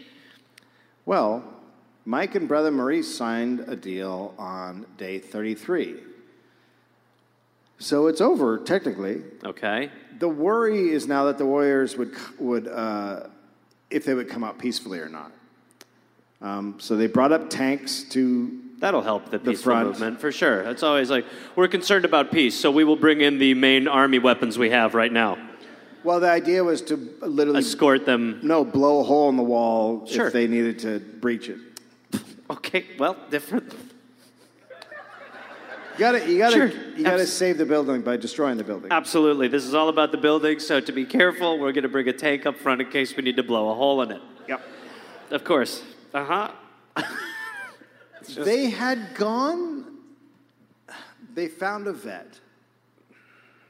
Well, 1.05 1.45
Mike 2.07 2.35
and 2.37 2.49
brother 2.49 2.71
Maurice 2.71 3.15
signed 3.15 3.61
a 3.69 3.77
deal 3.77 4.35
on 4.39 4.87
day 4.97 5.19
33. 5.19 5.97
So 7.79 8.07
it's 8.07 8.23
over 8.23 8.57
technically. 8.59 9.23
Okay. 9.45 9.91
The 10.19 10.29
worry 10.29 10.91
is 10.91 11.07
now 11.07 11.25
that 11.25 11.39
the 11.39 11.47
Warriors 11.47 11.97
would 11.97 12.15
would 12.39 12.69
uh, 12.69 13.29
if 13.91 14.05
they 14.05 14.15
would 14.15 14.29
come 14.29 14.45
out 14.45 14.59
peacefully 14.59 14.99
or 15.01 15.09
not. 15.09 15.33
Um, 16.41 16.77
so 16.79 16.97
they 16.97 17.07
brought 17.07 17.33
up 17.33 17.49
tanks 17.51 18.03
to 18.11 18.61
That'll 18.79 19.03
help 19.03 19.31
the 19.31 19.39
peaceful 19.39 19.73
front. 19.73 19.87
movement 19.89 20.21
for 20.21 20.31
sure. 20.31 20.61
It's 20.63 20.83
always 20.83 21.09
like 21.11 21.25
we're 21.57 21.69
concerned 21.69 22.05
about 22.05 22.31
peace, 22.31 22.59
so 22.59 22.71
we 22.71 22.85
will 22.85 22.97
bring 22.97 23.21
in 23.23 23.39
the 23.39 23.55
main 23.55 23.89
army 23.89 24.19
weapons 24.19 24.59
we 24.59 24.71
have 24.71 24.95
right 24.95 25.13
now. 25.13 25.39
well, 26.03 26.21
the 26.21 26.29
idea 26.31 26.63
was 26.63 26.83
to 26.83 26.97
literally 27.23 27.61
Escort 27.61 28.05
them. 28.05 28.41
no 28.43 28.63
blow 28.65 29.01
a 29.01 29.05
hole 29.05 29.29
in 29.31 29.37
the 29.37 29.43
wall 29.43 30.07
Sure. 30.07 30.27
if 30.27 30.33
they 30.35 30.47
needed 30.47 30.79
to 30.81 30.99
breach 31.01 31.49
it. 31.49 31.59
Okay, 32.51 32.85
well, 32.99 33.17
different. 33.31 33.73
You 35.95 35.99
gotta, 36.01 36.31
you 36.31 36.39
gotta, 36.39 36.55
Sure. 36.57 36.67
you 36.97 37.05
gotta 37.05 37.23
Abs- 37.23 37.33
save 37.33 37.57
the 37.59 37.65
building 37.67 38.03
by 38.03 38.17
destroying 38.17 38.57
the 38.57 38.65
building. 38.65 38.91
Absolutely. 38.91 39.47
This 39.49 39.65
is 39.65 39.75
all 39.75 39.89
about 39.89 40.11
the 40.11 40.19
building, 40.19 40.59
so 40.59 40.81
to 40.81 40.93
be 40.93 41.05
careful, 41.05 41.59
we're 41.59 41.71
going 41.73 41.83
to 41.85 41.89
bring 41.89 42.09
a 42.09 42.13
tank 42.13 42.47
up 42.47 42.57
front 42.59 42.81
in 42.81 42.91
case 42.91 43.17
we 43.17 43.23
need 43.23 43.37
to 43.37 43.43
blow 43.45 43.71
a 43.71 43.75
hole 43.75 44.03
in 44.03 44.11
it. 44.11 44.21
Yep. 44.49 44.61
Of 45.31 45.45
course. 45.45 45.83
Uh 46.13 46.25
huh. 46.25 47.05
They 48.37 48.71
had 48.71 49.15
gone. 49.15 49.85
They 51.35 51.47
found 51.49 51.87
a 51.87 51.93
vet, 51.93 52.39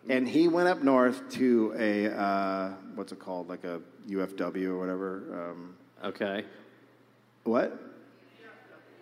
and 0.09 0.29
he 0.29 0.49
went 0.49 0.69
up 0.69 0.83
north 0.83 1.29
to 1.33 1.75
a 1.79 2.09
uh, 2.15 2.71
what's 2.95 3.11
it 3.13 3.19
called, 3.19 3.49
like 3.49 3.65
a 3.65 3.81
UFW 4.09 4.67
or 4.69 4.79
whatever. 4.79 5.51
Um, 5.51 5.75
Okay. 6.05 6.45
what? 7.45 7.81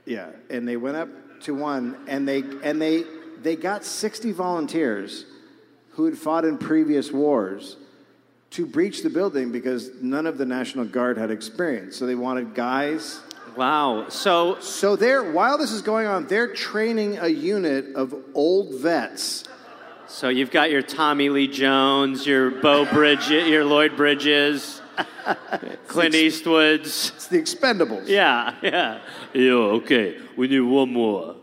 Yeah, 0.06 0.30
and 0.50 0.66
they 0.66 0.76
went 0.76 0.96
up 0.96 1.08
to 1.42 1.54
one, 1.54 1.96
and 2.06 2.26
they 2.28 2.42
and 2.62 2.80
they 2.80 3.04
they 3.42 3.56
got 3.56 3.84
sixty 3.84 4.32
volunteers 4.32 5.24
who 5.92 6.04
had 6.04 6.16
fought 6.16 6.44
in 6.44 6.58
previous 6.58 7.10
wars 7.12 7.76
to 8.50 8.66
breach 8.66 9.02
the 9.02 9.10
building 9.10 9.50
because 9.50 9.90
none 10.02 10.26
of 10.26 10.36
the 10.38 10.44
National 10.44 10.84
Guard 10.84 11.16
had 11.16 11.30
experience. 11.30 11.96
So 11.96 12.06
they 12.06 12.14
wanted 12.14 12.54
guys. 12.54 13.20
Wow. 13.56 14.08
So, 14.08 14.58
So 14.60 14.94
they're 14.96 15.32
while 15.32 15.56
this 15.58 15.72
is 15.72 15.82
going 15.82 16.06
on, 16.06 16.26
they're 16.26 16.52
training 16.54 17.18
a 17.18 17.28
unit 17.28 17.94
of 17.94 18.14
old 18.34 18.74
vets. 18.74 19.44
so 20.06 20.28
you've 20.28 20.50
got 20.50 20.70
your 20.70 20.82
Tommy 20.82 21.30
Lee 21.30 21.48
Jones, 21.48 22.26
your 22.26 22.50
Beau 22.50 22.84
Bridges, 22.84 23.48
your 23.48 23.64
Lloyd 23.64 23.96
Bridges, 23.96 24.81
Clint 25.86 26.14
Eastwoods. 26.14 27.12
It's 27.14 27.26
the 27.26 27.40
Expendables. 27.40 28.08
Yeah, 28.08 28.54
yeah. 28.62 29.00
Yo, 29.32 29.70
okay. 29.76 30.18
We 30.36 30.48
need 30.48 30.60
one 30.60 30.92
more. 30.92 31.36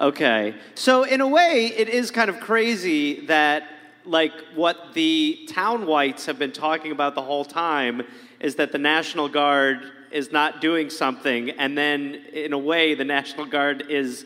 Okay. 0.00 0.54
So 0.74 1.02
in 1.02 1.20
a 1.20 1.28
way, 1.28 1.66
it 1.76 1.88
is 1.88 2.10
kind 2.10 2.30
of 2.30 2.38
crazy 2.40 3.26
that 3.26 3.64
like 4.04 4.32
what 4.54 4.94
the 4.94 5.46
town 5.48 5.86
whites 5.86 6.26
have 6.26 6.38
been 6.38 6.52
talking 6.52 6.92
about 6.92 7.14
the 7.14 7.22
whole 7.22 7.44
time 7.44 8.02
is 8.40 8.54
that 8.56 8.72
the 8.72 8.78
National 8.78 9.28
Guard 9.28 9.92
is 10.10 10.32
not 10.32 10.60
doing 10.60 10.88
something, 10.88 11.50
and 11.50 11.76
then 11.76 12.14
in 12.32 12.54
a 12.54 12.58
way, 12.58 12.94
the 12.94 13.04
National 13.04 13.44
Guard 13.44 13.84
is 13.90 14.24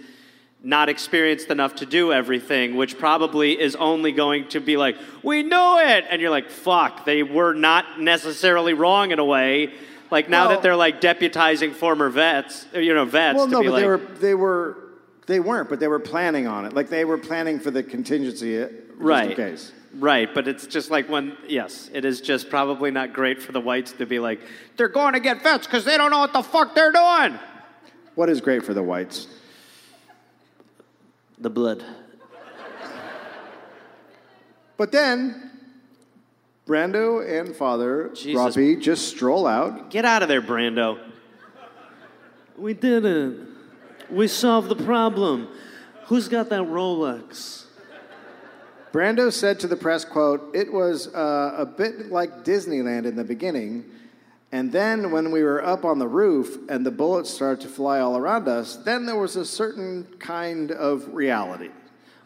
not 0.64 0.88
experienced 0.88 1.48
enough 1.50 1.74
to 1.76 1.86
do 1.86 2.12
everything, 2.12 2.76
which 2.76 2.98
probably 2.98 3.60
is 3.60 3.74
only 3.76 4.12
going 4.12 4.46
to 4.48 4.60
be 4.60 4.76
like, 4.76 4.96
we 5.22 5.42
knew 5.42 5.78
it! 5.78 6.04
And 6.08 6.20
you're 6.22 6.30
like, 6.30 6.50
fuck, 6.50 7.04
they 7.04 7.22
were 7.22 7.52
not 7.52 8.00
necessarily 8.00 8.72
wrong 8.74 9.10
in 9.10 9.18
a 9.18 9.24
way. 9.24 9.72
Like 10.10 10.28
now 10.28 10.42
Well- 10.46 10.50
that 10.56 10.62
they're 10.62 10.76
like 10.76 11.00
deputizing 11.00 11.72
former 11.74 12.08
vets, 12.10 12.66
you 12.74 12.94
know, 12.94 13.04
vets 13.04 13.36
Well, 13.36 13.46
to 13.46 13.52
no, 13.52 13.60
be 13.60 13.66
but 13.68 13.72
like, 13.72 13.82
they 13.82 13.86
were 13.88 13.98
they 14.20 14.34
were 14.34 14.76
they 15.26 15.40
weren't, 15.40 15.68
but 15.68 15.80
they 15.80 15.88
were 15.88 15.98
planning 16.00 16.46
on 16.46 16.64
it. 16.66 16.74
Like 16.74 16.90
they 16.90 17.04
were 17.04 17.16
planning 17.18 17.58
for 17.60 17.70
the 17.70 17.82
contingency, 17.82 18.62
uh, 18.62 18.68
right, 18.98 19.34
case. 19.34 19.72
right. 19.94 20.28
But 20.34 20.48
it's 20.48 20.66
just 20.66 20.90
like 20.90 21.08
when, 21.08 21.36
yes, 21.48 21.88
it 21.94 22.04
is 22.04 22.20
just 22.20 22.50
probably 22.50 22.90
not 22.90 23.12
great 23.12 23.40
for 23.40 23.52
the 23.52 23.60
whites 23.60 23.92
to 23.92 24.04
be 24.06 24.18
like, 24.18 24.40
they're 24.76 24.88
going 24.88 25.14
to 25.14 25.20
get 25.20 25.42
vets 25.42 25.66
because 25.66 25.84
they 25.84 25.96
don't 25.96 26.10
know 26.10 26.18
what 26.18 26.32
the 26.32 26.42
fuck 26.42 26.74
they're 26.74 26.92
doing. 26.92 27.38
What 28.16 28.28
is 28.28 28.40
great 28.40 28.64
for 28.64 28.74
the 28.74 28.82
whites? 28.82 29.28
The 31.42 31.50
blood. 31.50 31.84
But 34.76 34.92
then, 34.92 35.50
Brando 36.66 37.40
and 37.40 37.54
Father 37.56 38.10
Jesus. 38.14 38.36
Robbie 38.36 38.76
just 38.76 39.08
stroll 39.08 39.48
out. 39.48 39.90
Get 39.90 40.04
out 40.04 40.22
of 40.22 40.28
there, 40.28 40.40
Brando. 40.40 41.00
We 42.56 42.74
did 42.74 43.04
it. 43.04 43.40
We 44.08 44.28
solved 44.28 44.68
the 44.68 44.76
problem. 44.76 45.48
Who's 46.06 46.28
got 46.28 46.48
that 46.50 46.62
Rolex? 46.62 47.64
Brando 48.92 49.32
said 49.32 49.58
to 49.60 49.66
the 49.66 49.76
press, 49.76 50.04
quote, 50.04 50.54
it 50.54 50.72
was 50.72 51.12
uh, 51.12 51.56
a 51.58 51.66
bit 51.66 52.12
like 52.12 52.44
Disneyland 52.44 53.04
in 53.04 53.16
the 53.16 53.24
beginning. 53.24 53.84
And 54.52 54.70
then 54.70 55.10
when 55.10 55.30
we 55.30 55.42
were 55.42 55.64
up 55.64 55.86
on 55.86 55.98
the 55.98 56.06
roof 56.06 56.58
and 56.68 56.84
the 56.84 56.90
bullets 56.90 57.30
started 57.30 57.62
to 57.62 57.68
fly 57.68 58.00
all 58.00 58.18
around 58.18 58.46
us, 58.48 58.76
then 58.76 59.06
there 59.06 59.16
was 59.16 59.34
a 59.34 59.46
certain 59.46 60.06
kind 60.18 60.70
of 60.70 61.14
reality. 61.14 61.70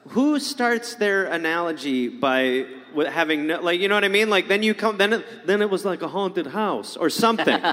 Who 0.08 0.40
starts 0.40 0.96
their 0.96 1.26
analogy 1.26 2.08
by 2.08 2.66
having 3.08 3.46
no, 3.46 3.60
like 3.60 3.80
you 3.80 3.88
know 3.88 3.94
what 3.94 4.04
I 4.04 4.08
mean? 4.08 4.28
Like 4.30 4.48
then 4.48 4.62
you 4.62 4.74
come 4.74 4.98
then 4.98 5.12
it, 5.12 5.46
then 5.46 5.62
it 5.62 5.70
was 5.70 5.84
like 5.84 6.02
a 6.02 6.08
haunted 6.08 6.48
house 6.48 6.96
or 6.96 7.10
something. 7.10 7.60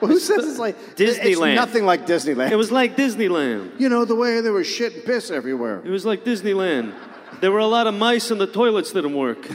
Well, 0.00 0.10
who 0.10 0.18
says 0.18 0.46
it's 0.46 0.58
like 0.58 0.76
Disneyland. 0.94 1.52
It's 1.52 1.56
nothing 1.56 1.86
like 1.86 2.06
Disneyland. 2.06 2.50
it 2.50 2.56
was 2.56 2.70
like 2.70 2.96
Disneyland. 2.96 3.80
you 3.80 3.88
know, 3.88 4.04
the 4.04 4.14
way 4.14 4.42
there 4.42 4.52
was 4.52 4.66
shit 4.66 4.94
and 4.94 5.04
piss 5.04 5.30
everywhere. 5.30 5.80
It 5.84 5.90
was 5.90 6.04
like 6.04 6.22
Disneyland. 6.22 6.92
There 7.40 7.50
were 7.50 7.60
a 7.60 7.66
lot 7.66 7.86
of 7.86 7.94
mice 7.94 8.30
and 8.30 8.38
the 8.38 8.46
toilets 8.46 8.92
didn't 8.92 9.14
work. 9.14 9.48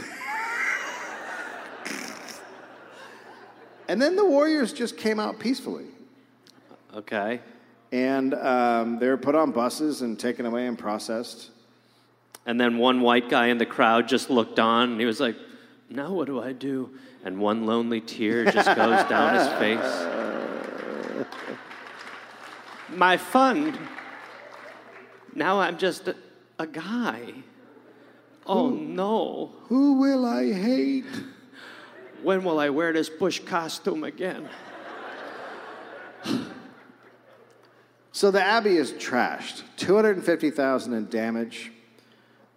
And 3.92 4.00
then 4.00 4.16
the 4.16 4.24
Warriors 4.24 4.72
just 4.72 4.96
came 4.96 5.20
out 5.20 5.38
peacefully. 5.38 5.84
Okay. 6.94 7.42
And 7.92 8.32
um, 8.32 8.98
they 8.98 9.06
were 9.06 9.18
put 9.18 9.34
on 9.34 9.52
buses 9.52 10.00
and 10.00 10.18
taken 10.18 10.46
away 10.46 10.66
and 10.66 10.78
processed. 10.78 11.50
And 12.46 12.58
then 12.58 12.78
one 12.78 13.02
white 13.02 13.28
guy 13.28 13.48
in 13.48 13.58
the 13.58 13.66
crowd 13.66 14.08
just 14.08 14.30
looked 14.30 14.58
on 14.58 14.92
and 14.92 14.98
he 14.98 15.04
was 15.04 15.20
like, 15.20 15.36
Now 15.90 16.10
what 16.10 16.26
do 16.26 16.40
I 16.40 16.54
do? 16.54 16.88
And 17.22 17.38
one 17.38 17.66
lonely 17.66 18.00
tear 18.00 18.50
just 18.50 18.74
goes 18.74 19.04
down 19.10 19.34
his 19.34 19.48
face. 19.58 21.26
My 22.96 23.18
fund. 23.18 23.78
Now 25.34 25.60
I'm 25.60 25.76
just 25.76 26.08
a, 26.08 26.16
a 26.58 26.66
guy. 26.66 27.34
Oh 28.46 28.70
no. 28.70 29.52
Who 29.64 30.00
will 30.00 30.24
I 30.24 30.50
hate? 30.50 31.04
When 32.22 32.44
will 32.44 32.58
I 32.58 32.70
wear 32.70 32.92
this 32.92 33.08
bush 33.08 33.40
costume 33.40 34.04
again? 34.04 34.48
So 38.12 38.30
the 38.30 38.42
Abbey 38.42 38.76
is 38.76 38.92
trashed. 38.92 39.62
250,000 39.78 40.92
in 40.92 41.08
damage. 41.08 41.72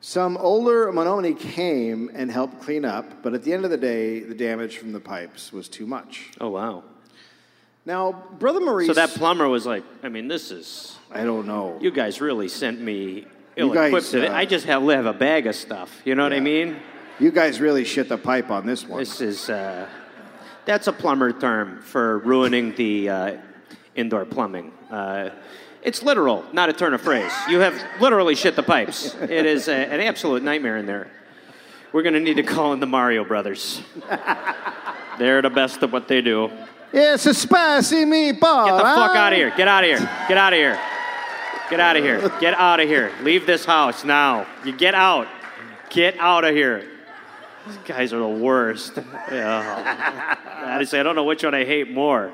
Some 0.01 0.37
older 0.37 0.91
Menominee 0.91 1.33
came 1.33 2.11
and 2.13 2.29
helped 2.29 2.61
clean 2.61 2.85
up, 2.85 3.23
but 3.23 3.33
at 3.33 3.43
the 3.43 3.53
end 3.53 3.63
of 3.63 3.71
the 3.71 3.77
day, 3.77 4.19
the 4.19 4.35
damage 4.35 4.77
from 4.77 4.91
the 4.91 4.99
pipes 4.99 5.51
was 5.51 5.67
too 5.67 5.87
much. 5.87 6.29
Oh 6.39 6.49
wow. 6.49 6.83
Now, 7.85 8.23
Brother 8.37 8.59
Maurice. 8.59 8.87
So 8.87 8.93
that 8.93 9.09
plumber 9.11 9.47
was 9.47 9.65
like, 9.65 9.83
I 10.03 10.09
mean, 10.09 10.27
this 10.27 10.51
is 10.51 10.97
I 11.11 11.23
don't 11.23 11.47
know. 11.47 11.79
you 11.81 11.89
guys 11.89 12.19
really 12.21 12.49
sent 12.49 12.79
me 12.81 13.25
to 13.55 13.71
it. 13.71 14.29
uh, 14.29 14.35
I 14.35 14.45
just 14.45 14.65
have, 14.65 14.83
have 14.83 15.05
a 15.05 15.13
bag 15.13 15.47
of 15.47 15.55
stuff. 15.55 16.01
You 16.03 16.13
know 16.15 16.23
what 16.23 16.33
I 16.33 16.41
mean? 16.41 16.77
You 17.17 17.31
guys 17.31 17.61
really 17.61 17.85
shit 17.85 18.09
the 18.09 18.17
pipe 18.17 18.51
on 18.51 18.65
this 18.65 18.85
one. 18.85 18.99
This 18.99 19.21
is 19.21 19.49
uh, 19.49 19.87
that's 20.65 20.87
a 20.87 20.93
plumber 20.93 21.31
term 21.31 21.81
for 21.81 22.19
ruining 22.19 22.75
the 22.75 23.09
uh, 23.09 23.37
indoor 23.95 24.25
plumbing. 24.25 24.73
Uh, 24.91 25.29
it's 25.81 26.03
literal, 26.03 26.43
not 26.51 26.67
a 26.67 26.73
turn 26.73 26.93
of 26.93 26.99
phrase. 26.99 27.31
You 27.47 27.61
have 27.61 27.81
literally 28.01 28.35
shit 28.35 28.57
the 28.57 28.63
pipes. 28.63 29.15
It 29.21 29.45
is 29.45 29.69
a, 29.69 29.73
an 29.73 30.01
absolute 30.01 30.43
nightmare 30.43 30.75
in 30.75 30.87
there. 30.87 31.07
We're 31.93 32.03
gonna 32.03 32.19
need 32.19 32.35
to 32.35 32.43
call 32.43 32.73
in 32.73 32.81
the 32.81 32.85
Mario 32.85 33.23
Brothers. 33.23 33.81
They're 35.17 35.41
the 35.41 35.49
best 35.49 35.81
at 35.83 35.91
what 35.91 36.09
they 36.09 36.19
do. 36.19 36.51
It's 36.91 37.25
a 37.27 37.33
spicy 37.33 38.03
meatball. 38.03 38.65
Get 38.65 38.75
the 38.75 38.83
fuck 38.83 39.15
out 39.15 39.31
of 39.31 39.37
here. 39.37 39.53
Get 39.55 39.69
out 39.69 39.85
of 39.85 39.89
here. 39.89 40.09
Get 40.27 40.37
out 40.37 40.51
of 40.51 40.57
here. 40.57 40.79
Get 41.69 41.79
out 41.79 41.95
of 41.95 42.03
here. 42.03 42.29
Get 42.41 42.53
out 42.55 42.81
of 42.81 42.89
here. 42.89 43.11
Leave 43.21 43.45
this 43.45 43.63
house 43.63 44.03
now. 44.03 44.45
You 44.65 44.75
get 44.75 44.95
out. 44.95 45.29
Get 45.89 46.17
out 46.19 46.43
of 46.43 46.53
here. 46.53 46.91
These 47.67 47.77
guys 47.85 48.13
are 48.13 48.19
the 48.19 48.27
worst. 48.27 48.97
Yeah. 49.31 50.37
Honestly, 50.65 50.99
I 50.99 51.03
don't 51.03 51.15
know 51.15 51.23
which 51.23 51.43
one 51.43 51.53
I 51.55 51.65
hate 51.65 51.91
more. 51.91 52.31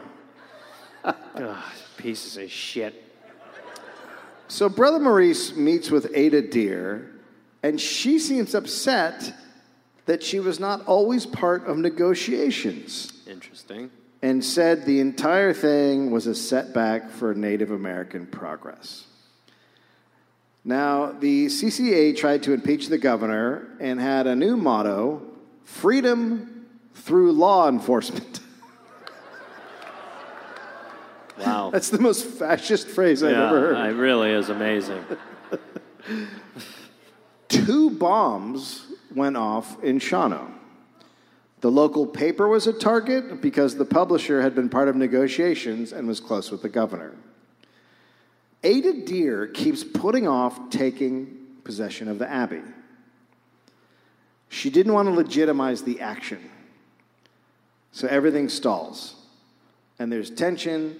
Ugh, 1.03 1.57
pieces 1.97 2.37
of 2.37 2.51
shit. 2.51 3.03
So 4.47 4.67
Brother 4.69 4.99
Maurice 4.99 5.55
meets 5.55 5.89
with 5.89 6.11
Ada 6.13 6.41
Deer, 6.43 7.11
and 7.63 7.79
she 7.79 8.19
seems 8.19 8.53
upset 8.53 9.33
that 10.05 10.21
she 10.21 10.39
was 10.39 10.59
not 10.59 10.85
always 10.85 11.25
part 11.25 11.65
of 11.67 11.77
negotiations 11.77 13.13
Interesting. 13.27 13.89
and 14.21 14.43
said 14.43 14.85
the 14.85 14.99
entire 14.99 15.53
thing 15.53 16.11
was 16.11 16.27
a 16.27 16.35
setback 16.35 17.09
for 17.09 17.33
Native 17.33 17.71
American 17.71 18.25
progress. 18.27 19.05
Now, 20.63 21.11
the 21.11 21.47
CCA 21.47 22.15
tried 22.15 22.43
to 22.43 22.53
impeach 22.53 22.87
the 22.87 22.97
governor 22.97 23.75
and 23.79 23.99
had 23.99 24.27
a 24.27 24.35
new 24.35 24.55
motto 24.55 25.21
freedom 25.63 26.67
through 26.93 27.31
law 27.31 27.67
enforcement. 27.67 28.39
Wow. 31.39 31.71
That's 31.71 31.89
the 31.89 31.97
most 31.97 32.25
fascist 32.25 32.87
phrase 32.87 33.23
I've 33.23 33.31
yeah, 33.31 33.47
ever 33.47 33.59
heard. 33.59 33.89
It 33.89 33.97
really 33.97 34.29
is 34.29 34.49
amazing. 34.49 35.03
two 37.47 37.89
bombs 37.89 38.85
went 39.15 39.37
off 39.37 39.83
in 39.83 39.97
Shawano. 39.97 40.51
The 41.61 41.71
local 41.71 42.05
paper 42.05 42.47
was 42.47 42.67
a 42.67 42.73
target 42.73 43.41
because 43.41 43.75
the 43.75 43.85
publisher 43.85 44.41
had 44.41 44.55
been 44.55 44.69
part 44.69 44.87
of 44.87 44.95
negotiations 44.95 45.93
and 45.93 46.07
was 46.07 46.19
close 46.19 46.51
with 46.51 46.61
the 46.61 46.69
governor. 46.69 47.15
Ada 48.63 48.93
Deer 49.05 49.47
keeps 49.47 49.83
putting 49.83 50.27
off 50.27 50.69
taking 50.69 51.37
possession 51.63 52.07
of 52.07 52.19
the 52.19 52.29
abbey. 52.29 52.61
She 54.49 54.69
didn't 54.69 54.93
want 54.93 55.07
to 55.07 55.13
legitimize 55.13 55.81
the 55.81 56.01
action. 56.01 56.49
So 57.91 58.07
everything 58.07 58.49
stalls. 58.49 59.15
And 59.97 60.11
there's 60.11 60.29
tension. 60.29 60.99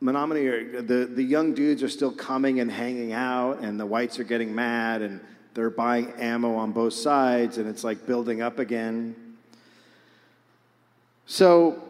Menominee, 0.00 0.80
the, 0.80 1.06
the 1.06 1.22
young 1.22 1.54
dudes 1.54 1.82
are 1.82 1.88
still 1.88 2.12
coming 2.12 2.60
and 2.60 2.70
hanging 2.70 3.12
out, 3.12 3.60
and 3.60 3.78
the 3.80 3.86
whites 3.86 4.18
are 4.18 4.24
getting 4.24 4.54
mad, 4.54 5.00
and 5.02 5.20
they're 5.54 5.70
buying 5.70 6.12
ammo 6.18 6.54
on 6.56 6.72
both 6.72 6.92
sides, 6.92 7.58
and 7.58 7.68
it's 7.68 7.84
like 7.84 8.06
building 8.06 8.42
up 8.42 8.58
again. 8.58 9.14
So 11.26 11.82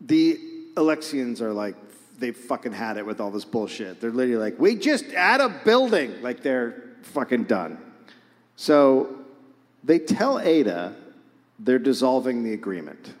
the 0.00 0.40
Alexians 0.74 1.40
are 1.40 1.52
like, 1.52 1.76
they 2.18 2.32
fucking 2.32 2.72
had 2.72 2.96
it 2.96 3.06
with 3.06 3.20
all 3.20 3.30
this 3.30 3.44
bullshit. 3.44 4.00
They're 4.00 4.10
literally 4.10 4.38
like, 4.42 4.58
we 4.58 4.74
just 4.74 5.06
add 5.12 5.40
a 5.40 5.48
building. 5.48 6.20
Like 6.20 6.42
they're 6.42 6.82
fucking 7.02 7.44
done. 7.44 7.78
So 8.56 9.16
they 9.84 9.98
tell 9.98 10.40
Ada 10.40 10.94
they're 11.60 11.78
dissolving 11.78 12.44
the 12.44 12.52
agreement. 12.52 13.14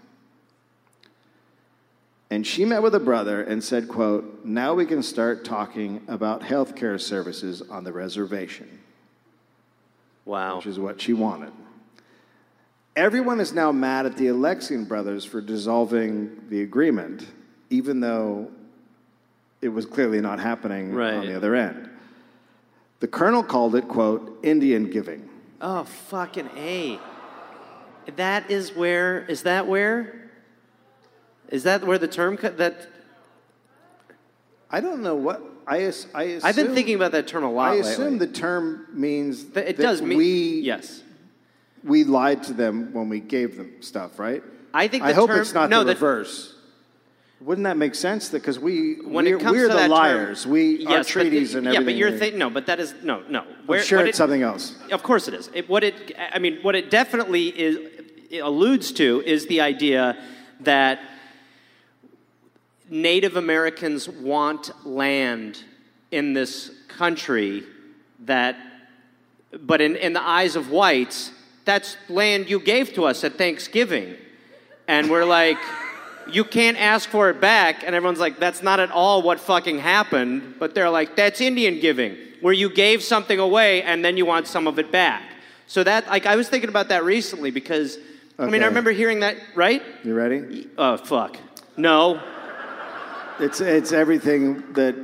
And 2.30 2.46
she 2.46 2.64
met 2.64 2.82
with 2.82 2.94
a 2.94 3.00
brother 3.00 3.42
and 3.42 3.64
said, 3.64 3.88
quote, 3.88 4.44
now 4.44 4.74
we 4.74 4.84
can 4.84 5.02
start 5.02 5.44
talking 5.44 6.02
about 6.08 6.42
health 6.42 6.76
care 6.76 6.98
services 6.98 7.62
on 7.62 7.84
the 7.84 7.92
reservation, 7.92 8.80
Wow. 10.24 10.56
which 10.56 10.66
is 10.66 10.78
what 10.78 11.00
she 11.00 11.14
wanted. 11.14 11.52
Everyone 12.94 13.40
is 13.40 13.52
now 13.52 13.72
mad 13.72 14.06
at 14.06 14.16
the 14.16 14.26
Alexian 14.26 14.86
brothers 14.86 15.24
for 15.24 15.40
dissolving 15.40 16.48
the 16.50 16.62
agreement, 16.62 17.26
even 17.70 18.00
though 18.00 18.50
it 19.60 19.68
was 19.68 19.86
clearly 19.86 20.20
not 20.20 20.38
happening 20.40 20.92
Right. 20.94 21.14
on 21.14 21.26
the 21.26 21.34
other 21.36 21.54
end. 21.54 21.88
The 23.00 23.08
colonel 23.08 23.42
called 23.42 23.74
it, 23.74 23.88
quote, 23.88 24.38
Indian 24.42 24.90
giving. 24.90 25.28
Oh, 25.60 25.84
fucking 25.84 26.50
A. 26.56 26.98
That 28.16 28.50
is 28.50 28.74
where, 28.74 29.24
is 29.26 29.42
that 29.42 29.66
where? 29.66 30.30
Is 31.50 31.62
that 31.64 31.84
where 31.86 31.98
the 31.98 32.08
term, 32.08 32.36
co- 32.36 32.50
that, 32.50 32.88
I 34.70 34.80
don't 34.80 35.02
know 35.02 35.14
what, 35.14 35.42
I, 35.66 35.82
as- 35.82 36.06
I 36.14 36.22
assume, 36.24 36.48
I've 36.48 36.56
been 36.56 36.74
thinking 36.74 36.94
about 36.94 37.12
that 37.12 37.26
term 37.26 37.44
a 37.44 37.50
lot 37.52 37.70
I 37.70 37.74
lately. 37.76 37.90
assume 37.92 38.18
the 38.18 38.26
term 38.26 38.86
means 38.92 39.44
Th- 39.44 39.66
it 39.66 39.76
that 39.76 39.82
does 39.82 40.02
mean, 40.02 40.18
we 40.18 40.60
yes. 40.60 41.02
we 41.84 42.04
lied 42.04 42.42
to 42.44 42.52
them 42.52 42.92
when 42.92 43.08
we 43.08 43.20
gave 43.20 43.56
them 43.56 43.80
stuff, 43.80 44.18
right? 44.18 44.42
I 44.74 44.88
think 44.88 45.04
I 45.04 45.08
the 45.08 45.14
hope 45.14 45.30
term- 45.30 45.40
it's 45.40 45.54
not 45.54 45.70
no, 45.70 45.80
the 45.80 45.86
the- 45.86 45.94
reverse. 45.94 46.54
Wouldn't 47.40 47.64
that 47.66 47.76
make 47.76 47.94
sense? 47.94 48.30
Because 48.30 48.58
we 48.58 48.94
when 48.96 49.24
we're, 49.24 49.36
it 49.36 49.40
comes 49.40 49.52
we're 49.56 49.62
to 49.68 49.68
the 49.68 49.74
that 49.74 49.80
term- 49.82 49.90
liars. 49.90 50.46
we 50.46 50.84
our 50.86 50.92
Yes, 50.92 51.06
but 51.06 51.12
treaties 51.12 51.52
the- 51.52 51.58
and 51.58 51.66
everything. 51.68 51.82
yeah, 51.82 51.92
but 51.92 51.94
you're 51.96 52.18
thinking 52.18 52.38
no, 52.38 52.50
but 52.50 52.66
that 52.66 52.80
is 52.80 52.94
no, 53.02 53.22
no. 53.28 53.44
I'm 53.68 53.80
sure 53.82 54.00
it's 54.00 54.10
it- 54.10 54.16
something 54.16 54.42
else. 54.42 54.74
Of 54.90 55.02
course 55.04 55.28
it 55.28 55.34
is. 55.34 55.48
It, 55.54 55.68
what 55.68 55.84
it, 55.84 56.16
I 56.32 56.38
mean, 56.40 56.58
what 56.62 56.74
it 56.74 56.90
definitely 56.90 57.46
is 57.48 57.78
it 58.30 58.38
alludes 58.40 58.90
to 58.92 59.22
is 59.24 59.46
the 59.46 59.60
idea 59.60 60.20
that 60.60 60.98
Native 62.90 63.36
Americans 63.36 64.08
want 64.08 64.70
land 64.86 65.62
in 66.10 66.32
this 66.32 66.70
country 66.88 67.62
that, 68.20 68.56
but 69.60 69.80
in, 69.80 69.94
in 69.96 70.12
the 70.12 70.22
eyes 70.22 70.56
of 70.56 70.70
whites, 70.70 71.30
that's 71.64 71.96
land 72.08 72.48
you 72.50 72.58
gave 72.58 72.94
to 72.94 73.04
us 73.04 73.22
at 73.24 73.34
Thanksgiving. 73.36 74.16
And 74.88 75.10
we're 75.10 75.26
like, 75.26 75.58
you 76.34 76.44
can't 76.44 76.78
ask 76.78 77.08
for 77.08 77.30
it 77.30 77.40
back. 77.40 77.82
And 77.84 77.94
everyone's 77.94 78.20
like, 78.20 78.38
that's 78.38 78.62
not 78.62 78.80
at 78.80 78.90
all 78.90 79.22
what 79.22 79.40
fucking 79.40 79.78
happened. 79.78 80.56
But 80.58 80.74
they're 80.74 80.90
like, 80.90 81.16
that's 81.16 81.40
Indian 81.40 81.80
giving, 81.80 82.16
where 82.40 82.54
you 82.54 82.70
gave 82.70 83.02
something 83.02 83.38
away 83.38 83.82
and 83.82 84.04
then 84.04 84.16
you 84.16 84.26
want 84.26 84.46
some 84.46 84.66
of 84.66 84.78
it 84.78 84.92
back. 84.92 85.22
So 85.66 85.84
that, 85.84 86.06
like, 86.08 86.26
I 86.26 86.36
was 86.36 86.48
thinking 86.48 86.70
about 86.70 86.88
that 86.88 87.04
recently 87.04 87.50
because, 87.50 87.98
I 88.38 88.46
mean, 88.46 88.62
I 88.62 88.66
remember 88.66 88.90
hearing 88.90 89.20
that, 89.20 89.36
right? 89.54 89.82
You 90.02 90.14
ready? 90.14 90.68
Oh, 90.78 90.96
fuck. 90.96 91.36
No. 91.76 92.22
It's 93.40 93.60
it's 93.60 93.92
everything 93.92 94.72
that 94.72 94.96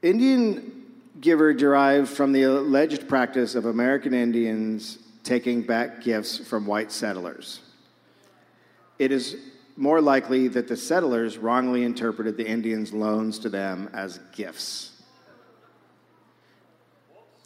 Indian 0.00 0.84
giver 1.20 1.52
derived 1.52 2.08
from 2.08 2.32
the 2.32 2.44
alleged 2.44 3.08
practice 3.08 3.54
of 3.54 3.66
American 3.66 4.14
Indians 4.14 4.98
taking 5.24 5.62
back 5.62 6.02
gifts 6.02 6.38
from 6.38 6.66
white 6.66 6.90
settlers. 6.92 7.60
It 8.98 9.12
is 9.12 9.36
more 9.78 10.00
likely 10.00 10.48
that 10.48 10.66
the 10.66 10.76
settlers 10.76 11.38
wrongly 11.38 11.84
interpreted 11.84 12.36
the 12.36 12.46
Indians' 12.46 12.92
loans 12.92 13.38
to 13.38 13.48
them 13.48 13.88
as 13.92 14.18
gifts. 14.32 14.90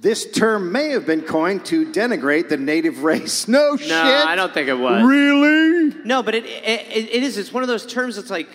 This 0.00 0.28
term 0.32 0.72
may 0.72 0.88
have 0.88 1.06
been 1.06 1.20
coined 1.20 1.64
to 1.66 1.92
denigrate 1.92 2.48
the 2.48 2.56
native 2.56 3.04
race. 3.04 3.46
No, 3.52 3.76
shit. 3.76 3.90
No, 3.90 4.24
I 4.26 4.34
don't 4.34 4.52
think 4.52 4.68
it 4.68 4.78
was. 4.78 5.04
Really? 5.04 5.94
No, 6.04 6.22
but 6.22 6.34
it, 6.34 6.44
it 6.46 7.08
it 7.10 7.22
is. 7.22 7.36
It's 7.36 7.52
one 7.52 7.62
of 7.62 7.68
those 7.68 7.86
terms. 7.86 8.18
It's 8.18 8.30
like 8.30 8.48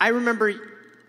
I 0.00 0.08
remember 0.08 0.54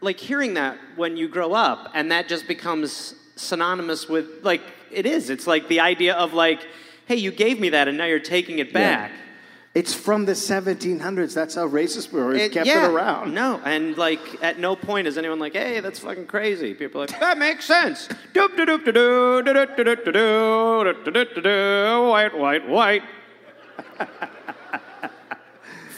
like 0.02 0.20
hearing 0.20 0.56
that 0.56 0.78
when 0.98 1.18
you 1.18 1.28
grow 1.30 1.54
up, 1.54 1.92
and 1.94 2.12
that 2.12 2.28
just 2.28 2.48
becomes 2.48 3.16
synonymous 3.38 4.08
with 4.10 4.44
like 4.44 4.62
it 4.92 5.06
is. 5.06 5.30
It's 5.30 5.48
like 5.48 5.68
the 5.68 5.80
idea 5.80 6.14
of 6.14 6.34
like, 6.34 6.68
hey, 7.08 7.16
you 7.16 7.32
gave 7.32 7.60
me 7.60 7.70
that, 7.70 7.88
and 7.88 7.98
now 7.98 8.06
you're 8.06 8.20
taking 8.20 8.60
it 8.60 8.74
back. 8.74 9.12
It's 9.73 9.93
from 9.93 10.26
the 10.26 10.34
1700s. 10.34 11.34
That's 11.34 11.56
how 11.56 11.68
racist 11.68 12.11
we 12.11 12.19
were. 12.19 12.35
It, 12.35 12.52
kept 12.52 12.68
yeah, 12.68 12.85
it 12.85 12.91
around. 12.91 13.34
No, 13.34 13.61
and 13.64 13.98
like 13.98 14.19
at 14.43 14.60
no 14.60 14.76
point 14.76 15.07
is 15.07 15.18
anyone 15.18 15.39
like, 15.39 15.53
hey, 15.53 15.80
that's 15.80 15.99
fucking 15.99 16.27
crazy. 16.27 16.73
People 16.73 17.02
are 17.02 17.07
like, 17.07 17.19
that 17.22 17.38
makes 17.38 17.65
sense. 17.65 18.10
Doop 18.34 18.49
doop 18.57 18.84
doop 18.84 18.84
doop 18.84 19.45
doop 19.45 19.76
doop 19.77 20.03
doop 20.06 21.03
doop 21.06 21.34
doop 21.34 22.10
white 22.10 22.38
white 22.38 22.68
white. 22.68 23.03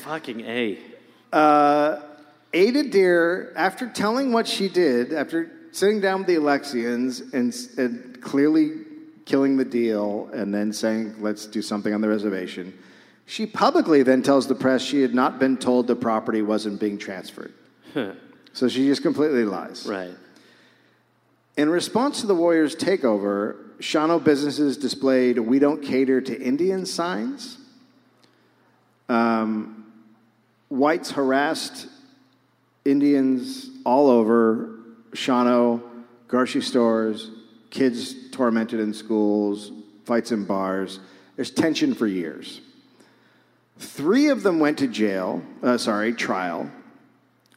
fucking 0.03 0.41
a. 0.41 0.79
Ada 2.53 2.83
Deer, 2.83 3.51
after 3.55 3.89
telling 3.89 4.31
what 4.31 4.47
she 4.47 4.69
did, 4.69 5.11
after 5.11 5.51
sitting 5.71 5.99
down 5.99 6.19
with 6.19 6.27
the 6.27 6.35
Alexians 6.35 7.33
and, 7.33 7.51
and 7.79 8.21
clearly 8.21 8.73
killing 9.25 9.57
the 9.57 9.65
deal, 9.65 10.29
and 10.33 10.53
then 10.53 10.71
saying, 10.71 11.15
let's 11.19 11.47
do 11.47 11.61
something 11.61 11.93
on 11.93 12.01
the 12.01 12.07
reservation, 12.07 12.77
she 13.25 13.45
publicly 13.45 14.03
then 14.03 14.21
tells 14.21 14.47
the 14.47 14.55
press 14.55 14.81
she 14.81 15.01
had 15.01 15.13
not 15.13 15.39
been 15.39 15.57
told 15.57 15.87
the 15.87 15.95
property 15.95 16.41
wasn't 16.41 16.79
being 16.79 16.97
transferred. 16.97 17.53
so 18.53 18.67
she 18.67 18.87
just 18.87 19.01
completely 19.01 19.45
lies. 19.45 19.85
Right. 19.87 20.13
In 21.55 21.69
response 21.69 22.21
to 22.21 22.27
the 22.27 22.35
Warriors' 22.35 22.75
takeover, 22.75 23.55
Shawano 23.79 24.23
businesses 24.23 24.77
displayed 24.77 25.37
"We 25.37 25.59
don't 25.59 25.81
cater 25.81 26.21
to 26.21 26.41
Indian" 26.41 26.85
signs. 26.85 27.57
Um, 29.09 29.85
whites 30.69 31.11
harassed 31.11 31.87
Indians 32.85 33.69
all 33.85 34.09
over 34.09 34.79
Shawano, 35.11 35.81
grocery 36.27 36.61
stores, 36.61 37.29
kids 37.69 38.15
tormented 38.31 38.79
in 38.79 38.93
schools, 38.93 39.71
fights 40.05 40.31
in 40.31 40.45
bars. 40.45 40.99
There's 41.35 41.51
tension 41.51 41.93
for 41.93 42.07
years. 42.07 42.61
Three 43.77 44.29
of 44.29 44.43
them 44.43 44.59
went 44.59 44.79
to 44.79 44.87
jail, 44.87 45.41
uh, 45.61 45.77
sorry, 45.77 46.13
trial. 46.13 46.71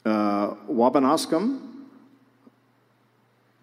Uh, 0.05 0.55
Waubanascum 0.70 1.62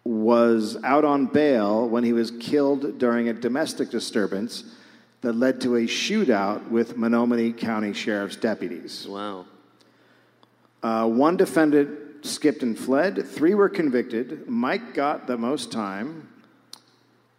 was 0.04 0.78
out 0.84 1.06
on 1.06 1.26
bail 1.28 1.88
when 1.88 2.04
he 2.04 2.14
was 2.14 2.32
killed 2.32 2.98
during 2.98 3.30
a 3.30 3.34
domestic 3.34 3.90
disturbance 3.90 4.64
that 5.22 5.34
led 5.34 5.62
to 5.62 5.76
a 5.78 5.82
shootout 5.82 6.70
with 6.70 6.98
Menominee 6.98 7.54
County 7.54 7.94
Sheriff's 7.94 8.36
deputies. 8.36 9.08
Wow. 9.08 9.46
Uh, 10.82 11.08
one 11.08 11.38
defendant 11.38 12.26
skipped 12.26 12.62
and 12.62 12.78
fled. 12.78 13.26
Three 13.26 13.54
were 13.54 13.70
convicted. 13.70 14.50
Mike 14.50 14.94
got 14.94 15.28
the 15.28 15.38
most 15.38 15.72
time. 15.72 16.28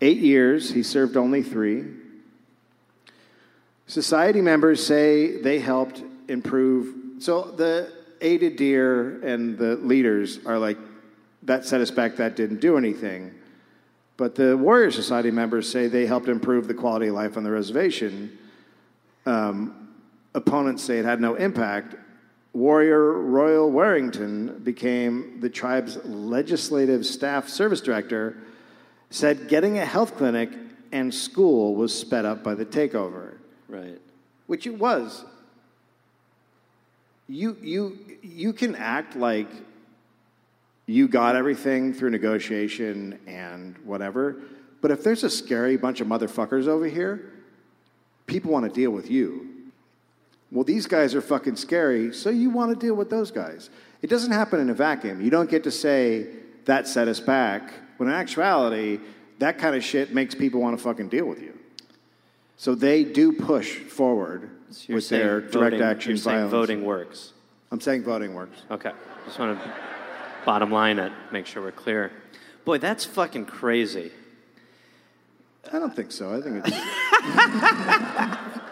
Eight 0.01 0.19
years. 0.19 0.71
He 0.71 0.83
served 0.83 1.19
only 1.19 1.43
three. 1.43 1.85
Society 3.87 4.41
members 4.41 4.85
say 4.85 5.41
they 5.41 5.59
helped 5.59 6.03
improve. 6.29 7.23
So 7.23 7.43
the 7.43 7.93
Ada 8.21 8.51
Deer 8.51 9.21
and 9.23 9.59
the 9.59 9.77
leaders 9.77 10.41
are 10.47 10.59
like, 10.59 10.79
that 11.43 11.67
set 11.67 11.81
us 11.81 11.91
back, 11.91 12.17
that 12.17 12.37
didn't 12.37 12.61
do 12.61 12.79
anything. 12.79 13.35
But 14.17 14.35
the 14.35 14.57
Warrior 14.57 14.91
Society 14.91 15.31
members 15.31 15.71
say 15.71 15.89
they 15.89 16.07
helped 16.07 16.29
improve 16.29 16.69
the 16.69 16.75
quality 16.75 17.09
of 17.09 17.15
life 17.15 17.37
on 17.37 17.45
the 17.45 17.51
reservation. 17.51 18.39
Um, 19.27 19.91
opponents 20.35 20.83
say 20.83 20.99
it 20.99 21.05
had 21.05 21.21
no 21.21 21.35
impact. 21.35 21.97
Warrior 22.53 23.13
Royal 23.21 23.71
Warrington 23.71 24.61
became 24.63 25.41
the 25.41 25.51
tribe's 25.51 25.97
legislative 26.05 27.05
staff 27.05 27.49
service 27.49 27.81
director, 27.81 28.39
said 29.11 29.49
getting 29.49 29.79
a 29.79 29.85
health 29.85 30.17
clinic 30.17 30.51
and 30.93 31.13
school 31.13 31.75
was 31.75 31.93
sped 31.93 32.25
up 32.25 32.45
by 32.45 32.55
the 32.55 32.65
takeover, 32.65 33.39
Right. 33.75 34.01
which 34.47 34.67
it 34.67 34.79
was. 34.79 35.25
You, 37.29 37.57
you, 37.61 37.99
you 38.23 38.53
can 38.53 38.75
act 38.77 39.17
like 39.17 39.49
you 40.87 41.09
got 41.09 41.35
everything 41.37 41.95
through 41.95 42.11
negotiation 42.11 43.19
and 43.27 43.77
whatever, 43.79 44.37
but 44.83 44.91
if 44.91 45.03
there's 45.03 45.25
a 45.25 45.31
scary 45.31 45.77
bunch 45.77 46.01
of 46.01 46.07
motherfuckers 46.07 46.69
over 46.69 46.87
here, 46.87 47.33
people 48.27 48.53
want 48.53 48.67
to 48.67 48.71
deal 48.71 48.91
with 48.91 49.11
you. 49.11 49.51
Well, 50.53 50.65
these 50.65 50.87
guys 50.87 51.15
are 51.15 51.23
fucking 51.23 51.57
scary, 51.57 52.13
so 52.13 52.31
you 52.31 52.51
want 52.51 52.79
to 52.79 52.87
deal 52.87 52.95
with 52.95 53.11
those 53.11 53.31
guys. 53.31 53.71
It 54.03 54.11
doesn't 54.11 54.31
happen 54.31 54.61
in 54.61 54.71
a 54.71 54.75
vacuum. 54.75 55.21
You 55.23 55.31
don't 55.31 55.51
get 55.51 55.65
to 55.65 55.71
say, 55.71 56.29
that 56.67 56.87
set 56.87 57.09
us 57.09 57.19
back, 57.19 57.73
when 57.97 58.09
in 58.09 58.15
actuality, 58.15 59.01
that 59.39 59.59
kind 59.59 59.75
of 59.75 59.83
shit 59.83 60.15
makes 60.15 60.35
people 60.35 60.61
want 60.61 60.77
to 60.77 60.83
fucking 60.83 61.09
deal 61.09 61.27
with 61.27 61.41
you. 61.41 61.54
So 62.57 62.75
they 62.75 63.05
do 63.05 63.33
push 63.33 63.79
forward 63.79 64.51
So 64.71 64.95
with 64.95 65.09
their 65.09 65.41
direct 65.41 65.53
voting, 65.53 65.83
action 65.83 66.11
you're 66.11 66.17
saying 66.19 66.37
violence. 66.37 66.53
voting 66.53 66.85
works. 66.85 67.33
I'm 67.71 67.81
saying 67.81 68.05
voting 68.05 68.35
works. 68.35 68.63
Okay. 68.71 68.93
Just 69.27 69.39
want 69.39 69.61
to 69.61 69.73
bottom 70.45 70.71
line 70.71 70.99
it, 70.99 71.13
make 71.33 71.47
sure 71.47 71.63
we're 71.63 71.73
clear. 71.73 72.13
Boy, 72.65 72.79
that's 72.79 73.05
fucking 73.05 73.47
crazy. 73.47 74.13
I 75.73 75.79
don't 75.79 75.95
think 75.95 76.13
so. 76.13 76.35
I 76.35 76.41
think 76.41 76.65
it's. 76.65 76.77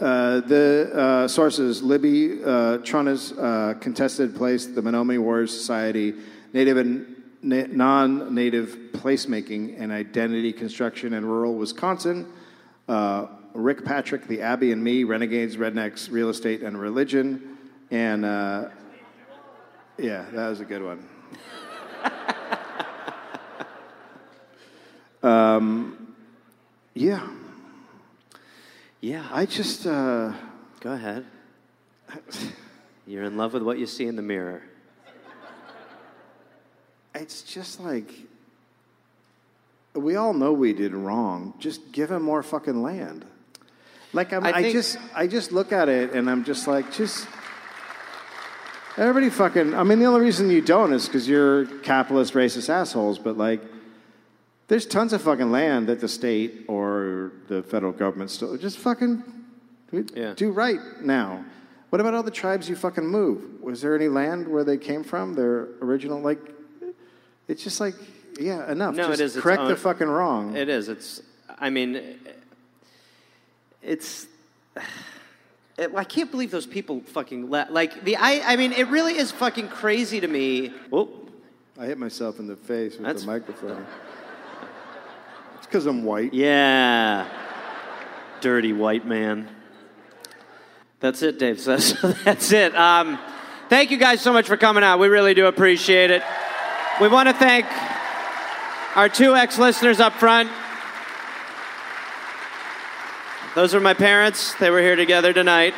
uh, 0.00 0.40
the 0.40 0.90
uh, 0.94 1.28
sources 1.28 1.82
Libby 1.82 2.42
uh, 2.42 2.78
Truna's 2.78 3.32
uh, 3.32 3.74
contested 3.80 4.34
place, 4.34 4.66
the 4.66 4.82
Menominee 4.82 5.18
Warriors 5.18 5.56
Society, 5.56 6.14
Native 6.52 6.78
and 6.78 7.06
na- 7.42 7.66
non 7.68 8.34
native 8.34 8.76
placemaking 8.92 9.76
and 9.78 9.92
identity 9.92 10.52
construction 10.52 11.12
in 11.12 11.24
rural 11.24 11.54
Wisconsin. 11.54 12.26
Uh, 12.88 13.26
Rick 13.54 13.84
Patrick, 13.84 14.26
The 14.26 14.40
Abbey 14.40 14.72
and 14.72 14.82
Me, 14.82 15.04
Renegades, 15.04 15.56
Rednecks, 15.56 16.10
Real 16.10 16.30
Estate 16.30 16.62
and 16.62 16.78
Religion. 16.78 17.58
And 17.90 18.24
uh, 18.24 18.68
yeah, 19.98 20.24
that 20.32 20.48
was 20.48 20.60
a 20.60 20.64
good 20.64 20.82
one. 20.82 21.08
um, 25.22 26.14
yeah. 26.94 27.28
Yeah. 29.00 29.28
I 29.30 29.46
just, 29.46 29.86
uh, 29.86 30.32
Go 30.82 30.90
ahead. 30.90 31.24
You're 33.06 33.22
in 33.22 33.36
love 33.36 33.52
with 33.52 33.62
what 33.62 33.78
you 33.78 33.86
see 33.86 34.08
in 34.08 34.16
the 34.16 34.22
mirror. 34.22 34.64
it's 37.14 37.42
just 37.42 37.78
like, 37.78 38.12
we 39.94 40.16
all 40.16 40.32
know 40.32 40.52
we 40.52 40.72
did 40.72 40.94
wrong. 40.94 41.54
Just 41.58 41.92
give 41.92 42.10
him 42.10 42.22
more 42.22 42.42
fucking 42.42 42.82
land. 42.82 43.24
Like 44.12 44.32
I'm, 44.32 44.44
I 44.44 44.50
I, 44.50 44.62
think- 44.62 44.72
just, 44.74 44.98
I 45.14 45.26
just 45.26 45.52
look 45.52 45.72
at 45.72 45.88
it 45.88 46.12
and 46.12 46.28
I'm 46.30 46.44
just 46.44 46.66
like, 46.66 46.92
just 46.92 47.26
everybody 48.96 49.30
fucking. 49.30 49.74
I 49.74 49.82
mean, 49.82 49.98
the 49.98 50.06
only 50.06 50.20
reason 50.20 50.50
you 50.50 50.60
don't 50.60 50.92
is 50.92 51.06
because 51.06 51.28
you're 51.28 51.66
capitalist, 51.80 52.34
racist 52.34 52.68
assholes. 52.68 53.18
But 53.18 53.36
like, 53.38 53.62
there's 54.68 54.86
tons 54.86 55.12
of 55.12 55.22
fucking 55.22 55.50
land 55.50 55.88
that 55.88 56.00
the 56.00 56.08
state 56.08 56.64
or 56.68 57.32
the 57.48 57.62
federal 57.62 57.92
government 57.92 58.30
still 58.30 58.56
just 58.56 58.78
fucking 58.78 59.22
Yeah. 60.14 60.34
do 60.34 60.50
right 60.52 60.80
now. 61.00 61.44
What 61.90 62.00
about 62.00 62.14
all 62.14 62.22
the 62.22 62.30
tribes 62.30 62.68
you 62.70 62.76
fucking 62.76 63.06
move? 63.06 63.60
Was 63.60 63.82
there 63.82 63.94
any 63.94 64.08
land 64.08 64.48
where 64.48 64.64
they 64.64 64.78
came 64.78 65.04
from? 65.04 65.34
Their 65.34 65.68
original 65.82 66.20
like. 66.20 66.38
It's 67.48 67.62
just 67.64 67.80
like, 67.80 67.94
yeah, 68.40 68.70
enough. 68.70 68.94
No, 68.94 69.08
just 69.08 69.20
it 69.20 69.24
is 69.24 69.36
its 69.36 69.42
correct 69.42 69.62
the 69.64 69.70
own- 69.70 69.76
fucking 69.76 70.08
wrong. 70.08 70.56
It 70.56 70.68
is. 70.68 70.88
It's. 70.88 71.22
I 71.58 71.70
mean, 71.70 72.18
it's. 73.82 74.26
It, 75.78 75.90
I 75.96 76.04
can't 76.04 76.30
believe 76.30 76.50
those 76.50 76.66
people 76.66 77.00
fucking 77.00 77.48
le- 77.50 77.66
like 77.70 78.04
the. 78.04 78.16
I. 78.16 78.42
I 78.52 78.56
mean, 78.56 78.72
it 78.72 78.88
really 78.88 79.16
is 79.16 79.32
fucking 79.32 79.68
crazy 79.68 80.20
to 80.20 80.28
me. 80.28 80.70
Oh, 80.92 81.08
I 81.80 81.86
hit 81.86 81.96
myself 81.96 82.38
in 82.38 82.46
the 82.46 82.56
face 82.56 82.92
with 82.92 83.02
That's- 83.06 83.22
the 83.22 83.26
microphone. 83.26 83.86
It's 85.56 85.66
because 85.66 85.86
I'm 85.86 86.04
white. 86.04 86.34
yeah. 86.34 87.26
Dirty 88.42 88.74
white 88.74 89.06
man. 89.06 89.48
That's 91.00 91.22
it, 91.22 91.38
Dave 91.38 91.58
says. 91.58 91.96
That's 92.24 92.52
it. 92.52 92.76
Um, 92.76 93.18
thank 93.70 93.90
you 93.90 93.96
guys 93.96 94.20
so 94.20 94.30
much 94.32 94.46
for 94.48 94.58
coming 94.58 94.84
out. 94.84 94.98
We 94.98 95.08
really 95.08 95.32
do 95.32 95.46
appreciate 95.46 96.10
it. 96.10 96.22
We 97.00 97.08
want 97.08 97.28
to 97.30 97.34
thank 97.34 97.64
our 98.94 99.08
two 99.08 99.34
ex 99.34 99.58
listeners 99.58 100.00
up 100.00 100.12
front. 100.14 100.50
Those 103.54 103.74
are 103.74 103.80
my 103.80 103.94
parents. 103.94 104.54
They 104.54 104.70
were 104.70 104.80
here 104.80 104.96
together 104.96 105.32
tonight, 105.32 105.74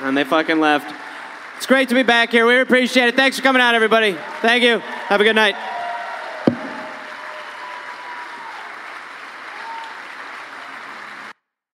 and 0.00 0.16
they 0.16 0.24
fucking 0.24 0.58
left. 0.58 0.94
It's 1.56 1.66
great 1.66 1.88
to 1.90 1.94
be 1.94 2.02
back 2.02 2.30
here. 2.30 2.46
We 2.46 2.58
appreciate 2.58 3.08
it. 3.08 3.16
Thanks 3.16 3.36
for 3.36 3.42
coming 3.42 3.62
out, 3.62 3.74
everybody. 3.74 4.16
Thank 4.42 4.64
you. 4.64 4.78
Have 4.80 5.20
a 5.20 5.24
good 5.24 5.36
night. 5.36 5.73